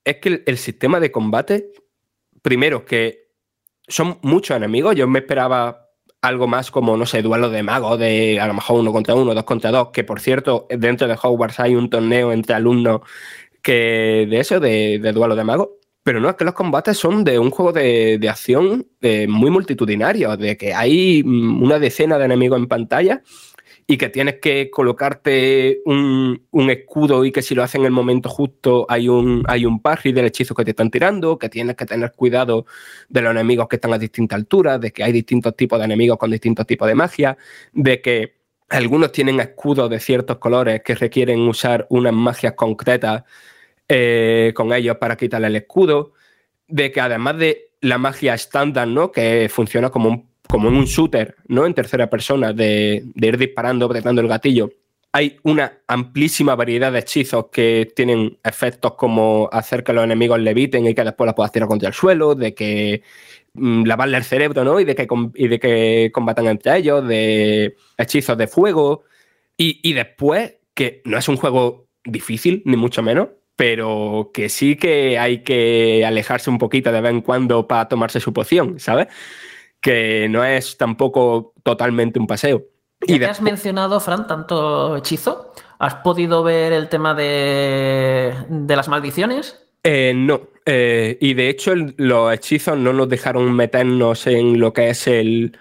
es 0.04 0.16
que 0.16 0.42
el, 0.44 0.58
sistema 0.58 0.98
de 0.98 1.12
combate, 1.12 1.70
primero 2.42 2.84
que 2.84 3.28
son 3.86 4.18
muchos 4.22 4.56
enemigos, 4.56 4.96
yo 4.96 5.06
me 5.06 5.20
esperaba 5.20 5.90
algo 6.20 6.48
más 6.48 6.72
como, 6.72 6.96
no 6.96 7.06
sé, 7.06 7.22
duelo 7.22 7.50
de 7.50 7.62
magos, 7.62 8.00
de 8.00 8.40
a 8.40 8.48
lo 8.48 8.54
mejor 8.54 8.80
uno 8.80 8.92
contra 8.92 9.14
uno, 9.14 9.32
dos 9.32 9.44
contra 9.44 9.70
dos, 9.70 9.90
que 9.92 10.02
por 10.02 10.18
cierto, 10.18 10.66
dentro 10.70 11.06
de 11.06 11.16
Hogwarts 11.22 11.60
hay 11.60 11.76
un 11.76 11.88
torneo 11.88 12.32
entre 12.32 12.56
alumnos 12.56 13.02
que 13.62 14.26
de 14.28 14.40
eso, 14.40 14.58
de, 14.58 14.98
duelo 15.14 15.36
de 15.36 15.44
magos. 15.44 15.68
Pero 16.02 16.18
no, 16.18 16.28
es 16.28 16.34
que 16.34 16.44
los 16.44 16.54
combates 16.54 16.98
son 16.98 17.22
de 17.22 17.38
un 17.38 17.52
juego 17.52 17.72
de, 17.72 18.18
acción 18.28 18.88
eh, 19.02 19.28
muy 19.28 19.50
multitudinario, 19.50 20.36
de 20.36 20.56
que 20.56 20.74
hay 20.74 21.22
mm, 21.24 21.62
una 21.62 21.78
decena 21.78 22.18
de 22.18 22.24
enemigos 22.24 22.58
en 22.58 22.66
pantalla 22.66 23.22
y 23.86 23.96
que 23.96 24.08
tienes 24.08 24.36
que 24.40 24.70
colocarte 24.70 25.80
un, 25.84 26.46
escudo 26.70 27.24
y 27.24 27.32
que 27.32 27.42
si 27.42 27.54
lo 27.54 27.62
haces 27.62 27.76
en 27.76 27.84
el 27.84 27.90
momento 27.90 28.28
justo 28.28 28.86
hay 28.88 29.08
un, 29.08 29.44
hay 29.46 29.66
un 29.66 29.80
parry 29.80 30.12
del 30.12 30.26
hechizo 30.26 30.54
que 30.54 30.64
te 30.64 30.70
están 30.70 30.90
tirando, 30.90 31.38
que 31.38 31.48
tienes 31.48 31.76
que 31.76 31.86
tener 31.86 32.12
cuidado 32.12 32.66
de 33.08 33.20
los 33.22 33.32
enemigos 33.32 33.68
que 33.68 33.76
están 33.76 33.92
a 33.92 33.98
distintas 33.98 34.36
alturas, 34.36 34.80
de 34.80 34.92
que 34.92 35.02
hay 35.02 35.12
distintos 35.12 35.56
tipos 35.56 35.78
de 35.78 35.84
enemigos 35.84 36.16
con 36.18 36.30
distintos 36.30 36.66
tipos 36.66 36.88
de 36.88 36.94
magia, 36.94 37.36
de 37.72 38.00
que 38.00 38.42
algunos 38.68 39.12
tienen 39.12 39.40
escudos 39.40 39.90
de 39.90 40.00
ciertos 40.00 40.38
colores 40.38 40.82
que 40.82 40.94
requieren 40.94 41.40
usar 41.40 41.86
unas 41.90 42.14
magias 42.14 42.54
concretas 42.54 43.24
eh, 43.88 44.52
con 44.54 44.72
ellos 44.72 44.96
para 44.96 45.16
quitarle 45.16 45.48
el 45.48 45.56
escudo, 45.56 46.14
de 46.68 46.90
que 46.90 47.00
además 47.00 47.36
de 47.36 47.72
la 47.82 47.98
magia 47.98 48.32
estándar, 48.32 48.88
¿no? 48.88 49.12
que 49.12 49.50
funciona 49.50 49.90
como 49.90 50.08
un 50.08 50.31
como 50.48 50.68
en 50.68 50.76
un 50.76 50.84
shooter, 50.84 51.36
¿no? 51.48 51.66
En 51.66 51.74
tercera 51.74 52.10
persona, 52.10 52.52
de, 52.52 53.04
ir 53.14 53.38
disparando, 53.38 53.86
apretando 53.86 54.20
el 54.20 54.28
gatillo. 54.28 54.70
Hay 55.12 55.38
una 55.42 55.80
amplísima 55.86 56.54
variedad 56.54 56.92
de 56.92 57.00
hechizos 57.00 57.46
que 57.52 57.92
tienen 57.94 58.38
efectos 58.42 58.94
como 58.94 59.48
hacer 59.52 59.84
que 59.84 59.92
los 59.92 60.04
enemigos 60.04 60.40
leviten 60.40 60.86
y 60.86 60.94
que 60.94 61.04
después 61.04 61.26
los 61.26 61.34
puedas 61.34 61.52
tirar 61.52 61.68
contra 61.68 61.88
el 61.88 61.94
suelo, 61.94 62.34
de 62.34 62.54
que 62.54 63.02
mm, 63.54 63.84
lavarle 63.84 64.16
el 64.16 64.24
cerebro, 64.24 64.64
¿no? 64.64 64.80
Y 64.80 64.84
de 64.84 64.94
que, 64.94 65.06
y 65.34 65.48
de 65.48 65.58
que 65.60 66.10
combatan 66.12 66.46
entre 66.46 66.78
ellos, 66.78 67.06
de 67.06 67.76
hechizos 67.98 68.38
de 68.38 68.46
fuego. 68.46 69.04
Y, 69.56 69.80
y 69.82 69.92
después, 69.92 70.56
que 70.74 71.02
no 71.04 71.18
es 71.18 71.28
un 71.28 71.36
juego 71.36 71.88
difícil, 72.04 72.62
ni 72.64 72.76
mucho 72.76 73.02
menos, 73.02 73.28
pero 73.56 74.30
que 74.34 74.48
sí 74.48 74.76
que 74.76 75.18
hay 75.18 75.42
que 75.42 76.04
alejarse 76.06 76.50
un 76.50 76.58
poquito 76.58 76.90
de 76.90 77.00
vez 77.00 77.10
en 77.10 77.20
cuando 77.20 77.68
para 77.68 77.88
tomarse 77.88 78.20
su 78.20 78.32
poción, 78.32 78.80
¿sabes? 78.80 79.08
Que 79.82 80.28
no 80.30 80.44
es 80.44 80.78
tampoco 80.78 81.52
totalmente 81.62 82.18
un 82.18 82.26
paseo. 82.26 82.62
Ya 83.06 83.16
y 83.16 83.18
que 83.18 83.26
has 83.26 83.42
mencionado, 83.42 83.98
Fran, 84.00 84.26
tanto 84.26 84.96
hechizo, 84.96 85.52
¿has 85.78 85.96
podido 85.96 86.42
ver 86.44 86.72
el 86.72 86.88
tema 86.88 87.14
de, 87.14 88.32
las 88.68 88.88
maldiciones? 88.88 89.60
Eh, 89.82 90.12
no, 90.14 90.42
eh, 90.64 91.18
y 91.20 91.34
de 91.34 91.48
hecho 91.48 91.74
los 91.96 92.32
hechizos 92.32 92.78
no 92.78 92.92
nos 92.92 93.08
dejaron 93.08 93.52
meternos 93.52 94.28
en 94.28 94.60
lo 94.60 94.72
que 94.72 94.90
es 94.90 95.08
el, 95.08 95.58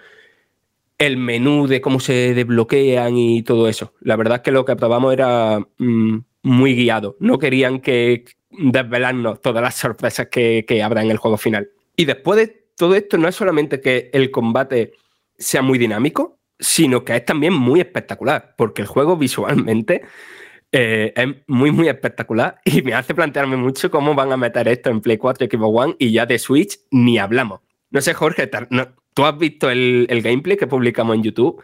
el 1.00 1.18
menú 1.18 1.66
de 1.66 1.82
cómo 1.82 2.00
se 2.00 2.36
desbloquean 2.36 3.18
y 3.18 3.42
todo 3.42 3.68
eso. 3.68 3.96
La 4.02 4.16
verdad 4.16 4.36
es 4.36 4.42
que 4.44 4.52
lo 4.52 4.66
que 4.66 4.76
probamos 4.76 5.14
era 5.14 5.60
mm, 5.80 6.20
muy 6.44 6.76
guiado. 6.76 7.18
No 7.20 7.40
querían 7.40 7.80
que 7.80 8.26
desvelarnos 8.52 9.42
todas 9.42 9.64
las 9.64 9.74
sorpresas 9.74 10.28
que, 10.28 10.64
que 10.68 10.84
habrá 10.84 11.02
en 11.02 11.10
el 11.10 11.18
juego 11.18 11.38
final. 11.38 11.70
Y 11.96 12.06
después 12.06 12.38
de 12.38 12.61
todo 12.82 12.96
esto 12.96 13.20
no 13.20 13.28
es 13.28 13.36
solamente 13.36 13.80
que 13.80 14.10
el 14.12 14.32
combate 14.32 14.94
sea 15.38 15.62
muy 15.62 15.78
dinámico, 15.78 16.40
sino 16.58 17.06
que 17.06 17.16
es 17.16 17.24
también 17.24 17.54
muy 17.54 17.80
espectacular, 17.80 18.56
porque 18.58 18.82
el 18.82 18.88
juego 18.88 19.16
visualmente 19.18 20.02
eh, 20.72 21.14
es 21.16 21.28
muy, 21.46 21.70
muy 21.70 21.90
espectacular 21.90 22.60
y 22.66 22.82
me 22.82 22.96
hace 22.96 23.14
plantearme 23.14 23.56
mucho 23.56 23.92
cómo 23.92 24.16
van 24.16 24.32
a 24.32 24.38
meter 24.38 24.68
esto 24.68 24.90
en 24.90 25.00
Play 25.00 25.20
4 25.20 25.46
y 25.46 25.50
Xbox 25.56 25.80
One 25.80 25.96
y 26.00 26.12
ya 26.12 26.26
de 26.26 26.40
Switch 26.40 26.80
ni 26.90 27.20
hablamos. 27.20 27.60
No 27.92 28.02
sé, 28.02 28.16
Jorge, 28.16 28.50
tú 29.14 29.26
has 29.26 29.38
visto 29.38 29.70
el, 29.70 30.08
el, 30.10 30.24
gameplay 30.24 30.58
que 30.58 30.66
publicamos 30.66 31.16
en 31.16 31.22
YouTube 31.22 31.64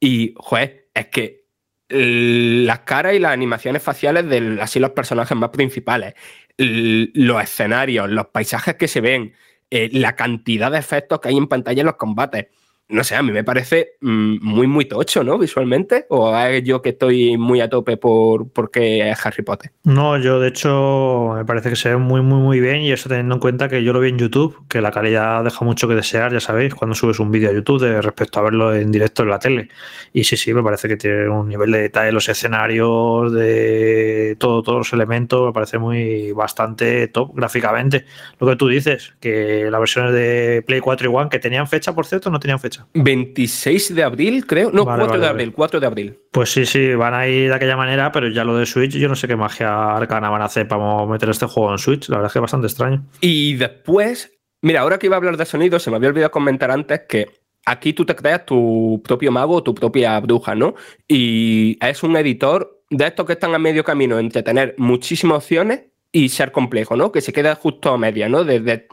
y, 0.00 0.32
joder, 0.38 0.88
es 0.94 1.08
que 1.08 1.44
las 1.90 2.78
caras 2.78 3.12
y 3.12 3.18
las 3.18 3.32
animaciones 3.32 3.82
faciales 3.82 4.26
de 4.26 4.58
así 4.62 4.80
los 4.80 4.92
personajes 4.92 5.36
más 5.36 5.50
principales, 5.50 6.14
los 6.56 7.42
escenarios, 7.42 8.08
los 8.08 8.28
paisajes 8.28 8.76
que 8.76 8.88
se 8.88 9.02
ven, 9.02 9.34
eh, 9.70 9.88
la 9.92 10.14
cantidad 10.14 10.70
de 10.70 10.78
efectos 10.78 11.20
que 11.20 11.28
hay 11.28 11.36
en 11.36 11.48
pantalla 11.48 11.80
en 11.80 11.86
los 11.86 11.96
combates 11.96 12.46
no 12.88 13.02
sé, 13.02 13.16
a 13.16 13.22
mí 13.22 13.32
me 13.32 13.42
parece 13.42 13.94
mm, 14.00 14.36
muy, 14.42 14.68
muy 14.68 14.84
tocho, 14.84 15.24
¿no? 15.24 15.38
Visualmente. 15.38 16.06
¿O 16.08 16.36
es 16.36 16.62
yo 16.62 16.82
que 16.82 16.90
estoy 16.90 17.36
muy 17.36 17.60
a 17.60 17.68
tope 17.68 17.96
por 17.96 18.48
porque 18.50 19.10
es 19.10 19.26
Harry 19.26 19.42
Potter? 19.42 19.72
No, 19.82 20.16
yo 20.18 20.38
de 20.38 20.48
hecho 20.48 21.32
me 21.34 21.44
parece 21.44 21.70
que 21.70 21.76
se 21.76 21.88
ve 21.88 21.96
muy, 21.96 22.20
muy, 22.22 22.38
muy 22.38 22.60
bien 22.60 22.82
y 22.82 22.92
eso 22.92 23.08
teniendo 23.08 23.34
en 23.34 23.40
cuenta 23.40 23.68
que 23.68 23.82
yo 23.82 23.92
lo 23.92 23.98
vi 24.00 24.10
en 24.10 24.18
YouTube, 24.18 24.66
que 24.68 24.80
la 24.80 24.92
calidad 24.92 25.42
deja 25.42 25.64
mucho 25.64 25.88
que 25.88 25.96
desear, 25.96 26.32
ya 26.32 26.38
sabéis, 26.38 26.74
cuando 26.76 26.94
subes 26.94 27.18
un 27.18 27.32
vídeo 27.32 27.50
a 27.50 27.52
YouTube 27.52 27.80
de 27.82 28.00
respecto 28.00 28.38
a 28.38 28.44
verlo 28.44 28.72
en 28.72 28.92
directo 28.92 29.24
en 29.24 29.30
la 29.30 29.40
tele. 29.40 29.68
Y 30.12 30.22
sí, 30.22 30.36
sí, 30.36 30.54
me 30.54 30.62
parece 30.62 30.86
que 30.86 30.96
tiene 30.96 31.28
un 31.28 31.48
nivel 31.48 31.72
de 31.72 31.80
detalle 31.82 32.12
los 32.12 32.28
escenarios, 32.28 33.32
de 33.32 34.36
todo, 34.38 34.62
todos 34.62 34.78
los 34.78 34.92
elementos, 34.92 35.44
me 35.46 35.52
parece 35.52 35.78
muy 35.78 36.30
bastante 36.32 37.08
top 37.08 37.34
gráficamente. 37.34 38.04
Lo 38.38 38.46
que 38.46 38.54
tú 38.54 38.68
dices, 38.68 39.14
que 39.18 39.68
las 39.70 39.80
versiones 39.80 40.12
de 40.12 40.62
Play 40.64 40.80
4 40.80 41.10
y 41.10 41.14
One, 41.14 41.28
que 41.30 41.40
tenían 41.40 41.66
fecha, 41.66 41.92
por 41.92 42.06
cierto, 42.06 42.30
no 42.30 42.38
tenían 42.38 42.60
fecha 42.60 42.75
26 42.94 43.94
de 43.94 44.02
abril, 44.02 44.46
creo. 44.46 44.70
No, 44.70 44.84
4 44.84 45.18
de 45.18 45.26
abril, 45.26 45.52
4 45.52 45.80
de 45.80 45.86
abril. 45.86 46.18
Pues 46.30 46.50
sí, 46.50 46.66
sí, 46.66 46.94
van 46.94 47.14
a 47.14 47.26
ir 47.26 47.48
de 47.48 47.54
aquella 47.54 47.76
manera, 47.76 48.12
pero 48.12 48.28
ya 48.28 48.44
lo 48.44 48.56
de 48.56 48.66
Switch, 48.66 48.96
yo 48.96 49.08
no 49.08 49.14
sé 49.14 49.26
qué 49.28 49.36
magia 49.36 49.96
arcana 49.96 50.30
van 50.30 50.42
a 50.42 50.46
hacer 50.46 50.68
para 50.68 51.06
meter 51.06 51.30
este 51.30 51.46
juego 51.46 51.72
en 51.72 51.78
Switch. 51.78 52.08
La 52.08 52.16
verdad 52.16 52.28
es 52.28 52.32
que 52.32 52.38
es 52.38 52.42
bastante 52.42 52.66
extraño. 52.66 53.04
Y 53.20 53.54
después, 53.54 54.32
mira, 54.62 54.80
ahora 54.80 54.98
que 54.98 55.06
iba 55.06 55.16
a 55.16 55.18
hablar 55.18 55.36
de 55.36 55.44
sonido, 55.44 55.78
se 55.78 55.90
me 55.90 55.96
había 55.96 56.10
olvidado 56.10 56.30
comentar 56.30 56.70
antes 56.70 57.02
que 57.08 57.26
aquí 57.64 57.92
tú 57.92 58.04
te 58.04 58.14
creas 58.14 58.46
tu 58.46 59.02
propio 59.04 59.32
mago 59.32 59.56
o 59.56 59.62
tu 59.62 59.74
propia 59.74 60.18
bruja, 60.20 60.54
¿no? 60.54 60.74
Y 61.08 61.78
es 61.80 62.02
un 62.02 62.16
editor 62.16 62.82
de 62.90 63.06
estos 63.06 63.26
que 63.26 63.32
están 63.32 63.54
a 63.54 63.58
medio 63.58 63.84
camino 63.84 64.18
entre 64.18 64.42
tener 64.42 64.74
muchísimas 64.78 65.38
opciones 65.38 65.82
y 66.12 66.28
ser 66.28 66.52
complejo, 66.52 66.96
¿no? 66.96 67.12
Que 67.12 67.20
se 67.20 67.32
queda 67.32 67.54
justo 67.56 67.90
a 67.90 67.98
media, 67.98 68.28
¿no? 68.28 68.44
de, 68.44 68.86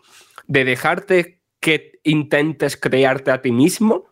de 0.47 0.65
dejarte 0.65 1.42
que 1.63 1.99
intentes 2.03 2.75
crearte 2.75 3.31
a 3.31 3.41
ti 3.41 3.51
mismo, 3.51 4.05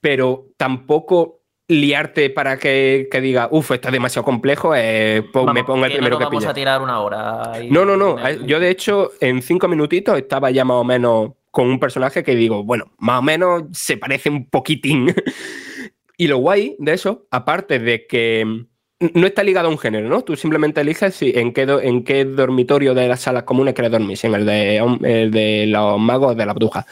pero 0.00 0.50
tampoco 0.56 1.40
liarte 1.68 2.30
para 2.30 2.58
que, 2.58 3.08
diga, 3.20 3.48
uff, 3.50 3.72
está 3.72 3.90
demasiado 3.90 4.24
complejo, 4.24 4.74
eh, 4.76 5.24
me 5.52 5.64
pongo 5.64 5.86
el 5.86 5.92
primero 5.92 6.18
que 6.18 6.24
vamos 6.24 6.44
a 6.44 6.54
tirar 6.54 6.80
una 6.82 7.00
hora. 7.00 7.54
No, 7.70 7.84
no, 7.84 7.96
no. 7.96 8.30
Yo, 8.44 8.60
de 8.60 8.70
hecho, 8.70 9.12
en 9.20 9.42
cinco 9.42 9.66
minutitos 9.66 10.16
estaba 10.16 10.50
ya 10.50 10.64
más 10.64 10.76
o 10.76 10.84
menos 10.84 11.32
con 11.50 11.68
un 11.68 11.80
personaje 11.80 12.22
que 12.22 12.36
digo, 12.36 12.62
bueno, 12.62 12.92
más 12.98 13.18
o 13.18 13.22
menos 13.22 13.64
se 13.72 13.96
parece 13.96 14.28
un 14.28 14.48
poquitín. 14.48 15.12
y 16.18 16.28
lo 16.28 16.36
guay 16.38 16.76
de 16.78 16.92
eso, 16.92 17.26
aparte 17.30 17.78
de 17.78 18.06
que 18.06 18.66
no 19.00 19.26
está 19.26 19.42
ligado 19.42 19.68
a 19.68 19.70
un 19.70 19.78
género, 19.78 20.08
¿no? 20.08 20.22
Tú 20.22 20.36
simplemente 20.36 20.80
eliges 20.80 21.14
si, 21.14 21.32
en, 21.34 21.52
qué 21.52 22.24
dormitorio 22.24 22.94
de 22.94 23.08
las 23.08 23.20
salas 23.20 23.42
comunes 23.42 23.74
quieres 23.74 23.92
dormir, 23.92 24.16
si 24.16 24.26
en 24.26 24.34
el 24.34 24.46
de, 24.46 25.66
los 25.68 25.98
magos 25.98 26.36
de 26.36 26.46
la 26.46 26.54
bruja. 26.54 26.86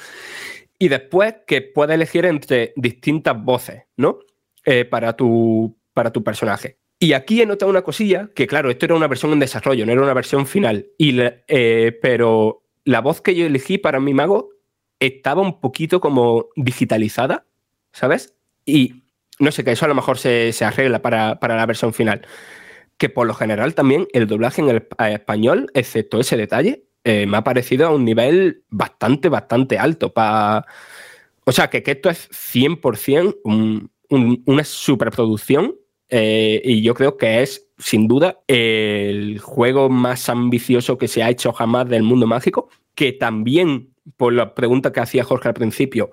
Y 0.78 0.88
después 0.88 1.34
que 1.46 1.62
puedes 1.62 1.94
elegir 1.94 2.26
entre 2.26 2.72
distintas 2.76 3.42
voces, 3.42 3.84
¿no? 3.96 4.18
Eh, 4.64 4.84
para, 4.84 5.14
tu, 5.14 5.76
para 5.92 6.10
tu 6.10 6.22
personaje. 6.22 6.78
Y 6.98 7.12
aquí 7.12 7.40
he 7.40 7.46
notado 7.46 7.70
una 7.70 7.82
cosilla, 7.82 8.30
que 8.34 8.46
claro, 8.46 8.70
esto 8.70 8.86
era 8.86 8.94
una 8.94 9.08
versión 9.08 9.32
en 9.32 9.40
desarrollo, 9.40 9.84
no 9.84 9.92
era 9.92 10.02
una 10.02 10.14
versión 10.14 10.46
final. 10.46 10.86
Y 10.98 11.16
eh, 11.20 11.98
pero 12.00 12.62
la 12.84 13.00
voz 13.00 13.20
que 13.20 13.34
yo 13.34 13.46
elegí 13.46 13.78
para 13.78 14.00
mi 14.00 14.14
mago 14.14 14.50
estaba 15.00 15.42
un 15.42 15.60
poquito 15.60 16.00
como 16.00 16.46
digitalizada, 16.56 17.46
¿sabes? 17.92 18.34
Y 18.64 19.03
no 19.38 19.52
sé, 19.52 19.64
que 19.64 19.72
eso 19.72 19.84
a 19.84 19.88
lo 19.88 19.94
mejor 19.94 20.18
se, 20.18 20.52
arregla 20.60 21.02
para, 21.02 21.38
la 21.40 21.66
versión 21.66 21.92
final. 21.92 22.26
Que 22.96 23.08
por 23.08 23.26
lo 23.26 23.34
general 23.34 23.74
también 23.74 24.06
el 24.12 24.26
doblaje 24.26 24.62
en 24.62 24.68
el 24.68 24.86
español, 25.12 25.70
excepto 25.74 26.20
ese 26.20 26.36
detalle, 26.36 26.84
eh, 27.02 27.26
me 27.26 27.36
ha 27.36 27.44
parecido 27.44 27.86
a 27.86 27.90
un 27.90 28.04
nivel 28.04 28.62
bastante, 28.70 29.28
bastante 29.28 29.78
alto. 29.78 30.12
para 30.12 30.64
O 31.44 31.52
sea, 31.52 31.68
que, 31.68 31.82
esto 31.84 32.08
es 32.08 32.28
100% 32.30 33.90
una 34.46 34.64
superproducción 34.64 35.74
eh, 36.08 36.60
y 36.64 36.82
yo 36.82 36.94
creo 36.94 37.16
que 37.16 37.42
es, 37.42 37.68
sin 37.78 38.06
duda, 38.06 38.40
el 38.46 39.40
juego 39.40 39.88
más 39.88 40.28
ambicioso 40.28 40.98
que 40.98 41.08
se 41.08 41.22
ha 41.22 41.30
hecho 41.30 41.52
jamás 41.52 41.88
del 41.88 42.04
mundo 42.04 42.26
mágico, 42.26 42.68
que 42.94 43.12
también, 43.12 43.94
por 44.16 44.32
la 44.32 44.54
pregunta 44.54 44.92
que 44.92 45.00
hacía 45.00 45.24
Jorge 45.24 45.48
al 45.48 45.54
principio, 45.54 46.12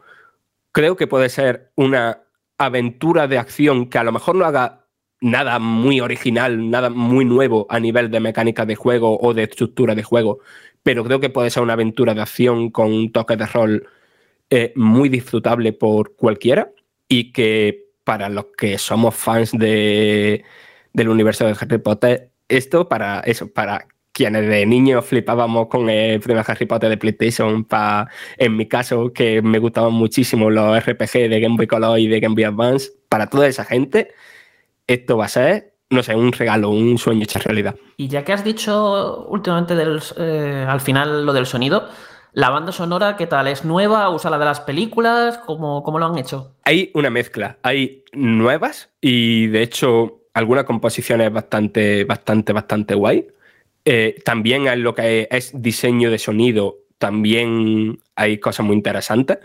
creo 0.72 0.96
que 0.96 1.08
puede 1.08 1.30
ser 1.30 1.72
una 1.76 2.24
aventura 2.66 3.28
de 3.28 3.38
acción 3.38 3.90
que 3.90 3.98
a 3.98 4.04
lo 4.04 4.12
mejor 4.12 4.36
no 4.36 4.46
haga 4.46 4.88
nada 5.22 5.60
muy 5.60 6.02
original, 6.02 6.70
nada 6.70 6.90
muy 6.90 7.26
nuevo 7.26 7.68
a 7.70 7.80
nivel 7.80 8.10
de 8.10 8.20
mecánica 8.20 8.66
de 8.66 8.76
juego 8.76 9.20
o 9.20 9.34
de 9.34 9.44
estructura 9.44 9.96
de 9.96 10.04
juego, 10.04 10.40
pero 10.84 11.04
creo 11.04 11.20
que 11.20 11.30
puede 11.30 11.50
ser 11.52 11.64
una 11.64 11.74
aventura 11.74 12.14
de 12.14 12.22
acción 12.22 12.72
con 12.72 12.92
un 12.92 13.12
toque 13.12 13.38
de 13.38 13.46
rol 13.46 13.88
eh, 14.50 14.74
muy 14.76 15.10
disfrutable 15.10 15.74
por 15.74 16.16
cualquiera 16.16 16.72
y 17.08 17.32
que 17.32 17.92
para 18.04 18.30
los 18.30 18.48
que 18.58 18.78
somos 18.78 19.16
fans 19.16 19.52
de, 19.52 20.44
del 20.94 21.10
universo 21.10 21.46
de 21.46 21.56
Harry 21.60 21.78
Potter, 21.78 22.32
esto 22.50 22.90
para 22.90 23.22
eso, 23.22 23.52
para 23.52 23.88
quienes 24.12 24.48
de 24.48 24.66
niños 24.66 25.06
flipábamos 25.06 25.68
con 25.68 25.90
el 25.90 26.20
primer 26.20 26.44
Harry 26.48 26.66
Potter 26.66 26.90
de 26.90 26.98
PlayStation, 26.98 27.64
pa, 27.64 28.10
en 28.38 28.58
mi 28.58 28.68
caso, 28.68 29.14
que 29.14 29.42
me 29.42 29.60
gustaban 29.60 29.94
muchísimo 29.94 30.50
los 30.50 30.84
RPG 30.86 31.30
de 31.30 31.40
Game 31.40 31.56
Boy 31.56 31.68
Color 31.68 32.00
y 32.00 32.08
de 32.08 32.20
Game 32.20 32.36
Boy 32.36 32.44
Advance, 32.44 32.92
para 33.10 33.28
toda 33.28 33.48
esa 33.48 33.66
gente, 33.66 34.14
esto 34.88 35.18
va 35.18 35.26
a 35.26 35.30
ser, 35.30 35.74
no 35.90 36.04
sé, 36.04 36.16
un 36.16 36.32
regalo, 36.32 36.70
un 36.70 36.98
sueño 36.98 37.24
hecho 37.24 37.40
realidad. 37.40 37.76
Y 37.98 38.08
ya 38.08 38.24
que 38.24 38.34
has 38.34 38.44
dicho 38.44 39.26
últimamente 39.30 39.76
del, 39.76 40.02
eh, 40.18 40.66
al 40.68 40.82
final 40.82 41.26
lo 41.26 41.34
del 41.34 41.46
sonido, 41.46 41.88
¿La 42.34 42.50
banda 42.50 42.72
sonora 42.72 43.18
qué 43.18 43.28
tal? 43.28 43.48
¿Es 43.48 43.66
nueva? 43.66 44.10
¿Usa 44.10 44.32
la 44.32 44.40
de 44.40 44.46
las 44.46 44.62
películas? 44.62 45.38
¿Cómo, 45.40 45.84
¿Cómo, 45.84 46.00
lo 46.00 46.06
han 46.06 46.18
hecho? 46.18 46.56
Hay 46.64 46.90
una 46.94 47.10
mezcla. 47.10 47.58
Hay 47.62 48.06
nuevas 48.14 48.90
y 49.02 49.48
de 49.48 49.62
hecho 49.62 50.22
alguna 50.34 50.64
composición 50.64 51.20
es 51.20 51.32
bastante, 51.32 52.06
bastante, 52.06 52.54
bastante 52.54 52.96
guay. 52.96 53.28
Eh, 53.86 54.16
también 54.24 54.68
en 54.68 54.84
lo 54.84 54.94
que 54.94 55.28
es 55.32 55.52
diseño 55.54 56.12
de 56.12 56.20
sonido, 56.20 56.78
también 56.98 58.00
hay 58.16 58.38
cosas 58.38 58.66
muy 58.66 58.76
interesantes. 58.76 59.40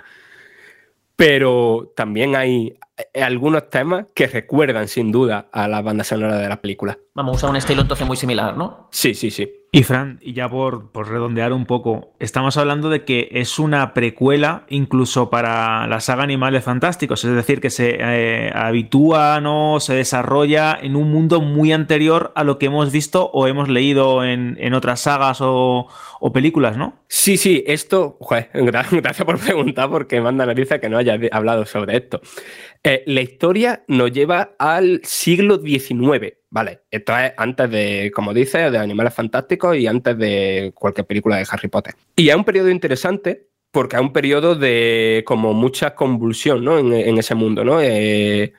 Pero 1.16 1.92
también 1.96 2.36
hay 2.36 2.78
algunos 3.14 3.68
temas 3.70 4.06
que 4.14 4.26
recuerdan 4.26 4.88
sin 4.88 5.12
duda 5.12 5.48
a 5.52 5.68
la 5.68 5.82
banda 5.82 6.04
sonora 6.04 6.38
de 6.38 6.48
la 6.48 6.60
película. 6.60 6.98
Vamos 7.14 7.32
a 7.32 7.36
usar 7.36 7.50
un 7.50 7.56
estilo 7.56 7.82
entonces 7.82 8.06
muy 8.06 8.16
similar, 8.16 8.56
¿no? 8.56 8.88
Sí, 8.90 9.14
sí, 9.14 9.30
sí. 9.30 9.50
Y 9.72 9.82
Fran, 9.82 10.18
y 10.22 10.32
ya 10.32 10.48
por, 10.48 10.90
redondear 10.94 11.52
un 11.52 11.66
poco, 11.66 12.14
estamos 12.18 12.56
hablando 12.56 12.88
de 12.88 13.04
que 13.04 13.28
es 13.32 13.58
una 13.58 13.92
precuela 13.92 14.64
incluso 14.68 15.28
para 15.28 15.86
la 15.86 16.00
saga 16.00 16.22
Animales 16.22 16.64
Fantásticos, 16.64 17.24
es 17.24 17.34
decir, 17.34 17.60
que 17.60 17.68
se 17.68 17.98
eh, 18.00 18.50
habitúa, 18.54 19.40
¿no? 19.42 19.78
se 19.80 19.94
desarrolla 19.94 20.78
en 20.80 20.96
un 20.96 21.10
mundo 21.10 21.42
muy 21.42 21.72
anterior 21.72 22.32
a 22.36 22.44
lo 22.44 22.58
que 22.58 22.66
hemos 22.66 22.90
visto 22.90 23.30
o 23.32 23.46
hemos 23.48 23.68
leído 23.68 24.24
en, 24.24 24.72
otras 24.72 25.00
sagas 25.00 25.38
o, 25.40 25.88
películas, 26.32 26.76
¿no? 26.76 26.94
Sí, 27.08 27.36
sí, 27.36 27.62
esto, 27.66 28.18
gracias 28.52 29.24
por 29.24 29.38
preguntar 29.38 29.90
porque 29.90 30.20
manda 30.20 30.46
narices 30.46 30.80
que 30.80 30.88
no 30.88 30.96
haya 30.96 31.18
hablado 31.32 31.66
sobre 31.66 31.98
esto. 31.98 32.20
Eh, 32.88 33.02
la 33.06 33.20
historia 33.20 33.82
nos 33.88 34.12
lleva 34.12 34.54
al 34.60 35.00
siglo 35.02 35.58
XIX, 35.60 36.34
¿vale? 36.50 36.82
Esto 36.88 37.18
es 37.18 37.32
antes 37.36 37.68
de, 37.68 38.12
como 38.14 38.32
dice, 38.32 38.70
de 38.70 38.78
Animales 38.78 39.12
Fantásticos 39.12 39.76
y 39.76 39.88
antes 39.88 40.16
de 40.16 40.70
cualquier 40.72 41.04
película 41.04 41.36
de 41.36 41.46
Harry 41.50 41.66
Potter. 41.66 41.96
Y 42.14 42.28
es 42.28 42.36
un 42.36 42.44
periodo 42.44 42.70
interesante 42.70 43.48
porque 43.72 43.96
es 43.96 44.02
un 44.02 44.12
periodo 44.12 44.54
de 44.54 45.24
como 45.26 45.52
mucha 45.52 45.96
convulsión, 45.96 46.64
¿no? 46.64 46.78
En, 46.78 47.18
ese 47.18 47.34
mundo, 47.34 47.64
¿no? 47.64 47.80
Eh, 47.80 48.52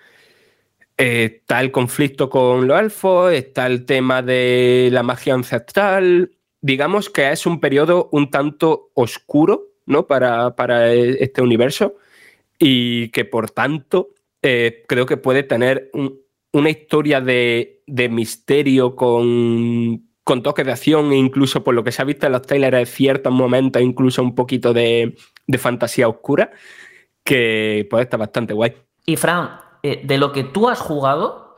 eh, 0.98 1.40
está 1.40 1.62
el 1.62 1.72
conflicto 1.72 2.30
con 2.30 2.68
los 2.68 2.82
elfos, 2.82 3.32
está 3.32 3.66
el 3.66 3.86
tema 3.86 4.22
de 4.22 4.90
la 4.92 5.04
magia 5.04 5.36
ancestral. 5.36 6.32
Digamos 6.60 7.10
que 7.10 7.32
es 7.32 7.46
un 7.46 7.62
periodo 7.62 8.10
un 8.12 8.30
tanto 8.30 8.90
oscuro, 8.94 9.68
¿no? 9.86 10.06
Para, 10.06 10.54
para 10.54 10.94
este 10.94 11.42
universo 11.42 11.96
y 12.60 13.10
que 13.10 13.26
por 13.26 13.52
tanto 13.52 14.10
eh, 14.50 14.86
creo 14.88 15.06
que 15.06 15.18
puede 15.18 15.44
tener 15.44 15.92
una 16.54 16.70
historia 16.70 17.20
de, 17.20 17.84
misterio 18.10 18.96
con, 18.96 20.08
con 20.24 20.42
toques 20.42 20.66
de 20.66 20.72
acción 20.72 21.12
e 21.12 21.18
incluso 21.18 21.66
por 21.66 21.76
lo 21.76 21.84
que 21.84 21.92
se 21.92 22.02
ha 22.02 22.06
visto 22.06 22.28
en 22.28 22.32
los 22.32 22.44
trailers, 22.44 22.90
ciertos 22.90 23.34
momentos, 23.34 23.82
incluso 23.82 24.24
un 24.24 24.36
poquito 24.36 24.72
de, 24.72 25.18
fantasía 25.60 26.08
oscura 26.08 26.52
que 27.26 27.86
puede 27.90 28.04
estar 28.04 28.18
bastante 28.18 28.54
guay. 28.54 28.74
Y 29.06 29.18
Fran, 29.18 29.60
eh, 29.84 30.00
de 30.06 30.18
lo 30.18 30.32
que 30.32 30.46
tú 30.46 30.70
has 30.70 30.80
jugado, 30.80 31.58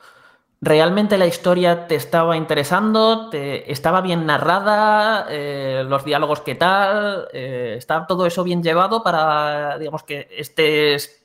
¿realmente 0.60 1.20
la 1.20 1.28
historia 1.28 1.86
te 1.86 1.94
estaba 1.94 2.38
interesando? 2.38 3.30
¿Te 3.30 3.72
estaba 3.72 4.02
bien 4.02 4.26
narrada? 4.26 5.28
Eh, 5.30 5.84
¿Los 5.88 6.06
diálogos 6.06 6.42
qué 6.42 6.56
tal? 6.56 7.28
¿Está 7.34 8.08
todo 8.08 8.26
eso 8.26 8.44
bien 8.44 8.64
llevado 8.64 9.04
para, 9.04 9.78
digamos, 9.78 10.02
que 10.02 10.28
estés 10.32 11.19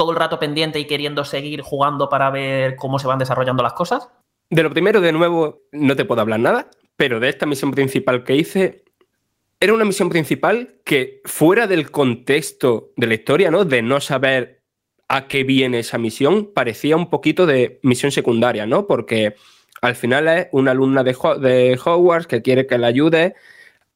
todo 0.00 0.12
el 0.12 0.16
rato 0.16 0.38
pendiente 0.38 0.78
y 0.78 0.86
queriendo 0.86 1.26
seguir 1.26 1.60
jugando 1.60 2.08
para 2.08 2.30
ver 2.30 2.74
cómo 2.76 2.98
se 2.98 3.06
van 3.06 3.18
desarrollando 3.18 3.62
las 3.62 3.74
cosas? 3.74 4.08
De 4.48 4.62
lo 4.62 4.70
primero, 4.70 5.02
de 5.02 5.12
nuevo, 5.12 5.64
no 5.72 5.94
te 5.94 6.06
puedo 6.06 6.22
hablar 6.22 6.40
nada, 6.40 6.70
pero 6.96 7.20
de 7.20 7.28
esta 7.28 7.44
misión 7.44 7.70
principal 7.70 8.24
que 8.24 8.34
hice, 8.34 8.82
era 9.60 9.74
una 9.74 9.84
misión 9.84 10.08
principal 10.08 10.76
que 10.86 11.20
fuera 11.26 11.66
del 11.66 11.90
contexto 11.90 12.92
de 12.96 13.08
la 13.08 13.12
historia, 13.12 13.50
¿no? 13.50 13.66
De 13.66 13.82
no 13.82 14.00
saber 14.00 14.62
a 15.06 15.28
qué 15.28 15.44
viene 15.44 15.80
esa 15.80 15.98
misión, 15.98 16.50
parecía 16.54 16.96
un 16.96 17.10
poquito 17.10 17.44
de 17.44 17.78
misión 17.82 18.10
secundaria, 18.10 18.64
¿no? 18.64 18.86
Porque 18.86 19.34
al 19.82 19.96
final 19.96 20.28
es 20.28 20.46
una 20.52 20.70
alumna 20.70 21.04
de, 21.04 21.14
de 21.40 21.78
Hogwarts 21.84 22.26
que 22.26 22.40
quiere 22.40 22.66
que 22.66 22.78
la 22.78 22.86
ayude 22.86 23.34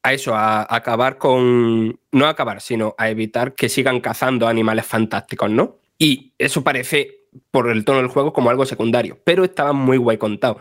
a 0.02 0.12
eso, 0.12 0.34
a 0.34 0.66
acabar 0.68 1.16
con, 1.16 1.98
no 2.12 2.26
a 2.26 2.28
acabar, 2.28 2.60
sino 2.60 2.94
a 2.98 3.08
evitar 3.08 3.54
que 3.54 3.70
sigan 3.70 4.02
cazando 4.02 4.46
animales 4.46 4.84
fantásticos, 4.84 5.48
¿no? 5.50 5.78
Y 5.98 6.34
eso 6.38 6.62
parece, 6.62 7.26
por 7.50 7.70
el 7.70 7.84
tono 7.84 7.98
del 7.98 8.08
juego, 8.08 8.32
como 8.32 8.50
algo 8.50 8.66
secundario, 8.66 9.18
pero 9.24 9.44
estaba 9.44 9.72
muy 9.72 9.96
guay 9.96 10.18
contado. 10.18 10.58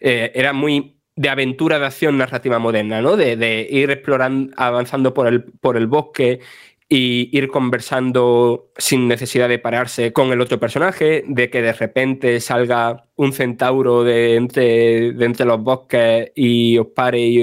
Eh, 0.00 0.32
era 0.34 0.52
muy 0.52 0.94
de 1.16 1.28
aventura 1.28 1.78
de 1.78 1.86
acción 1.86 2.18
narrativa 2.18 2.58
moderna, 2.58 3.00
¿no? 3.00 3.16
De, 3.16 3.68
ir 3.70 3.90
explorando, 3.90 4.52
avanzando 4.56 5.14
por 5.14 5.28
el, 5.28 5.44
por 5.44 5.76
el 5.76 5.86
bosque 5.86 6.40
y 6.88 7.36
ir 7.36 7.48
conversando 7.48 8.70
sin 8.76 9.08
necesidad 9.08 9.48
de 9.48 9.58
pararse 9.58 10.12
con 10.12 10.32
el 10.32 10.40
otro 10.40 10.60
personaje, 10.60 11.24
de 11.26 11.50
que 11.50 11.62
de 11.62 11.72
repente 11.72 12.40
salga 12.40 13.06
un 13.16 13.32
centauro 13.32 14.04
de 14.04 14.36
entre, 14.36 15.12
de 15.12 15.24
entre 15.24 15.46
los 15.46 15.60
bosques 15.60 16.30
y 16.34 16.78
os 16.78 16.88
pare 16.88 17.20
y, 17.20 17.42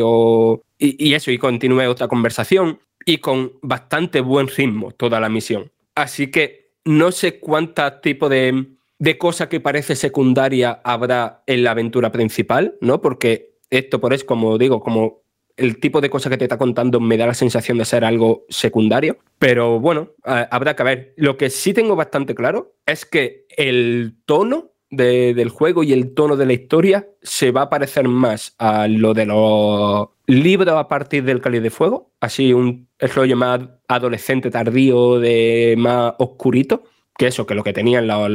y, 0.78 1.14
eso, 1.14 1.32
y 1.32 1.38
continúe 1.38 1.90
otra 1.90 2.08
conversación, 2.08 2.80
y 3.06 3.18
con 3.18 3.54
bastante 3.62 4.22
buen 4.22 4.48
ritmo 4.48 4.92
toda 4.92 5.20
la 5.20 5.30
misión. 5.30 5.72
Así 5.96 6.30
que 6.30 6.71
no 6.86 7.12
sé 7.12 7.40
cuántos 7.40 8.02
tipos 8.02 8.30
de, 8.30 8.68
de 9.00 9.18
cosa 9.18 9.50
que 9.50 9.60
parece 9.60 9.96
secundaria 9.96 10.82
habrá 10.84 11.44
en 11.48 11.64
la 11.64 11.72
aventura 11.72 12.12
principal, 12.12 12.76
¿no? 12.82 13.02
Porque 13.02 13.56
esto 13.70 14.00
por 14.00 14.14
eso, 14.14 14.26
como 14.26 14.58
digo, 14.58 14.82
como 14.82 15.22
el 15.58 15.80
tipo 15.80 16.02
de 16.02 16.10
cosa 16.10 16.30
que 16.30 16.38
te 16.38 16.46
está 16.46 16.58
contando 16.58 17.00
me 17.00 17.18
da 17.18 17.28
la 17.28 17.34
sensación 17.34 17.78
de 17.78 17.86
ser 17.86 18.04
algo 18.04 18.46
secundario. 18.50 19.18
Pero 19.40 19.80
bueno, 19.80 20.12
habrá 20.24 20.76
que 20.76 20.84
ver. 20.84 21.14
Lo 21.18 21.38
que 21.38 21.50
sí 21.50 21.74
tengo 21.74 21.96
bastante 21.96 22.36
claro 22.36 22.76
es 22.86 23.06
que 23.06 23.46
el 23.58 24.16
tono 24.26 24.71
del 24.92 25.50
juego 25.50 25.84
y 25.84 25.94
el 25.94 26.14
tono 26.14 26.36
de 26.36 26.46
la 26.46 26.54
historia 26.54 27.08
se 27.22 27.52
va 27.52 27.64
a 27.64 27.70
parecer 27.70 28.08
más 28.08 28.56
a 28.58 28.88
lo 28.88 29.14
de 29.14 29.26
los 29.26 30.10
libros 30.28 30.76
a 30.76 30.88
partir 30.88 31.24
del 31.24 31.42
Cáliz 31.42 31.64
de 31.64 31.70
Fuego, 31.70 32.12
así 32.20 32.54
un 32.54 32.88
rollo 33.00 33.38
más 33.38 33.62
adolescente 33.88 34.52
tardío, 34.52 35.20
de 35.20 35.76
más 35.78 36.14
oscurito, 36.20 36.84
que 37.18 37.28
eso, 37.28 37.46
que 37.46 37.56
lo 37.56 37.64
que 37.64 37.74
tenían 37.74 38.08
los, 38.08 38.30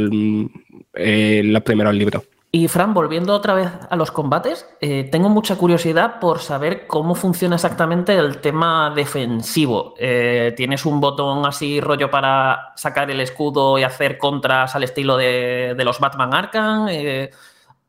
eh, 0.94 1.42
los 1.44 1.62
primeros 1.62 1.94
libros. 1.94 2.22
Y 2.56 2.68
Fran, 2.68 2.94
volviendo 2.94 3.34
otra 3.34 3.52
vez 3.52 3.68
a 3.90 3.96
los 3.96 4.10
combates, 4.10 4.66
eh, 4.80 5.06
tengo 5.12 5.28
mucha 5.28 5.56
curiosidad 5.56 6.18
por 6.18 6.38
saber 6.38 6.86
cómo 6.86 7.14
funciona 7.14 7.56
exactamente 7.56 8.16
el 8.16 8.38
tema 8.38 8.90
defensivo. 8.96 9.92
Eh, 9.98 10.54
¿Tienes 10.56 10.86
un 10.86 10.98
botón 10.98 11.44
así 11.44 11.82
rollo 11.82 12.10
para 12.10 12.72
sacar 12.74 13.10
el 13.10 13.20
escudo 13.20 13.78
y 13.78 13.82
hacer 13.82 14.16
contras 14.16 14.74
al 14.74 14.84
estilo 14.84 15.18
de, 15.18 15.76
los 15.84 16.00
Batman 16.00 16.32
Arkham? 16.32 16.88
Eh, 16.88 17.28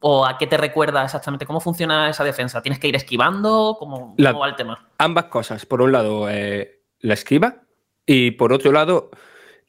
¿O 0.01 0.25
a 0.25 0.37
qué 0.37 0.47
te 0.47 0.57
recuerda 0.57 1.01
exactamente? 1.05 1.45
¿Cómo 1.45 1.61
funciona 1.61 2.09
esa 2.09 2.25
defensa? 2.25 2.61
¿Tienes 2.61 2.79
que 2.79 2.89
ir 2.89 2.95
esquivando? 2.97 3.77
¿Cómo, 3.79 4.17
va 4.19 4.49
el 4.49 4.55
tema? 4.57 4.89
Ambas 4.97 5.27
cosas. 5.27 5.65
Por 5.65 5.81
un 5.81 5.93
lado, 5.93 6.27
la 6.27 7.13
esquiva 7.13 7.61
y 8.05 8.31
por 8.31 8.51
otro 8.51 8.73
lado, 8.73 9.11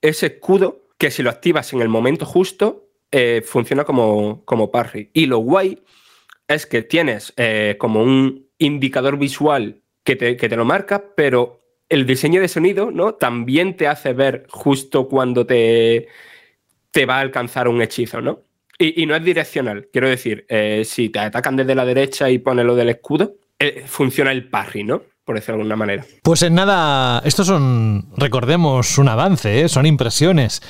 ese 0.02 0.26
escudo 0.26 0.88
que 0.98 1.12
si 1.12 1.22
lo 1.22 1.30
activas 1.30 1.72
en 1.72 1.82
el 1.82 1.88
momento 1.88 2.26
justo 2.26 2.87
eh, 3.10 3.42
funciona 3.44 3.84
como, 3.84 4.44
como 4.44 4.70
parry. 4.70 5.10
Y 5.14 5.26
lo 5.26 5.38
guay 5.38 5.82
es 6.46 6.66
que 6.66 6.82
tienes 6.82 7.32
eh, 7.36 7.76
como 7.78 8.02
un 8.02 8.48
indicador 8.58 9.18
visual 9.18 9.80
que 10.04 10.16
te, 10.16 10.36
que 10.36 10.48
te, 10.48 10.56
lo 10.56 10.64
marca, 10.64 11.04
pero 11.16 11.60
el 11.88 12.06
diseño 12.06 12.40
de 12.40 12.48
sonido 12.48 12.90
¿no? 12.90 13.14
también 13.14 13.76
te 13.76 13.86
hace 13.86 14.12
ver 14.12 14.46
justo 14.50 15.08
cuando 15.08 15.46
te, 15.46 16.08
te 16.90 17.06
va 17.06 17.16
a 17.16 17.20
alcanzar 17.20 17.68
un 17.68 17.80
hechizo, 17.80 18.20
¿no? 18.20 18.40
Y, 18.80 19.06
no 19.06 19.16
es 19.16 19.24
direccional. 19.24 19.88
Quiero 19.92 20.08
decir, 20.08 20.46
eh, 20.48 20.84
si 20.84 21.08
te 21.08 21.18
atacan 21.18 21.56
desde 21.56 21.74
la 21.74 21.84
derecha 21.84 22.30
y 22.30 22.38
pones 22.38 22.64
lo 22.64 22.76
del 22.76 22.90
escudo, 22.90 23.34
funciona 23.86 24.30
el 24.30 24.48
parry, 24.48 24.84
¿no? 24.84 25.02
Por 25.24 25.34
decirlo 25.34 25.56
de 25.56 25.62
alguna 25.62 25.74
manera. 25.76 26.04
Pues 26.22 26.42
en 26.42 26.54
nada, 26.54 27.20
estos 27.24 27.48
son, 27.48 28.06
recordemos, 28.16 28.96
un 28.98 29.08
avance, 29.08 29.68
son 29.68 29.84
impresiones. 29.84 30.62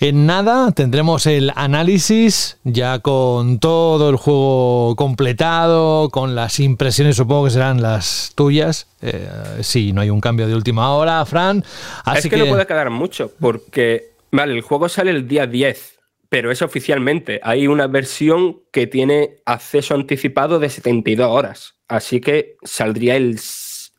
En 0.00 0.26
nada 0.26 0.72
tendremos 0.72 1.26
el 1.26 1.52
análisis 1.54 2.58
ya 2.64 2.98
con 2.98 3.58
todo 3.58 4.10
el 4.10 4.16
juego 4.16 4.96
completado, 4.96 6.10
con 6.10 6.34
las 6.34 6.60
impresiones 6.60 7.16
supongo 7.16 7.44
que 7.44 7.50
serán 7.50 7.80
las 7.80 8.32
tuyas. 8.34 8.88
Eh, 9.02 9.28
sí, 9.60 9.92
no 9.92 10.00
hay 10.00 10.10
un 10.10 10.20
cambio 10.20 10.46
de 10.46 10.54
última 10.54 10.92
hora, 10.92 11.24
Fran. 11.24 11.64
Así 12.04 12.28
es 12.28 12.34
que, 12.34 12.36
no 12.36 12.46
puede 12.46 12.66
quedar 12.66 12.90
mucho 12.90 13.32
porque, 13.38 14.12
vale, 14.30 14.54
el 14.54 14.62
juego 14.62 14.88
sale 14.88 15.10
el 15.10 15.28
día 15.28 15.46
10, 15.46 15.98
pero 16.28 16.50
es 16.50 16.62
oficialmente. 16.62 17.40
Hay 17.42 17.66
una 17.68 17.86
versión 17.86 18.62
que 18.72 18.86
tiene 18.86 19.36
acceso 19.44 19.94
anticipado 19.94 20.58
de 20.58 20.70
72 20.70 21.28
horas. 21.28 21.74
Así 21.88 22.20
que 22.20 22.56
saldría 22.62 23.16
el 23.16 23.38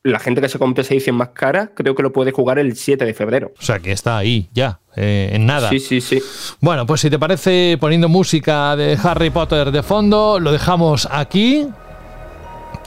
la 0.06 0.20
gente 0.20 0.40
que 0.40 0.48
se 0.48 0.58
compre 0.58 0.82
esa 0.82 0.94
edición 0.94 1.16
más 1.16 1.30
cara, 1.30 1.72
creo 1.74 1.94
que 1.94 2.02
lo 2.02 2.12
puede 2.12 2.30
jugar 2.30 2.58
el 2.58 2.76
7 2.76 3.04
de 3.04 3.14
febrero. 3.14 3.52
O 3.58 3.62
sea 3.62 3.80
que 3.80 3.92
está 3.92 4.16
ahí 4.16 4.48
ya, 4.52 4.80
eh, 4.94 5.30
en 5.32 5.46
nada. 5.46 5.68
Sí, 5.68 5.80
sí, 5.80 6.00
sí. 6.00 6.22
Bueno, 6.60 6.86
pues 6.86 7.00
si 7.00 7.10
te 7.10 7.18
parece, 7.18 7.76
poniendo 7.80 8.08
música 8.08 8.76
de 8.76 8.98
Harry 9.02 9.30
Potter 9.30 9.70
de 9.70 9.82
fondo, 9.82 10.38
lo 10.38 10.52
dejamos 10.52 11.08
aquí. 11.10 11.66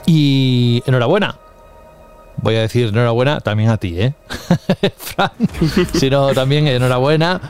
Y 0.06 0.82
enhorabuena. 0.86 1.36
Voy 2.38 2.56
a 2.56 2.62
decir 2.62 2.88
enhorabuena 2.88 3.40
también 3.40 3.68
a 3.68 3.76
ti, 3.76 4.00
¿eh? 4.00 4.14
Fran, 4.96 5.30
sino 5.92 6.32
también 6.32 6.66
enhorabuena 6.66 7.40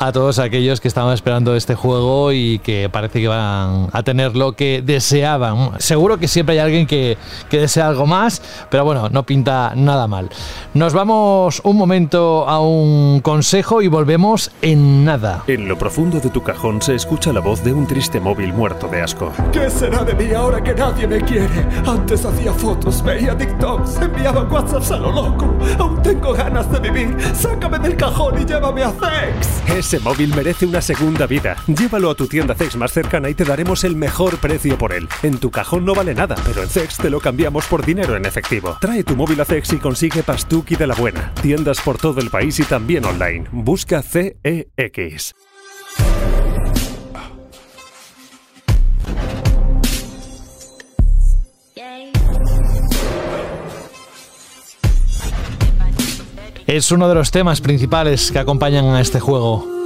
a 0.00 0.12
todos 0.12 0.38
aquellos 0.38 0.80
que 0.80 0.88
estaban 0.88 1.12
esperando 1.12 1.54
este 1.54 1.74
juego 1.74 2.32
y 2.32 2.58
que 2.60 2.88
parece 2.90 3.20
que 3.20 3.28
van 3.28 3.88
a 3.92 4.02
tener 4.02 4.34
lo 4.34 4.52
que 4.52 4.82
deseaban. 4.82 5.72
Seguro 5.78 6.18
que 6.18 6.26
siempre 6.26 6.54
hay 6.54 6.58
alguien 6.60 6.86
que, 6.86 7.18
desea 7.50 7.88
algo 7.88 8.06
más, 8.06 8.40
pero 8.70 8.86
bueno, 8.86 9.10
no 9.10 9.24
pinta 9.24 9.74
nada 9.76 10.06
mal. 10.06 10.30
Nos 10.72 10.94
vamos 10.94 11.60
un 11.64 11.76
momento 11.76 12.48
a 12.48 12.60
un 12.60 13.20
consejo 13.20 13.82
y 13.82 13.88
volvemos 13.88 14.50
en 14.62 15.04
nada. 15.04 15.44
En 15.46 15.68
lo 15.68 15.76
profundo 15.76 16.18
de 16.18 16.30
tu 16.30 16.42
cajón 16.42 16.80
se 16.80 16.94
escucha 16.94 17.30
la 17.30 17.40
voz 17.40 17.62
de 17.62 17.74
un 17.74 17.86
triste 17.86 18.20
móvil 18.20 18.54
muerto 18.54 18.88
de 18.88 19.02
asco. 19.02 19.30
¿Qué 19.52 19.68
será 19.68 20.02
de 20.02 20.14
mí 20.14 20.32
ahora 20.32 20.62
que 20.62 20.72
nadie 20.72 21.06
me 21.06 21.20
quiere? 21.20 21.66
Antes 21.86 22.24
hacía 22.24 22.54
fotos, 22.54 23.02
veía 23.02 23.36
TikToks, 23.36 24.00
enviaba 24.00 24.44
WhatsApps 24.44 24.92
a 24.92 24.96
lo 24.96 25.12
loco. 25.12 25.54
Aún 25.78 26.02
tengo 26.02 26.32
ganas 26.32 26.72
de 26.72 26.80
vivir. 26.80 27.14
Sácame 27.34 27.78
del 27.80 27.96
cajón 27.96 28.40
y 28.40 28.46
llévame 28.46 28.82
a 28.82 28.92
Sex. 28.92 29.89
Ese 29.90 29.98
móvil 29.98 30.32
merece 30.36 30.66
una 30.66 30.80
segunda 30.80 31.26
vida. 31.26 31.56
Llévalo 31.66 32.10
a 32.10 32.14
tu 32.14 32.28
tienda 32.28 32.54
Zex 32.54 32.76
más 32.76 32.92
cercana 32.92 33.28
y 33.28 33.34
te 33.34 33.44
daremos 33.44 33.82
el 33.82 33.96
mejor 33.96 34.38
precio 34.38 34.78
por 34.78 34.92
él. 34.92 35.08
En 35.24 35.38
tu 35.38 35.50
cajón 35.50 35.84
no 35.84 35.96
vale 35.96 36.14
nada, 36.14 36.36
pero 36.46 36.62
en 36.62 36.68
Zex 36.68 36.98
te 36.98 37.10
lo 37.10 37.18
cambiamos 37.18 37.66
por 37.66 37.84
dinero 37.84 38.14
en 38.14 38.24
efectivo. 38.24 38.78
Trae 38.80 39.02
tu 39.02 39.16
móvil 39.16 39.40
a 39.40 39.44
Zex 39.44 39.72
y 39.72 39.78
consigue 39.78 40.22
Pastuki 40.22 40.76
de 40.76 40.86
la 40.86 40.94
buena. 40.94 41.34
Tiendas 41.42 41.80
por 41.80 41.98
todo 41.98 42.20
el 42.20 42.30
país 42.30 42.60
y 42.60 42.64
también 42.66 43.04
online. 43.04 43.48
Busca 43.50 44.00
CEX. 44.00 45.34
Es 56.68 56.92
uno 56.92 57.08
de 57.08 57.16
los 57.16 57.32
temas 57.32 57.60
principales 57.60 58.30
que 58.30 58.38
acompañan 58.38 58.84
a 58.84 59.00
este 59.00 59.18
juego. 59.18 59.79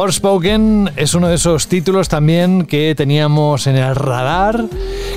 Forspoken 0.00 0.92
es 0.96 1.12
uno 1.12 1.28
de 1.28 1.34
esos 1.34 1.68
títulos 1.68 2.08
también 2.08 2.64
que 2.64 2.94
teníamos 2.94 3.66
en 3.66 3.76
el 3.76 3.94
radar, 3.94 4.64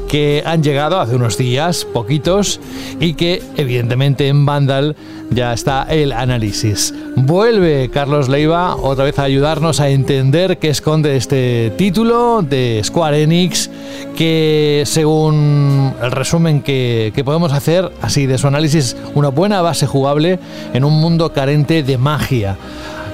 que 0.10 0.44
han 0.46 0.62
llegado 0.62 1.00
hace 1.00 1.16
unos 1.16 1.38
días, 1.38 1.86
poquitos, 1.86 2.60
y 3.00 3.14
que 3.14 3.42
evidentemente 3.56 4.28
en 4.28 4.46
Vandal 4.46 4.98
ya 5.30 5.54
está 5.54 5.84
el 5.84 6.12
análisis. 6.12 6.94
Vuelve 7.16 7.90
Carlos 7.94 8.28
Leiva 8.28 8.76
otra 8.76 9.06
vez 9.06 9.18
a 9.20 9.24
ayudarnos 9.24 9.80
a 9.80 9.88
entender 9.88 10.58
qué 10.60 10.68
esconde 10.68 11.16
este 11.16 11.72
título 11.78 12.42
de 12.42 12.82
Square 12.84 13.24
Enix, 13.24 13.70
que 14.18 14.84
según 14.86 15.94
el 16.04 16.12
resumen 16.12 16.62
que, 16.62 17.14
que 17.16 17.24
podemos 17.24 17.54
hacer, 17.54 17.90
así 18.02 18.26
de 18.26 18.38
su 18.38 18.48
análisis, 18.48 18.98
una 19.16 19.30
buena 19.30 19.62
base 19.62 19.88
jugable 19.88 20.40
en 20.74 20.84
un 20.84 21.00
mundo 21.00 21.32
carente 21.32 21.84
de 21.84 21.98
magia. 21.98 22.58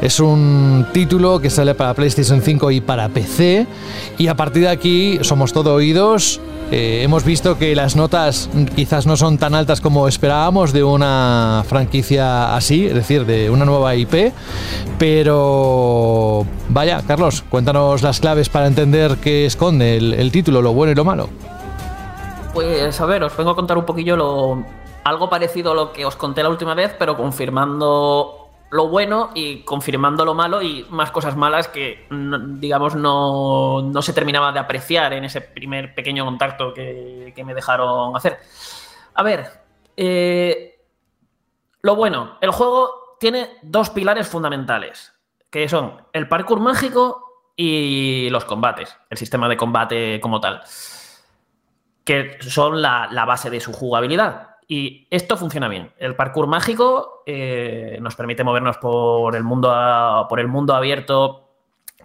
Es 0.01 0.21
un 0.21 0.87
título 0.93 1.41
que 1.41 1.49
sale 1.49 1.75
para 1.75 1.93
PlayStation 1.93 2.41
5 2.41 2.71
y 2.71 2.79
para 2.79 3.09
PC. 3.09 3.67
Y 4.17 4.27
a 4.27 4.35
partir 4.35 4.63
de 4.63 4.69
aquí 4.69 5.19
somos 5.23 5.51
todo 5.51 5.73
oídos. 5.73 6.39
Eh, 6.71 7.01
hemos 7.03 7.25
visto 7.25 7.57
que 7.57 7.75
las 7.75 7.95
notas 7.97 8.49
quizás 8.75 9.07
no 9.07 9.17
son 9.17 9.37
tan 9.37 9.55
altas 9.55 9.81
como 9.81 10.07
esperábamos 10.07 10.71
de 10.71 10.83
una 10.83 11.65
franquicia 11.67 12.55
así, 12.55 12.85
es 12.85 12.93
decir, 12.93 13.25
de 13.25 13.49
una 13.49 13.65
nueva 13.65 13.93
IP. 13.95 14.31
Pero 14.97 16.45
vaya, 16.69 17.01
Carlos, 17.05 17.43
cuéntanos 17.49 18.01
las 18.01 18.21
claves 18.21 18.47
para 18.47 18.67
entender 18.67 19.17
qué 19.17 19.45
esconde 19.45 19.97
el, 19.97 20.13
el 20.13 20.31
título, 20.31 20.61
lo 20.61 20.71
bueno 20.71 20.93
y 20.93 20.95
lo 20.95 21.03
malo. 21.03 21.29
Pues 22.53 23.01
a 23.01 23.05
ver, 23.05 23.23
os 23.23 23.35
vengo 23.35 23.51
a 23.51 23.55
contar 23.55 23.77
un 23.77 23.85
poquillo 23.85 24.15
lo, 24.15 24.63
algo 25.03 25.29
parecido 25.29 25.71
a 25.71 25.75
lo 25.75 25.91
que 25.91 26.05
os 26.05 26.15
conté 26.15 26.43
la 26.43 26.49
última 26.49 26.73
vez, 26.73 26.95
pero 26.97 27.17
confirmando 27.17 28.38
lo 28.71 28.87
bueno 28.87 29.31
y 29.33 29.63
confirmando 29.63 30.25
lo 30.25 30.33
malo 30.33 30.61
y 30.61 30.85
más 30.89 31.11
cosas 31.11 31.35
malas 31.35 31.67
que, 31.67 32.07
digamos, 32.09 32.95
no, 32.95 33.81
no 33.81 34.01
se 34.01 34.13
terminaba 34.13 34.51
de 34.51 34.59
apreciar 34.59 35.13
en 35.13 35.25
ese 35.25 35.41
primer 35.41 35.95
pequeño 35.95 36.25
contacto 36.25 36.73
que, 36.73 37.33
que 37.35 37.43
me 37.43 37.53
dejaron 37.53 38.15
hacer. 38.15 38.39
A 39.15 39.23
ver, 39.23 39.49
eh, 39.97 40.79
lo 41.81 41.95
bueno, 41.95 42.37
el 42.41 42.51
juego 42.51 43.17
tiene 43.19 43.57
dos 43.63 43.89
pilares 43.89 44.27
fundamentales, 44.27 45.13
que 45.49 45.67
son 45.67 46.03
el 46.13 46.27
parkour 46.27 46.59
mágico 46.59 47.51
y 47.55 48.29
los 48.29 48.45
combates, 48.45 48.95
el 49.09 49.17
sistema 49.17 49.49
de 49.49 49.57
combate 49.57 50.19
como 50.21 50.39
tal, 50.39 50.61
que 52.05 52.37
son 52.41 52.81
la, 52.81 53.09
la 53.11 53.25
base 53.25 53.49
de 53.49 53.59
su 53.59 53.73
jugabilidad. 53.73 54.48
Y 54.71 55.07
esto 55.09 55.35
funciona 55.35 55.67
bien. 55.67 55.91
El 55.97 56.15
parkour 56.15 56.45
mágico 56.45 57.23
eh, 57.25 57.97
nos 58.01 58.15
permite 58.15 58.43
movernos 58.43 58.77
por 58.77 59.35
el 59.35 59.43
mundo 59.43 60.27
por 60.29 60.39
el 60.39 60.47
mundo 60.47 60.75
abierto 60.75 61.49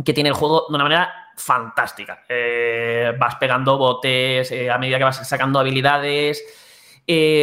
que 0.02 0.14
tiene 0.14 0.30
el 0.30 0.34
juego 0.34 0.64
de 0.70 0.74
una 0.74 0.84
manera 0.84 1.12
fantástica. 1.36 2.24
Eh, 2.26 3.12
vas 3.20 3.34
pegando 3.34 3.76
botes 3.76 4.50
eh, 4.50 4.70
a 4.70 4.78
medida 4.78 4.96
que 4.96 5.04
vas 5.04 5.28
sacando 5.28 5.58
habilidades. 5.58 6.42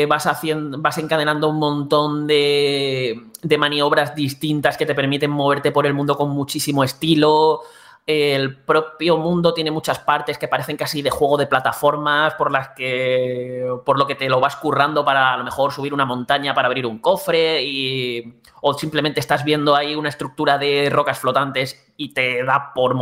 vas, 0.09 0.25
haciendo, 0.25 0.81
vas 0.81 0.97
encadenando 0.97 1.49
un 1.49 1.59
montón 1.59 2.25
de, 2.25 3.27
de 3.43 3.57
maniobras 3.59 4.15
distintas 4.15 4.75
que 4.75 4.87
te 4.87 4.95
permiten 4.95 5.29
moverte 5.29 5.71
por 5.71 5.85
el 5.85 5.93
mundo 5.93 6.17
con 6.17 6.31
muchísimo 6.31 6.83
estilo. 6.83 7.61
El 8.07 8.57
propio 8.57 9.17
mundo 9.17 9.53
tiene 9.53 9.69
muchas 9.69 9.99
partes 9.99 10.37
que 10.37 10.47
parecen 10.47 10.75
casi 10.75 11.01
de 11.01 11.11
juego 11.11 11.37
de 11.37 11.45
plataformas, 11.47 12.33
por 12.33 12.51
las 12.51 12.69
que. 12.69 13.65
por 13.85 13.97
lo 13.99 14.07
que 14.07 14.15
te 14.15 14.27
lo 14.27 14.39
vas 14.39 14.55
currando 14.55 15.05
para 15.05 15.33
a 15.33 15.37
lo 15.37 15.43
mejor 15.43 15.71
subir 15.71 15.93
una 15.93 16.05
montaña 16.05 16.53
para 16.53 16.67
abrir 16.67 16.85
un 16.85 16.97
cofre. 16.97 17.61
Y, 17.63 18.41
o 18.61 18.73
simplemente 18.73 19.19
estás 19.19 19.43
viendo 19.43 19.75
ahí 19.75 19.95
una 19.95 20.09
estructura 20.09 20.57
de 20.57 20.89
rocas 20.91 21.19
flotantes 21.19 21.93
y 21.95 22.13
te 22.13 22.43
da 22.43 22.73
por. 22.73 22.97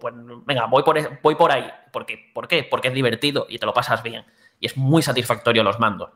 pues, 0.00 0.14
venga, 0.44 0.66
voy 0.66 0.82
por, 0.82 0.98
e- 0.98 1.18
voy 1.22 1.36
por 1.36 1.52
ahí. 1.52 1.70
¿Por 1.92 2.04
qué? 2.04 2.30
¿Por 2.34 2.48
qué? 2.48 2.64
Porque 2.64 2.88
es 2.88 2.94
divertido 2.94 3.46
y 3.48 3.58
te 3.58 3.66
lo 3.66 3.72
pasas 3.72 4.02
bien. 4.02 4.24
Y 4.58 4.66
es 4.66 4.76
muy 4.76 5.02
satisfactorio 5.02 5.62
los 5.62 5.78
mandos. 5.78 6.10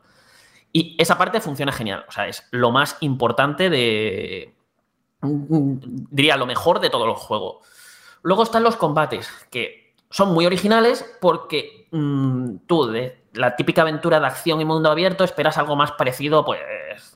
Y 0.72 0.96
esa 0.98 1.16
parte 1.16 1.40
funciona 1.40 1.70
genial. 1.70 2.04
O 2.08 2.12
sea, 2.12 2.26
es 2.26 2.48
lo 2.50 2.72
más 2.72 2.96
importante 3.00 3.70
de. 3.70 4.54
Diría 5.22 6.36
lo 6.36 6.46
mejor 6.46 6.80
de 6.80 6.90
todo 6.90 7.06
el 7.06 7.12
juego. 7.12 7.62
Luego 8.24 8.42
están 8.42 8.62
los 8.62 8.76
combates, 8.76 9.28
que 9.50 9.94
son 10.10 10.32
muy 10.32 10.46
originales 10.46 11.04
porque 11.20 11.88
mm, 11.90 12.56
tú, 12.66 12.86
de 12.86 13.24
la 13.34 13.54
típica 13.54 13.82
aventura 13.82 14.18
de 14.18 14.26
acción 14.26 14.60
y 14.60 14.64
mundo 14.64 14.90
abierto, 14.90 15.24
esperas 15.24 15.58
algo 15.58 15.76
más 15.76 15.92
parecido 15.92 16.44
pues, 16.44 16.60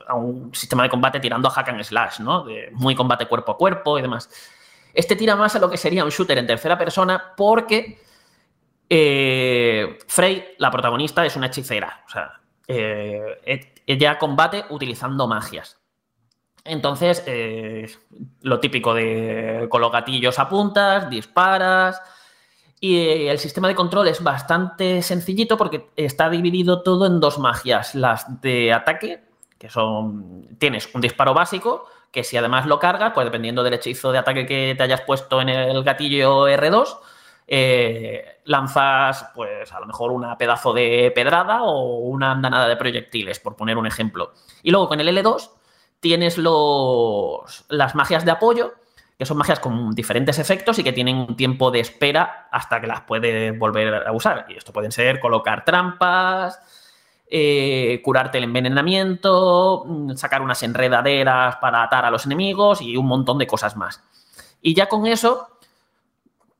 a 0.07 0.15
un 0.15 0.55
sistema 0.55 0.83
de 0.83 0.91
combate 0.91 1.19
tirando 1.19 1.49
a 1.49 1.51
hack 1.51 1.71
and 1.71 1.83
slash, 1.83 2.21
¿no? 2.21 2.45
De 2.45 2.69
muy 2.73 2.95
combate 2.95 3.27
cuerpo 3.27 3.53
a 3.53 3.57
cuerpo 3.57 3.99
y 3.99 4.03
demás. 4.03 4.29
Este 4.93 5.17
tira 5.17 5.35
más 5.35 5.57
a 5.57 5.61
lo 5.61 5.71
que 5.71 5.79
sería 5.79 6.05
un 6.05 6.11
shooter 6.11 6.37
en 6.37 6.47
tercera 6.47 6.77
persona 6.77 7.33
porque 7.37 7.99
eh, 8.91 9.99
Frey, 10.07 10.57
la 10.59 10.71
protagonista, 10.71 11.25
es 11.25 11.37
una 11.37 11.47
hechicera. 11.47 12.05
O 12.07 12.11
sea, 12.11 12.41
eh, 12.67 13.41
e- 13.47 13.75
ella 13.87 14.19
combate 14.19 14.65
utilizando 14.69 15.27
magias. 15.27 15.78
Entonces, 16.69 17.23
eh, 17.27 17.91
lo 18.43 18.61
típico 18.61 18.95
de 18.95 19.67
con 19.71 19.81
los 19.81 19.91
gatillos 19.91 20.39
apuntas, 20.39 21.09
disparas. 21.11 22.01
Y 22.81 23.27
el 23.27 23.39
sistema 23.39 23.67
de 23.67 23.75
control 23.75 24.07
es 24.09 24.23
bastante 24.23 25.03
sencillito 25.03 25.57
porque 25.57 25.91
está 25.97 26.31
dividido 26.31 26.83
todo 26.83 27.07
en 27.07 27.19
dos 27.19 27.39
magias. 27.39 27.95
Las 27.95 28.41
de 28.41 28.73
ataque, 28.73 29.25
que 29.59 29.69
son. 29.69 30.47
Tienes 30.59 30.89
un 30.95 31.01
disparo 31.01 31.35
básico, 31.35 31.87
que 32.13 32.23
si 32.23 32.37
además 32.37 32.67
lo 32.67 32.79
cargas, 32.79 33.13
pues 33.15 33.25
dependiendo 33.25 33.63
del 33.63 33.75
hechizo 33.75 34.13
de 34.13 34.19
ataque 34.19 34.47
que 34.47 34.75
te 34.77 34.83
hayas 34.85 35.01
puesto 35.01 35.41
en 35.41 35.49
el 35.49 35.83
gatillo 35.83 36.49
R2, 36.49 36.99
eh, 37.49 38.41
lanzas, 38.45 39.31
pues 39.35 39.73
a 39.73 39.81
lo 39.81 39.87
mejor 39.87 40.13
una 40.13 40.37
pedazo 40.37 40.73
de 40.73 41.11
pedrada 41.15 41.63
o 41.63 41.99
una 42.01 42.33
andanada 42.33 42.69
de 42.69 42.77
proyectiles, 42.77 43.41
por 43.41 43.57
poner 43.57 43.77
un 43.77 43.87
ejemplo. 43.87 44.35
Y 44.63 44.71
luego 44.71 44.89
con 44.89 45.01
el 45.01 45.09
L2 45.09 45.51
tienes 46.01 46.39
los, 46.39 47.65
las 47.69 47.95
magias 47.95 48.25
de 48.25 48.31
apoyo, 48.31 48.75
que 49.19 49.27
son 49.27 49.37
magias 49.37 49.59
con 49.59 49.95
diferentes 49.95 50.39
efectos 50.39 50.79
y 50.79 50.85
que 50.85 50.93
tienen 50.93 51.17
un 51.17 51.37
tiempo 51.37 51.71
de 51.71 51.81
espera 51.81 52.49
hasta 52.53 52.81
que 52.81 52.87
las 52.87 53.01
puedes 53.01 53.59
volver 53.59 54.07
a 54.07 54.13
usar. 54.13 54.47
Y 54.49 54.57
esto 54.57 54.73
pueden 54.73 54.93
ser 54.93 55.19
colocar 55.19 55.65
trampas, 55.65 56.61
eh, 57.29 58.01
curarte 58.05 58.39
el 58.39 58.45
envenenamiento, 58.45 59.85
mm, 59.87 60.15
sacar 60.15 60.41
unas 60.41 60.63
enredaderas 60.63 61.57
para 61.57 61.83
atar 61.83 62.05
a 62.05 62.11
los 62.11 62.27
enemigos 62.27 62.81
y 62.81 62.97
un 62.97 63.07
montón 63.07 63.39
de 63.39 63.47
cosas 63.47 63.77
más. 63.77 64.03
Y 64.63 64.75
ya 64.75 64.89
con 64.89 65.07
eso, 65.07 65.49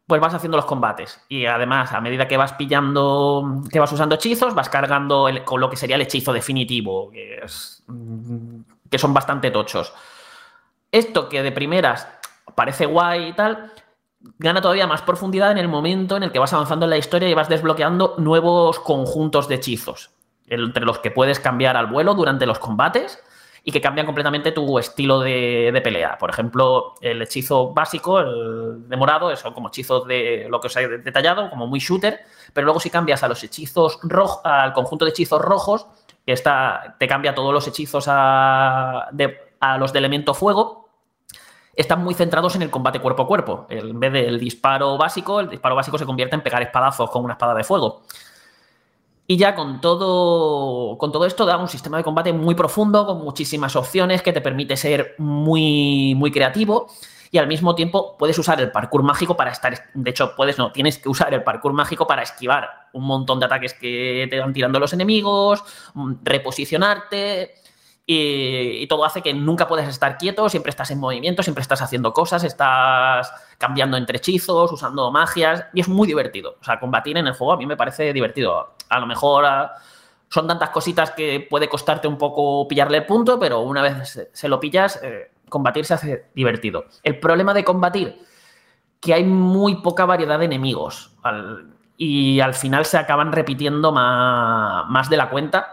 pues 0.07 0.21
vas 0.21 0.35
haciendo 0.35 0.57
los 0.57 0.67
combates. 0.67 1.21
Y 1.29 1.47
además, 1.47 1.93
a 1.93 2.01
medida 2.01 2.27
que 2.27 2.37
vas 2.37 2.55
pillando, 2.55 3.63
que 3.71 3.79
vas 3.79 3.93
usando 3.93 4.17
hechizos, 4.17 4.55
vas 4.55 4.69
cargando 4.69 5.29
con 5.45 5.61
lo 5.61 5.71
que 5.71 5.77
sería 5.77 5.97
el 5.97 6.03
hechizo 6.03 6.33
definitivo, 6.33 7.11
que, 7.11 7.37
es, 7.45 7.85
mm, 7.87 8.61
que 8.91 8.99
son 8.99 9.15
bastante 9.15 9.51
tochos. 9.51 9.93
Esto 10.91 11.29
que 11.29 11.43
de 11.43 11.53
primeras 11.53 12.09
parece 12.55 12.87
guay 12.87 13.29
y 13.29 13.33
tal, 13.35 13.73
gana 14.39 14.61
todavía 14.61 14.87
más 14.87 15.03
profundidad 15.03 15.53
en 15.53 15.59
el 15.59 15.69
momento 15.69 16.17
en 16.17 16.23
el 16.23 16.33
que 16.33 16.39
vas 16.39 16.53
avanzando 16.53 16.87
en 16.87 16.91
la 16.91 16.99
historia 16.99 17.29
y 17.29 17.35
vas 17.35 17.49
desbloqueando 17.49 18.15
nuevos 18.19 18.81
conjuntos 18.81 19.49
de 19.49 19.57
hechizos, 19.57 20.11
entre 20.47 20.85
los 20.85 20.99
que 20.99 21.11
puedes 21.11 21.41
cambiar 21.41 21.77
al 21.77 21.87
vuelo 21.87 22.15
durante 22.15 22.47
los 22.47 22.59
combates 22.59 23.23
y 23.65 23.73
que 23.73 23.81
cambian 23.81 24.07
completamente 24.07 24.53
tu 24.53 24.79
estilo 24.79 25.21
de, 25.21 25.71
de 25.73 25.81
pelea. 25.83 26.17
Por 26.17 26.31
ejemplo, 26.31 26.95
el 27.03 27.21
hechizo 27.21 27.75
básico, 27.75 28.19
el 28.19 28.89
de 28.89 28.97
morado, 28.97 29.35
son 29.37 29.53
como 29.53 29.69
hechizos 29.69 30.07
de 30.07 30.47
lo 30.49 30.61
que 30.61 30.69
os 30.69 30.77
he 30.77 30.89
detallado, 30.89 31.51
como 31.51 31.67
muy 31.67 31.79
shooter, 31.79 32.21
pero 32.55 32.65
luego 32.65 32.81
si 32.81 32.89
cambias 32.89 33.23
a 33.23 33.29
los 33.29 33.45
hechizos 33.45 33.99
rojos, 34.03 34.41
al 34.45 34.73
conjunto 34.73 35.05
de 35.05 35.11
hechizos 35.11 35.43
rojos, 35.43 35.87
que 36.29 36.43
te 36.99 37.09
cambia 37.09 37.35
todos 37.35 37.55
los 37.55 37.67
hechizos 37.67 38.05
a, 38.07 39.09
a 39.61 39.79
los 39.79 39.93
de 39.95 39.99
elemento 39.99 40.35
fuego, 40.35 40.91
están 41.75 42.05
muy 42.05 42.13
centrados 42.13 42.55
en 42.55 42.61
el 42.61 42.71
combate 42.71 43.01
cuerpo 43.01 43.23
a 43.23 43.27
cuerpo. 43.27 43.67
En 43.71 43.99
vez 43.99 44.13
del 44.13 44.39
disparo 44.39 44.99
básico, 44.99 45.41
el 45.41 45.49
disparo 45.49 45.75
básico 45.75 45.97
se 45.97 46.05
convierte 46.05 46.37
en 46.37 46.43
pegar 46.43 46.61
espadazos 46.61 47.09
con 47.09 47.25
una 47.25 47.33
espada 47.33 47.55
de 47.55 47.65
fuego. 47.65 48.03
Y 49.27 49.39
ya 49.39 49.55
con 49.55 49.81
todo, 49.81 50.99
con 50.99 51.13
todo 51.13 51.25
esto 51.25 51.47
da 51.47 51.57
un 51.57 51.69
sistema 51.69 51.97
de 51.97 52.05
combate 52.05 52.35
muy 52.35 52.55
profundo, 52.55 53.07
con 53.07 53.25
muchísimas 53.25 53.75
opciones, 53.75 54.21
que 54.21 54.35
te 54.35 54.43
permite 54.43 54.77
ser 54.77 55.15
muy, 55.17 56.15
muy 56.15 56.31
creativo. 56.31 56.89
Y 57.31 57.39
al 57.39 57.47
mismo 57.47 57.75
tiempo 57.75 58.17
puedes 58.19 58.39
usar 58.39 58.61
el 58.61 58.71
parkour 58.71 59.03
mágico 59.03 59.37
para 59.37 59.51
estar. 59.51 59.91
De 59.95 60.11
hecho, 60.11 60.35
puedes, 60.37 60.57
no, 60.59 60.73
tienes 60.73 60.99
que 60.99 61.09
usar 61.09 61.33
el 61.35 61.43
parkour 61.43 61.73
mágico 61.73 62.07
para 62.07 62.23
esquivar 62.23 62.89
un 62.93 63.05
montón 63.05 63.39
de 63.39 63.47
ataques 63.47 63.75
que 63.75 64.27
te 64.31 64.41
van 64.41 64.53
tirando 64.53 64.81
los 64.81 64.93
enemigos, 64.93 65.63
mm, 65.95 66.15
reposicionarte. 66.23 67.55
Y, 68.11 68.87
todo 68.87 69.05
hace 69.05 69.21
que 69.21 69.35
nunca 69.35 69.69
puedas 69.69 69.87
estar 69.87 70.17
quieto, 70.17 70.49
siempre 70.49 70.71
estás 70.71 70.91
en 70.91 70.99
movimiento, 70.99 71.43
siempre 71.43 71.61
estás 71.61 71.83
haciendo 71.83 72.15
cosas, 72.15 72.43
estás 72.43 73.31
cambiando 73.59 73.99
entre 73.99 74.17
hechizos, 74.17 74.73
usando 74.73 75.11
magias, 75.11 75.67
y 75.75 75.81
es 75.83 75.89
muy 75.89 76.07
divertido. 76.07 76.57
O 76.59 76.65
sea, 76.65 76.81
combatir 76.81 77.19
en 77.19 77.27
el 77.27 77.35
juego 77.35 77.53
a 77.53 77.59
mí 77.59 77.67
me 77.67 77.77
parece 77.77 78.15
divertido. 78.15 78.75
A 78.89 78.99
lo 78.99 79.07
mejor 79.07 79.45
ah, 79.45 79.75
son 80.31 80.47
tantas 80.49 80.71
cositas 80.71 81.11
que 81.11 81.47
puede 81.51 81.69
costarte 81.69 82.09
un 82.09 82.17
poco 82.17 82.67
pillarle 82.67 82.97
el 82.99 83.05
punto, 83.07 83.39
pero 83.39 83.61
una 83.61 83.83
vez 83.83 84.09
se- 84.09 84.31
se 84.33 84.49
lo 84.49 84.59
pillas, 84.59 84.99
eh, 85.03 85.31
combatir 85.49 85.85
se 85.85 85.95
hace 85.95 86.27
divertido. 86.35 86.87
El 87.03 87.19
problema 87.19 87.55
de 87.55 87.65
combatir, 87.65 88.19
que 89.01 89.15
hay 89.15 89.25
muy 89.25 89.77
poca 89.77 90.05
variedad 90.05 90.39
de 90.39 90.47
enemigos. 90.47 91.17
Y 91.97 92.41
al 92.41 92.55
final 92.55 92.85
se 92.85 92.99
acaban 92.99 93.33
repitiendo 93.33 93.93
más, 93.93 94.89
más 94.89 95.11
de 95.11 95.17
la 95.17 95.31
cuenta 95.31 95.73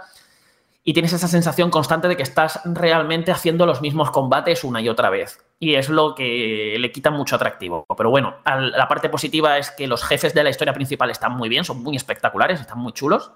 y 0.87 0.93
tienes 0.93 1.13
esa 1.13 1.27
sensación 1.27 1.71
constante 1.71 2.07
de 2.07 2.15
que 2.15 2.21
estás 2.21 2.61
realmente 2.63 3.31
haciendo 3.31 3.65
los 3.65 3.81
mismos 3.81 4.11
combates 4.11 4.63
una 4.63 4.81
y 4.81 4.87
otra 4.87 5.09
vez. 5.09 5.43
Y 5.57 5.73
es 5.73 5.89
lo 5.89 6.13
que 6.13 6.77
le 6.79 6.91
quita 6.91 7.09
mucho 7.09 7.35
atractivo. 7.35 7.87
Pero 7.97 8.11
bueno, 8.11 8.35
la 8.45 8.87
parte 8.87 9.09
positiva 9.09 9.57
es 9.57 9.71
que 9.71 9.87
los 9.87 10.03
jefes 10.03 10.35
de 10.35 10.43
la 10.43 10.51
historia 10.51 10.75
principal 10.75 11.09
están 11.09 11.31
muy 11.31 11.49
bien, 11.49 11.65
son 11.65 11.81
muy 11.81 11.95
espectaculares, 11.95 12.61
están 12.61 12.77
muy 12.77 12.93
chulos. 12.93 13.31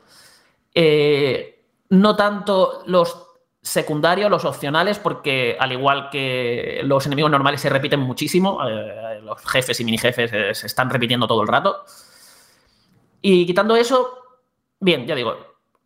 Eh, 0.76 1.66
no 1.90 2.16
tanto 2.16 2.84
los 2.86 3.29
secundarios, 3.62 4.32
los 4.32 4.46
opcionales, 4.46 5.00
porque 5.00 5.58
al 5.60 5.72
igual 5.72 6.10
que 6.10 6.82
los 6.84 7.06
enemigos 7.06 7.32
normales 7.32 7.62
se 7.62 7.70
repiten 7.70 8.00
muchísimo, 8.00 8.60
eh, 8.68 9.20
los 9.22 9.44
jefes 9.46 9.80
y 9.80 9.86
mini 9.86 9.98
jefes 9.98 10.32
eh, 10.34 10.56
se 10.56 10.68
están 10.68 10.90
repitiendo 10.90 11.28
todo 11.28 11.42
el 11.42 11.48
rato. 11.48 11.84
Y 13.22 13.46
quitando 13.46 13.76
eso, 13.76 14.18
bien, 14.80 15.06
ya 15.06 15.16
digo, 15.16 15.36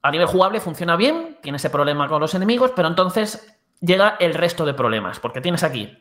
a 0.02 0.12
nivel 0.12 0.28
jugable 0.28 0.60
funciona 0.60 0.96
bien, 0.96 1.40
tiene 1.42 1.56
ese 1.56 1.70
problema 1.70 2.08
con 2.08 2.22
los 2.22 2.36
enemigos, 2.36 2.72
pero 2.76 2.88
entonces 2.88 3.58
llega 3.82 4.18
el 4.20 4.36
resto 4.36 4.66
de 4.66 4.74
problemas, 4.74 5.20
porque 5.20 5.42
tienes 5.42 5.64
aquí 5.64 5.98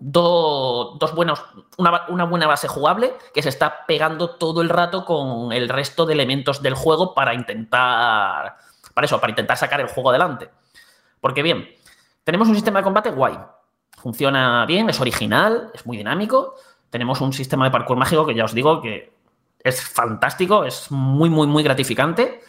dos 0.00 1.14
buenos, 1.14 1.44
una, 1.76 2.06
una, 2.08 2.24
buena 2.24 2.48
base 2.48 2.66
jugable 2.66 3.14
que 3.32 3.42
se 3.42 3.50
está 3.50 3.86
pegando 3.86 4.30
todo 4.30 4.60
el 4.60 4.68
rato 4.68 5.04
con 5.04 5.52
el 5.52 5.68
resto 5.68 6.06
de 6.06 6.14
elementos 6.14 6.60
del 6.60 6.74
juego 6.74 7.14
para 7.14 7.34
intentar, 7.34 8.56
para 8.94 9.04
eso, 9.04 9.20
para 9.20 9.30
intentar 9.30 9.56
sacar 9.56 9.80
el 9.80 9.86
juego 9.86 10.10
adelante. 10.10 10.50
Porque 11.22 11.44
bien, 11.44 11.68
tenemos 12.24 12.48
un 12.48 12.56
sistema 12.56 12.80
de 12.80 12.82
combate 12.82 13.12
guay, 13.12 13.38
funciona 13.96 14.66
bien, 14.66 14.90
es 14.90 15.00
original, 15.00 15.70
es 15.72 15.86
muy 15.86 15.96
dinámico, 15.96 16.56
tenemos 16.90 17.20
un 17.20 17.32
sistema 17.32 17.64
de 17.64 17.70
parkour 17.70 17.96
mágico 17.96 18.26
que 18.26 18.34
ya 18.34 18.44
os 18.44 18.52
digo 18.52 18.82
que 18.82 19.12
es 19.62 19.80
fantástico, 19.80 20.64
es 20.64 20.90
muy, 20.90 21.30
muy, 21.30 21.46
muy 21.46 21.62
gratificante. 21.62 22.40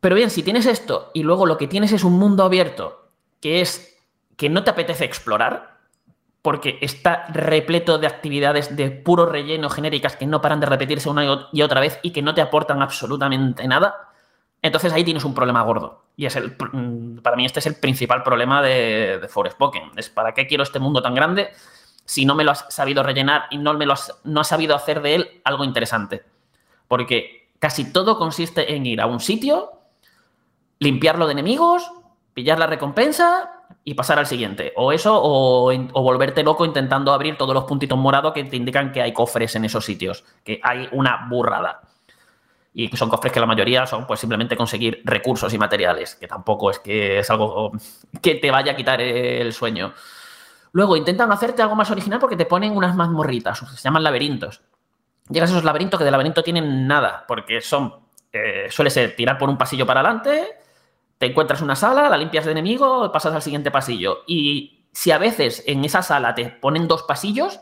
Pero 0.00 0.16
bien, 0.16 0.30
si 0.30 0.42
tienes 0.42 0.64
esto 0.64 1.10
y 1.12 1.22
luego 1.22 1.44
lo 1.44 1.58
que 1.58 1.68
tienes 1.68 1.92
es 1.92 2.04
un 2.04 2.18
mundo 2.18 2.42
abierto 2.42 3.10
que 3.38 3.60
es 3.60 3.98
que 4.38 4.48
no 4.48 4.64
te 4.64 4.70
apetece 4.70 5.04
explorar, 5.04 5.80
porque 6.40 6.78
está 6.80 7.26
repleto 7.26 7.98
de 7.98 8.06
actividades 8.06 8.76
de 8.76 8.90
puro 8.90 9.26
relleno 9.26 9.68
genéricas 9.68 10.16
que 10.16 10.26
no 10.26 10.40
paran 10.40 10.60
de 10.60 10.66
repetirse 10.66 11.10
una 11.10 11.48
y 11.52 11.60
otra 11.60 11.80
vez 11.80 12.00
y 12.02 12.12
que 12.12 12.22
no 12.22 12.34
te 12.34 12.40
aportan 12.40 12.80
absolutamente 12.80 13.68
nada, 13.68 14.13
entonces 14.66 14.92
ahí 14.92 15.04
tienes 15.04 15.24
un 15.24 15.34
problema 15.34 15.62
gordo. 15.62 16.04
Y 16.16 16.26
es 16.26 16.36
el, 16.36 16.56
mm, 16.72 17.18
para 17.18 17.36
mí 17.36 17.44
este 17.44 17.60
es 17.60 17.66
el 17.66 17.76
principal 17.76 18.22
problema 18.22 18.62
de, 18.62 19.18
de 19.20 19.28
Forspoken. 19.28 19.92
Es 19.96 20.08
para 20.08 20.32
qué 20.32 20.46
quiero 20.46 20.62
este 20.62 20.78
mundo 20.78 21.02
tan 21.02 21.14
grande 21.14 21.50
si 22.04 22.24
no 22.24 22.34
me 22.34 22.44
lo 22.44 22.50
has 22.50 22.66
sabido 22.68 23.02
rellenar 23.02 23.44
y 23.50 23.58
no, 23.58 23.74
me 23.74 23.86
lo 23.86 23.94
has, 23.94 24.20
no 24.24 24.40
has 24.40 24.48
sabido 24.48 24.74
hacer 24.74 25.02
de 25.02 25.14
él 25.14 25.40
algo 25.44 25.64
interesante. 25.64 26.24
Porque 26.88 27.50
casi 27.58 27.92
todo 27.92 28.18
consiste 28.18 28.74
en 28.74 28.86
ir 28.86 29.00
a 29.00 29.06
un 29.06 29.20
sitio, 29.20 29.80
limpiarlo 30.78 31.26
de 31.26 31.32
enemigos, 31.32 31.90
pillar 32.34 32.58
la 32.58 32.66
recompensa 32.66 33.50
y 33.84 33.94
pasar 33.94 34.18
al 34.18 34.26
siguiente. 34.26 34.72
O 34.76 34.92
eso, 34.92 35.18
o, 35.18 35.72
o, 35.72 36.02
volverte 36.02 36.42
loco 36.42 36.64
intentando 36.64 37.12
abrir 37.12 37.38
todos 37.38 37.54
los 37.54 37.64
puntitos 37.64 37.98
morados 37.98 38.32
que 38.32 38.44
te 38.44 38.56
indican 38.56 38.92
que 38.92 39.02
hay 39.02 39.12
cofres 39.12 39.56
en 39.56 39.64
esos 39.64 39.84
sitios, 39.84 40.24
que 40.44 40.60
hay 40.62 40.88
una 40.92 41.26
burrada. 41.28 41.80
Y 42.76 42.94
son 42.96 43.08
cofres 43.08 43.32
que 43.32 43.38
la 43.38 43.46
mayoría 43.46 43.86
son 43.86 44.04
pues 44.04 44.18
simplemente 44.18 44.56
conseguir 44.56 45.00
recursos 45.04 45.54
y 45.54 45.58
materiales, 45.58 46.16
que 46.16 46.26
tampoco 46.26 46.70
es 46.70 46.80
que 46.80 47.20
es 47.20 47.30
algo 47.30 47.70
que 48.20 48.34
te 48.34 48.50
vaya 48.50 48.72
a 48.72 48.76
quitar 48.76 49.00
el 49.00 49.52
sueño. 49.52 49.94
Luego 50.72 50.96
intentan 50.96 51.30
hacerte 51.30 51.62
algo 51.62 51.76
más 51.76 51.92
original 51.92 52.18
porque 52.18 52.36
te 52.36 52.46
ponen 52.46 52.76
unas 52.76 52.96
mazmorritas, 52.96 53.60
se 53.60 53.82
llaman 53.82 54.02
laberintos. 54.02 54.60
Llegas 55.30 55.50
a 55.50 55.52
esos 55.52 55.64
laberintos 55.64 55.98
que 55.98 56.04
de 56.04 56.10
laberinto 56.10 56.42
tienen 56.42 56.88
nada, 56.88 57.24
porque 57.28 57.60
son, 57.60 57.94
eh, 58.32 58.66
suele 58.70 58.90
ser 58.90 59.14
tirar 59.14 59.38
por 59.38 59.48
un 59.48 59.56
pasillo 59.56 59.86
para 59.86 60.00
adelante, 60.00 60.58
te 61.16 61.26
encuentras 61.26 61.62
una 61.62 61.76
sala, 61.76 62.08
la 62.08 62.16
limpias 62.16 62.44
de 62.44 62.50
enemigo, 62.50 63.10
pasas 63.12 63.34
al 63.34 63.42
siguiente 63.42 63.70
pasillo. 63.70 64.24
Y 64.26 64.88
si 64.92 65.12
a 65.12 65.18
veces 65.18 65.62
en 65.66 65.84
esa 65.84 66.02
sala 66.02 66.34
te 66.34 66.46
ponen 66.50 66.88
dos 66.88 67.04
pasillos, 67.04 67.60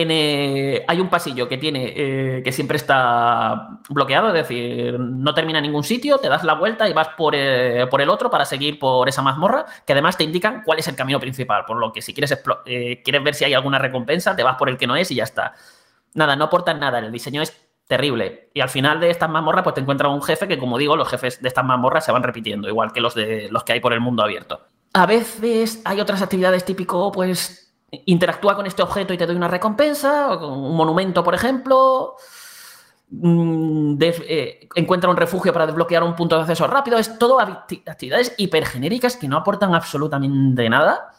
eh, 0.00 0.84
hay 0.86 1.00
un 1.00 1.08
pasillo 1.08 1.48
que 1.48 1.58
tiene 1.58 1.92
eh, 1.96 2.42
que 2.44 2.52
siempre 2.52 2.76
está 2.76 3.80
bloqueado, 3.88 4.28
es 4.28 4.34
decir, 4.34 4.98
no 4.98 5.34
termina 5.34 5.58
en 5.58 5.64
ningún 5.64 5.82
sitio, 5.82 6.18
te 6.18 6.28
das 6.28 6.44
la 6.44 6.54
vuelta 6.54 6.88
y 6.88 6.92
vas 6.92 7.08
por, 7.16 7.34
eh, 7.34 7.84
por 7.90 8.00
el 8.00 8.08
otro 8.08 8.30
para 8.30 8.44
seguir 8.44 8.78
por 8.78 9.08
esa 9.08 9.22
mazmorra, 9.22 9.66
que 9.84 9.94
además 9.94 10.16
te 10.16 10.22
indican 10.22 10.62
cuál 10.64 10.78
es 10.78 10.86
el 10.86 10.94
camino 10.94 11.18
principal, 11.18 11.64
por 11.64 11.78
lo 11.78 11.92
que 11.92 12.00
si 12.00 12.14
quieres, 12.14 12.40
quieres 12.64 13.24
ver 13.24 13.34
si 13.34 13.44
hay 13.44 13.54
alguna 13.54 13.80
recompensa, 13.80 14.36
te 14.36 14.44
vas 14.44 14.56
por 14.56 14.68
el 14.68 14.78
que 14.78 14.86
no 14.86 14.94
es 14.94 15.10
y 15.10 15.16
ya 15.16 15.24
está. 15.24 15.54
Nada, 16.14 16.36
no 16.36 16.44
aportan 16.44 16.78
nada, 16.78 17.00
el 17.00 17.10
diseño 17.10 17.42
es 17.42 17.68
terrible. 17.88 18.50
Y 18.54 18.60
al 18.60 18.68
final 18.68 19.00
de 19.00 19.10
estas 19.10 19.28
mazmorras, 19.28 19.64
pues 19.64 19.74
te 19.74 19.80
encuentras 19.80 20.12
un 20.12 20.22
jefe 20.22 20.46
que, 20.46 20.58
como 20.58 20.78
digo, 20.78 20.94
los 20.94 21.08
jefes 21.08 21.42
de 21.42 21.48
estas 21.48 21.64
mazmorras 21.64 22.04
se 22.04 22.12
van 22.12 22.22
repitiendo, 22.22 22.68
igual 22.68 22.92
que 22.92 23.00
los, 23.00 23.14
de, 23.14 23.48
los 23.50 23.64
que 23.64 23.72
hay 23.72 23.80
por 23.80 23.92
el 23.92 24.00
mundo 24.00 24.22
abierto. 24.22 24.60
A 24.92 25.06
veces 25.06 25.82
hay 25.84 26.00
otras 26.00 26.22
actividades 26.22 26.64
típico, 26.64 27.10
pues 27.10 27.67
interactúa 27.90 28.54
con 28.54 28.66
este 28.66 28.82
objeto 28.82 29.14
y 29.14 29.18
te 29.18 29.26
doy 29.26 29.36
una 29.36 29.48
recompensa, 29.48 30.36
un 30.36 30.76
monumento, 30.76 31.24
por 31.24 31.34
ejemplo. 31.34 32.16
De, 33.10 34.08
eh, 34.28 34.68
encuentra 34.74 35.08
un 35.08 35.16
refugio 35.16 35.50
para 35.50 35.66
desbloquear 35.66 36.02
un 36.02 36.14
punto 36.14 36.36
de 36.36 36.42
acceso 36.42 36.66
rápido. 36.66 36.98
Es 36.98 37.18
todo 37.18 37.40
actividades 37.40 38.34
hipergenéricas 38.36 39.16
que 39.16 39.28
no 39.28 39.38
aportan 39.38 39.74
absolutamente 39.74 40.68
nada. 40.68 41.12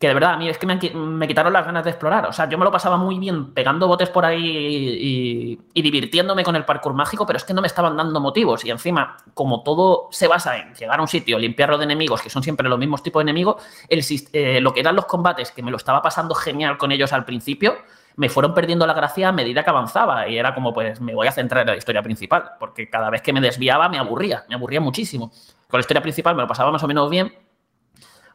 Que 0.00 0.06
de 0.08 0.14
verdad, 0.14 0.32
a 0.32 0.36
mí 0.38 0.48
es 0.48 0.56
que 0.56 0.66
me, 0.66 1.28
quitaron 1.28 1.52
las 1.52 1.66
ganas 1.66 1.84
de 1.84 1.90
explorar. 1.90 2.26
O 2.26 2.32
sea, 2.32 2.48
yo 2.48 2.56
me 2.56 2.64
lo 2.64 2.70
pasaba 2.70 2.96
muy 2.96 3.18
bien 3.18 3.52
pegando 3.52 3.86
botes 3.86 4.08
por 4.08 4.24
ahí 4.24 5.58
y, 5.74 5.82
divirtiéndome 5.82 6.42
con 6.42 6.56
el 6.56 6.64
parkour 6.64 6.94
mágico, 6.94 7.26
pero 7.26 7.36
es 7.36 7.44
que 7.44 7.52
no 7.52 7.60
me 7.60 7.66
estaban 7.66 7.98
dando 7.98 8.18
motivos. 8.18 8.64
Y 8.64 8.70
encima, 8.70 9.18
como 9.34 9.62
todo 9.62 10.08
se 10.10 10.26
basa 10.26 10.56
en 10.56 10.74
llegar 10.74 10.98
a 10.98 11.02
un 11.02 11.08
sitio, 11.08 11.38
limpiarlo 11.38 11.76
de 11.76 11.84
enemigos, 11.84 12.22
que 12.22 12.30
son 12.30 12.42
siempre 12.42 12.66
los 12.66 12.78
mismos 12.78 13.02
tipos 13.02 13.20
de 13.20 13.24
enemigos, 13.30 13.62
eh, 13.90 14.60
lo 14.62 14.72
que 14.72 14.80
eran 14.80 14.96
los 14.96 15.04
combates, 15.04 15.50
que 15.50 15.62
me 15.62 15.70
lo 15.70 15.76
estaba 15.76 16.00
pasando 16.00 16.34
genial 16.34 16.78
con 16.78 16.92
ellos 16.92 17.12
al 17.12 17.26
principio, 17.26 17.74
me 18.16 18.30
fueron 18.30 18.54
perdiendo 18.54 18.86
la 18.86 18.94
gracia 18.94 19.28
a 19.28 19.32
medida 19.32 19.64
que 19.64 19.70
avanzaba. 19.70 20.28
Y 20.28 20.38
era 20.38 20.54
como, 20.54 20.72
pues, 20.72 21.00
me 21.02 21.14
voy 21.14 21.26
a 21.26 21.32
centrar 21.32 21.62
en 21.62 21.72
la 21.72 21.76
historia 21.76 22.02
principal, 22.02 22.52
porque 22.58 22.88
cada 22.88 23.10
vez 23.10 23.20
que 23.20 23.34
me 23.34 23.40
desviaba 23.42 23.88
me 23.90 23.98
aburría, 23.98 24.44
me 24.48 24.54
aburría 24.54 24.80
muchísimo. 24.80 25.30
Con 25.68 25.78
la 25.78 25.80
historia 25.80 26.00
principal 26.00 26.36
me 26.36 26.42
lo 26.42 26.48
pasaba 26.48 26.70
más 26.70 26.82
o 26.82 26.88
menos 26.88 27.10
bien 27.10 27.49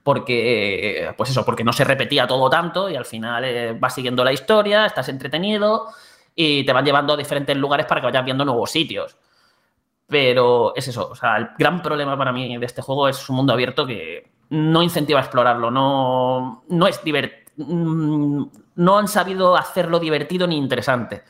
porque, 0.05 1.11
pues 1.17 1.31
eso, 1.31 1.43
porque 1.43 1.63
no 1.63 1.73
se 1.73 1.83
repetía 1.83 2.27
todo 2.27 2.47
tanto 2.47 2.87
y 2.91 2.95
al 2.95 3.05
final 3.05 3.43
eh, 3.43 3.75
vas 3.75 3.95
siguiendo 3.95 4.23
la 4.23 4.31
historia, 4.31 4.85
estás 4.85 5.09
entretenido 5.09 5.87
y 6.35 6.63
te 6.63 6.71
van 6.71 6.85
llevando 6.85 7.13
a 7.13 7.17
diferentes 7.17 7.57
lugares 7.57 7.87
para 7.87 8.01
que 8.01 8.05
vayas 8.05 8.23
viendo 8.23 8.45
nuevos 8.45 8.69
sitios. 8.69 9.17
Pero 10.05 10.75
es 10.75 10.87
eso, 10.87 11.09
o 11.09 11.15
sea, 11.15 11.37
el 11.37 11.49
gran 11.57 11.81
problema 11.81 12.15
para 12.15 12.31
mí 12.31 12.55
de 12.55 12.65
este 12.67 12.83
juego 12.83 13.07
es 13.07 13.27
un 13.31 13.37
mundo 13.37 13.53
abierto 13.53 13.87
que 13.87 14.29
no 14.51 14.83
incentiva 14.83 15.17
a 15.17 15.23
explorarlo, 15.23 15.71
no, 15.71 16.63
no 16.69 16.85
es 16.85 17.03
divertido, 17.03 17.65
mm, 17.65 18.43
no 18.75 18.99
han 18.99 19.07
sabido 19.07 19.55
hacerlo 19.55 19.97
divertido 19.97 20.45
ni 20.45 20.55
interesante. 20.55 21.23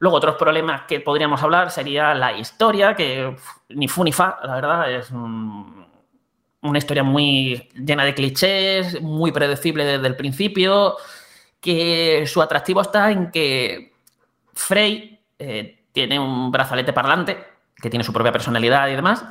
Luego, 0.00 0.16
otros 0.16 0.34
problemas 0.34 0.82
que 0.88 0.98
podríamos 0.98 1.40
hablar 1.40 1.70
sería 1.70 2.14
la 2.14 2.36
historia, 2.36 2.96
que 2.96 3.36
ni 3.68 3.86
fu 3.86 4.02
ni 4.02 4.10
fa, 4.10 4.40
la 4.42 4.56
verdad, 4.56 4.90
es 4.90 5.12
una 6.62 6.78
historia 6.78 7.02
muy 7.02 7.68
llena 7.74 8.04
de 8.04 8.14
clichés, 8.14 9.00
muy 9.00 9.32
predecible 9.32 9.84
desde 9.84 10.06
el 10.06 10.16
principio, 10.16 10.96
que 11.60 12.24
su 12.26 12.40
atractivo 12.40 12.80
está 12.80 13.10
en 13.10 13.30
que 13.30 13.92
Frey 14.54 15.20
eh, 15.38 15.84
tiene 15.92 16.18
un 16.18 16.50
brazalete 16.50 16.92
parlante, 16.92 17.38
que 17.76 17.90
tiene 17.90 18.04
su 18.04 18.12
propia 18.12 18.32
personalidad 18.32 18.88
y 18.88 18.96
demás, 18.96 19.24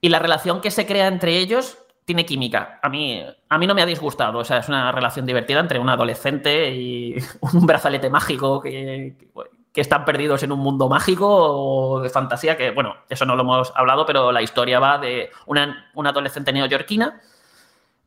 y 0.00 0.08
la 0.08 0.18
relación 0.18 0.60
que 0.60 0.70
se 0.70 0.86
crea 0.86 1.08
entre 1.08 1.38
ellos 1.38 1.78
tiene 2.04 2.26
química. 2.26 2.78
A 2.82 2.88
mí, 2.88 3.24
a 3.48 3.58
mí 3.58 3.66
no 3.66 3.74
me 3.74 3.82
ha 3.82 3.86
disgustado, 3.86 4.38
o 4.38 4.44
sea, 4.44 4.58
es 4.58 4.68
una 4.68 4.92
relación 4.92 5.26
divertida 5.26 5.60
entre 5.60 5.78
un 5.78 5.88
adolescente 5.88 6.74
y 6.74 7.16
un 7.40 7.66
brazalete 7.66 8.10
mágico 8.10 8.60
que, 8.60 9.16
que 9.18 9.28
que 9.74 9.80
están 9.80 10.04
perdidos 10.04 10.40
en 10.44 10.52
un 10.52 10.60
mundo 10.60 10.88
mágico 10.88 11.26
o 11.28 12.00
de 12.00 12.08
fantasía, 12.08 12.56
que 12.56 12.70
bueno, 12.70 12.94
eso 13.08 13.26
no 13.26 13.34
lo 13.34 13.42
hemos 13.42 13.72
hablado, 13.74 14.06
pero 14.06 14.30
la 14.30 14.40
historia 14.40 14.78
va 14.78 14.98
de 14.98 15.30
una, 15.46 15.90
una 15.94 16.10
adolescente 16.10 16.52
neoyorquina. 16.52 17.20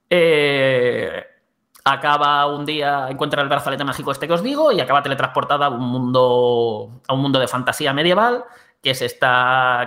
Eh, 0.10 1.26
acaba 1.84 2.46
un 2.48 2.66
día, 2.66 3.08
encuentra 3.10 3.42
el 3.42 3.50
brazalete 3.50 3.84
mágico 3.84 4.14
este 4.14 4.28
que 4.28 4.34
os 4.34 4.44
digo 4.44 4.72
y 4.72 4.80
acaba 4.80 5.04
teletransportada 5.04 5.66
a 5.66 5.70
un 5.70 5.84
mundo, 5.84 7.02
a 7.06 7.14
un 7.14 7.22
mundo 7.22 7.38
de 7.38 7.50
fantasía 7.50 7.92
medieval 7.92 8.46
que, 8.82 8.94
que 8.94 8.96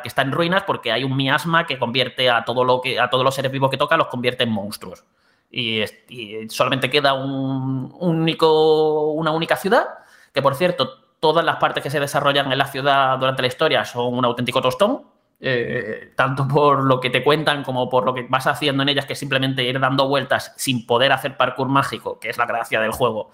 está 0.08 0.22
en 0.22 0.32
ruinas 0.32 0.64
porque 0.64 0.92
hay 0.92 1.02
un 1.02 1.16
miasma 1.16 1.66
que 1.66 1.78
convierte 1.78 2.28
a, 2.28 2.44
todo 2.44 2.62
lo 2.62 2.82
que, 2.82 3.00
a 3.00 3.08
todos 3.08 3.24
los 3.24 3.34
seres 3.34 3.50
vivos 3.50 3.70
que 3.70 3.78
toca, 3.78 3.96
los 3.96 4.08
convierte 4.08 4.44
en 4.44 4.50
monstruos. 4.50 5.06
Y, 5.50 5.82
y 6.10 6.46
solamente 6.50 6.90
queda 6.90 7.14
un 7.14 7.90
único, 7.98 9.12
una 9.12 9.30
única 9.30 9.56
ciudad, 9.56 9.86
que 10.34 10.42
por 10.42 10.54
cierto, 10.54 11.09
todas 11.20 11.44
las 11.44 11.56
partes 11.56 11.82
que 11.82 11.90
se 11.90 12.00
desarrollan 12.00 12.50
en 12.50 12.58
la 12.58 12.66
ciudad 12.66 13.18
durante 13.18 13.42
la 13.42 13.48
historia 13.48 13.84
son 13.84 14.14
un 14.14 14.24
auténtico 14.24 14.60
tostón, 14.60 15.02
eh, 15.38 16.12
tanto 16.16 16.48
por 16.48 16.84
lo 16.84 17.00
que 17.00 17.10
te 17.10 17.22
cuentan 17.22 17.62
como 17.62 17.88
por 17.88 18.04
lo 18.04 18.14
que 18.14 18.26
vas 18.28 18.46
haciendo 18.46 18.82
en 18.82 18.88
ellas, 18.88 19.06
que 19.06 19.12
es 19.12 19.18
simplemente 19.18 19.62
ir 19.62 19.78
dando 19.78 20.08
vueltas 20.08 20.52
sin 20.56 20.86
poder 20.86 21.12
hacer 21.12 21.36
parkour 21.36 21.68
mágico, 21.68 22.18
que 22.18 22.30
es 22.30 22.38
la 22.38 22.46
gracia 22.46 22.80
del 22.80 22.92
juego. 22.92 23.30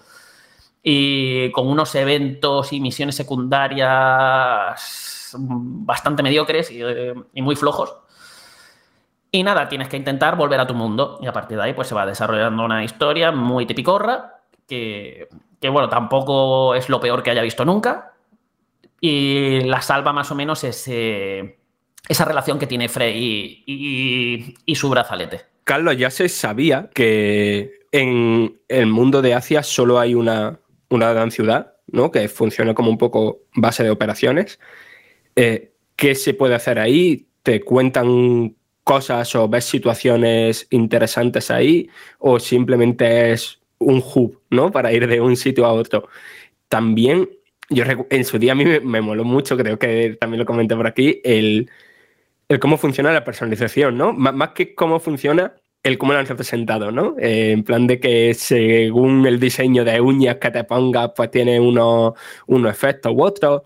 y 0.89 1.51
con 1.51 1.67
unos 1.67 1.93
eventos 1.95 2.71
y 2.71 2.79
misiones 2.79 3.15
secundarias 3.15 4.77
bastante 5.35 6.23
mediocres 6.23 6.71
y, 6.71 6.81
eh, 6.81 7.13
muy 7.35 7.55
flojos. 7.55 7.95
Y 9.31 9.43
nada, 9.43 9.67
tienes 9.67 9.89
que 9.89 9.97
intentar 9.97 10.35
volver 10.37 10.59
a 10.59 10.67
tu 10.67 10.73
mundo. 10.73 11.19
Y 11.21 11.27
a 11.27 11.33
partir 11.33 11.57
de 11.57 11.63
ahí, 11.63 11.73
pues 11.73 11.87
se 11.87 11.95
va 11.95 12.05
desarrollando 12.05 12.63
una 12.63 12.83
historia 12.83 13.31
muy 13.31 13.65
tipicorra, 13.65 14.41
que, 14.67 15.27
que 15.59 15.69
bueno, 15.69 15.89
tampoco 15.89 16.75
es 16.75 16.89
lo 16.89 16.99
peor 16.99 17.23
que 17.23 17.31
haya 17.31 17.41
visto 17.41 17.65
nunca. 17.65 18.13
Y 18.99 19.61
la 19.61 19.81
salva 19.81 20.11
más 20.11 20.31
o 20.31 20.35
menos 20.35 20.63
ese, 20.63 21.59
esa 22.07 22.25
relación 22.25 22.57
que 22.57 22.67
tiene 22.67 22.89
Frey 22.89 23.63
y 24.65 24.75
su 24.75 24.89
brazalete. 24.89 25.41
Carlos, 25.63 25.97
ya 25.97 26.09
se 26.09 26.29
sabía 26.29 26.89
que 26.93 27.77
en 27.91 28.59
el 28.67 28.87
mundo 28.87 29.21
de 29.21 29.33
Asia 29.33 29.63
solo 29.63 29.99
hay 29.99 30.15
una, 30.15 30.59
una 30.89 31.11
gran 31.11 31.29
ciudad, 31.29 31.73
¿no? 31.87 32.11
Que 32.11 32.27
funciona 32.29 32.73
como 32.73 32.89
un 32.89 32.97
poco 32.97 33.39
base 33.53 33.83
de 33.83 33.89
operaciones. 33.89 34.59
Eh, 35.35 35.73
¿Qué 35.95 36.15
se 36.15 36.33
puede 36.33 36.55
hacer 36.55 36.79
ahí? 36.79 37.27
¿Te 37.43 37.61
cuentan 37.61 38.55
cosas 38.83 39.35
o 39.35 39.47
ves 39.49 39.65
situaciones 39.65 40.67
interesantes 40.69 41.51
ahí? 41.51 41.89
¿O 42.19 42.39
simplemente 42.39 43.33
es 43.33 43.59
un 43.79 44.03
hub, 44.03 44.41
¿no? 44.49 44.71
Para 44.71 44.91
ir 44.93 45.07
de 45.07 45.21
un 45.21 45.35
sitio 45.35 45.65
a 45.65 45.73
otro. 45.73 46.07
También, 46.67 47.29
yo 47.69 47.83
en 48.09 48.25
su 48.25 48.39
día 48.39 48.53
a 48.53 48.55
mí 48.55 48.65
me, 48.65 48.79
me 48.79 49.01
moló 49.01 49.23
mucho, 49.23 49.57
creo 49.57 49.79
que 49.79 50.17
también 50.19 50.39
lo 50.39 50.45
comenté 50.45 50.75
por 50.75 50.87
aquí, 50.87 51.21
el, 51.23 51.69
el 52.49 52.59
cómo 52.59 52.77
funciona 52.77 53.11
la 53.11 53.23
personalización, 53.23 53.97
¿no? 53.97 54.13
Más 54.13 54.49
que 54.49 54.75
cómo 54.75 54.99
funciona, 54.99 55.55
el 55.83 55.97
cómo 55.97 56.13
lo 56.13 56.19
han 56.19 56.25
representado, 56.25 56.91
¿no? 56.91 57.15
Eh, 57.19 57.51
en 57.51 57.63
plan 57.63 57.87
de 57.87 57.99
que 57.99 58.33
según 58.33 59.25
el 59.27 59.39
diseño 59.39 59.85
de 59.85 60.01
uñas 60.01 60.37
que 60.37 60.51
te 60.51 60.63
pongas, 60.63 61.11
pues 61.15 61.31
tiene 61.31 61.59
unos, 61.59 62.13
unos 62.47 62.71
efectos 62.71 63.13
u 63.13 63.23
otros. 63.23 63.63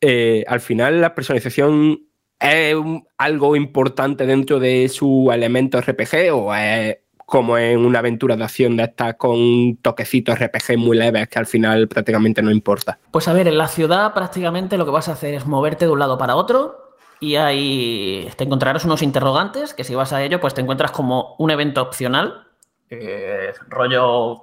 Eh, 0.00 0.44
al 0.48 0.60
final, 0.60 1.00
la 1.00 1.14
personalización 1.14 2.06
es 2.40 2.74
algo 3.18 3.56
importante 3.56 4.26
dentro 4.26 4.58
de 4.60 4.88
su 4.88 5.30
elemento 5.32 5.80
RPG 5.80 6.32
o 6.32 6.54
es 6.54 6.98
como 7.30 7.56
en 7.56 7.86
una 7.86 8.00
aventura 8.00 8.34
de 8.34 8.42
acción 8.42 8.76
de 8.76 8.82
estas 8.82 9.14
con 9.14 9.76
toquecitos 9.76 10.36
RPG 10.36 10.76
muy 10.76 10.96
leves 10.96 11.28
que 11.28 11.38
al 11.38 11.46
final 11.46 11.86
prácticamente 11.86 12.42
no 12.42 12.50
importa. 12.50 12.98
Pues 13.12 13.28
a 13.28 13.32
ver, 13.32 13.46
en 13.46 13.56
la 13.56 13.68
ciudad 13.68 14.12
prácticamente 14.12 14.76
lo 14.76 14.84
que 14.84 14.90
vas 14.90 15.08
a 15.08 15.12
hacer 15.12 15.34
es 15.34 15.46
moverte 15.46 15.84
de 15.84 15.92
un 15.92 16.00
lado 16.00 16.18
para 16.18 16.34
otro 16.34 16.96
y 17.20 17.36
ahí 17.36 18.28
te 18.36 18.42
encontrarás 18.42 18.84
unos 18.84 19.00
interrogantes 19.02 19.74
que 19.74 19.84
si 19.84 19.94
vas 19.94 20.12
a 20.12 20.24
ello 20.24 20.40
pues 20.40 20.54
te 20.54 20.60
encuentras 20.60 20.90
como 20.90 21.36
un 21.38 21.52
evento 21.52 21.82
opcional, 21.82 22.48
eh, 22.90 23.52
rollo 23.68 24.42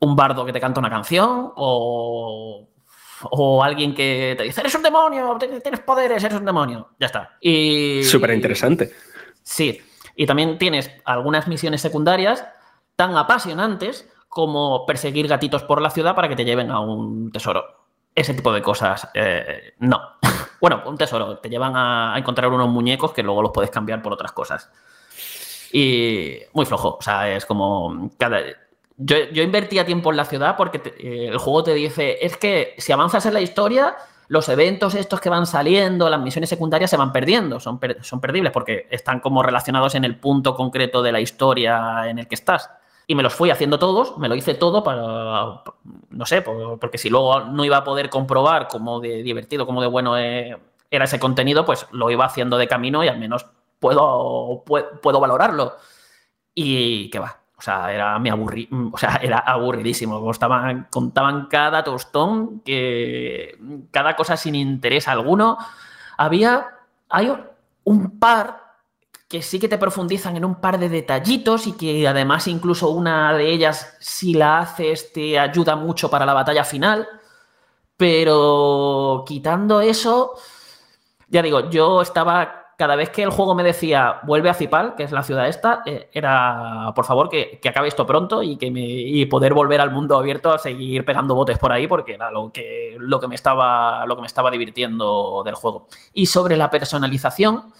un 0.00 0.16
bardo 0.16 0.44
que 0.44 0.52
te 0.52 0.60
canta 0.60 0.80
una 0.80 0.90
canción 0.90 1.52
o, 1.54 2.66
o 3.30 3.62
alguien 3.62 3.94
que 3.94 4.34
te 4.36 4.42
dice 4.42 4.60
eres 4.60 4.74
un 4.74 4.82
demonio, 4.82 5.38
tienes 5.62 5.80
poderes, 5.82 6.24
eres 6.24 6.36
un 6.36 6.44
demonio, 6.44 6.88
ya 6.98 7.06
está. 7.06 7.36
Y 7.40 8.02
Súper 8.02 8.30
interesante. 8.30 8.90
Sí, 9.40 9.80
y 10.16 10.26
también 10.26 10.58
tienes 10.58 10.90
algunas 11.04 11.48
misiones 11.48 11.80
secundarias 11.80 12.44
tan 12.96 13.16
apasionantes 13.16 14.08
como 14.28 14.84
perseguir 14.86 15.28
gatitos 15.28 15.62
por 15.62 15.80
la 15.80 15.90
ciudad 15.90 16.14
para 16.14 16.28
que 16.28 16.36
te 16.36 16.44
lleven 16.44 16.70
a 16.70 16.80
un 16.80 17.30
tesoro. 17.30 17.64
Ese 18.14 18.34
tipo 18.34 18.52
de 18.52 18.62
cosas, 18.62 19.08
eh, 19.14 19.74
no. 19.78 20.00
bueno, 20.60 20.82
un 20.86 20.96
tesoro, 20.96 21.38
te 21.38 21.48
llevan 21.48 21.72
a, 21.76 22.14
encontrar 22.16 22.50
unos 22.50 22.68
muñecos 22.68 23.12
que 23.12 23.22
luego 23.22 23.42
los 23.42 23.52
puedes 23.52 23.70
cambiar 23.70 24.02
por 24.02 24.12
otras 24.12 24.32
cosas. 24.32 24.70
Y 25.72 26.38
muy 26.52 26.66
flojo, 26.66 26.96
o 26.98 27.02
sea, 27.02 27.28
es 27.34 27.46
como 27.46 28.10
cada... 28.18 28.40
Yo, 28.96 29.16
yo 29.32 29.42
invertía 29.42 29.84
tiempo 29.84 30.10
en 30.10 30.16
la 30.16 30.24
ciudad 30.24 30.56
porque 30.56 30.80
eh, 30.98 31.28
el 31.32 31.38
juego 31.38 31.64
te 31.64 31.74
dice, 31.74 32.18
es 32.24 32.36
que 32.36 32.74
si 32.78 32.92
avanzas 32.92 33.26
en 33.26 33.34
la 33.34 33.40
historia, 33.40 33.96
los 34.28 34.48
eventos 34.48 34.94
estos 34.94 35.20
que 35.20 35.28
van 35.28 35.46
saliendo, 35.46 36.08
las 36.08 36.20
misiones 36.20 36.48
secundarias 36.48 36.90
se 36.90 36.96
van 36.96 37.12
perdiendo, 37.12 37.60
son, 37.60 37.78
son 38.02 38.20
perdibles 38.20 38.52
porque 38.52 38.86
están 38.90 39.20
como 39.20 39.42
relacionados 39.42 39.94
en 39.94 40.04
el 40.04 40.16
punto 40.16 40.54
concreto 40.54 41.02
de 41.02 41.12
la 41.12 41.20
historia 41.20 42.08
en 42.08 42.18
el 42.18 42.26
que 42.28 42.34
estás. 42.34 42.70
Y 43.06 43.14
me 43.14 43.22
los 43.22 43.34
fui 43.34 43.50
haciendo 43.50 43.78
todos, 43.78 44.16
me 44.16 44.28
lo 44.30 44.34
hice 44.34 44.54
todo 44.54 44.82
para, 44.82 45.62
no 46.10 46.24
sé, 46.26 46.40
por- 46.40 46.78
porque 46.78 46.96
si 46.96 47.10
luego 47.10 47.40
no 47.40 47.64
iba 47.64 47.76
a 47.76 47.84
poder 47.84 48.08
comprobar 48.08 48.66
cómo 48.68 49.00
de 49.00 49.22
divertido, 49.22 49.66
cómo 49.66 49.82
de 49.82 49.88
bueno 49.88 50.16
eh, 50.18 50.56
era 50.90 51.04
ese 51.04 51.20
contenido, 51.20 51.66
pues 51.66 51.86
lo 51.92 52.10
iba 52.10 52.24
haciendo 52.24 52.56
de 52.56 52.66
camino 52.66 53.04
y 53.04 53.08
al 53.08 53.18
menos 53.18 53.46
puedo, 53.78 54.62
puedo, 54.64 55.00
puedo 55.02 55.20
valorarlo. 55.20 55.74
Y 56.54 57.10
que 57.10 57.18
va. 57.18 57.40
O 57.64 57.66
sea, 57.66 57.90
era, 57.90 58.18
me 58.18 58.30
aburrí, 58.30 58.68
o 58.92 58.98
sea, 58.98 59.16
era 59.22 59.38
aburridísimo. 59.38 60.20
Contaban, 60.20 60.86
contaban 60.90 61.46
cada 61.46 61.82
tostón, 61.82 62.60
que 62.60 63.58
cada 63.90 64.14
cosa 64.16 64.36
sin 64.36 64.54
interés 64.54 65.08
alguno. 65.08 65.56
Había, 66.18 66.66
hay 67.08 67.32
un 67.84 68.18
par 68.18 68.64
que 69.26 69.40
sí 69.40 69.58
que 69.58 69.68
te 69.68 69.78
profundizan 69.78 70.36
en 70.36 70.44
un 70.44 70.56
par 70.56 70.78
de 70.78 70.90
detallitos 70.90 71.66
y 71.66 71.72
que 71.72 72.06
además 72.06 72.46
incluso 72.48 72.90
una 72.90 73.32
de 73.32 73.50
ellas, 73.50 73.96
si 73.98 74.34
la 74.34 74.58
haces, 74.58 75.10
te 75.14 75.38
ayuda 75.38 75.74
mucho 75.74 76.10
para 76.10 76.26
la 76.26 76.34
batalla 76.34 76.64
final. 76.64 77.08
Pero 77.96 79.24
quitando 79.26 79.80
eso, 79.80 80.34
ya 81.28 81.40
digo, 81.40 81.70
yo 81.70 82.02
estaba. 82.02 82.63
Cada 82.76 82.96
vez 82.96 83.10
que 83.10 83.22
el 83.22 83.30
juego 83.30 83.54
me 83.54 83.62
decía 83.62 84.20
vuelve 84.24 84.50
a 84.50 84.54
Cipal, 84.54 84.94
que 84.96 85.04
es 85.04 85.12
la 85.12 85.22
ciudad 85.22 85.46
esta, 85.46 85.82
eh, 85.86 86.08
era 86.12 86.92
por 86.94 87.04
favor 87.04 87.28
que, 87.28 87.60
que 87.62 87.68
acabe 87.68 87.88
esto 87.88 88.06
pronto 88.06 88.42
y 88.42 88.56
que 88.56 88.70
me, 88.70 88.80
y 88.80 89.26
poder 89.26 89.54
volver 89.54 89.80
al 89.80 89.92
mundo 89.92 90.16
abierto 90.16 90.52
a 90.52 90.58
seguir 90.58 91.04
pegando 91.04 91.34
botes 91.34 91.58
por 91.58 91.72
ahí, 91.72 91.86
porque 91.86 92.14
era 92.14 92.30
lo 92.30 92.50
que, 92.50 92.96
lo 92.98 93.20
que 93.20 93.28
me 93.28 93.36
estaba, 93.36 94.04
lo 94.06 94.16
que 94.16 94.22
me 94.22 94.26
estaba 94.26 94.50
divirtiendo 94.50 95.42
del 95.44 95.54
juego. 95.54 95.86
Y 96.12 96.26
sobre 96.26 96.56
la 96.56 96.70
personalización, 96.70 97.72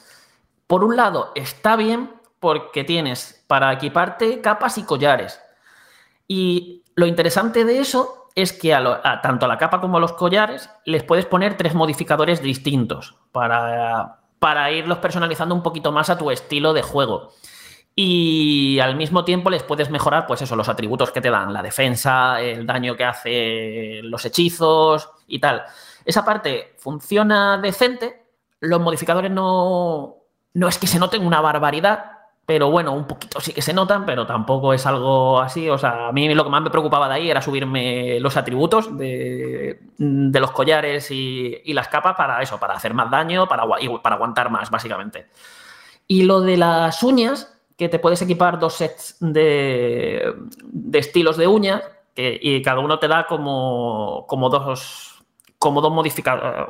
por 0.67 0.85
un 0.85 0.97
lado, 0.97 1.33
está 1.35 1.77
bien 1.77 2.13
porque 2.39 2.85
tienes 2.85 3.45
para 3.47 3.73
equiparte 3.73 4.41
capas 4.41 4.79
y 4.79 4.85
collares. 4.85 5.41
Y 6.29 6.85
lo 6.95 7.07
interesante 7.07 7.65
de 7.65 7.79
eso 7.81 8.29
es 8.35 8.53
que 8.53 8.75
a 8.75 9.01
a 9.03 9.23
tanto 9.23 9.47
a 9.47 9.49
la 9.49 9.59
capa 9.59 9.81
como 9.81 9.97
a 9.97 10.01
los 10.01 10.13
collares 10.13 10.69
les 10.85 11.03
puedes 11.03 11.27
poner 11.27 11.57
tres 11.57 11.75
modificadores 11.75 12.43
distintos 12.43 13.17
para, 13.33 14.24
para 14.45 14.71
irlos 14.71 14.99
personalizando 14.99 15.55
un 15.55 15.63
poquito 15.63 15.91
más 15.91 16.11
a 16.11 16.19
tu 16.19 16.31
estilo 16.31 16.75
de 16.75 16.83
juego. 16.83 17.33
Y 17.97 18.79
al 18.79 18.95
mismo 18.95 19.25
tiempo 19.25 19.49
les 19.49 19.63
puedes 19.63 19.89
mejorar, 19.89 20.27
pues 20.27 20.43
eso, 20.43 20.55
los 20.55 20.69
atributos 20.69 21.13
que 21.13 21.23
te 21.23 21.31
dan, 21.31 21.51
la 21.51 21.63
defensa, 21.63 22.43
el 22.43 22.67
daño 22.67 22.95
que 22.95 23.07
hace 23.07 24.01
los 24.03 24.23
hechizos 24.27 25.09
y 25.29 25.39
tal. 25.39 25.65
Esa 26.05 26.27
parte 26.27 26.75
funciona 26.77 27.57
decente. 27.57 28.27
Los 28.61 28.83
modificadores 28.83 29.31
no, 29.31 30.17
no 30.53 30.69
es 30.69 30.77
que 30.77 30.89
se 30.89 30.99
noten 30.99 31.27
una 31.27 31.41
barbaridad, 31.41 32.14
pero 32.47 32.71
bueno, 32.71 32.93
un 32.93 33.07
poquito 33.07 33.41
sí 33.41 33.53
que 33.53 33.63
se 33.63 33.73
notan, 33.73 34.05
pero 34.05 34.27
tampoco 34.27 34.75
es 34.75 34.85
algo 34.87 35.41
así. 35.41 35.71
O 35.71 35.79
sea, 35.79 36.09
a 36.09 36.13
mí 36.13 36.33
lo 36.35 36.45
que 36.45 36.51
más 36.51 36.63
me 36.63 36.71
preocupaba 36.71 37.09
de 37.09 37.15
ahí 37.15 37.31
era 37.31 37.41
subirme 37.41 38.21
los 38.21 38.37
atributos 38.37 38.97
de, 38.99 39.81
de 39.97 40.41
los 40.41 40.51
collares 40.51 41.11
y, 41.11 41.63
y 41.65 41.73
las 41.73 41.89
capas 41.89 42.15
para 42.17 42.43
eso, 42.43 42.59
para 42.61 42.75
hacer 42.75 42.93
más 42.93 43.11
daño, 43.11 43.49
para, 43.49 43.65
y 43.81 43.89
para 43.99 44.17
aguantar 44.17 44.51
más, 44.51 44.71
básicamente. 44.71 45.29
Y 46.07 46.25
lo 46.25 46.43
de 46.43 46.59
las 46.59 47.03
uñas, 47.03 47.51
que 47.79 47.89
te 47.89 47.99
puedes 47.99 48.21
equipar 48.21 48.59
dos 48.59 48.75
sets 48.75 49.17
de, 49.21 50.35
de 50.63 50.99
estilos 50.99 51.37
de 51.39 51.47
uñas, 51.47 51.83
que, 52.15 52.39
y 52.41 52.61
cada 52.63 52.81
uno 52.81 52.99
te 52.99 53.09
da 53.09 53.27
como, 53.27 54.27
como 54.29 54.51
dos 54.51 55.11
como 55.59 55.81
dos, 55.81 55.91
modifica- 55.93 56.67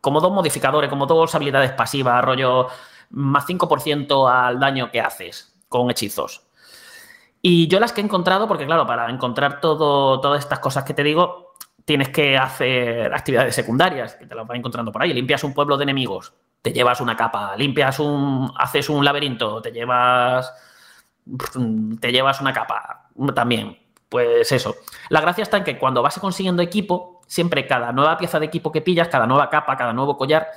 como 0.00 0.20
dos 0.20 0.30
modificadores, 0.30 0.88
como 0.88 1.06
dos 1.06 1.34
habilidades 1.34 1.72
pasivas, 1.72 2.24
rollo 2.24 2.68
más 3.10 3.46
5% 3.46 4.30
al 4.30 4.58
daño 4.58 4.90
que 4.90 5.00
haces 5.00 5.54
con 5.68 5.90
hechizos. 5.90 6.46
Y 7.42 7.68
yo 7.68 7.78
las 7.78 7.92
que 7.92 8.00
he 8.00 8.04
encontrado, 8.04 8.48
porque 8.48 8.66
claro, 8.66 8.86
para 8.86 9.08
encontrar 9.10 9.60
todo, 9.60 10.20
todas 10.20 10.40
estas 10.40 10.58
cosas 10.58 10.84
que 10.84 10.94
te 10.94 11.02
digo, 11.02 11.54
tienes 11.84 12.08
que 12.08 12.36
hacer 12.36 13.14
actividades 13.14 13.54
secundarias, 13.54 14.16
que 14.16 14.26
te 14.26 14.34
las 14.34 14.46
vas 14.46 14.58
encontrando 14.58 14.92
por 14.92 15.02
ahí. 15.02 15.14
Limpias 15.14 15.44
un 15.44 15.54
pueblo 15.54 15.76
de 15.76 15.84
enemigos, 15.84 16.34
te 16.60 16.72
llevas 16.72 17.00
una 17.00 17.16
capa, 17.16 17.56
limpias 17.56 18.00
un, 18.00 18.52
haces 18.56 18.88
un 18.88 19.04
laberinto, 19.04 19.62
te 19.62 19.70
llevas, 19.70 20.52
te 22.00 22.12
llevas 22.12 22.40
una 22.40 22.52
capa 22.52 23.10
también. 23.34 23.78
Pues 24.08 24.50
eso. 24.52 24.76
La 25.08 25.20
gracia 25.20 25.42
está 25.42 25.56
en 25.58 25.64
que 25.64 25.78
cuando 25.78 26.02
vas 26.02 26.18
consiguiendo 26.18 26.62
equipo, 26.62 27.22
siempre 27.26 27.66
cada 27.66 27.92
nueva 27.92 28.16
pieza 28.18 28.38
de 28.40 28.46
equipo 28.46 28.72
que 28.72 28.80
pillas, 28.80 29.08
cada 29.08 29.26
nueva 29.26 29.50
capa, 29.50 29.76
cada 29.76 29.92
nuevo 29.92 30.16
collar, 30.16 30.48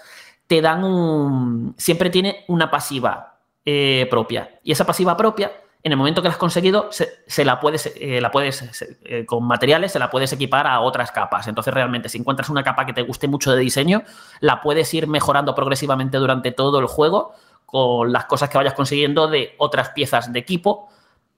te 0.50 0.62
dan 0.62 0.84
un. 0.84 1.76
Siempre 1.78 2.10
tiene 2.10 2.44
una 2.48 2.72
pasiva 2.72 3.38
eh, 3.64 4.08
propia. 4.10 4.60
Y 4.64 4.72
esa 4.72 4.84
pasiva 4.84 5.16
propia, 5.16 5.52
en 5.84 5.92
el 5.92 5.98
momento 5.98 6.24
que 6.24 6.28
la 6.28 6.34
has 6.34 6.40
conseguido, 6.40 6.92
se, 6.92 7.08
se 7.28 7.46
la 7.46 7.60
puedes, 7.60 7.94
eh, 7.96 8.20
la 8.20 8.32
puedes 8.32 8.82
eh, 9.06 9.28
con 9.28 9.44
materiales, 9.46 9.92
se 9.92 10.00
la 10.00 10.10
puedes 10.10 10.34
equipar 10.34 10.66
a 10.66 10.80
otras 10.80 11.12
capas. 11.12 11.48
Entonces, 11.48 11.72
realmente, 11.72 12.10
si 12.10 12.18
encuentras 12.18 12.50
una 12.50 12.64
capa 12.64 12.88
que 12.88 12.94
te 12.94 13.04
guste 13.04 13.28
mucho 13.28 13.52
de 13.52 13.60
diseño, 13.62 14.02
la 14.40 14.60
puedes 14.60 14.92
ir 14.96 15.06
mejorando 15.06 15.54
progresivamente 15.54 16.18
durante 16.18 16.52
todo 16.52 16.80
el 16.80 16.88
juego 16.88 17.36
con 17.68 18.12
las 18.12 18.26
cosas 18.26 18.50
que 18.50 18.58
vayas 18.58 18.74
consiguiendo 18.74 19.28
de 19.28 19.54
otras 19.60 19.90
piezas 19.90 20.34
de 20.34 20.40
equipo 20.40 20.90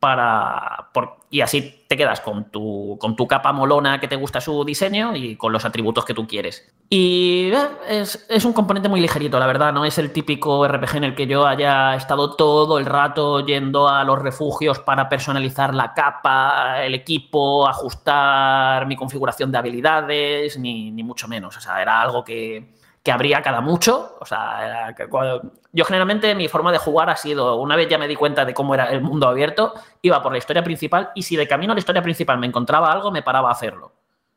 para 0.01 0.89
por- 0.95 1.17
y 1.29 1.41
así 1.41 1.85
te 1.87 1.95
quedas 1.95 2.21
con 2.21 2.49
tu, 2.49 2.97
con 2.99 3.15
tu 3.15 3.27
capa 3.27 3.53
molona 3.53 3.99
que 3.99 4.07
te 4.07 4.15
gusta 4.15 4.41
su 4.41 4.65
diseño 4.65 5.15
y 5.15 5.35
con 5.35 5.53
los 5.53 5.63
atributos 5.63 6.05
que 6.05 6.15
tú 6.15 6.25
quieres. 6.27 6.73
Y 6.89 7.51
eh, 7.53 7.67
es, 7.87 8.25
es, 8.27 8.43
un 8.43 8.51
componente 8.51 8.89
muy 8.89 8.99
ligerito, 8.99 9.39
la 9.39 9.45
verdad. 9.45 9.71
No 9.71 9.85
es 9.85 9.99
el 9.99 10.11
típico 10.11 10.67
RPG 10.67 10.97
en 10.97 11.03
el 11.03 11.15
que 11.15 11.27
yo 11.27 11.45
haya 11.45 11.95
estado 11.95 12.35
todo 12.35 12.79
el 12.79 12.87
rato 12.87 13.45
yendo 13.45 13.87
a 13.87 14.03
los 14.03 14.19
refugios 14.19 14.79
para 14.79 15.07
personalizar 15.07 15.75
la 15.75 15.93
capa, 15.93 16.83
el 16.83 16.95
equipo, 16.95 17.67
ajustar 17.67 18.87
mi 18.87 18.95
configuración 18.95 19.51
de 19.51 19.59
habilidades, 19.59 20.57
ni, 20.57 20.89
ni 20.89 21.03
mucho 21.03 21.27
menos. 21.27 21.55
O 21.57 21.61
sea, 21.61 21.79
era 21.79 22.01
algo 22.01 22.23
que 22.23 22.73
que 23.03 23.11
habría 23.11 23.41
cada 23.41 23.61
mucho. 23.61 24.17
O 24.19 24.25
sea, 24.25 24.95
yo 25.71 25.85
generalmente 25.85 26.35
mi 26.35 26.47
forma 26.47 26.71
de 26.71 26.77
jugar 26.77 27.09
ha 27.09 27.15
sido, 27.15 27.55
una 27.55 27.75
vez 27.75 27.89
ya 27.89 27.97
me 27.97 28.07
di 28.07 28.15
cuenta 28.15 28.45
de 28.45 28.53
cómo 28.53 28.73
era 28.73 28.91
el 28.91 29.01
mundo 29.01 29.27
abierto, 29.27 29.73
iba 30.01 30.21
por 30.21 30.31
la 30.31 30.37
historia 30.37 30.63
principal 30.63 31.11
y 31.15 31.23
si 31.23 31.35
de 31.35 31.47
camino 31.47 31.73
a 31.73 31.75
la 31.75 31.79
historia 31.79 32.01
principal 32.01 32.37
me 32.37 32.47
encontraba 32.47 32.91
algo, 32.91 33.11
me 33.11 33.23
paraba 33.23 33.49
a 33.49 33.53
hacerlo. 33.53 33.93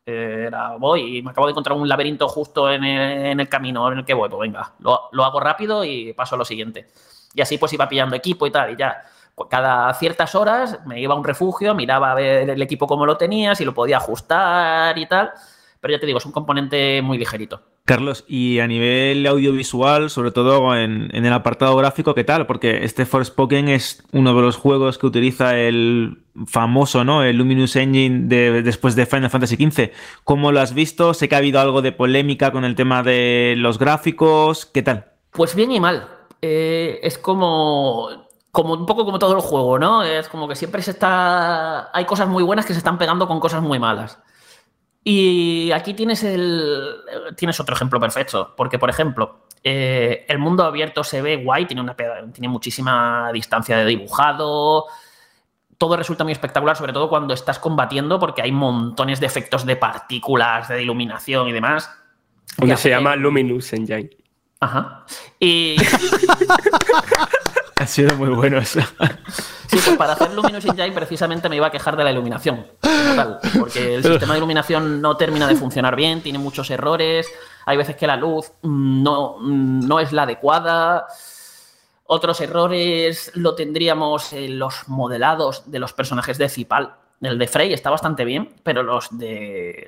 Era, 0.06 0.76
voy 0.76 1.18
y 1.18 1.22
me 1.22 1.30
acabo 1.30 1.46
de 1.46 1.52
encontrar 1.52 1.78
un 1.78 1.88
laberinto 1.88 2.28
justo 2.28 2.70
en 2.70 2.84
el, 2.84 3.48
camino 3.48 3.90
en 3.90 3.98
el 3.98 4.04
que 4.04 4.12
voy, 4.12 4.28
pues 4.28 4.40
venga, 4.40 4.74
lo, 4.80 5.08
lo, 5.12 5.24
hago 5.24 5.40
rápido 5.40 5.82
y 5.82 6.12
paso 6.12 6.34
a 6.34 6.38
lo 6.38 6.44
siguiente. 6.44 6.88
Y 7.32 7.40
así 7.40 7.56
pues 7.56 7.72
iba 7.72 7.88
pillando 7.88 8.14
equipo 8.14 8.46
y 8.46 8.50
tal, 8.50 8.72
y 8.72 8.76
ya 8.76 9.02
cada 9.48 9.92
ciertas 9.94 10.34
horas 10.34 10.80
me 10.86 11.00
iba 11.00 11.14
a 11.14 11.16
un 11.16 11.24
refugio, 11.24 11.74
miraba 11.74 12.12
a 12.12 12.14
ver 12.14 12.50
el 12.50 12.62
equipo 12.62 12.86
cómo 12.86 13.06
lo 13.06 13.16
tenía, 13.16 13.54
si 13.54 13.64
lo 13.64 13.74
podía 13.74 13.96
ajustar 13.96 14.96
y 14.98 15.06
tal, 15.06 15.32
pero 15.80 15.92
ya 15.92 16.00
te 16.00 16.06
digo, 16.06 16.18
es 16.18 16.26
un 16.26 16.32
componente 16.32 17.00
muy 17.02 17.18
ligerito. 17.18 17.73
Carlos, 17.86 18.24
y 18.26 18.60
a 18.60 18.66
nivel 18.66 19.26
audiovisual, 19.26 20.08
sobre 20.08 20.30
todo 20.30 20.74
en, 20.74 21.10
el 21.14 21.32
apartado 21.34 21.76
gráfico, 21.76 22.14
¿qué 22.14 22.24
tal? 22.24 22.46
Porque 22.46 22.82
este 22.82 23.04
Forspoken 23.04 23.68
es 23.68 24.02
uno 24.12 24.34
de 24.34 24.40
los 24.40 24.56
juegos 24.56 24.96
que 24.96 25.06
utiliza 25.06 25.58
el 25.58 26.24
famoso, 26.46 27.04
¿no? 27.04 27.22
El 27.22 27.36
Luminous 27.36 27.76
Engine 27.76 28.26
de, 28.26 28.62
después 28.62 28.96
de 28.96 29.04
Final 29.04 29.28
Fantasy 29.28 29.56
XV. 29.56 29.90
¿Cómo 30.24 30.50
lo 30.50 30.60
has 30.60 30.72
visto? 30.72 31.12
Sé 31.12 31.28
que 31.28 31.34
ha 31.34 31.38
habido 31.38 31.60
algo 31.60 31.82
de 31.82 31.92
polémica 31.92 32.52
con 32.52 32.64
el 32.64 32.74
tema 32.74 33.02
de 33.02 33.52
los 33.58 33.78
gráficos. 33.78 34.64
¿Qué 34.64 34.82
tal? 34.82 35.12
Pues 35.30 35.54
bien 35.54 35.70
y 35.70 35.78
mal. 35.78 36.08
Eh, 36.40 37.00
es 37.02 37.18
como 37.18 38.08
como 38.50 38.74
un 38.74 38.86
poco 38.86 39.04
como 39.04 39.18
todo 39.18 39.34
el 39.34 39.42
juego, 39.42 39.78
¿no? 39.78 40.04
Es 40.04 40.28
como 40.28 40.48
que 40.48 40.56
siempre 40.56 40.80
se 40.80 40.92
está. 40.92 41.90
Hay 41.92 42.06
cosas 42.06 42.28
muy 42.28 42.44
buenas 42.44 42.64
que 42.64 42.72
se 42.72 42.78
están 42.78 42.96
pegando 42.96 43.28
con 43.28 43.40
cosas 43.40 43.60
muy 43.60 43.78
malas. 43.78 44.20
Y 45.06 45.70
aquí 45.72 45.92
tienes, 45.92 46.24
el, 46.24 46.96
tienes 47.36 47.60
otro 47.60 47.74
ejemplo 47.74 48.00
perfecto, 48.00 48.54
porque 48.56 48.78
por 48.78 48.88
ejemplo, 48.88 49.44
eh, 49.62 50.24
el 50.28 50.38
mundo 50.38 50.64
abierto 50.64 51.04
se 51.04 51.20
ve 51.20 51.36
guay, 51.36 51.66
tiene, 51.66 51.82
una, 51.82 51.94
tiene 51.94 52.48
muchísima 52.48 53.30
distancia 53.30 53.76
de 53.76 53.84
dibujado, 53.84 54.86
todo 55.76 55.98
resulta 55.98 56.24
muy 56.24 56.32
espectacular, 56.32 56.74
sobre 56.74 56.94
todo 56.94 57.10
cuando 57.10 57.34
estás 57.34 57.58
combatiendo, 57.58 58.18
porque 58.18 58.40
hay 58.40 58.52
montones 58.52 59.20
de 59.20 59.26
efectos 59.26 59.66
de 59.66 59.76
partículas, 59.76 60.68
de 60.68 60.82
iluminación 60.82 61.48
y 61.48 61.52
demás. 61.52 61.90
Que 62.58 62.76
se 62.76 62.88
llama 62.88 63.14
Luminous 63.14 63.74
Engine. 63.74 64.08
Ajá. 64.60 65.04
Y. 65.38 65.76
ha 67.76 67.86
sido 67.86 68.16
muy 68.16 68.28
bueno 68.28 68.58
eso. 68.58 68.80
Sí, 69.66 69.78
pues 69.84 69.96
para 69.96 70.12
hacer 70.12 70.32
Luminous 70.32 70.64
Engine 70.64 70.92
precisamente 70.92 71.48
me 71.48 71.56
iba 71.56 71.66
a 71.66 71.70
quejar 71.70 71.96
de 71.96 72.04
la 72.04 72.12
iluminación. 72.12 72.66
porque 73.58 73.96
el 73.96 74.02
sistema 74.04 74.34
de 74.34 74.38
iluminación 74.38 75.00
no 75.00 75.16
termina 75.16 75.46
de 75.48 75.56
funcionar 75.56 75.96
bien, 75.96 76.22
tiene 76.22 76.38
muchos 76.38 76.70
errores. 76.70 77.26
Hay 77.66 77.76
veces 77.76 77.96
que 77.96 78.06
la 78.06 78.16
luz 78.16 78.52
no, 78.62 79.38
no 79.40 80.00
es 80.00 80.12
la 80.12 80.22
adecuada. 80.22 81.06
Otros 82.06 82.40
errores 82.40 83.32
lo 83.34 83.54
tendríamos 83.54 84.32
en 84.32 84.58
los 84.58 84.88
modelados 84.88 85.70
de 85.70 85.78
los 85.78 85.92
personajes 85.92 86.38
de 86.38 86.48
Cipal. 86.48 86.94
El 87.20 87.38
de 87.38 87.48
Frey 87.48 87.72
está 87.72 87.90
bastante 87.90 88.24
bien, 88.24 88.54
pero 88.62 88.82
los 88.82 89.16
de. 89.16 89.86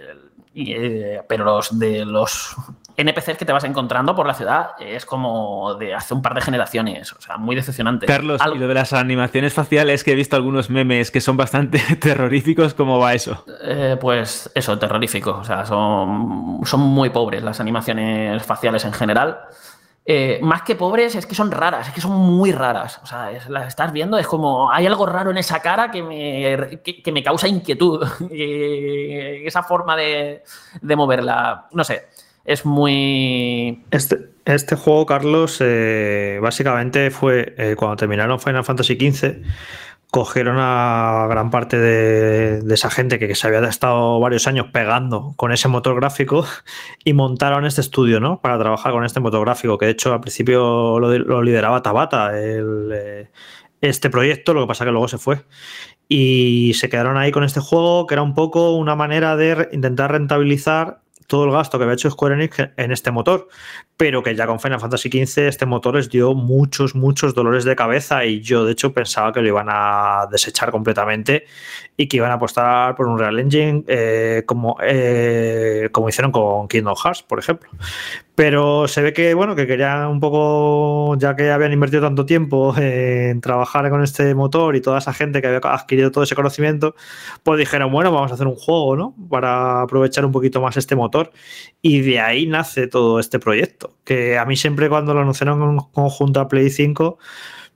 Eh, 0.54 1.22
pero 1.28 1.44
los 1.44 1.78
de 1.78 2.06
los 2.06 2.56
NPCs 2.96 3.36
que 3.36 3.44
te 3.44 3.52
vas 3.52 3.64
encontrando 3.64 4.14
por 4.14 4.26
la 4.26 4.34
ciudad 4.34 4.70
es 4.80 5.04
como 5.04 5.74
de 5.74 5.94
hace 5.94 6.14
un 6.14 6.22
par 6.22 6.34
de 6.34 6.40
generaciones, 6.40 7.12
o 7.12 7.20
sea, 7.20 7.36
muy 7.36 7.54
decepcionante. 7.54 8.06
Carlos, 8.06 8.40
y 8.54 8.58
lo 8.58 8.68
de 8.68 8.74
las 8.74 8.92
animaciones 8.92 9.52
faciales, 9.52 10.02
que 10.02 10.12
he 10.12 10.14
visto 10.14 10.36
algunos 10.36 10.70
memes 10.70 11.10
que 11.10 11.20
son 11.20 11.36
bastante 11.36 11.78
terroríficos, 12.00 12.74
¿cómo 12.74 12.98
va 12.98 13.14
eso? 13.14 13.44
Eh, 13.62 13.96
pues 14.00 14.50
eso, 14.54 14.78
terrorífico, 14.78 15.38
o 15.40 15.44
sea, 15.44 15.66
son, 15.66 16.60
son 16.64 16.80
muy 16.80 17.10
pobres 17.10 17.42
las 17.42 17.60
animaciones 17.60 18.42
faciales 18.42 18.84
en 18.84 18.92
general. 18.92 19.40
Eh, 20.08 20.38
más 20.40 20.62
que 20.62 20.76
pobres, 20.76 21.16
es 21.16 21.26
que 21.26 21.34
son 21.34 21.50
raras, 21.50 21.88
es 21.88 21.92
que 21.94 22.00
son 22.00 22.12
muy 22.12 22.52
raras. 22.52 23.00
O 23.02 23.06
sea, 23.06 23.30
las 23.48 23.66
estás 23.66 23.92
viendo, 23.92 24.16
es 24.16 24.26
como 24.26 24.70
hay 24.70 24.86
algo 24.86 25.04
raro 25.04 25.32
en 25.32 25.38
esa 25.38 25.60
cara 25.60 25.90
que 25.90 26.00
me, 26.00 26.80
que, 26.80 27.12
me 27.12 27.24
causa 27.24 27.48
inquietud. 27.48 28.06
esa 28.30 29.64
forma 29.64 29.96
de, 29.96 30.44
de 30.80 30.96
moverla, 30.96 31.66
no 31.72 31.82
sé 31.82 32.06
es 32.46 32.64
muy... 32.64 33.82
Este, 33.90 34.30
este 34.44 34.76
juego, 34.76 35.04
Carlos, 35.04 35.58
eh, 35.60 36.38
básicamente 36.40 37.10
fue 37.10 37.54
eh, 37.58 37.74
cuando 37.76 37.96
terminaron 37.96 38.38
Final 38.38 38.64
Fantasy 38.64 38.94
XV, 38.94 39.42
cogieron 40.12 40.56
a 40.60 41.26
gran 41.28 41.50
parte 41.50 41.76
de, 41.78 42.62
esa 42.72 42.88
gente 42.88 43.18
que, 43.18 43.34
se 43.34 43.48
había 43.48 43.58
estado 43.68 44.20
varios 44.20 44.46
años 44.46 44.66
pegando 44.72 45.34
con 45.36 45.50
ese 45.50 45.66
motor 45.66 45.96
gráfico 45.96 46.46
y 47.04 47.12
montaron 47.12 47.66
este 47.66 47.80
estudio, 47.80 48.20
¿no? 48.20 48.40
Para 48.40 48.58
trabajar 48.58 48.92
con 48.92 49.04
este 49.04 49.18
motor 49.18 49.44
gráfico, 49.44 49.76
que 49.78 49.86
de 49.86 49.92
hecho 49.92 50.14
al 50.14 50.20
principio 50.20 51.00
lo, 51.00 51.42
lideraba 51.42 51.82
Tabata, 51.82 52.30
eh, 52.34 53.28
este 53.80 54.08
proyecto, 54.08 54.54
lo 54.54 54.60
que 54.62 54.68
pasa 54.68 54.84
que 54.84 54.92
luego 54.92 55.08
se 55.08 55.18
fue. 55.18 55.44
Y 56.08 56.74
se 56.74 56.88
quedaron 56.88 57.16
ahí 57.16 57.32
con 57.32 57.42
este 57.42 57.58
juego, 57.58 58.06
que 58.06 58.14
era 58.14 58.22
un 58.22 58.34
poco 58.34 58.76
una 58.76 58.94
manera 58.94 59.36
de 59.36 59.68
intentar 59.72 60.12
rentabilizar 60.12 61.00
todo 61.26 61.44
el 61.44 61.50
gasto 61.50 61.78
que 61.78 61.84
había 61.84 61.94
hecho 61.94 62.10
Square 62.10 62.34
Enix 62.34 62.58
en 62.76 62.92
este 62.92 63.10
motor, 63.10 63.48
pero 63.96 64.22
que 64.22 64.34
ya 64.34 64.46
con 64.46 64.60
Final 64.60 64.80
Fantasy 64.80 65.08
XV 65.08 65.48
este 65.48 65.66
motor 65.66 65.96
les 65.96 66.10
dio 66.10 66.34
muchos, 66.34 66.94
muchos 66.94 67.34
dolores 67.34 67.64
de 67.64 67.74
cabeza 67.74 68.24
y 68.24 68.40
yo 68.40 68.64
de 68.64 68.72
hecho 68.72 68.92
pensaba 68.92 69.32
que 69.32 69.40
lo 69.40 69.48
iban 69.48 69.68
a 69.70 70.26
desechar 70.30 70.70
completamente 70.70 71.46
y 71.96 72.06
que 72.08 72.18
iban 72.18 72.30
a 72.30 72.34
apostar 72.34 72.94
por 72.94 73.06
un 73.06 73.18
Real 73.18 73.38
Engine 73.38 73.84
eh, 73.86 74.42
como, 74.46 74.76
eh, 74.82 75.88
como 75.92 76.08
hicieron 76.08 76.30
con 76.30 76.68
Kingdom 76.68 76.94
Hearts, 76.96 77.22
por 77.22 77.38
ejemplo. 77.38 77.70
Pero 78.36 78.86
se 78.86 79.00
ve 79.00 79.14
que, 79.14 79.32
bueno, 79.32 79.56
que 79.56 79.66
querían 79.66 80.08
un 80.08 80.20
poco, 80.20 81.16
ya 81.16 81.34
que 81.34 81.50
habían 81.50 81.72
invertido 81.72 82.02
tanto 82.02 82.26
tiempo 82.26 82.76
en 82.76 83.40
trabajar 83.40 83.88
con 83.88 84.02
este 84.02 84.34
motor 84.34 84.76
y 84.76 84.82
toda 84.82 84.98
esa 84.98 85.14
gente 85.14 85.40
que 85.40 85.46
había 85.46 85.60
adquirido 85.62 86.10
todo 86.10 86.24
ese 86.24 86.34
conocimiento, 86.34 86.94
pues 87.42 87.58
dijeron, 87.58 87.90
bueno, 87.90 88.12
vamos 88.12 88.30
a 88.30 88.34
hacer 88.34 88.46
un 88.46 88.56
juego, 88.56 88.94
¿no? 88.94 89.14
Para 89.30 89.80
aprovechar 89.80 90.26
un 90.26 90.32
poquito 90.32 90.60
más 90.60 90.76
este 90.76 90.94
motor. 90.94 91.32
Y 91.80 92.02
de 92.02 92.20
ahí 92.20 92.46
nace 92.46 92.88
todo 92.88 93.20
este 93.20 93.38
proyecto, 93.38 93.85
que 94.04 94.38
a 94.38 94.44
mí 94.44 94.56
siempre 94.56 94.88
cuando 94.88 95.14
lo 95.14 95.20
anunciaron 95.20 95.62
en 95.62 95.78
conjunto 95.92 96.40
a 96.40 96.48
Play 96.48 96.70
5, 96.70 97.18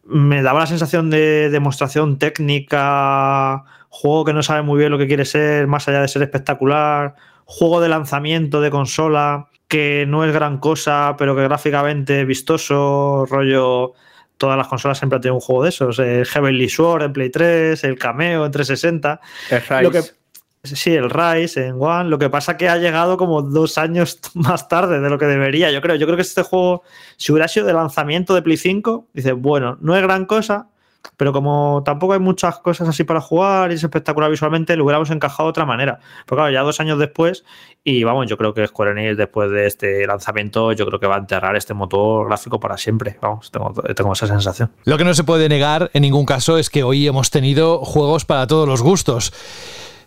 me 0.04 0.42
daba 0.42 0.60
la 0.60 0.66
sensación 0.66 1.10
de 1.10 1.50
demostración 1.50 2.18
técnica, 2.18 3.64
juego 3.88 4.24
que 4.24 4.32
no 4.32 4.42
sabe 4.42 4.62
muy 4.62 4.78
bien 4.78 4.90
lo 4.90 4.98
que 4.98 5.06
quiere 5.06 5.24
ser, 5.24 5.66
más 5.66 5.88
allá 5.88 6.00
de 6.00 6.08
ser 6.08 6.22
espectacular, 6.22 7.14
juego 7.44 7.80
de 7.80 7.88
lanzamiento 7.88 8.60
de 8.60 8.70
consola 8.70 9.48
que 9.70 10.04
no 10.08 10.24
es 10.24 10.32
gran 10.32 10.58
cosa, 10.58 11.14
pero 11.16 11.36
que 11.36 11.44
gráficamente 11.44 12.24
vistoso, 12.24 13.24
rollo. 13.26 13.92
Todas 14.36 14.56
las 14.56 14.66
consolas 14.66 14.98
siempre 14.98 15.16
han 15.16 15.22
tenido 15.22 15.36
un 15.36 15.40
juego 15.40 15.62
de 15.62 15.68
esos. 15.68 15.98
El 16.00 16.26
Heavenly 16.26 16.68
Sword 16.68 17.04
en 17.04 17.12
Play 17.12 17.30
3, 17.30 17.84
el 17.84 17.96
Cameo 17.96 18.44
en 18.44 18.50
360. 18.50 19.20
El 19.50 19.60
Rise. 19.60 20.19
Sí, 20.62 20.94
el 20.94 21.10
Rise 21.10 21.66
en 21.66 21.76
One. 21.80 22.10
Lo 22.10 22.18
que 22.18 22.30
pasa 22.30 22.56
que 22.56 22.68
ha 22.68 22.76
llegado 22.76 23.16
como 23.16 23.42
dos 23.42 23.78
años 23.78 24.20
más 24.34 24.68
tarde 24.68 25.00
de 25.00 25.10
lo 25.10 25.18
que 25.18 25.26
debería. 25.26 25.70
Yo 25.70 25.80
creo, 25.80 25.96
yo 25.96 26.06
creo 26.06 26.16
que 26.16 26.22
este 26.22 26.42
juego, 26.42 26.82
si 27.16 27.32
hubiera 27.32 27.48
sido 27.48 27.66
de 27.66 27.72
lanzamiento 27.72 28.34
de 28.34 28.42
Play 28.42 28.56
5, 28.56 29.08
dice, 29.12 29.32
bueno, 29.32 29.78
no 29.80 29.96
es 29.96 30.02
gran 30.02 30.26
cosa, 30.26 30.68
pero 31.16 31.32
como 31.32 31.82
tampoco 31.84 32.12
hay 32.12 32.18
muchas 32.18 32.58
cosas 32.58 32.88
así 32.88 33.04
para 33.04 33.20
jugar 33.20 33.70
y 33.70 33.74
es 33.74 33.82
espectacular 33.82 34.30
visualmente, 34.30 34.76
lo 34.76 34.84
hubiéramos 34.84 35.10
encajado 35.10 35.48
de 35.48 35.50
otra 35.50 35.64
manera. 35.64 35.98
Pero 36.26 36.36
claro, 36.36 36.50
ya 36.50 36.62
dos 36.62 36.80
años 36.80 36.98
después, 36.98 37.44
y 37.84 38.04
vamos, 38.04 38.26
yo 38.28 38.36
creo 38.36 38.54
que 38.54 38.66
Square 38.66 38.92
Enix 38.92 39.16
después 39.16 39.50
de 39.50 39.66
este 39.66 40.06
lanzamiento, 40.06 40.72
yo 40.72 40.86
creo 40.86 41.00
que 41.00 41.06
va 41.06 41.16
a 41.16 41.18
enterrar 41.18 41.56
este 41.56 41.74
motor 41.74 42.26
gráfico 42.26 42.60
para 42.60 42.76
siempre. 42.76 43.18
Vamos, 43.20 43.50
tengo, 43.50 43.72
tengo 43.94 44.12
esa 44.12 44.26
sensación. 44.26 44.70
Lo 44.84 44.98
que 44.98 45.04
no 45.04 45.14
se 45.14 45.24
puede 45.24 45.48
negar 45.48 45.90
en 45.94 46.02
ningún 46.02 46.26
caso 46.26 46.58
es 46.58 46.70
que 46.70 46.82
hoy 46.82 47.06
hemos 47.06 47.30
tenido 47.30 47.78
juegos 47.84 48.24
para 48.24 48.46
todos 48.46 48.68
los 48.68 48.82
gustos. 48.82 49.32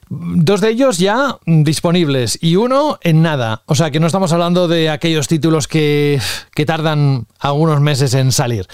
Dos 0.09 0.61
de 0.61 0.69
ellos 0.69 0.97
ya 0.97 1.37
disponibles 1.45 2.37
y 2.41 2.55
uno 2.55 2.99
en 3.01 3.21
nada. 3.21 3.63
O 3.65 3.75
sea 3.75 3.91
que 3.91 3.99
no 3.99 4.07
estamos 4.07 4.33
hablando 4.33 4.67
de 4.67 4.89
aquellos 4.89 5.27
títulos 5.27 5.67
que, 5.67 6.19
que 6.53 6.65
tardan 6.65 7.27
algunos 7.39 7.81
meses 7.81 8.13
en 8.13 8.31
salir. 8.31 8.67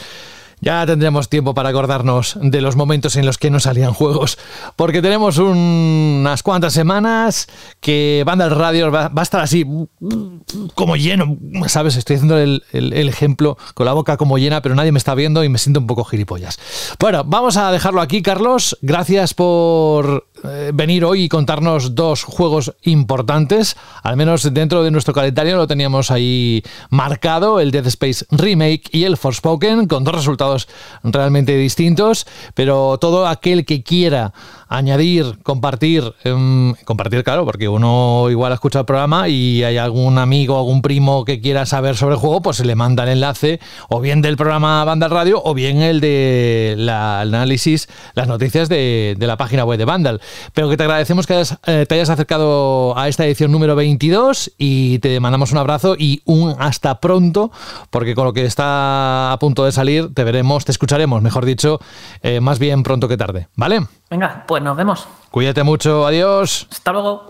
Ya 0.61 0.85
tendremos 0.85 1.29
tiempo 1.29 1.53
para 1.53 1.69
acordarnos 1.69 2.37
de 2.41 2.59
los 2.59 2.75
momentos 2.75 3.15
en 3.15 3.25
los 3.25 3.37
que 3.37 3.49
no 3.49 3.61
salían 3.61 3.93
juegos, 3.93 4.37
porque 4.75 5.01
tenemos 5.01 5.37
unas 5.37 6.43
cuantas 6.43 6.73
semanas 6.73 7.47
que 7.79 8.23
Banda 8.25 8.49
Radio 8.49 8.91
va, 8.91 9.09
a 9.15 9.21
estar 9.21 9.39
así, 9.39 9.65
como 10.75 10.97
lleno, 10.97 11.37
¿sabes? 11.67 11.95
Estoy 11.95 12.17
haciendo 12.17 12.37
el, 12.37 12.63
el, 12.73 13.07
ejemplo 13.07 13.57
con 13.73 13.85
la 13.85 13.93
boca 13.93 14.17
como 14.17 14.37
llena, 14.37 14.61
pero 14.61 14.75
nadie 14.75 14.91
me 14.91 14.97
está 14.97 15.15
viendo 15.15 15.45
y 15.45 15.49
me 15.49 15.59
siento 15.59 15.79
un 15.79 15.87
poco 15.87 16.03
gilipollas. 16.03 16.59
Bueno, 16.99 17.23
vamos 17.23 17.55
a 17.55 17.71
dejarlo 17.71 18.01
aquí, 18.01 18.21
Carlos. 18.21 18.77
Gracias 18.81 19.33
por 19.33 20.27
venir 20.73 21.05
hoy 21.05 21.23
y 21.23 21.29
contarnos 21.29 21.95
dos 21.95 22.23
juegos 22.23 22.73
importantes, 22.83 23.75
al 24.03 24.17
menos 24.17 24.53
dentro 24.53 24.83
de 24.83 24.91
nuestro 24.91 25.13
calendario 25.13 25.57
lo 25.57 25.67
teníamos 25.67 26.11
ahí 26.11 26.63
marcado, 26.89 27.59
el 27.59 27.71
Dead 27.71 27.85
Space 27.87 28.25
Remake 28.31 28.83
y 28.91 29.03
el 29.03 29.17
Forspoken, 29.17 29.87
con 29.87 30.03
dos 30.03 30.15
resultados 30.15 30.67
realmente 31.03 31.55
distintos, 31.55 32.25
pero 32.53 32.97
todo 32.99 33.27
aquel 33.27 33.65
que 33.65 33.83
quiera 33.83 34.33
añadir, 34.69 35.39
compartir, 35.43 36.13
em, 36.23 36.73
compartir 36.85 37.23
claro, 37.23 37.43
porque 37.43 37.67
uno 37.67 38.27
igual 38.29 38.53
escucha 38.53 38.79
el 38.79 38.85
programa 38.85 39.27
y 39.27 39.63
hay 39.63 39.77
algún 39.77 40.17
amigo, 40.19 40.57
algún 40.57 40.81
primo 40.81 41.25
que 41.25 41.41
quiera 41.41 41.65
saber 41.65 41.97
sobre 41.97 42.15
el 42.15 42.21
juego, 42.21 42.41
pues 42.41 42.57
se 42.57 42.65
le 42.65 42.75
manda 42.75 43.03
el 43.03 43.09
enlace 43.09 43.59
o 43.89 43.99
bien 43.99 44.21
del 44.21 44.37
programa 44.37 44.83
Banda 44.85 45.07
Radio 45.07 45.41
o 45.43 45.53
bien 45.53 45.81
el 45.81 45.99
de 45.99 46.75
la 46.77 47.21
análisis, 47.21 47.89
las 48.13 48.27
noticias 48.27 48.69
de, 48.69 49.15
de 49.17 49.27
la 49.27 49.37
página 49.37 49.65
web 49.65 49.79
de 49.79 49.85
Vandal. 49.85 50.21
Pero 50.53 50.69
que 50.69 50.77
te 50.77 50.83
agradecemos 50.83 51.25
que 51.25 51.41
eh, 51.65 51.85
te 51.87 51.95
hayas 51.95 52.09
acercado 52.09 52.97
a 52.97 53.07
esta 53.07 53.25
edición 53.25 53.51
número 53.51 53.75
22 53.75 54.51
y 54.57 54.99
te 54.99 55.19
mandamos 55.19 55.51
un 55.51 55.57
abrazo 55.57 55.95
y 55.97 56.21
un 56.25 56.55
hasta 56.59 56.99
pronto, 56.99 57.51
porque 57.89 58.13
con 58.13 58.25
lo 58.25 58.33
que 58.33 58.45
está 58.45 59.31
a 59.31 59.39
punto 59.39 59.65
de 59.65 59.71
salir 59.71 60.13
te 60.13 60.23
veremos, 60.23 60.65
te 60.65 60.71
escucharemos, 60.71 61.21
mejor 61.21 61.45
dicho, 61.45 61.79
eh, 62.21 62.39
más 62.39 62.59
bien 62.59 62.83
pronto 62.83 63.07
que 63.07 63.17
tarde, 63.17 63.47
¿vale? 63.55 63.81
Venga, 64.09 64.43
pues 64.47 64.58
nos 64.61 64.77
vemos. 64.77 65.07
Cuídate 65.31 65.63
mucho, 65.63 66.05
adiós. 66.05 66.67
Hasta 66.71 66.91
luego. 66.91 67.29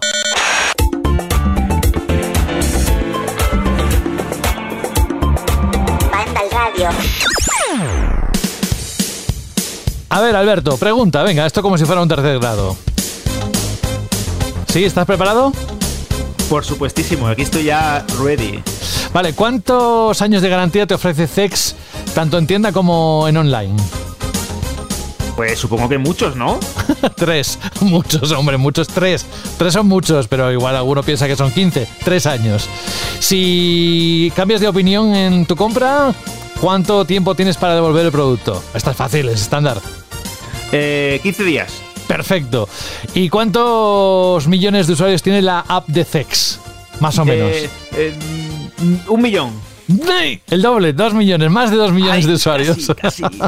Vandal 6.11 6.49
Radio. 6.51 6.89
A 10.09 10.21
ver, 10.21 10.35
Alberto, 10.35 10.77
pregunta, 10.77 11.21
venga, 11.23 11.45
esto 11.45 11.61
como 11.61 11.77
si 11.77 11.85
fuera 11.85 12.01
un 12.01 12.07
tercer 12.07 12.39
grado. 12.39 12.75
¿Sí? 14.67 14.83
¿Estás 14.83 15.05
preparado? 15.05 15.51
Por 16.49 16.65
supuestísimo, 16.65 17.27
aquí 17.27 17.43
estoy 17.43 17.65
ya 17.65 18.05
ready. 18.23 18.63
Vale, 19.13 19.33
¿cuántos 19.33 20.21
años 20.21 20.41
de 20.41 20.49
garantía 20.49 20.87
te 20.87 20.95
ofrece 20.95 21.27
CEX 21.27 21.75
tanto 22.13 22.37
en 22.37 22.47
tienda 22.47 22.71
como 22.71 23.27
en 23.27 23.37
online? 23.37 23.75
Pues 25.39 25.57
supongo 25.57 25.87
que 25.87 25.97
muchos, 25.97 26.35
¿no? 26.35 26.59
tres, 27.15 27.59
muchos, 27.79 28.29
hombre, 28.33 28.57
muchos, 28.57 28.89
tres. 28.89 29.25
Tres 29.57 29.71
son 29.71 29.87
muchos, 29.87 30.27
pero 30.27 30.51
igual 30.51 30.75
alguno 30.75 31.01
piensa 31.01 31.27
que 31.27 31.37
son 31.37 31.49
15. 31.49 31.87
Tres 32.03 32.25
años. 32.25 32.67
Si 33.21 34.33
cambias 34.35 34.59
de 34.59 34.67
opinión 34.67 35.15
en 35.15 35.45
tu 35.45 35.55
compra, 35.55 36.13
¿cuánto 36.59 37.05
tiempo 37.05 37.35
tienes 37.35 37.55
para 37.55 37.73
devolver 37.73 38.07
el 38.07 38.11
producto? 38.11 38.61
Esta 38.73 38.91
es 38.91 38.97
fácil, 38.97 39.29
es 39.29 39.43
estándar. 39.43 39.79
Eh, 40.73 41.21
15 41.23 41.43
días. 41.45 41.71
Perfecto. 42.05 42.67
¿Y 43.13 43.29
cuántos 43.29 44.45
millones 44.45 44.87
de 44.87 44.93
usuarios 44.93 45.23
tiene 45.23 45.41
la 45.41 45.61
app 45.65 45.87
de 45.87 46.03
CEX? 46.03 46.59
Más 46.99 47.17
o 47.17 47.23
menos. 47.23 47.49
Eh, 47.49 47.69
eh, 47.93 48.13
un 49.07 49.21
millón. 49.21 49.69
El 50.51 50.61
doble, 50.61 50.93
dos 50.93 51.13
millones, 51.13 51.49
más 51.49 51.71
de 51.71 51.77
dos 51.77 51.91
millones 51.91 52.25
Ay, 52.25 52.29
de 52.29 52.33
usuarios. 52.33 52.77
casi, 53.01 53.23
casi. 53.23 53.23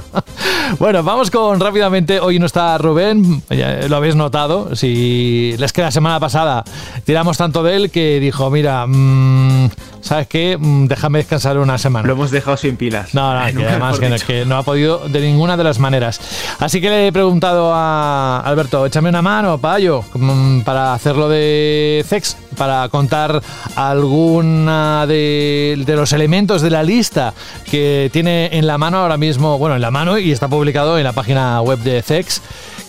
bueno, 0.80 1.04
vamos 1.04 1.32
con 1.32 1.60
rápidamente. 1.60 2.20
Hoy 2.20 2.40
no 2.40 2.46
está 2.46 2.78
Rubén, 2.78 3.42
ya 3.50 3.88
lo 3.88 3.96
habéis 3.96 4.16
notado. 4.16 4.76
Si 4.76 5.56
les 5.58 5.74
que 5.74 5.82
la 5.82 5.92
semana 5.92 6.20
pasada 6.20 6.64
tiramos 7.06 7.38
tanto 7.38 7.64
de 7.64 7.76
él 7.76 7.92
que 7.92 8.20
dijo: 8.20 8.50
Mira, 8.50 8.86
mm, 8.88 9.70
¿sabes 10.02 10.28
qué? 10.28 10.58
Mm, 10.60 10.88
déjame 10.88 11.20
descansar 11.20 11.58
una 11.58 11.78
semana. 11.78 12.08
Lo 12.08 12.14
hemos 12.14 12.32
dejado 12.32 12.58
sin 12.58 12.78
pilas. 12.78 13.14
No, 13.14 13.34
no, 13.34 13.46
que 13.60 13.68
además 13.68 14.00
que, 14.00 14.10
dicho. 14.10 14.26
que 14.26 14.46
no 14.46 14.58
ha 14.58 14.64
podido 14.64 15.08
de 15.08 15.22
ninguna 15.22 15.58
de 15.58 15.64
las 15.64 15.80
maneras. 15.80 16.20
Así 16.60 16.82
que 16.82 16.90
le 16.90 17.08
he 17.08 17.12
preguntado 17.12 17.72
a 17.74 18.40
Alberto, 18.40 18.86
échame 18.86 19.10
una 19.10 19.22
mano, 19.22 19.58
payo, 19.58 20.04
mm, 20.14 20.62
para 20.62 20.94
hacerlo 20.94 21.30
de 21.30 22.06
Cex, 22.08 22.38
para 22.58 22.88
contar 22.90 23.42
alguna 23.76 25.06
de, 25.08 25.82
de 25.86 25.96
los 25.96 26.14
elementos 26.14 26.62
de 26.62 26.70
la 26.70 26.84
lista 26.84 27.34
que 27.70 28.10
tiene 28.12 28.50
en 28.54 28.68
la 28.68 28.78
mano 28.78 28.98
ahora 28.98 29.18
mismo, 29.18 29.58
bueno, 29.58 29.76
en 29.76 29.82
la 29.82 29.92
mano 29.92 30.18
y 30.18 30.32
está 30.32 30.48
publicado 30.52 31.00
en 31.00 31.04
la 31.04 31.14
página 31.14 31.60
web 31.62 31.80
de 31.80 32.04
Cex 32.04 32.42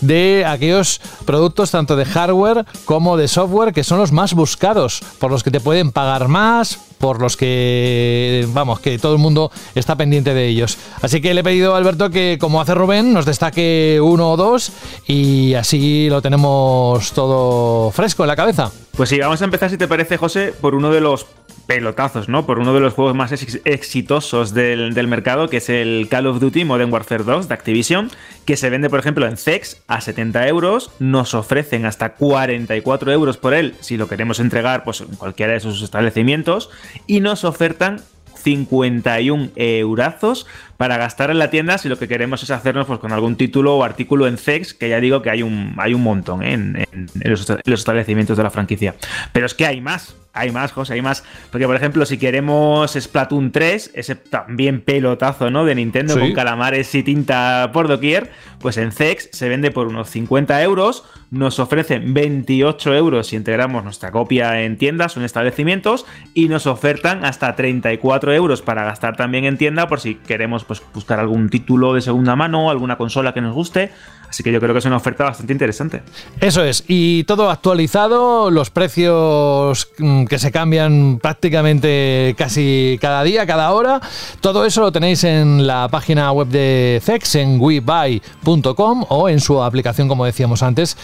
de 0.02 0.44
aquellos 0.44 1.00
productos 1.24 1.70
tanto 1.70 1.96
de 1.96 2.04
hardware 2.04 2.66
como 2.84 3.16
de 3.16 3.28
software 3.28 3.72
que 3.72 3.84
son 3.84 3.98
los 3.98 4.12
más 4.12 4.34
buscados, 4.34 5.00
por 5.18 5.30
los 5.30 5.42
que 5.42 5.50
te 5.50 5.60
pueden 5.60 5.92
pagar 5.92 6.28
más, 6.28 6.78
por 6.98 7.20
los 7.20 7.36
que, 7.36 8.46
vamos, 8.50 8.80
que 8.80 8.98
todo 8.98 9.14
el 9.14 9.18
mundo 9.18 9.50
está 9.74 9.96
pendiente 9.96 10.34
de 10.34 10.46
ellos. 10.46 10.76
Así 11.00 11.20
que 11.20 11.34
le 11.34 11.40
he 11.40 11.44
pedido 11.44 11.74
a 11.74 11.78
Alberto 11.78 12.10
que, 12.10 12.36
como 12.40 12.60
hace 12.60 12.74
Rubén, 12.74 13.12
nos 13.12 13.26
destaque 13.26 14.00
uno 14.02 14.32
o 14.32 14.36
dos 14.36 14.72
y 15.06 15.54
así 15.54 16.08
lo 16.10 16.20
tenemos 16.20 17.12
todo 17.12 17.90
fresco 17.90 18.24
en 18.24 18.28
la 18.28 18.36
cabeza. 18.36 18.70
Pues 18.96 19.08
sí, 19.08 19.18
vamos 19.18 19.40
a 19.40 19.46
empezar, 19.46 19.70
si 19.70 19.78
te 19.78 19.88
parece, 19.88 20.16
José, 20.16 20.52
por 20.60 20.74
uno 20.74 20.90
de 20.90 21.00
los 21.00 21.26
pelotazos, 21.66 22.28
¿no? 22.28 22.44
Por 22.46 22.58
uno 22.58 22.74
de 22.74 22.80
los 22.80 22.92
juegos 22.94 23.14
más 23.14 23.32
ex- 23.32 23.60
exitosos 23.64 24.52
del, 24.54 24.94
del 24.94 25.06
mercado, 25.08 25.48
que 25.48 25.58
es 25.58 25.68
el 25.68 26.08
Call 26.10 26.26
of 26.26 26.40
Duty 26.40 26.64
Modern 26.64 26.92
Warfare 26.92 27.24
2 27.24 27.48
de 27.48 27.54
Activision, 27.54 28.10
que 28.44 28.56
se 28.56 28.68
vende, 28.70 28.90
por 28.90 28.98
ejemplo, 28.98 29.26
en 29.26 29.36
CEX 29.36 29.82
a 29.86 30.00
70 30.00 30.48
euros. 30.48 30.90
Nos 30.98 31.34
ofrecen 31.34 31.86
hasta 31.86 32.14
44 32.14 33.12
euros 33.12 33.36
por 33.36 33.54
él 33.54 33.74
si 33.80 33.96
lo 33.96 34.08
queremos 34.08 34.40
entregar 34.40 34.84
pues, 34.84 35.00
en 35.00 35.14
cualquiera 35.16 35.52
de 35.52 35.60
sus 35.60 35.82
establecimientos. 35.82 36.70
Y 37.06 37.20
nos 37.20 37.44
ofertan 37.44 38.00
51 38.34 39.50
eurazos 39.56 40.46
para 40.82 40.96
gastar 40.96 41.30
en 41.30 41.38
la 41.38 41.48
tienda 41.48 41.78
si 41.78 41.88
lo 41.88 41.96
que 41.96 42.08
queremos 42.08 42.42
es 42.42 42.50
hacernos 42.50 42.86
pues, 42.88 42.98
con 42.98 43.12
algún 43.12 43.36
título 43.36 43.76
o 43.76 43.84
artículo 43.84 44.26
en 44.26 44.36
CEX, 44.36 44.74
que 44.74 44.88
ya 44.88 44.98
digo 44.98 45.22
que 45.22 45.30
hay 45.30 45.44
un, 45.44 45.76
hay 45.78 45.94
un 45.94 46.02
montón 46.02 46.42
¿eh? 46.42 46.54
en, 46.54 46.76
en- 46.90 47.08
en 47.20 47.30
los, 47.30 47.48
en 47.48 47.60
los 47.66 47.78
establecimientos 47.78 48.36
de 48.36 48.42
la 48.42 48.50
franquicia. 48.50 48.96
Pero 49.32 49.46
es 49.46 49.54
que 49.54 49.64
hay 49.64 49.80
más. 49.80 50.16
Hay 50.34 50.50
más, 50.50 50.72
José, 50.72 50.94
hay 50.94 51.02
más. 51.02 51.24
Porque, 51.50 51.66
por 51.66 51.76
ejemplo, 51.76 52.06
si 52.06 52.16
queremos 52.16 52.92
Splatoon 52.98 53.52
3, 53.52 53.90
ese 53.94 54.14
también 54.14 54.80
pelotazo, 54.80 55.50
¿no? 55.50 55.66
De 55.66 55.74
Nintendo 55.74 56.14
Sí. 56.14 56.20
con 56.20 56.32
calamares 56.32 56.94
y 56.94 57.02
tinta 57.02 57.68
por 57.74 57.86
doquier, 57.86 58.30
pues 58.58 58.78
en 58.78 58.92
CEX 58.92 59.28
se 59.32 59.50
vende 59.50 59.70
por 59.70 59.88
unos 59.88 60.08
50 60.08 60.62
euros. 60.62 61.04
Nos 61.30 61.58
ofrecen 61.58 62.14
28 62.14 62.94
euros 62.94 63.26
si 63.26 63.36
integramos 63.36 63.84
nuestra 63.84 64.10
copia 64.10 64.62
en 64.62 64.78
tiendas 64.78 65.16
o 65.16 65.20
en 65.20 65.26
establecimientos. 65.26 66.06
Y 66.32 66.48
nos 66.48 66.66
ofertan 66.66 67.26
hasta 67.26 67.54
34 67.54 68.32
euros 68.32 68.62
para 68.62 68.84
gastar 68.84 69.16
también 69.18 69.44
en 69.44 69.58
tienda 69.58 69.86
por 69.86 70.00
si 70.00 70.14
queremos 70.14 70.64
pues, 70.80 70.94
buscar 70.94 71.20
algún 71.20 71.48
título 71.48 71.94
de 71.94 72.00
segunda 72.00 72.36
mano, 72.36 72.70
alguna 72.70 72.96
consola 72.96 73.34
que 73.34 73.40
nos 73.40 73.54
guste. 73.54 73.90
Así 74.32 74.42
que 74.42 74.50
yo 74.50 74.60
creo 74.60 74.72
que 74.72 74.78
es 74.78 74.86
una 74.86 74.96
oferta 74.96 75.24
bastante 75.24 75.52
interesante. 75.52 76.02
Eso 76.40 76.64
es, 76.64 76.84
y 76.88 77.24
todo 77.24 77.50
actualizado, 77.50 78.50
los 78.50 78.70
precios 78.70 79.90
mm, 79.98 80.24
que 80.24 80.38
se 80.38 80.50
cambian 80.50 81.18
prácticamente 81.18 82.34
casi 82.38 82.96
cada 82.98 83.24
día, 83.24 83.44
cada 83.44 83.70
hora, 83.72 84.00
todo 84.40 84.64
eso 84.64 84.80
lo 84.80 84.90
tenéis 84.90 85.24
en 85.24 85.66
la 85.66 85.86
página 85.90 86.32
web 86.32 86.48
de 86.48 87.02
CEX, 87.04 87.34
en 87.34 87.60
webuy.com 87.60 89.04
o 89.10 89.28
en 89.28 89.38
su 89.38 89.62
aplicación, 89.62 90.08
como 90.08 90.24
decíamos 90.24 90.62
antes, 90.62 90.96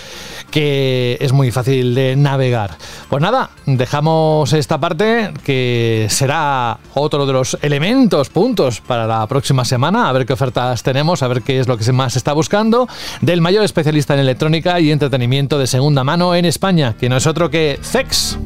que 0.50 1.18
es 1.20 1.34
muy 1.34 1.50
fácil 1.50 1.94
de 1.94 2.16
navegar. 2.16 2.78
Pues 3.10 3.20
nada, 3.20 3.50
dejamos 3.66 4.54
esta 4.54 4.80
parte 4.80 5.34
que 5.44 6.06
será 6.08 6.78
otro 6.94 7.26
de 7.26 7.34
los 7.34 7.58
elementos, 7.60 8.30
puntos 8.30 8.80
para 8.80 9.06
la 9.06 9.26
próxima 9.26 9.57
semana, 9.64 10.08
a 10.08 10.12
ver 10.12 10.26
qué 10.26 10.32
ofertas 10.32 10.82
tenemos, 10.82 11.22
a 11.22 11.28
ver 11.28 11.42
qué 11.42 11.58
es 11.60 11.68
lo 11.68 11.76
que 11.76 11.84
se 11.84 11.92
más 11.92 12.16
está 12.16 12.32
buscando, 12.32 12.88
del 13.20 13.40
mayor 13.40 13.64
especialista 13.64 14.14
en 14.14 14.20
electrónica 14.20 14.80
y 14.80 14.90
entretenimiento 14.90 15.58
de 15.58 15.66
segunda 15.66 16.04
mano 16.04 16.34
en 16.34 16.44
España, 16.44 16.94
que 16.98 17.08
no 17.08 17.16
es 17.16 17.26
otro 17.26 17.50
que 17.50 17.78
CEX. 17.82 18.38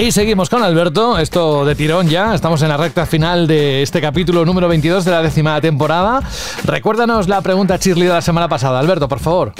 Y 0.00 0.12
seguimos 0.12 0.48
con 0.48 0.62
Alberto, 0.62 1.18
esto 1.18 1.64
de 1.64 1.74
tirón 1.74 2.08
ya, 2.08 2.32
estamos 2.32 2.62
en 2.62 2.68
la 2.68 2.76
recta 2.76 3.04
final 3.04 3.48
de 3.48 3.82
este 3.82 4.00
capítulo 4.00 4.44
número 4.44 4.68
22 4.68 5.04
de 5.04 5.10
la 5.10 5.22
décima 5.22 5.60
temporada. 5.60 6.20
Recuérdanos 6.62 7.26
la 7.26 7.40
pregunta 7.40 7.80
cheerleader 7.80 8.12
de 8.12 8.18
la 8.18 8.22
semana 8.22 8.48
pasada, 8.48 8.78
Alberto, 8.78 9.08
por 9.08 9.18
favor. 9.18 9.54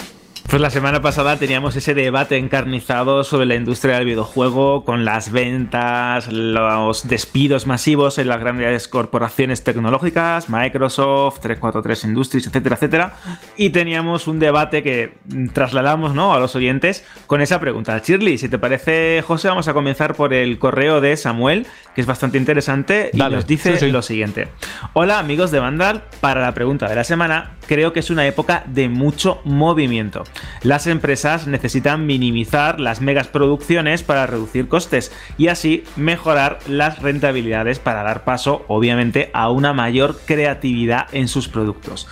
Pues 0.49 0.63
la 0.63 0.71
semana 0.71 1.03
pasada 1.03 1.37
teníamos 1.37 1.77
ese 1.77 1.93
debate 1.93 2.39
encarnizado 2.39 3.23
sobre 3.23 3.45
la 3.45 3.55
industria 3.55 3.97
del 3.97 4.07
videojuego, 4.07 4.83
con 4.83 5.05
las 5.05 5.31
ventas, 5.31 6.33
los 6.33 7.07
despidos 7.07 7.67
masivos 7.67 8.17
en 8.17 8.29
las 8.29 8.41
grandes 8.41 8.89
corporaciones 8.89 9.63
tecnológicas, 9.63 10.49
Microsoft, 10.49 11.41
343 11.41 12.05
Industries, 12.05 12.47
etcétera, 12.47 12.77
etcétera. 12.77 13.13
Y 13.59 13.69
teníamos 13.71 14.27
un 14.27 14.39
debate 14.39 14.83
que 14.83 15.19
trasladamos 15.53 16.15
¿no? 16.15 16.33
a 16.33 16.41
los 16.41 16.57
oyentes 16.57 17.05
con 17.27 17.43
esa 17.43 17.61
pregunta. 17.61 18.01
Shirley, 18.03 18.39
si 18.39 18.49
te 18.49 18.59
parece, 18.59 19.23
José, 19.27 19.49
vamos 19.49 19.69
a 19.69 19.75
comenzar 19.75 20.15
por 20.15 20.33
el 20.33 20.59
correo 20.59 21.03
de 21.03 21.19
Samuel, 21.19 21.67
que 21.95 22.01
es 22.01 22.07
bastante 22.07 22.39
interesante 22.39 23.11
y 23.13 23.19
Dale. 23.19 23.37
nos 23.37 23.47
dice 23.47 23.73
Sí, 23.75 23.85
sí. 23.85 23.93
lo 23.93 24.01
siguiente. 24.01 24.49
Hola 24.95 25.19
amigos 25.19 25.51
de 25.51 25.61
Vandal, 25.61 26.05
para 26.23 26.41
la 26.41 26.55
pregunta 26.55 26.89
de 26.89 26.95
la 26.95 27.05
semana, 27.05 27.51
creo 27.69 27.93
que 27.93 28.01
es 28.01 28.11
una 28.11 28.27
época 28.27 28.65
de 28.67 28.89
mucho 28.89 29.41
movimiento. 29.45 30.25
Las 30.63 30.89
empresas 30.89 31.47
necesitan 31.47 32.07
minimizar 32.07 32.81
las 32.81 33.01
megas 33.01 33.29
producciones 33.29 34.03
para 34.03 34.27
reducir 34.27 34.67
costes 34.67 35.13
y 35.37 35.49
así 35.49 35.85
mejorar 35.95 36.59
las 36.67 37.01
rentabilidades 37.01 37.79
para 37.79 38.03
dar 38.03 38.25
paso, 38.25 38.65
obviamente, 38.67 39.31
a 39.35 39.51
una 39.51 39.73
mayor 39.73 40.19
creatividad 40.25 41.07
en 41.13 41.29
sus 41.29 41.49
productos. 41.49 42.09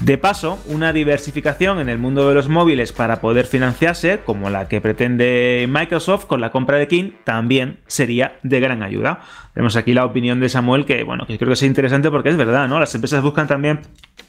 De 0.00 0.18
paso, 0.18 0.58
una 0.66 0.92
diversificación 0.92 1.80
en 1.80 1.88
el 1.88 1.98
mundo 1.98 2.28
de 2.28 2.34
los 2.34 2.48
móviles 2.48 2.92
para 2.92 3.20
poder 3.20 3.46
financiarse, 3.46 4.20
como 4.24 4.50
la 4.50 4.68
que 4.68 4.80
pretende 4.80 5.66
Microsoft 5.68 6.26
con 6.26 6.40
la 6.40 6.50
compra 6.50 6.76
de 6.76 6.86
King, 6.86 7.12
también 7.24 7.78
sería 7.86 8.36
de 8.42 8.60
gran 8.60 8.82
ayuda. 8.82 9.20
Tenemos 9.54 9.74
aquí 9.76 9.94
la 9.94 10.04
opinión 10.04 10.38
de 10.38 10.50
Samuel 10.50 10.84
que, 10.84 11.02
bueno, 11.02 11.26
que 11.26 11.38
creo 11.38 11.48
que 11.48 11.54
es 11.54 11.62
interesante 11.62 12.10
porque 12.10 12.28
es 12.28 12.36
verdad, 12.36 12.68
¿no? 12.68 12.78
Las 12.78 12.94
empresas 12.94 13.22
buscan 13.22 13.46
también 13.46 13.80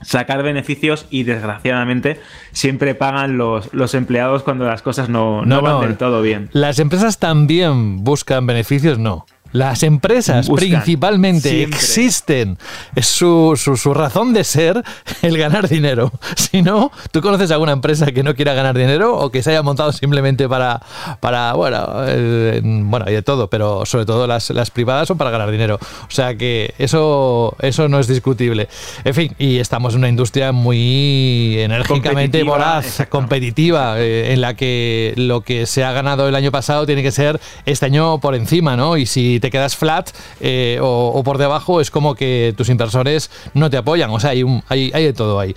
sacar 0.02 0.42
beneficios 0.42 1.06
y 1.10 1.24
desgraciadamente 1.24 2.20
siempre 2.52 2.96
pagan 2.96 3.38
los, 3.38 3.74
los 3.74 3.94
empleados 3.94 4.44
cuando 4.44 4.66
las 4.66 4.82
cosas 4.82 5.10
no, 5.10 5.46
no, 5.46 5.62
van 5.62 5.82
del 5.82 5.98
todo 5.98 6.22
bien. 6.22 6.50
Las 6.54 6.80
empresas 6.80 7.20
también 7.20 8.04
buscan 8.04 8.46
beneficios, 8.48 9.00
no. 9.00 9.26
Las 9.52 9.84
empresas 9.84 10.48
Buscan, 10.48 10.70
principalmente 10.70 11.50
siempre. 11.50 11.78
existen. 11.78 12.58
Es 12.96 13.08
su, 13.08 13.54
su- 13.56 13.78
su 13.78 13.94
razón 13.94 14.34
de 14.34 14.44
ser 14.44 14.84
el 15.22 15.38
ganar 15.38 15.68
dinero. 15.68 16.12
Si 16.36 16.62
no, 16.62 16.92
¿tú 17.12 17.22
conoces 17.22 17.52
alguna 17.52 17.72
empresa 17.74 18.12
que 18.12 18.24
no 18.24 18.34
quiera 18.36 18.54
ganar 18.54 18.78
dinero 18.78 19.18
o 19.18 19.32
que 19.32 19.44
se 19.44 19.50
haya 19.52 19.62
montado 19.64 19.92
simplemente 19.92 20.48
para, 20.48 20.82
para 21.20 21.54
bueno, 21.54 21.86
eh, 22.06 22.62
bueno, 22.64 23.06
hay 23.08 23.14
de 23.16 23.22
todo, 23.22 23.50
pero 23.50 23.86
sobre 23.86 24.06
todo 24.06 24.28
las, 24.28 24.50
las 24.52 24.72
privadas 24.72 25.08
son 25.08 25.18
para 25.18 25.30
ganar 25.30 25.52
dinero. 25.52 25.78
O 25.82 26.12
sea 26.12 26.36
que 26.36 26.74
eso, 26.78 27.56
eso 27.60 27.90
no 27.90 28.00
es 28.00 28.08
discutible. 28.08 28.70
En 29.04 29.14
fin, 29.14 29.36
y 29.38 29.58
estamos 29.60 29.94
en 29.94 30.00
una 30.00 30.10
industria 30.10 30.52
muy 30.52 31.58
enérgicamente 31.60 32.40
Competitiva, 32.40 32.50
voraz, 32.58 32.86
exacto. 32.86 33.12
competitiva, 33.18 34.00
eh, 34.00 34.34
en 34.34 34.42
la 34.42 34.54
que 34.56 35.14
lo 35.18 35.42
que 35.42 35.66
se 35.66 35.84
ha 35.84 35.92
ganado 35.92 36.28
el 36.28 36.36
año 36.36 36.52
pasado 36.52 36.86
tiene 36.86 37.04
que 37.04 37.12
ser 37.12 37.40
este 37.66 37.86
año 37.86 38.20
por 38.20 38.36
encima, 38.36 38.76
¿no? 38.78 38.98
Y 38.98 39.06
si 39.06 39.37
te 39.40 39.52
quedas 39.52 39.76
flat 39.76 40.10
eh, 40.40 40.80
o, 40.82 41.22
por 41.24 41.38
debajo, 41.38 41.82
es 41.82 41.92
como 41.92 42.16
que 42.16 42.54
tus 42.58 42.70
inversores 42.70 43.30
no 43.54 43.70
te 43.70 43.78
apoyan. 43.78 44.10
O 44.10 44.20
sea, 44.20 44.32
hay, 44.32 44.44
un, 44.44 44.64
hay, 44.68 44.92
hay 44.94 45.06
de 45.06 45.14
todo 45.14 45.40
ahí. 45.40 45.56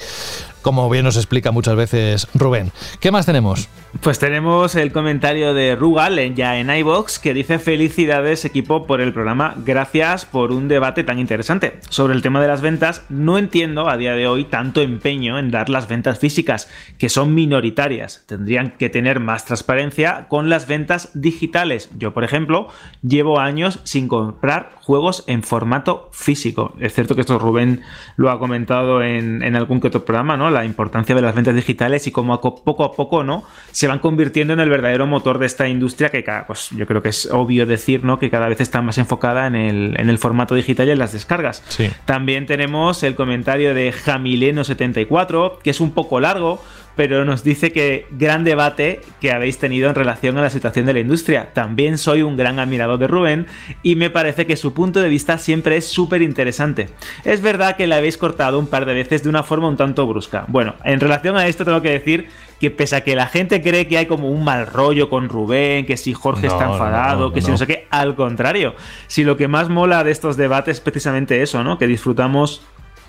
Como 0.62 0.89
bien 0.90 1.05
nos 1.05 1.16
explica 1.16 1.52
muchas 1.52 1.74
veces 1.74 2.28
Rubén. 2.35 2.73
¿Qué 3.01 3.11
más 3.11 3.27
tenemos? 3.27 3.69
Pues 3.99 4.21
tenemos 4.21 4.77
el 4.77 4.93
comentario 4.93 5.53
de 5.53 5.75
Rugal 5.75 6.17
ya 6.37 6.59
en 6.59 6.71
iBox 6.71 7.19
que 7.19 7.35
dice 7.35 7.59
felicidades 7.59 8.45
equipo 8.45 8.87
por 8.87 9.01
el 9.01 9.12
programa, 9.12 9.57
gracias 9.59 10.25
por 10.25 10.53
un 10.53 10.69
debate 10.69 11.03
tan 11.03 11.19
interesante. 11.19 11.81
Sobre 11.89 12.15
el 12.15 12.23
tema 12.23 12.41
de 12.41 12.47
las 12.47 12.61
ventas, 12.61 13.05
no 13.09 13.37
entiendo 13.37 13.89
a 13.89 13.97
día 13.97 14.15
de 14.15 14.29
hoy 14.29 14.45
tanto 14.45 14.81
empeño 14.81 15.41
en 15.41 15.51
dar 15.51 15.69
las 15.69 15.89
ventas 15.89 16.21
físicas, 16.21 16.71
que 16.99 17.09
son 17.09 17.35
minoritarias. 17.35 18.23
Tendrían 18.27 18.71
que 18.71 18.91
tener 18.91 19.19
más 19.19 19.45
transparencia 19.45 20.27
con 20.29 20.49
las 20.49 20.69
ventas 20.69 21.11
digitales. 21.15 21.91
Yo, 21.99 22.15
por 22.15 22.23
ejemplo, 22.23 22.69
llevo 23.03 23.41
años 23.41 23.81
sin 23.83 24.07
comprar 24.07 24.71
juegos 24.81 25.25
en 25.27 25.43
formato 25.43 26.11
físico. 26.12 26.75
Es 26.79 26.95
cierto 26.95 27.17
que 27.17 27.23
esto 27.23 27.41
Rubén 27.41 27.83
lo 28.17 28.31
ha 28.31 28.39
comentado 28.39 29.03
en, 29.03 29.55
algún 29.57 29.81
que 29.81 29.89
otro 29.89 30.05
programa, 30.05 30.37
¿no? 30.37 30.51
La 30.51 30.65
importancia 30.65 31.15
de 31.15 31.23
las 31.23 31.35
ventas 31.35 31.57
digitales 31.57 32.07
y 32.07 32.12
cómo 32.12 32.41
poco 32.41 32.85
a 32.85 32.93
poco, 32.93 33.25
¿no? 33.25 33.45
Se 33.81 33.89
van 33.89 33.98
convirtiendo 33.98 34.52
en 34.52 34.61
el 34.61 34.69
verdadero 34.69 35.07
motor 35.07 35.39
de 35.39 35.47
esta 35.47 35.66
industria 35.66 36.11
que 36.11 36.23
cada, 36.23 36.47
pues 36.47 36.69
yo 36.69 36.86
creo 36.86 37.01
que 37.01 37.09
es 37.09 37.24
obvio 37.32 37.65
decir, 37.65 38.05
¿no? 38.05 38.19
Que 38.19 38.28
cada 38.28 38.47
vez 38.47 38.61
está 38.61 38.82
más 38.82 38.98
enfocada 38.98 39.47
en 39.47 39.55
el, 39.55 39.98
en 39.98 40.11
el 40.11 40.19
formato 40.19 40.55
digital 40.55 40.89
y 40.89 40.90
en 40.90 40.98
las 40.98 41.15
descargas. 41.15 41.65
Sí. 41.69 41.89
También 42.05 42.44
tenemos 42.44 43.02
el 43.02 43.15
comentario 43.15 43.73
de 43.73 43.90
Jamileno74, 43.90 45.61
que 45.62 45.70
es 45.70 45.81
un 45.81 45.93
poco 45.93 46.20
largo, 46.20 46.62
pero 47.01 47.24
nos 47.24 47.43
dice 47.43 47.72
que 47.72 48.06
gran 48.10 48.44
debate 48.44 49.01
que 49.22 49.32
habéis 49.32 49.56
tenido 49.56 49.89
en 49.89 49.94
relación 49.94 50.36
a 50.36 50.43
la 50.43 50.51
situación 50.51 50.85
de 50.85 50.93
la 50.93 51.01
industria. 51.01 51.55
También 51.55 51.97
soy 51.97 52.20
un 52.20 52.36
gran 52.36 52.59
admirador 52.59 52.98
de 52.98 53.06
Rubén 53.06 53.47
y 53.82 53.97
me 53.97 54.10
parece 54.10 54.44
que 54.44 54.55
su 54.55 54.74
punto 54.74 55.01
de 55.01 55.09
vista 55.09 55.39
siempre 55.39 55.78
es 55.78 55.89
súper 55.89 56.20
interesante. 56.20 56.90
Es 57.24 57.40
verdad 57.40 57.77
que 57.77 57.86
le 57.86 57.94
habéis 57.94 58.18
cortado 58.18 58.59
un 58.59 58.66
par 58.66 58.85
de 58.85 58.93
veces 58.93 59.22
de 59.22 59.31
una 59.31 59.43
forma 59.43 59.68
un 59.68 59.78
tanto 59.78 60.06
brusca. 60.06 60.44
Bueno, 60.48 60.74
en 60.85 61.01
relación 61.01 61.39
a 61.39 61.47
esto 61.47 61.64
tengo 61.64 61.81
que 61.81 61.89
decir 61.89 62.28
que 62.60 62.70
pese 62.70 62.97
a 62.97 63.01
que 63.01 63.16
la 63.16 63.28
gente 63.28 63.62
cree 63.62 63.89
que 63.89 63.97
hay 63.97 64.05
como 64.05 64.28
un 64.28 64.44
mal 64.44 64.66
rollo 64.66 65.09
con 65.09 65.31
Rubén, 65.31 65.86
que 65.86 65.97
si 65.97 66.12
Jorge 66.12 66.48
No, 66.48 66.52
está 66.52 66.70
enfadado, 66.70 67.28
no, 67.28 67.32
que 67.32 67.40
si 67.40 67.47
no. 67.47 67.52
no 67.52 67.56
sé 67.56 67.66
qué, 67.66 67.86
al 67.89 68.14
contrario. 68.14 68.74
Si 69.06 69.24
lo 69.24 69.39
que 69.39 69.48
más 69.48 69.70
mola 69.70 70.05
de 70.05 70.10
estos 70.10 70.36
debates 70.36 70.77
es 70.77 70.81
precisamente 70.82 71.40
eso, 71.40 71.64
¿no? 71.64 71.78
Que 71.78 71.86
disfrutamos 71.86 72.60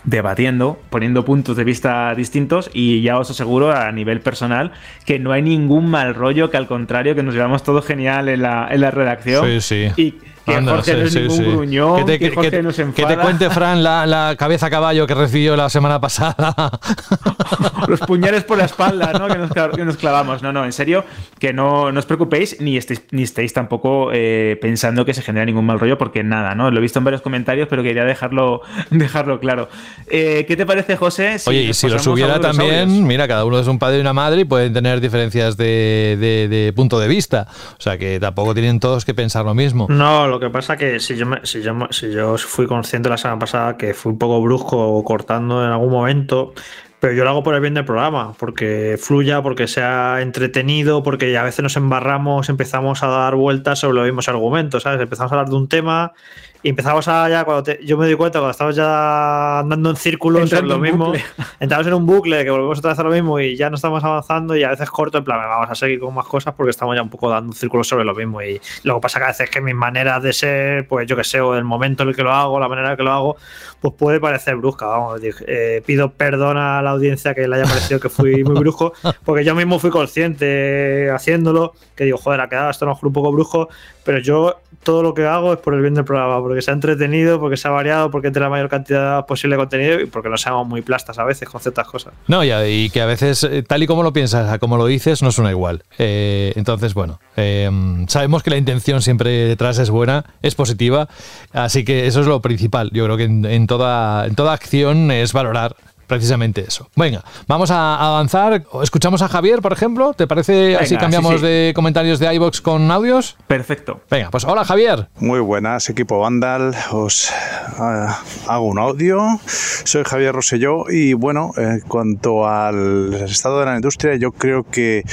debatiendo, 0.03 0.79
poniendo 0.89 1.23
puntos 1.25 1.55
de 1.57 1.63
vista 1.63 2.13
distintos 2.15 2.69
y 2.73 3.01
ya 3.01 3.19
os 3.19 3.29
aseguro 3.29 3.71
a 3.71 3.91
nivel 3.91 4.19
personal 4.21 4.71
que 5.05 5.19
no 5.19 5.31
hay 5.31 5.41
ningún 5.41 5.89
mal 5.89 6.15
rollo, 6.15 6.49
que 6.49 6.57
al 6.57 6.67
contrario 6.67 7.15
que 7.15 7.23
nos 7.23 7.33
llevamos 7.35 7.63
todo 7.63 7.81
genial 7.81 8.29
en 8.29 8.41
la, 8.41 8.67
en 8.71 8.81
la 8.81 8.91
redacción 8.91 9.45
Sí, 9.45 9.61
sí. 9.61 9.87
y 9.97 10.15
que 10.45 10.55
Anda, 10.55 10.71
Jorge 10.73 10.91
sí, 10.91 10.97
no 10.97 11.03
es 11.05 11.13
sí, 11.13 11.19
ningún 11.19 11.37
sí. 11.37 11.43
gruñón, 11.43 11.97
Que 11.97 12.03
te, 12.03 12.19
que, 12.19 12.29
que- 12.29 12.35
Jorge 12.35 12.51
que- 12.51 12.63
no 12.63 12.71
se 12.71 12.83
que 12.85 12.91
te 12.93 13.01
enfada. 13.03 13.21
cuente, 13.23 13.49
Fran, 13.49 13.83
la, 13.83 14.05
la 14.05 14.35
cabeza 14.37 14.65
a 14.67 14.69
caballo 14.69 15.05
que 15.07 15.13
recibió 15.13 15.55
la 15.55 15.69
semana 15.69 15.99
pasada. 16.01 16.53
los 17.87 17.99
puñales 18.01 18.43
por 18.43 18.57
la 18.57 18.65
espalda, 18.65 19.13
¿no? 19.13 19.27
Que 19.27 19.37
nos, 19.37 19.51
que 19.51 19.85
nos 19.85 19.97
clavamos. 19.97 20.41
No, 20.41 20.51
no, 20.53 20.65
en 20.65 20.71
serio, 20.73 21.05
que 21.39 21.53
no, 21.53 21.91
no 21.91 21.99
os 21.99 22.05
preocupéis 22.05 22.57
ni 22.59 22.77
estéis, 22.77 23.01
ni 23.11 23.23
estéis 23.23 23.53
tampoco 23.53 24.09
eh, 24.13 24.57
pensando 24.61 25.05
que 25.05 25.13
se 25.13 25.21
genera 25.21 25.45
ningún 25.45 25.65
mal 25.65 25.79
rollo, 25.79 25.97
porque 25.97 26.23
nada, 26.23 26.55
¿no? 26.55 26.71
Lo 26.71 26.77
he 26.79 26.81
visto 26.81 26.99
en 26.99 27.05
varios 27.05 27.21
comentarios, 27.21 27.67
pero 27.69 27.83
quería 27.83 28.03
dejarlo, 28.05 28.61
dejarlo 28.89 29.39
claro. 29.39 29.69
Eh, 30.07 30.45
¿Qué 30.47 30.55
te 30.55 30.65
parece, 30.65 30.95
José? 30.97 31.37
Oye, 31.45 31.63
y 31.63 31.73
si 31.73 31.87
lo 31.89 31.99
subiera 31.99 32.39
también, 32.39 33.05
mira, 33.05 33.27
cada 33.27 33.45
uno 33.45 33.59
es 33.59 33.67
un 33.67 33.79
padre 33.79 33.97
y 33.97 34.01
una 34.01 34.13
madre 34.13 34.41
y 34.41 34.45
pueden 34.45 34.73
tener 34.73 34.99
diferencias 35.01 35.57
de, 35.57 36.17
de- 36.19 36.47
de 36.47 36.73
punto 36.73 36.99
de 36.99 37.07
vista. 37.07 37.47
O 37.77 37.81
sea 37.81 37.97
que 37.97 38.19
tampoco 38.19 38.53
tienen 38.53 38.79
todos 38.79 39.05
que 39.05 39.13
pensar 39.13 39.45
lo 39.45 39.53
mismo. 39.53 39.87
No, 39.89 40.27
lo 40.31 40.39
que 40.39 40.49
pasa 40.49 40.77
que 40.77 40.99
si 40.99 41.15
yo, 41.15 41.25
me- 41.25 41.39
si, 41.45 41.61
yo, 41.61 41.75
si 41.91 42.11
yo 42.11 42.37
fui 42.37 42.65
consciente 42.67 43.09
la 43.09 43.17
semana 43.17 43.39
pasada 43.39 43.77
que 43.77 43.93
fui 43.93 44.11
un 44.11 44.17
poco 44.17 44.41
brusco 44.41 45.03
cortando 45.03 45.63
en 45.63 45.71
algún 45.71 45.91
momento, 45.91 46.53
pero 46.99 47.13
yo 47.13 47.23
lo 47.23 47.31
hago 47.31 47.43
por 47.43 47.55
el 47.55 47.61
bien 47.61 47.73
del 47.73 47.85
programa, 47.85 48.33
porque 48.39 48.97
fluya, 48.99 49.41
porque 49.41 49.67
sea 49.67 50.21
entretenido, 50.21 51.01
porque 51.03 51.35
a 51.37 51.43
veces 51.43 51.63
nos 51.63 51.75
embarramos, 51.77 52.49
empezamos 52.49 53.01
a 53.03 53.07
dar 53.07 53.35
vueltas 53.35 53.79
sobre 53.79 53.95
los 53.95 54.05
mismos 54.05 54.29
argumentos, 54.29 54.83
¿sabes? 54.83 55.01
Empezamos 55.01 55.31
a 55.31 55.35
hablar 55.35 55.49
de 55.49 55.55
un 55.55 55.67
tema 55.67 56.13
y 56.63 56.69
empezamos 56.69 57.07
a 57.07 57.27
ya, 57.29 57.43
cuando 57.43 57.63
te- 57.63 57.79
yo 57.85 57.97
me 57.97 58.05
doy 58.05 58.15
cuenta, 58.15 58.39
cuando 58.39 58.51
estamos 58.51 58.75
ya 58.75 59.59
andando 59.59 59.89
en 59.89 59.95
círculos 59.95 60.49
sobre 60.49 60.59
Entrando 60.61 60.75
lo 60.75 60.79
mismo, 60.81 61.05
bucle. 61.07 61.23
entramos 61.59 61.87
en 61.87 61.93
un 61.93 62.05
bucle 62.05 62.43
que 62.43 62.49
volvemos 62.51 62.77
otra 62.79 62.91
vez 62.91 62.99
a 62.99 63.03
lo 63.03 63.09
mismo 63.09 63.39
y 63.39 63.55
ya 63.55 63.69
no 63.69 63.75
estamos 63.75 64.03
avanzando 64.03 64.55
y 64.55 64.63
a 64.63 64.69
veces 64.69 64.89
corto, 64.91 65.17
en 65.17 65.23
plan, 65.23 65.37
"Venga, 65.39 65.49
vamos 65.55 65.69
a 65.71 65.75
seguir 65.75 65.99
con 65.99 66.13
más 66.13 66.27
cosas 66.27 66.53
porque 66.55 66.69
estamos 66.71 66.95
ya 66.95 67.01
un 67.01 67.09
poco 67.09 67.29
dando 67.29 67.53
círculos 67.53 67.87
sobre 67.87 68.05
lo 68.05 68.13
mismo. 68.13 68.41
Y 68.41 68.61
luego 68.83 69.01
pasa 69.01 69.19
que 69.19 69.25
a 69.25 69.27
veces 69.29 69.49
que 69.49 69.61
mis 69.61 69.75
maneras 69.75 70.21
de 70.21 70.33
ser, 70.33 70.87
pues 70.87 71.07
yo 71.07 71.15
que 71.15 71.23
sé, 71.23 71.41
o 71.41 71.55
el 71.55 71.63
momento 71.63 72.03
en 72.03 72.09
el 72.09 72.15
que 72.15 72.23
lo 72.23 72.31
hago, 72.31 72.59
la 72.59 72.67
manera 72.67 72.91
en 72.91 72.97
que 72.97 73.03
lo 73.03 73.11
hago, 73.11 73.37
pues 73.79 73.93
puede 73.97 74.19
parecer 74.19 74.55
brusca. 74.55 74.85
Vamos, 74.85 75.19
eh, 75.23 75.81
pido 75.85 76.11
perdón 76.11 76.57
a 76.57 76.81
la 76.81 76.91
audiencia 76.91 77.33
que 77.33 77.47
le 77.47 77.55
haya 77.55 77.65
parecido 77.65 77.99
que 77.99 78.09
fui 78.09 78.43
muy 78.43 78.59
brusco, 78.59 78.93
porque 79.25 79.43
yo 79.43 79.55
mismo 79.55 79.79
fui 79.79 79.89
consciente 79.89 81.09
haciéndolo, 81.11 81.73
que 81.95 82.05
digo, 82.05 82.17
joder, 82.17 82.41
ha 82.41 82.49
quedado 82.49 82.69
esto 82.69 82.85
a 82.85 82.87
lo 82.89 82.93
mejor 82.93 83.07
un 83.07 83.13
poco 83.13 83.31
brusco, 83.31 83.69
pero 84.03 84.19
yo 84.19 84.59
todo 84.83 85.03
lo 85.03 85.13
que 85.13 85.25
hago 85.25 85.53
es 85.53 85.59
por 85.59 85.73
el 85.73 85.81
bien 85.81 85.93
del 85.93 86.05
programa, 86.05 86.39
porque 86.39 86.61
sea 86.61 86.73
entretenido, 86.73 87.39
porque 87.39 87.57
sea 87.57 87.71
variado, 87.71 88.09
porque 88.11 88.31
tenga 88.31 88.47
la 88.47 88.49
mayor 88.49 88.69
cantidad 88.69 89.25
posible 89.25 89.55
de 89.55 89.59
contenido 89.59 89.99
y 89.99 90.05
porque 90.05 90.29
no 90.29 90.37
seamos 90.37 90.67
muy 90.67 90.81
plastas 90.81 91.19
a 91.19 91.23
veces 91.23 91.47
con 91.47 91.61
ciertas 91.61 91.87
cosas. 91.87 92.13
No, 92.27 92.43
ya, 92.43 92.67
y 92.67 92.89
que 92.89 93.01
a 93.01 93.05
veces, 93.05 93.43
eh, 93.43 93.63
tal 93.63 93.83
y 93.83 93.87
como 93.87 94.03
lo 94.03 94.13
piensas, 94.13 94.49
a 94.49 94.59
como 94.59 94.77
lo 94.77 94.85
dices, 94.85 95.21
no 95.21 95.31
suena 95.31 95.51
igual. 95.51 95.83
Eh, 95.99 96.53
entonces, 96.55 96.93
bueno, 96.93 97.19
eh, 97.37 97.69
sabemos 98.07 98.43
que 98.43 98.49
la 98.49 98.57
intención 98.57 99.01
siempre 99.01 99.29
detrás 99.29 99.77
es 99.77 99.89
buena, 99.89 100.25
es 100.41 100.55
positiva, 100.55 101.07
así 101.53 101.85
que 101.85 102.07
eso 102.07 102.21
es 102.21 102.27
lo 102.27 102.41
principal. 102.41 102.89
Yo 102.93 103.05
creo 103.05 103.17
que 103.17 103.23
en, 103.25 103.45
en 103.45 103.67
toda, 103.67 104.25
en 104.25 104.35
toda 104.35 104.53
acción 104.53 105.11
es 105.11 105.33
valorar 105.33 105.75
precisamente 106.11 106.59
eso. 106.67 106.89
Venga, 106.97 107.23
vamos 107.47 107.71
a 107.71 107.95
avanzar. 107.95 108.65
Escuchamos 108.83 109.21
a 109.21 109.29
Javier, 109.29 109.61
por 109.61 109.71
ejemplo. 109.71 110.13
¿Te 110.13 110.27
parece 110.27 110.75
así 110.75 110.97
cambiamos 110.97 111.35
sí, 111.35 111.37
sí. 111.37 111.45
de 111.45 111.71
comentarios 111.73 112.19
de 112.19 112.35
iBox 112.35 112.59
con 112.59 112.91
audios? 112.91 113.37
Perfecto. 113.47 114.01
Venga, 114.11 114.29
pues 114.29 114.43
hola 114.43 114.65
Javier. 114.65 115.07
Muy 115.19 115.39
buenas, 115.39 115.89
equipo 115.89 116.19
Vandal. 116.19 116.75
Os 116.91 117.31
ah, 117.77 118.19
hago 118.49 118.65
un 118.65 118.77
audio. 118.77 119.39
Soy 119.45 120.03
Javier 120.03 120.35
Rosselló 120.35 120.89
y 120.89 121.13
bueno, 121.13 121.53
en 121.55 121.79
cuanto 121.79 122.45
al 122.45 123.13
estado 123.13 123.61
de 123.61 123.67
la 123.67 123.75
industria, 123.77 124.17
yo 124.17 124.33
creo 124.33 124.63
que 124.69 125.05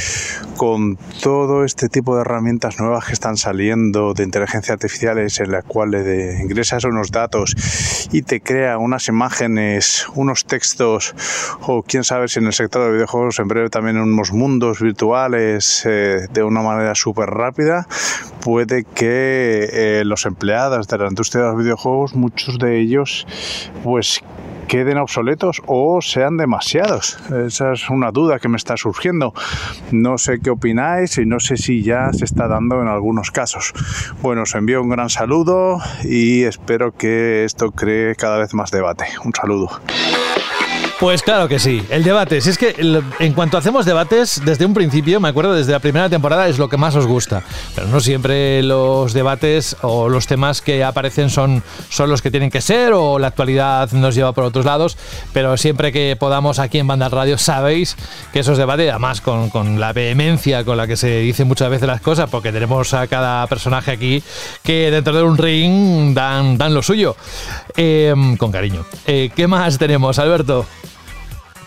con 0.56 0.96
todo 1.22 1.64
este 1.64 1.88
tipo 1.88 2.16
de 2.16 2.22
herramientas 2.22 2.80
nuevas 2.80 3.04
que 3.04 3.12
están 3.12 3.36
saliendo 3.36 4.14
de 4.14 4.24
inteligencia 4.24 4.74
artificiales 4.74 5.38
en 5.38 5.52
las 5.52 5.62
cuales 5.62 6.40
ingresas 6.40 6.82
unos 6.82 7.12
datos 7.12 7.54
y 8.10 8.22
te 8.22 8.40
crea 8.40 8.78
unas 8.78 9.06
imágenes, 9.06 10.08
unos 10.16 10.44
textos 10.44 10.87
o 11.62 11.82
quién 11.82 12.04
sabe 12.04 12.28
si 12.28 12.38
en 12.38 12.46
el 12.46 12.52
sector 12.52 12.84
de 12.86 12.92
videojuegos 12.92 13.38
en 13.38 13.48
breve 13.48 13.70
también 13.70 13.98
unos 13.98 14.32
mundos 14.32 14.80
virtuales 14.80 15.84
eh, 15.86 16.26
de 16.30 16.42
una 16.42 16.62
manera 16.62 16.94
súper 16.94 17.30
rápida, 17.30 17.86
puede 18.40 18.84
que 18.84 19.68
eh, 19.72 20.02
los 20.04 20.26
empleados 20.26 20.88
de 20.88 20.98
la 20.98 21.08
industria 21.08 21.44
de 21.44 21.48
los 21.50 21.58
videojuegos, 21.58 22.14
muchos 22.14 22.58
de 22.58 22.80
ellos, 22.80 23.26
pues 23.82 24.22
queden 24.68 24.98
obsoletos 24.98 25.62
o 25.66 26.00
sean 26.00 26.36
demasiados. 26.36 27.18
Esa 27.46 27.72
es 27.72 27.90
una 27.90 28.12
duda 28.12 28.38
que 28.38 28.48
me 28.48 28.56
está 28.56 28.76
surgiendo. 28.76 29.32
No 29.90 30.18
sé 30.18 30.38
qué 30.40 30.50
opináis 30.50 31.18
y 31.18 31.26
no 31.26 31.40
sé 31.40 31.56
si 31.56 31.82
ya 31.82 32.12
se 32.12 32.26
está 32.26 32.46
dando 32.46 32.80
en 32.82 32.88
algunos 32.88 33.30
casos. 33.30 33.72
Bueno, 34.22 34.42
os 34.42 34.54
envío 34.54 34.82
un 34.82 34.90
gran 34.90 35.08
saludo 35.08 35.80
y 36.04 36.44
espero 36.44 36.92
que 36.92 37.44
esto 37.44 37.72
cree 37.72 38.14
cada 38.14 38.38
vez 38.38 38.54
más 38.54 38.70
debate. 38.70 39.06
Un 39.24 39.32
saludo. 39.32 39.80
Pues 41.00 41.22
claro 41.22 41.46
que 41.46 41.60
sí, 41.60 41.80
el 41.90 42.02
debate. 42.02 42.40
Si 42.40 42.50
es 42.50 42.58
que 42.58 42.74
en 43.20 43.32
cuanto 43.32 43.56
hacemos 43.56 43.86
debates, 43.86 44.42
desde 44.44 44.66
un 44.66 44.74
principio, 44.74 45.20
me 45.20 45.28
acuerdo, 45.28 45.54
desde 45.54 45.70
la 45.70 45.78
primera 45.78 46.08
temporada 46.08 46.48
es 46.48 46.58
lo 46.58 46.68
que 46.68 46.76
más 46.76 46.96
os 46.96 47.06
gusta. 47.06 47.44
Pero 47.76 47.86
no 47.86 48.00
siempre 48.00 48.64
los 48.64 49.12
debates 49.12 49.76
o 49.82 50.08
los 50.08 50.26
temas 50.26 50.60
que 50.60 50.82
aparecen 50.82 51.30
son, 51.30 51.62
son 51.88 52.10
los 52.10 52.20
que 52.20 52.32
tienen 52.32 52.50
que 52.50 52.60
ser 52.60 52.94
o 52.94 53.20
la 53.20 53.28
actualidad 53.28 53.92
nos 53.92 54.16
lleva 54.16 54.32
por 54.32 54.42
otros 54.42 54.64
lados. 54.64 54.96
Pero 55.32 55.56
siempre 55.56 55.92
que 55.92 56.16
podamos 56.18 56.58
aquí 56.58 56.80
en 56.80 56.88
Banda 56.88 57.08
Radio 57.08 57.38
sabéis 57.38 57.96
que 58.32 58.40
esos 58.40 58.58
debates, 58.58 58.90
además 58.90 59.20
con, 59.20 59.50
con 59.50 59.78
la 59.78 59.92
vehemencia 59.92 60.64
con 60.64 60.76
la 60.76 60.88
que 60.88 60.96
se 60.96 61.20
dicen 61.20 61.46
muchas 61.46 61.70
veces 61.70 61.86
las 61.86 62.00
cosas, 62.00 62.28
porque 62.28 62.50
tenemos 62.50 62.92
a 62.92 63.06
cada 63.06 63.46
personaje 63.46 63.92
aquí 63.92 64.20
que 64.64 64.90
dentro 64.90 65.14
de 65.14 65.22
un 65.22 65.38
ring 65.38 66.12
dan, 66.12 66.58
dan 66.58 66.74
lo 66.74 66.82
suyo. 66.82 67.14
Eh, 67.76 68.12
con 68.36 68.50
cariño. 68.50 68.84
Eh, 69.06 69.30
¿Qué 69.36 69.46
más 69.46 69.78
tenemos, 69.78 70.18
Alberto? 70.18 70.66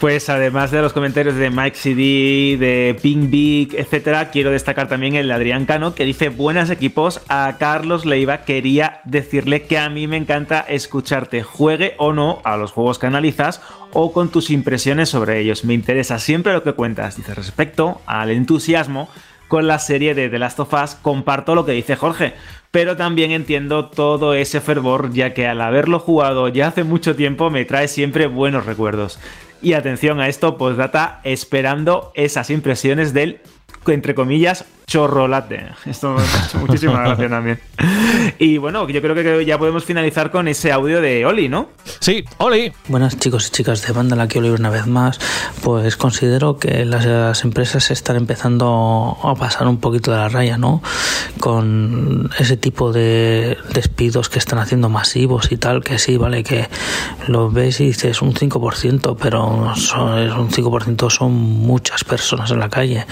Pues 0.01 0.29
además 0.29 0.71
de 0.71 0.81
los 0.81 0.93
comentarios 0.93 1.35
de 1.35 1.51
Mike 1.51 1.77
CD, 1.77 2.57
de 2.57 2.97
Pink 2.99 3.29
Big, 3.29 3.75
etcétera, 3.75 4.31
quiero 4.31 4.49
destacar 4.49 4.87
también 4.87 5.13
el 5.13 5.27
de 5.27 5.33
Adrián 5.35 5.67
Cano 5.67 5.93
que 5.93 6.05
dice 6.05 6.29
buenas 6.29 6.71
equipos. 6.71 7.21
A 7.29 7.57
Carlos 7.59 8.03
Leiva 8.03 8.39
quería 8.39 9.01
decirle 9.03 9.61
que 9.67 9.77
a 9.77 9.91
mí 9.91 10.07
me 10.07 10.17
encanta 10.17 10.61
escucharte, 10.61 11.43
juegue 11.43 11.93
o 11.99 12.13
no 12.13 12.41
a 12.43 12.57
los 12.57 12.71
juegos 12.71 12.97
que 12.97 13.05
analizas 13.05 13.61
o 13.93 14.11
con 14.11 14.31
tus 14.31 14.49
impresiones 14.49 15.09
sobre 15.09 15.39
ellos. 15.39 15.65
Me 15.65 15.75
interesa 15.75 16.17
siempre 16.17 16.53
lo 16.53 16.63
que 16.63 16.73
cuentas. 16.73 17.17
Dice 17.17 17.35
respecto 17.35 18.01
al 18.07 18.31
entusiasmo 18.31 19.07
con 19.47 19.67
la 19.67 19.77
serie 19.77 20.15
de 20.15 20.29
The 20.29 20.39
Last 20.39 20.61
of 20.61 20.73
Us, 20.73 20.95
comparto 20.95 21.53
lo 21.53 21.63
que 21.63 21.73
dice 21.73 21.95
Jorge, 21.95 22.33
pero 22.71 22.97
también 22.97 23.29
entiendo 23.29 23.89
todo 23.89 24.33
ese 24.33 24.61
fervor, 24.61 25.13
ya 25.13 25.35
que 25.35 25.45
al 25.45 25.61
haberlo 25.61 25.99
jugado 25.99 26.47
ya 26.47 26.69
hace 26.69 26.83
mucho 26.83 27.15
tiempo 27.15 27.51
me 27.51 27.65
trae 27.65 27.87
siempre 27.87 28.25
buenos 28.25 28.65
recuerdos. 28.65 29.19
Y 29.61 29.73
atención 29.73 30.19
a 30.19 30.27
esto, 30.27 30.57
postdata, 30.57 31.21
esperando 31.23 32.11
esas 32.15 32.49
impresiones 32.49 33.13
del, 33.13 33.41
entre 33.85 34.15
comillas, 34.15 34.65
chorrolate. 34.91 35.67
Esto 35.85 36.13
me 36.13 36.21
ha 36.21 36.45
hecho 36.45 36.57
muchísima 36.57 37.01
gracia 37.05 37.29
también. 37.29 37.59
Y 38.39 38.57
bueno, 38.57 38.89
yo 38.89 39.01
creo 39.01 39.15
que 39.15 39.45
ya 39.45 39.57
podemos 39.57 39.85
finalizar 39.85 40.31
con 40.31 40.49
ese 40.49 40.73
audio 40.73 40.99
de 40.99 41.25
Oli, 41.25 41.47
¿no? 41.47 41.69
Sí, 41.99 42.25
Oli. 42.39 42.73
Buenas 42.89 43.17
chicos 43.17 43.47
y 43.47 43.51
chicas 43.51 43.87
de 43.87 43.93
banda, 43.93 44.17
la 44.17 44.27
quiero 44.27 44.47
oír 44.47 44.59
una 44.59 44.69
vez 44.69 44.87
más. 44.87 45.17
Pues 45.63 45.95
considero 45.95 46.57
que 46.57 46.83
las, 46.83 47.05
las 47.05 47.43
empresas 47.45 47.89
están 47.89 48.17
empezando 48.17 49.17
a 49.23 49.33
pasar 49.35 49.69
un 49.69 49.77
poquito 49.77 50.11
de 50.11 50.17
la 50.17 50.27
raya, 50.27 50.57
¿no? 50.57 50.83
Con 51.39 52.29
ese 52.37 52.57
tipo 52.57 52.91
de 52.91 53.57
despidos 53.73 54.27
que 54.27 54.39
están 54.39 54.59
haciendo 54.59 54.89
masivos 54.89 55.53
y 55.53 55.57
tal, 55.57 55.85
que 55.85 55.99
sí, 55.99 56.17
vale, 56.17 56.43
que 56.43 56.67
lo 57.27 57.49
ves 57.49 57.79
y 57.79 57.85
dices 57.85 58.21
un 58.21 58.33
5%, 58.33 59.15
pero 59.21 59.73
son, 59.75 60.19
es 60.19 60.33
un 60.33 60.49
5% 60.49 61.09
son 61.09 61.31
muchas 61.31 62.03
personas 62.03 62.51
en 62.51 62.59
la 62.59 62.69
calle, 62.69 63.05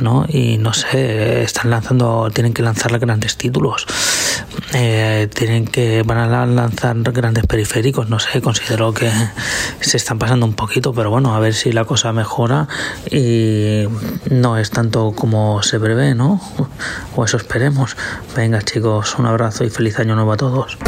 ¿no? 0.00 0.26
Y 0.28 0.58
no 0.58 0.74
sé, 0.74 1.21
están 1.42 1.70
lanzando, 1.70 2.30
tienen 2.32 2.52
que 2.52 2.62
lanzar 2.62 2.98
grandes 2.98 3.36
títulos. 3.36 3.86
Eh, 4.74 5.28
tienen 5.34 5.66
que 5.66 6.02
van 6.02 6.18
a 6.18 6.46
lanzar 6.46 6.96
grandes 7.12 7.46
periféricos 7.46 8.08
no 8.08 8.18
sé 8.18 8.40
considero 8.40 8.94
que 8.94 9.10
se 9.80 9.98
están 9.98 10.18
pasando 10.18 10.46
un 10.46 10.54
poquito 10.54 10.94
pero 10.94 11.10
bueno 11.10 11.34
a 11.34 11.40
ver 11.40 11.52
si 11.52 11.72
la 11.72 11.84
cosa 11.84 12.12
mejora 12.12 12.68
y 13.10 13.84
no 14.30 14.56
es 14.56 14.70
tanto 14.70 15.12
como 15.12 15.62
se 15.62 15.78
prevé 15.78 16.14
no 16.14 16.40
o 17.16 17.24
eso 17.24 17.36
esperemos. 17.36 17.96
Venga 18.34 18.62
chicos 18.62 19.18
un 19.18 19.26
abrazo 19.26 19.64
y 19.64 19.70
feliz 19.70 19.98
año 19.98 20.14
nuevo 20.14 20.32
a 20.32 20.36
todos 20.36 20.78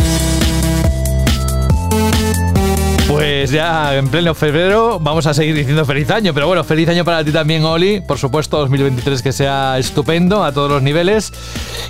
Pues 3.24 3.50
ya 3.50 3.96
en 3.96 4.08
pleno 4.08 4.34
febrero 4.34 4.98
vamos 5.00 5.26
a 5.26 5.32
seguir 5.32 5.54
diciendo 5.54 5.86
feliz 5.86 6.10
año, 6.10 6.34
pero 6.34 6.46
bueno, 6.46 6.62
feliz 6.62 6.90
año 6.90 7.06
para 7.06 7.24
ti 7.24 7.32
también, 7.32 7.64
Oli. 7.64 8.02
Por 8.02 8.18
supuesto, 8.18 8.58
2023 8.58 9.22
que 9.22 9.32
sea 9.32 9.78
estupendo 9.78 10.44
a 10.44 10.52
todos 10.52 10.70
los 10.70 10.82
niveles. 10.82 11.32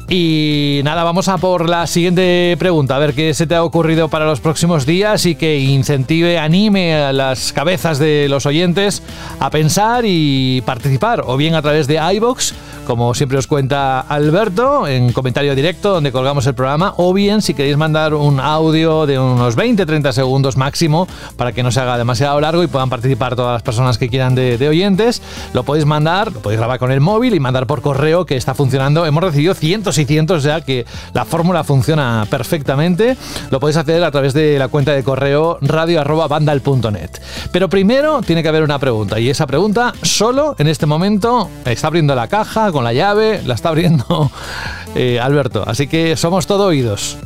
Y 0.08 0.80
nada, 0.84 1.02
vamos 1.02 1.26
a 1.26 1.38
por 1.38 1.68
la 1.68 1.88
siguiente 1.88 2.54
pregunta, 2.56 2.94
a 2.94 3.00
ver 3.00 3.14
qué 3.14 3.34
se 3.34 3.48
te 3.48 3.56
ha 3.56 3.64
ocurrido 3.64 4.08
para 4.08 4.26
los 4.26 4.38
próximos 4.38 4.86
días 4.86 5.26
y 5.26 5.34
que 5.34 5.58
incentive, 5.58 6.38
anime 6.38 6.94
a 6.94 7.12
las 7.12 7.52
cabezas 7.52 7.98
de 7.98 8.28
los 8.28 8.46
oyentes 8.46 9.02
a 9.40 9.50
pensar 9.50 10.04
y 10.06 10.62
participar, 10.64 11.24
o 11.26 11.36
bien 11.36 11.56
a 11.56 11.62
través 11.62 11.88
de 11.88 11.98
iBox, 12.14 12.54
como 12.86 13.14
siempre 13.14 13.38
os 13.38 13.46
cuenta 13.46 14.00
Alberto, 14.00 14.86
en 14.86 15.12
comentario 15.12 15.54
directo 15.54 15.94
donde 15.94 16.12
colgamos 16.12 16.46
el 16.46 16.54
programa, 16.54 16.94
o 16.98 17.12
bien 17.14 17.40
si 17.40 17.54
queréis 17.54 17.76
mandar 17.76 18.14
un 18.14 18.40
audio 18.40 19.06
de 19.06 19.18
unos 19.18 19.56
20-30 19.56 20.12
segundos 20.12 20.56
máximo 20.56 21.08
para 21.36 21.52
que 21.52 21.62
no 21.62 21.70
se 21.70 21.80
haga 21.80 21.98
demasiado 21.98 22.40
largo 22.40 22.62
y 22.62 22.66
puedan 22.66 22.90
participar 22.90 23.36
todas 23.36 23.52
las 23.52 23.62
personas 23.62 23.98
que 23.98 24.08
quieran 24.08 24.34
de, 24.34 24.68
oyentes, 24.68 25.22
lo 25.52 25.62
podéis 25.62 25.86
mandar, 25.86 26.32
lo 26.32 26.40
podéis 26.40 26.58
grabar 26.58 26.78
con 26.78 26.90
el 26.90 27.00
móvil 27.00 27.34
y 27.34 27.40
mandar 27.40 27.66
por 27.66 27.82
correo 27.82 28.26
que 28.26 28.36
está 28.36 28.54
funcionando. 28.54 29.04
Hemos 29.06 29.22
recibido 29.22 29.54
cientos 29.54 29.98
y 29.98 30.04
cientos 30.04 30.42
ya 30.42 30.60
que 30.60 30.86
la 31.12 31.24
fórmula 31.24 31.64
funciona 31.64 32.26
perfectamente. 32.30 33.16
Lo 33.50 33.60
podéis 33.60 33.76
hacer 33.76 34.02
a 34.04 34.10
través 34.10 34.32
de 34.34 34.58
la 34.58 34.68
cuenta 34.68 34.92
de 34.92 35.02
correo 35.02 35.58
radio@vandal.net. 35.60 37.10
Pero 37.52 37.68
primero 37.68 38.20
tiene 38.22 38.42
que 38.42 38.48
haber 38.48 38.62
una 38.62 38.78
pregunta 38.78 39.20
y 39.20 39.30
esa 39.30 39.46
pregunta 39.46 39.92
solo 40.02 40.54
en 40.58 40.68
este 40.68 40.86
momento 40.86 41.48
está 41.64 41.88
abriendo 41.88 42.14
la 42.14 42.28
caja 42.28 42.72
con 42.72 42.84
la 42.84 42.92
llave, 42.92 43.42
la 43.44 43.54
está 43.54 43.70
abriendo 43.70 44.30
eh, 44.94 45.20
Alberto. 45.20 45.64
Así 45.66 45.86
que 45.86 46.16
somos 46.16 46.46
todo 46.46 46.66
oídos. 46.66 47.18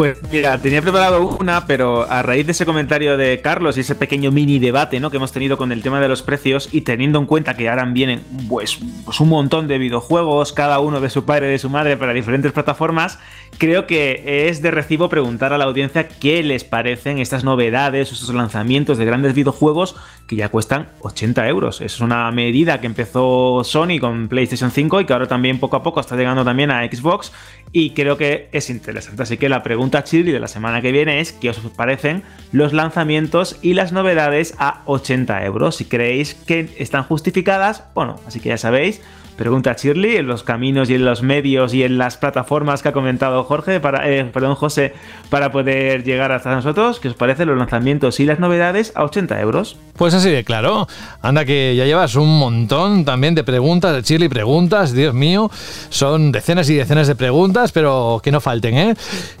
Pues 0.00 0.16
mira, 0.32 0.56
tenía 0.56 0.80
preparado 0.80 1.36
una, 1.38 1.66
pero 1.66 2.10
a 2.10 2.22
raíz 2.22 2.46
de 2.46 2.52
ese 2.52 2.64
comentario 2.64 3.18
de 3.18 3.42
Carlos 3.42 3.76
y 3.76 3.80
ese 3.80 3.94
pequeño 3.94 4.30
mini 4.30 4.58
debate 4.58 4.98
¿no? 4.98 5.10
que 5.10 5.18
hemos 5.18 5.30
tenido 5.30 5.58
con 5.58 5.72
el 5.72 5.82
tema 5.82 6.00
de 6.00 6.08
los 6.08 6.22
precios 6.22 6.70
y 6.72 6.80
teniendo 6.80 7.18
en 7.18 7.26
cuenta 7.26 7.54
que 7.54 7.68
ahora 7.68 7.84
vienen 7.84 8.22
pues, 8.48 8.78
pues 9.04 9.20
un 9.20 9.28
montón 9.28 9.68
de 9.68 9.76
videojuegos, 9.76 10.54
cada 10.54 10.80
uno 10.80 11.02
de 11.02 11.10
su 11.10 11.26
padre 11.26 11.48
y 11.48 11.50
de 11.50 11.58
su 11.58 11.68
madre 11.68 11.98
para 11.98 12.14
diferentes 12.14 12.50
plataformas, 12.50 13.18
creo 13.58 13.86
que 13.86 14.48
es 14.48 14.62
de 14.62 14.70
recibo 14.70 15.10
preguntar 15.10 15.52
a 15.52 15.58
la 15.58 15.64
audiencia 15.66 16.08
qué 16.08 16.42
les 16.42 16.64
parecen 16.64 17.18
estas 17.18 17.44
novedades, 17.44 18.10
estos 18.10 18.34
lanzamientos 18.34 18.96
de 18.96 19.04
grandes 19.04 19.34
videojuegos 19.34 19.96
que 20.26 20.36
ya 20.36 20.48
cuestan 20.48 20.88
80 21.00 21.46
euros. 21.48 21.80
Es 21.82 22.00
una 22.00 22.30
medida 22.30 22.80
que 22.80 22.86
empezó 22.86 23.64
Sony 23.64 23.98
con 24.00 24.28
PlayStation 24.28 24.70
5 24.70 25.02
y 25.02 25.04
que 25.04 25.12
ahora 25.12 25.26
también 25.26 25.58
poco 25.58 25.76
a 25.76 25.82
poco 25.82 26.00
está 26.00 26.16
llegando 26.16 26.42
también 26.42 26.70
a 26.70 26.86
Xbox 26.86 27.32
y 27.72 27.90
creo 27.90 28.16
que 28.16 28.48
es 28.52 28.70
interesante. 28.70 29.22
Así 29.22 29.36
que 29.36 29.48
la 29.48 29.62
pregunta 29.62 30.04
chili 30.04 30.32
de 30.32 30.40
la 30.40 30.48
semana 30.48 30.82
que 30.82 30.92
viene 30.92 31.20
es 31.20 31.32
qué 31.32 31.50
os 31.50 31.58
parecen 31.76 32.22
los 32.52 32.72
lanzamientos 32.72 33.58
y 33.62 33.74
las 33.74 33.92
novedades 33.92 34.54
a 34.58 34.82
80 34.86 35.44
euros. 35.44 35.76
Si 35.76 35.84
creéis 35.84 36.34
que 36.34 36.74
están 36.78 37.04
justificadas, 37.04 37.84
bueno, 37.94 38.20
así 38.26 38.40
que 38.40 38.48
ya 38.48 38.58
sabéis. 38.58 39.00
Pregunta 39.40 39.72
Shirley 39.72 40.16
en 40.16 40.26
los 40.26 40.42
caminos 40.42 40.90
y 40.90 40.96
en 40.96 41.06
los 41.06 41.22
medios 41.22 41.72
y 41.72 41.82
en 41.82 41.96
las 41.96 42.18
plataformas 42.18 42.82
que 42.82 42.90
ha 42.90 42.92
comentado 42.92 43.42
Jorge, 43.42 43.80
para, 43.80 44.06
eh, 44.06 44.26
perdón, 44.26 44.54
José, 44.54 44.92
para 45.30 45.50
poder 45.50 46.04
llegar 46.04 46.30
hasta 46.30 46.54
nosotros. 46.54 47.00
¿Qué 47.00 47.08
os 47.08 47.14
parecen 47.14 47.48
los 47.48 47.56
lanzamientos 47.56 48.20
y 48.20 48.26
las 48.26 48.38
novedades 48.38 48.92
a 48.94 49.02
80 49.02 49.40
euros? 49.40 49.78
Pues 49.96 50.12
así 50.12 50.28
de 50.28 50.44
claro. 50.44 50.86
Anda 51.22 51.46
que 51.46 51.74
ya 51.74 51.86
llevas 51.86 52.16
un 52.16 52.38
montón 52.38 53.06
también 53.06 53.34
de 53.34 53.42
preguntas, 53.42 53.94
de 53.94 54.02
Chile 54.02 54.28
preguntas, 54.28 54.92
Dios 54.92 55.14
mío. 55.14 55.50
Son 55.88 56.32
decenas 56.32 56.68
y 56.68 56.74
decenas 56.74 57.06
de 57.06 57.14
preguntas, 57.14 57.72
pero 57.72 58.20
que 58.22 58.30
no 58.30 58.42
falten, 58.42 58.76
¿eh? 58.76 58.94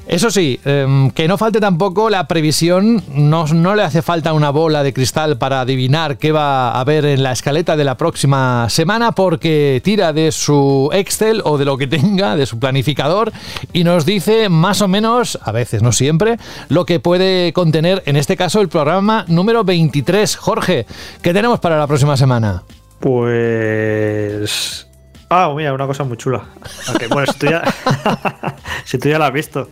Eso 0.06 0.30
sí, 0.30 0.58
eh, 0.64 1.10
que 1.14 1.28
no 1.28 1.36
falte 1.36 1.60
tampoco 1.60 2.08
la 2.08 2.26
previsión. 2.26 3.02
No, 3.14 3.44
no 3.46 3.74
le 3.74 3.82
hace 3.82 4.00
falta 4.00 4.32
una 4.32 4.48
bola 4.48 4.82
de 4.82 4.94
cristal 4.94 5.36
para 5.36 5.60
adivinar 5.60 6.16
qué 6.16 6.32
va 6.32 6.70
a 6.70 6.80
haber 6.80 7.04
en 7.04 7.22
la 7.22 7.32
escaleta 7.32 7.76
de 7.76 7.84
la 7.84 7.98
próxima 7.98 8.68
semana, 8.70 9.12
porque 9.12 9.80
tira 9.90 10.12
de 10.12 10.30
su 10.30 10.88
Excel 10.92 11.42
o 11.44 11.58
de 11.58 11.64
lo 11.64 11.76
que 11.76 11.88
tenga, 11.88 12.36
de 12.36 12.46
su 12.46 12.60
planificador, 12.60 13.32
y 13.72 13.82
nos 13.82 14.06
dice 14.06 14.48
más 14.48 14.82
o 14.82 14.86
menos, 14.86 15.36
a 15.42 15.50
veces 15.50 15.82
no 15.82 15.90
siempre, 15.90 16.36
lo 16.68 16.86
que 16.86 17.00
puede 17.00 17.52
contener, 17.52 18.00
en 18.06 18.14
este 18.14 18.36
caso, 18.36 18.60
el 18.60 18.68
programa 18.68 19.24
número 19.26 19.64
23. 19.64 20.36
Jorge, 20.36 20.86
¿qué 21.22 21.34
tenemos 21.34 21.58
para 21.58 21.76
la 21.76 21.88
próxima 21.88 22.16
semana? 22.16 22.62
Pues. 23.00 24.86
Ah, 25.28 25.52
mira, 25.56 25.74
una 25.74 25.88
cosa 25.88 26.04
muy 26.04 26.16
chula. 26.16 26.44
Ok, 26.94 27.08
bueno, 27.08 27.28
esto 27.28 27.50
ya. 27.50 27.64
Si 28.84 28.96
tú 28.96 29.08
ya 29.08 29.18
lo 29.18 29.24
has 29.24 29.32
visto. 29.32 29.68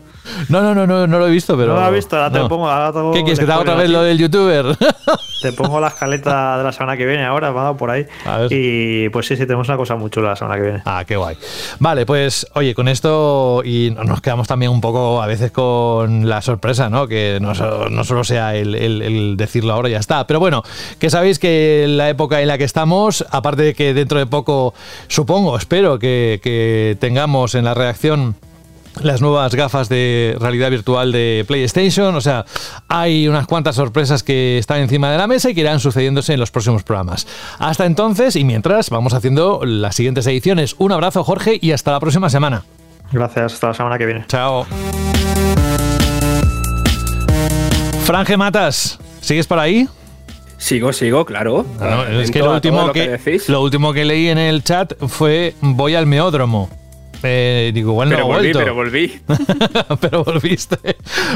No, 0.49 0.63
no, 0.63 0.75
no, 0.75 0.87
no, 0.87 1.07
no 1.07 1.19
lo 1.19 1.27
he 1.27 1.31
visto, 1.31 1.57
pero. 1.57 1.75
No 1.75 1.81
lo 1.81 1.87
has 1.87 1.93
visto, 1.93 2.17
ahora 2.17 2.31
te 2.33 2.39
no. 2.39 2.49
pongo. 2.49 2.69
Ahora 2.69 2.93
te 2.93 3.19
¿Qué 3.19 3.23
quieres 3.25 3.39
que 3.39 3.47
te 3.47 3.53
haga 3.53 3.61
otra 3.63 3.75
vez 3.75 3.91
lo 3.91 4.03
del 4.03 4.19
youtuber? 4.19 4.67
Te 5.41 5.53
pongo 5.53 5.79
la 5.79 5.87
escaleta 5.87 6.59
de 6.59 6.65
la 6.65 6.73
semana 6.73 6.97
que 6.97 7.07
viene 7.07 7.25
ahora, 7.25 7.53
va 7.53 7.77
por 7.77 7.93
ahí. 7.93 8.05
Y 8.51 9.09
pues 9.11 9.25
sí, 9.29 9.37
sí, 9.37 9.43
tenemos 9.47 9.69
una 9.69 9.77
cosa 9.77 9.95
muy 9.95 10.11
chula 10.11 10.31
la 10.31 10.37
semana 10.37 10.57
que 10.57 10.63
viene. 10.63 10.83
Ah, 10.85 11.05
qué 11.07 11.17
guay. 11.17 11.37
Vale, 11.79 12.05
pues 12.07 12.45
oye, 12.55 12.75
con 12.75 12.89
esto 12.89 13.63
y 13.65 13.95
nos 14.05 14.21
quedamos 14.21 14.49
también 14.49 14.73
un 14.73 14.81
poco 14.81 15.23
a 15.23 15.29
veces 15.29 15.53
con 15.53 16.29
la 16.29 16.43
sorpresa, 16.43 16.91
¿no? 16.91 17.07
Que 17.07 17.39
no, 17.41 17.53
no 17.89 18.03
solo 18.03 18.25
sea 18.25 18.57
el, 18.57 18.75
el- 18.75 19.01
el 19.01 19.37
decirlo 19.37 19.75
ahora 19.75 19.89
y 19.89 19.93
ya 19.93 19.99
está. 20.01 20.27
Pero 20.27 20.41
bueno, 20.41 20.65
que 20.99 21.09
sabéis 21.09 21.39
que 21.39 21.85
la 21.89 22.09
época 22.09 22.41
en 22.43 22.49
la 22.49 22.59
que 22.59 22.65
estamos, 22.65 23.25
aparte 23.31 23.63
de 23.63 23.75
que 23.75 23.95
dentro 23.95 24.19
de 24.19 24.27
poco, 24.27 24.75
supongo, 25.07 25.57
espero 25.57 26.01
que, 26.01 26.41
que 26.43 26.97
tengamos 26.99 27.55
en 27.55 27.65
la 27.65 27.75
reacción 27.75 28.35
las 29.03 29.21
nuevas 29.21 29.55
gafas 29.55 29.89
de 29.89 30.37
realidad 30.41 30.71
virtual 30.71 31.13
de 31.13 31.45
PlayStation. 31.47 32.15
O 32.15 32.21
sea, 32.21 32.45
hay 32.89 33.29
unas 33.29 33.47
cuantas 33.47 33.77
sorpresas 33.77 34.23
que 34.23 34.59
están 34.59 34.81
encima 34.81 35.11
de 35.11 35.19
la 35.19 35.27
mesa 35.27 35.51
y 35.51 35.55
que 35.55 35.61
irán 35.61 35.81
sucediéndose 35.81 36.35
en 36.35 36.41
los 36.41 36.51
próximos 36.51 36.83
programas. 36.83 37.27
Hasta 37.59 37.87
entonces 37.87 38.37
y 38.37 38.45
mientras, 38.45 38.91
vamos 38.91 39.15
haciendo 39.15 39.61
las 39.65 39.95
siguientes 39.95 40.27
ediciones. 40.27 40.75
Un 40.79 40.93
abrazo, 40.93 41.25
Jorge, 41.25 41.59
y 41.61 41.73
hasta 41.73 41.93
la 41.93 42.01
próxima 42.01 42.31
semana. 42.31 42.65
Gracias, 43.11 43.55
hasta 43.55 43.69
la 43.69 43.75
semana 43.75 43.99
que 43.99 44.07
viene. 44.07 44.25
Chao. 44.29 44.67
Franje 48.05 48.37
Matas, 48.37 48.99
¿sigues 49.21 49.47
por 49.47 49.59
ahí? 49.59 49.89
Sigo, 50.59 50.93
sigo, 50.93 51.25
claro. 51.25 51.65
No, 51.79 52.05
es 52.21 52.31
que 52.31 52.41
lo 52.41 52.53
último 52.53 52.87
lo 52.87 52.93
que, 52.93 53.09
decís. 53.09 53.49
lo 53.49 53.63
último 53.63 53.93
que 53.93 54.05
leí 54.05 54.29
en 54.29 54.39
el 54.39 54.65
chat 54.65 54.93
fue 55.07 55.55
voy 55.61 55.95
al 55.95 56.07
meódromo. 56.07 56.69
Eh, 57.23 57.73
digo, 57.75 57.91
igual 57.93 58.11
no 58.11 58.15
pero 58.17 58.27
he 58.27 58.29
volví, 58.29 58.53
vuelto. 58.53 58.59
pero 58.61 58.75
volví. 58.75 59.21
pero 60.01 60.25
volviste. 60.25 60.77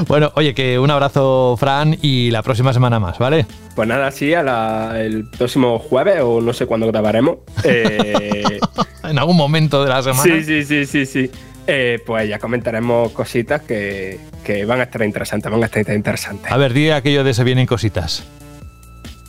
Bueno, 0.07 0.31
oye, 0.37 0.55
que 0.55 0.79
un 0.79 0.91
abrazo, 0.91 1.57
Fran, 1.59 1.97
y 2.03 2.31
la 2.31 2.43
próxima 2.43 2.73
semana 2.73 3.01
más, 3.01 3.19
¿vale? 3.19 3.47
Pues 3.75 3.89
nada, 3.89 4.11
sí, 4.13 4.33
a 4.35 4.43
la- 4.43 5.01
el 5.01 5.29
próximo 5.29 5.79
jueves 5.81 6.21
o 6.23 6.41
no 6.41 6.53
sé 6.53 6.67
cuándo 6.67 6.87
grabaremos. 6.87 7.39
eh, 7.65 8.61
En 9.05 9.19
algún 9.19 9.37
momento 9.37 9.83
de 9.83 9.89
la 9.91 10.03
semana. 10.03 10.23
sí, 10.23 10.45
sí, 10.45 10.65
sí, 10.65 10.87
sí, 10.87 11.07
sí. 11.07 11.31
Eh, 11.67 11.99
pues 12.07 12.29
ya 12.29 12.39
comentaremos 12.39 13.11
cositas 13.13 13.63
que, 13.63 14.19
que 14.45 14.65
van 14.65 14.81
a 14.81 14.85
estar 14.85 15.03
interesantes, 15.03 15.51
van 15.51 15.63
a 15.63 15.67
estar 15.67 15.85
interesantes. 15.95 16.51
A 16.51 16.57
ver, 16.57 16.73
di 16.73 16.91
aquello 16.91 17.23
de 17.25 17.35
se 17.35 17.45
vienen 17.45 17.67
cositas. 17.67 18.25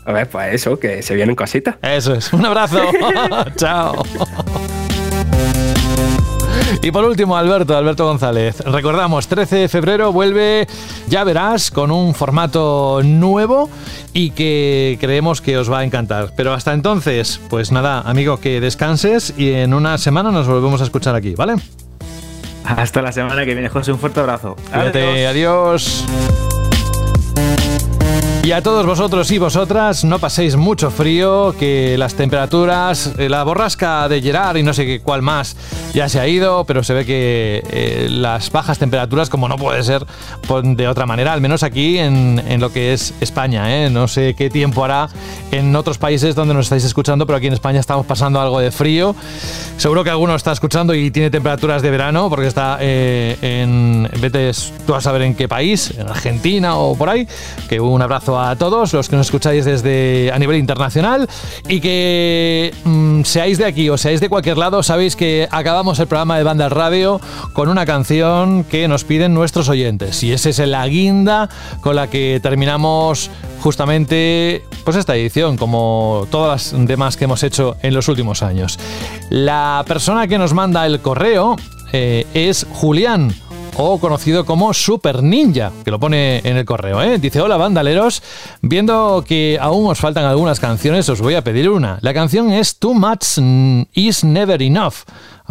A 0.06 0.12
ver, 0.12 0.28
pues 0.30 0.54
eso, 0.54 0.78
que 0.80 1.02
se 1.02 1.16
vienen 1.16 1.36
cositas. 1.36 1.76
Eso 1.82 2.14
es. 2.14 2.32
Un 2.34 2.46
abrazo. 2.46 2.80
Chao. 3.56 4.04
Y 6.82 6.92
por 6.92 7.06
último, 7.06 7.38
Alberto, 7.38 7.78
Alberto 7.78 8.06
González. 8.06 8.60
Recordamos, 8.62 9.28
13 9.28 9.56
de 9.56 9.70
febrero 9.70 10.12
vuelve, 10.12 10.68
ya 11.08 11.24
verás, 11.24 11.72
con 11.72 11.92
un 11.92 12.14
formato 12.14 13.02
nuevo 13.04 13.70
y 14.14 14.32
que 14.32 14.98
creemos 15.00 15.42
que 15.42 15.58
os 15.58 15.72
va 15.72 15.80
a 15.80 15.84
encantar. 15.84 16.34
Pero 16.36 16.54
hasta 16.54 16.74
entonces, 16.74 17.40
pues 17.50 17.72
nada, 17.72 18.02
amigo, 18.02 18.40
que 18.40 18.60
descanses 18.60 19.34
y 19.38 19.52
en 19.52 19.74
una 19.74 19.98
semana 19.98 20.32
nos 20.32 20.48
volvemos 20.48 20.82
a 20.82 20.84
escuchar 20.84 21.16
aquí, 21.16 21.36
¿vale? 21.36 21.56
Hasta 22.66 23.02
la 23.02 23.12
semana 23.12 23.46
que 23.46 23.54
viene, 23.54 23.70
José. 23.70 23.92
Un 23.92 24.00
fuerte 24.00 24.20
abrazo. 24.20 24.56
Cuídate, 24.72 25.28
adiós. 25.28 26.06
Y 28.46 28.52
a 28.52 28.62
todos 28.62 28.86
vosotros 28.86 29.32
y 29.32 29.38
vosotras, 29.38 30.04
no 30.04 30.20
paséis 30.20 30.58
mucho 30.58 30.92
frío, 30.92 31.56
que 31.58 31.98
las 31.98 32.16
temperaturas, 32.16 33.14
eh, 33.18 33.30
la 33.30 33.42
borrasca 33.46 34.10
de 34.10 34.22
Gerard 34.22 34.58
y 34.58 34.64
no 34.64 34.74
sé 34.74 35.00
cuál 35.00 35.22
más 35.22 35.56
ya 35.94 36.10
se 36.10 36.20
ha 36.20 36.28
ido, 36.28 36.66
pero 36.66 36.84
se 36.84 36.94
ve 36.94 37.06
que 37.06 37.64
eh, 37.70 38.08
las 38.10 38.52
bajas 38.52 38.78
temperaturas, 38.80 39.30
como 39.30 39.48
no 39.48 39.56
puede 39.56 39.82
ser 39.82 40.06
de 40.62 40.88
otra 40.90 41.06
manera, 41.06 41.32
al 41.32 41.40
menos 41.40 41.64
aquí 41.64 41.98
en, 42.00 42.44
en 42.46 42.60
lo 42.60 42.70
que 42.74 42.92
es 42.92 43.14
España, 43.22 43.78
¿eh? 43.78 43.90
no 43.90 44.10
sé 44.10 44.34
qué 44.34 44.50
tiempo 44.50 44.84
hará 44.84 45.08
en 45.52 45.74
otros 45.78 45.98
países 45.98 46.36
donde 46.36 46.54
nos 46.54 46.66
estáis 46.66 46.84
escuchando, 46.84 47.26
pero 47.26 47.38
aquí 47.38 47.48
en 47.48 47.54
España 47.54 47.80
estamos 47.80 48.06
pasando 48.06 48.42
algo 48.42 48.60
de 48.60 48.72
frío. 48.72 49.16
Seguro 49.78 50.04
que 50.04 50.10
alguno 50.10 50.36
está 50.36 50.52
escuchando 50.52 50.94
y 50.94 51.12
tiene 51.12 51.30
temperaturas 51.30 51.82
de 51.82 51.90
verano, 51.90 52.30
porque 52.30 52.48
está 52.48 52.78
en. 52.82 54.10
Vete 54.20 54.52
tú 54.86 54.96
a 54.96 55.02
saber 55.02 55.24
en 55.24 55.36
qué 55.36 55.48
país, 55.48 55.92
en 55.98 56.08
Argentina 56.08 56.76
o 56.78 56.96
por 56.96 57.10
ahí. 57.10 57.28
Que 57.68 57.80
un 57.80 58.02
abrazo 58.02 58.33
a 58.40 58.56
todos 58.56 58.94
los 58.94 59.10
que 59.10 59.16
nos 59.16 59.28
escucháis 59.28 59.66
desde 59.66 60.32
a 60.34 60.40
nivel 60.40 60.58
internacional 60.58 61.28
y 61.68 61.80
que 61.80 62.74
mm, 62.84 63.24
seáis 63.24 63.58
de 63.58 63.66
aquí 63.66 63.90
o 63.90 63.98
seáis 63.98 64.20
de 64.20 64.30
cualquier 64.30 64.58
lado, 64.58 64.84
sabéis 64.84 65.16
que 65.16 65.48
acabamos 65.52 66.00
el 66.00 66.08
programa 66.08 66.38
de 66.38 66.44
Banda 66.44 66.70
Radio 66.70 67.20
con 67.54 67.70
una 67.70 67.86
canción 67.86 68.64
que 68.64 68.88
nos 68.88 69.04
piden 69.04 69.34
nuestros 69.34 69.70
oyentes. 69.70 70.24
Y 70.24 70.34
ese 70.34 70.52
es 70.52 70.60
la 70.60 70.88
guinda 70.88 71.50
con 71.82 71.96
la 71.96 72.08
que 72.08 72.40
terminamos 72.42 73.30
justamente 73.62 74.64
pues 74.84 74.98
esta 74.98 75.16
edición, 75.16 75.58
como 75.58 76.28
todas 76.30 76.74
las 76.74 76.88
demás 76.88 77.18
que 77.18 77.26
hemos 77.26 77.44
hecho 77.44 77.78
en 77.82 77.94
los 77.94 78.08
últimos 78.08 78.44
años. 78.44 78.78
La 79.30 79.84
persona 79.88 80.28
que 80.28 80.38
nos 80.38 80.54
manda 80.54 80.86
el 80.86 81.00
correo 81.00 81.56
eh, 81.92 82.26
es 82.34 82.66
Julián. 82.72 83.34
O 83.76 84.00
conocido 84.00 84.46
como 84.46 84.72
Super 84.72 85.24
Ninja, 85.24 85.72
que 85.84 85.90
lo 85.90 86.00
pone 86.00 86.42
en 86.44 86.58
el 86.58 86.66
correo. 86.66 87.02
¿eh? 87.02 87.18
Dice: 87.18 87.42
Hola, 87.42 87.58
bandaleros. 87.58 88.22
Viendo 88.62 89.24
que 89.28 89.58
aún 89.60 89.90
os 89.90 89.98
faltan 89.98 90.26
algunas 90.26 90.60
canciones, 90.60 91.10
os 91.10 91.22
voy 91.22 91.34
a 91.34 91.44
pedir 91.44 91.70
una. 91.70 91.98
La 92.02 92.14
canción 92.14 92.52
es 92.52 92.78
Too 92.78 92.94
Much 92.94 93.40
Is 93.94 94.24
Never 94.24 94.62
Enough. 94.62 94.94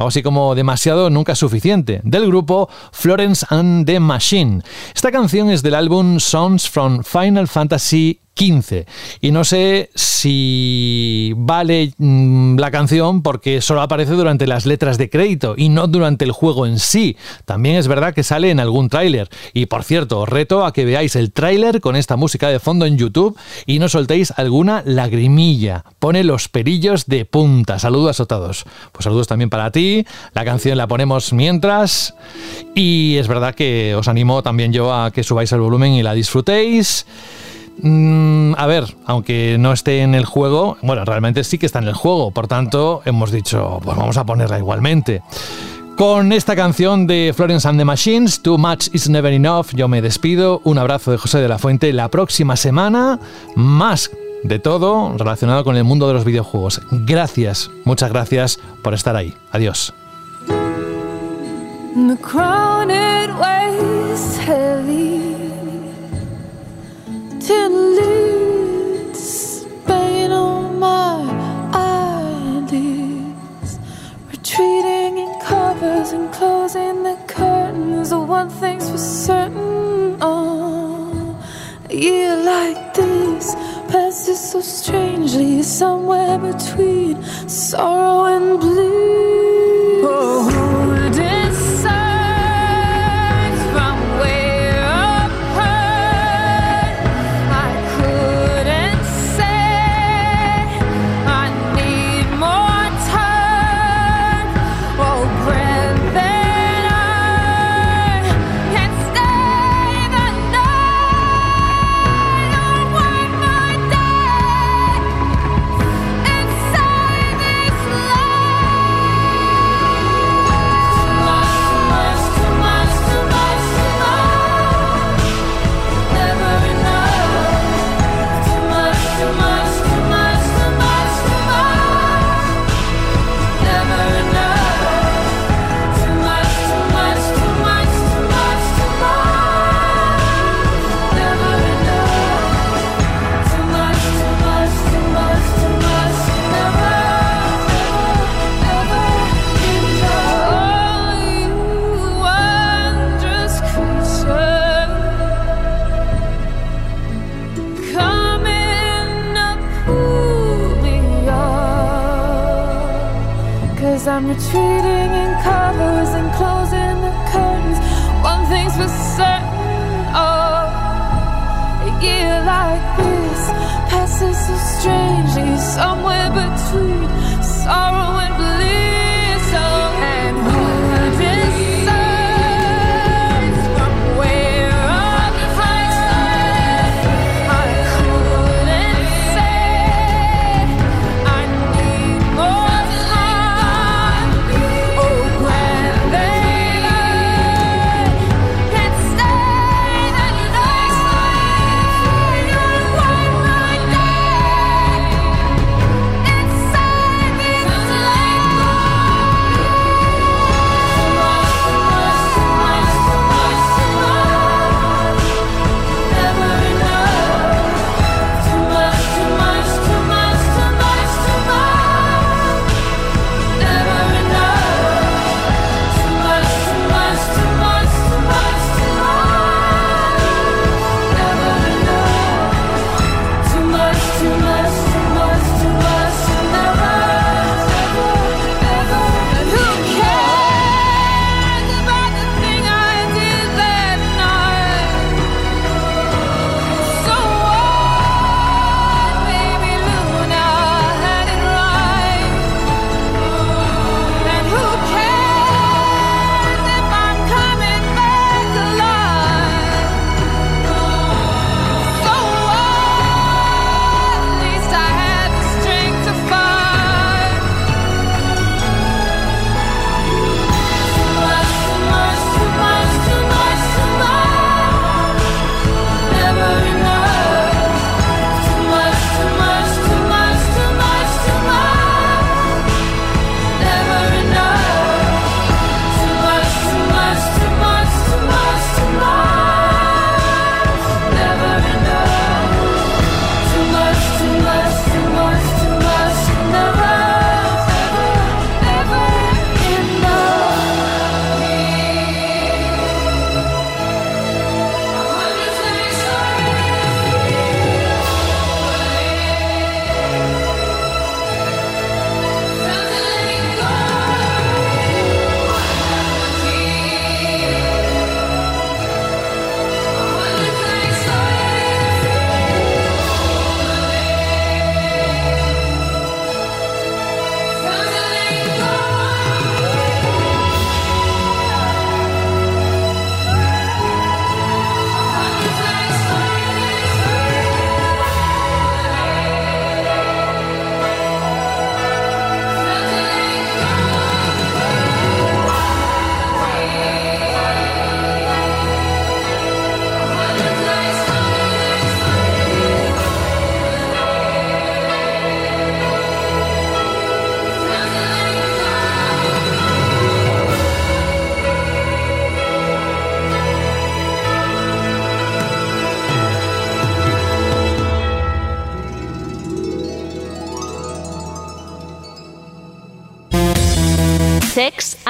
Así 0.06 0.22
como 0.22 0.54
demasiado 0.54 1.10
nunca 1.10 1.32
es 1.32 1.38
suficiente, 1.38 2.00
del 2.04 2.26
grupo 2.26 2.68
Florence 2.92 3.46
and 3.50 3.86
the 3.86 4.00
Machine. 4.00 4.62
Esta 4.94 5.10
canción 5.10 5.50
es 5.50 5.62
del 5.62 5.74
álbum 5.74 6.18
Songs 6.20 6.68
from 6.68 7.02
Final 7.04 7.48
Fantasy 7.48 8.22
XV. 8.34 8.86
Y 9.20 9.30
no 9.30 9.44
sé 9.44 9.90
si 9.94 11.32
vale 11.36 11.92
mm, 11.98 12.58
la 12.58 12.70
canción 12.70 13.22
porque 13.22 13.60
solo 13.60 13.82
aparece 13.82 14.12
durante 14.12 14.46
las 14.46 14.66
letras 14.66 14.98
de 14.98 15.10
crédito 15.10 15.54
y 15.56 15.68
no 15.68 15.86
durante 15.86 16.24
el 16.24 16.32
juego 16.32 16.66
en 16.66 16.78
sí. 16.78 17.16
También 17.44 17.76
es 17.76 17.88
verdad 17.88 18.14
que 18.14 18.22
sale 18.22 18.50
en 18.50 18.60
algún 18.60 18.88
tráiler. 18.88 19.28
Y 19.52 19.66
por 19.66 19.84
cierto, 19.84 20.20
os 20.20 20.28
reto 20.28 20.64
a 20.64 20.72
que 20.72 20.84
veáis 20.84 21.16
el 21.16 21.32
tráiler 21.32 21.80
con 21.80 21.96
esta 21.96 22.16
música 22.16 22.48
de 22.48 22.60
fondo 22.60 22.86
en 22.86 22.96
YouTube 22.96 23.36
y 23.66 23.78
no 23.78 23.88
soltéis 23.88 24.32
alguna 24.36 24.82
lagrimilla. 24.86 25.84
Pone 25.98 26.24
los 26.24 26.48
perillos 26.48 27.06
de 27.06 27.24
punta. 27.24 27.78
Saludos 27.78 28.20
a 28.20 28.26
todos. 28.26 28.64
Pues 28.92 29.04
saludos 29.04 29.26
también 29.26 29.50
para 29.50 29.70
ti. 29.70 29.91
La 30.34 30.44
canción 30.44 30.78
la 30.78 30.86
ponemos 30.86 31.32
mientras. 31.32 32.14
Y 32.74 33.16
es 33.16 33.28
verdad 33.28 33.54
que 33.54 33.94
os 33.94 34.08
animo 34.08 34.42
también 34.42 34.72
yo 34.72 34.92
a 34.94 35.10
que 35.10 35.22
subáis 35.22 35.52
el 35.52 35.60
volumen 35.60 35.92
y 35.92 36.02
la 36.02 36.14
disfrutéis. 36.14 37.06
Mm, 37.80 38.54
a 38.56 38.66
ver, 38.66 38.94
aunque 39.06 39.56
no 39.58 39.72
esté 39.72 40.02
en 40.02 40.14
el 40.14 40.24
juego, 40.24 40.76
bueno, 40.82 41.04
realmente 41.04 41.42
sí 41.42 41.58
que 41.58 41.66
está 41.66 41.78
en 41.78 41.88
el 41.88 41.94
juego, 41.94 42.30
por 42.30 42.46
tanto 42.46 43.02
hemos 43.06 43.32
dicho, 43.32 43.80
pues 43.82 43.96
vamos 43.96 44.16
a 44.18 44.26
ponerla 44.26 44.58
igualmente. 44.58 45.22
Con 45.96 46.32
esta 46.32 46.56
canción 46.56 47.06
de 47.06 47.32
Florence 47.36 47.68
and 47.68 47.78
the 47.78 47.84
Machines, 47.84 48.42
Too 48.42 48.58
Much 48.58 48.88
is 48.92 49.08
Never 49.08 49.32
Enough, 49.32 49.68
yo 49.74 49.88
me 49.88 50.00
despido. 50.00 50.60
Un 50.64 50.78
abrazo 50.78 51.10
de 51.10 51.18
José 51.18 51.38
de 51.38 51.48
la 51.48 51.58
Fuente. 51.58 51.92
La 51.92 52.08
próxima 52.08 52.56
semana, 52.56 53.20
más 53.54 54.10
de 54.42 54.58
todo 54.58 55.16
relacionado 55.16 55.64
con 55.64 55.76
el 55.76 55.84
mundo 55.84 56.08
de 56.08 56.14
los 56.14 56.24
videojuegos. 56.24 56.80
Gracias, 56.90 57.70
muchas 57.84 58.10
gracias 58.10 58.58
por 58.82 58.94
estar 58.94 59.16
ahí. 59.16 59.34
Adiós. 59.50 59.94
The 61.94 62.14
it 62.14 63.30
weighs 63.38 64.38
heavy. 64.38 65.20
Lids 67.70 69.64
banging 69.86 70.32
on 70.32 70.78
my 70.78 71.24
eyelids. 71.72 73.78
Retreating 74.30 75.18
in 75.18 75.34
covers 75.40 76.12
and 76.12 76.32
closing 76.32 77.02
the 77.02 77.16
curtains. 77.26 78.10
The 78.10 78.18
one 78.18 78.48
thing's 78.48 78.90
for 78.90 78.98
certain. 78.98 80.16
Oh, 80.20 80.51
year 81.94 82.36
like 82.36 82.94
this 82.94 83.54
passes 83.88 84.40
so 84.50 84.60
strangely 84.60 85.62
somewhere 85.62 86.38
between 86.38 87.22
sorrow 87.48 88.24
and 88.24 88.60
blue. 88.60 90.02
Oh, 90.04 90.81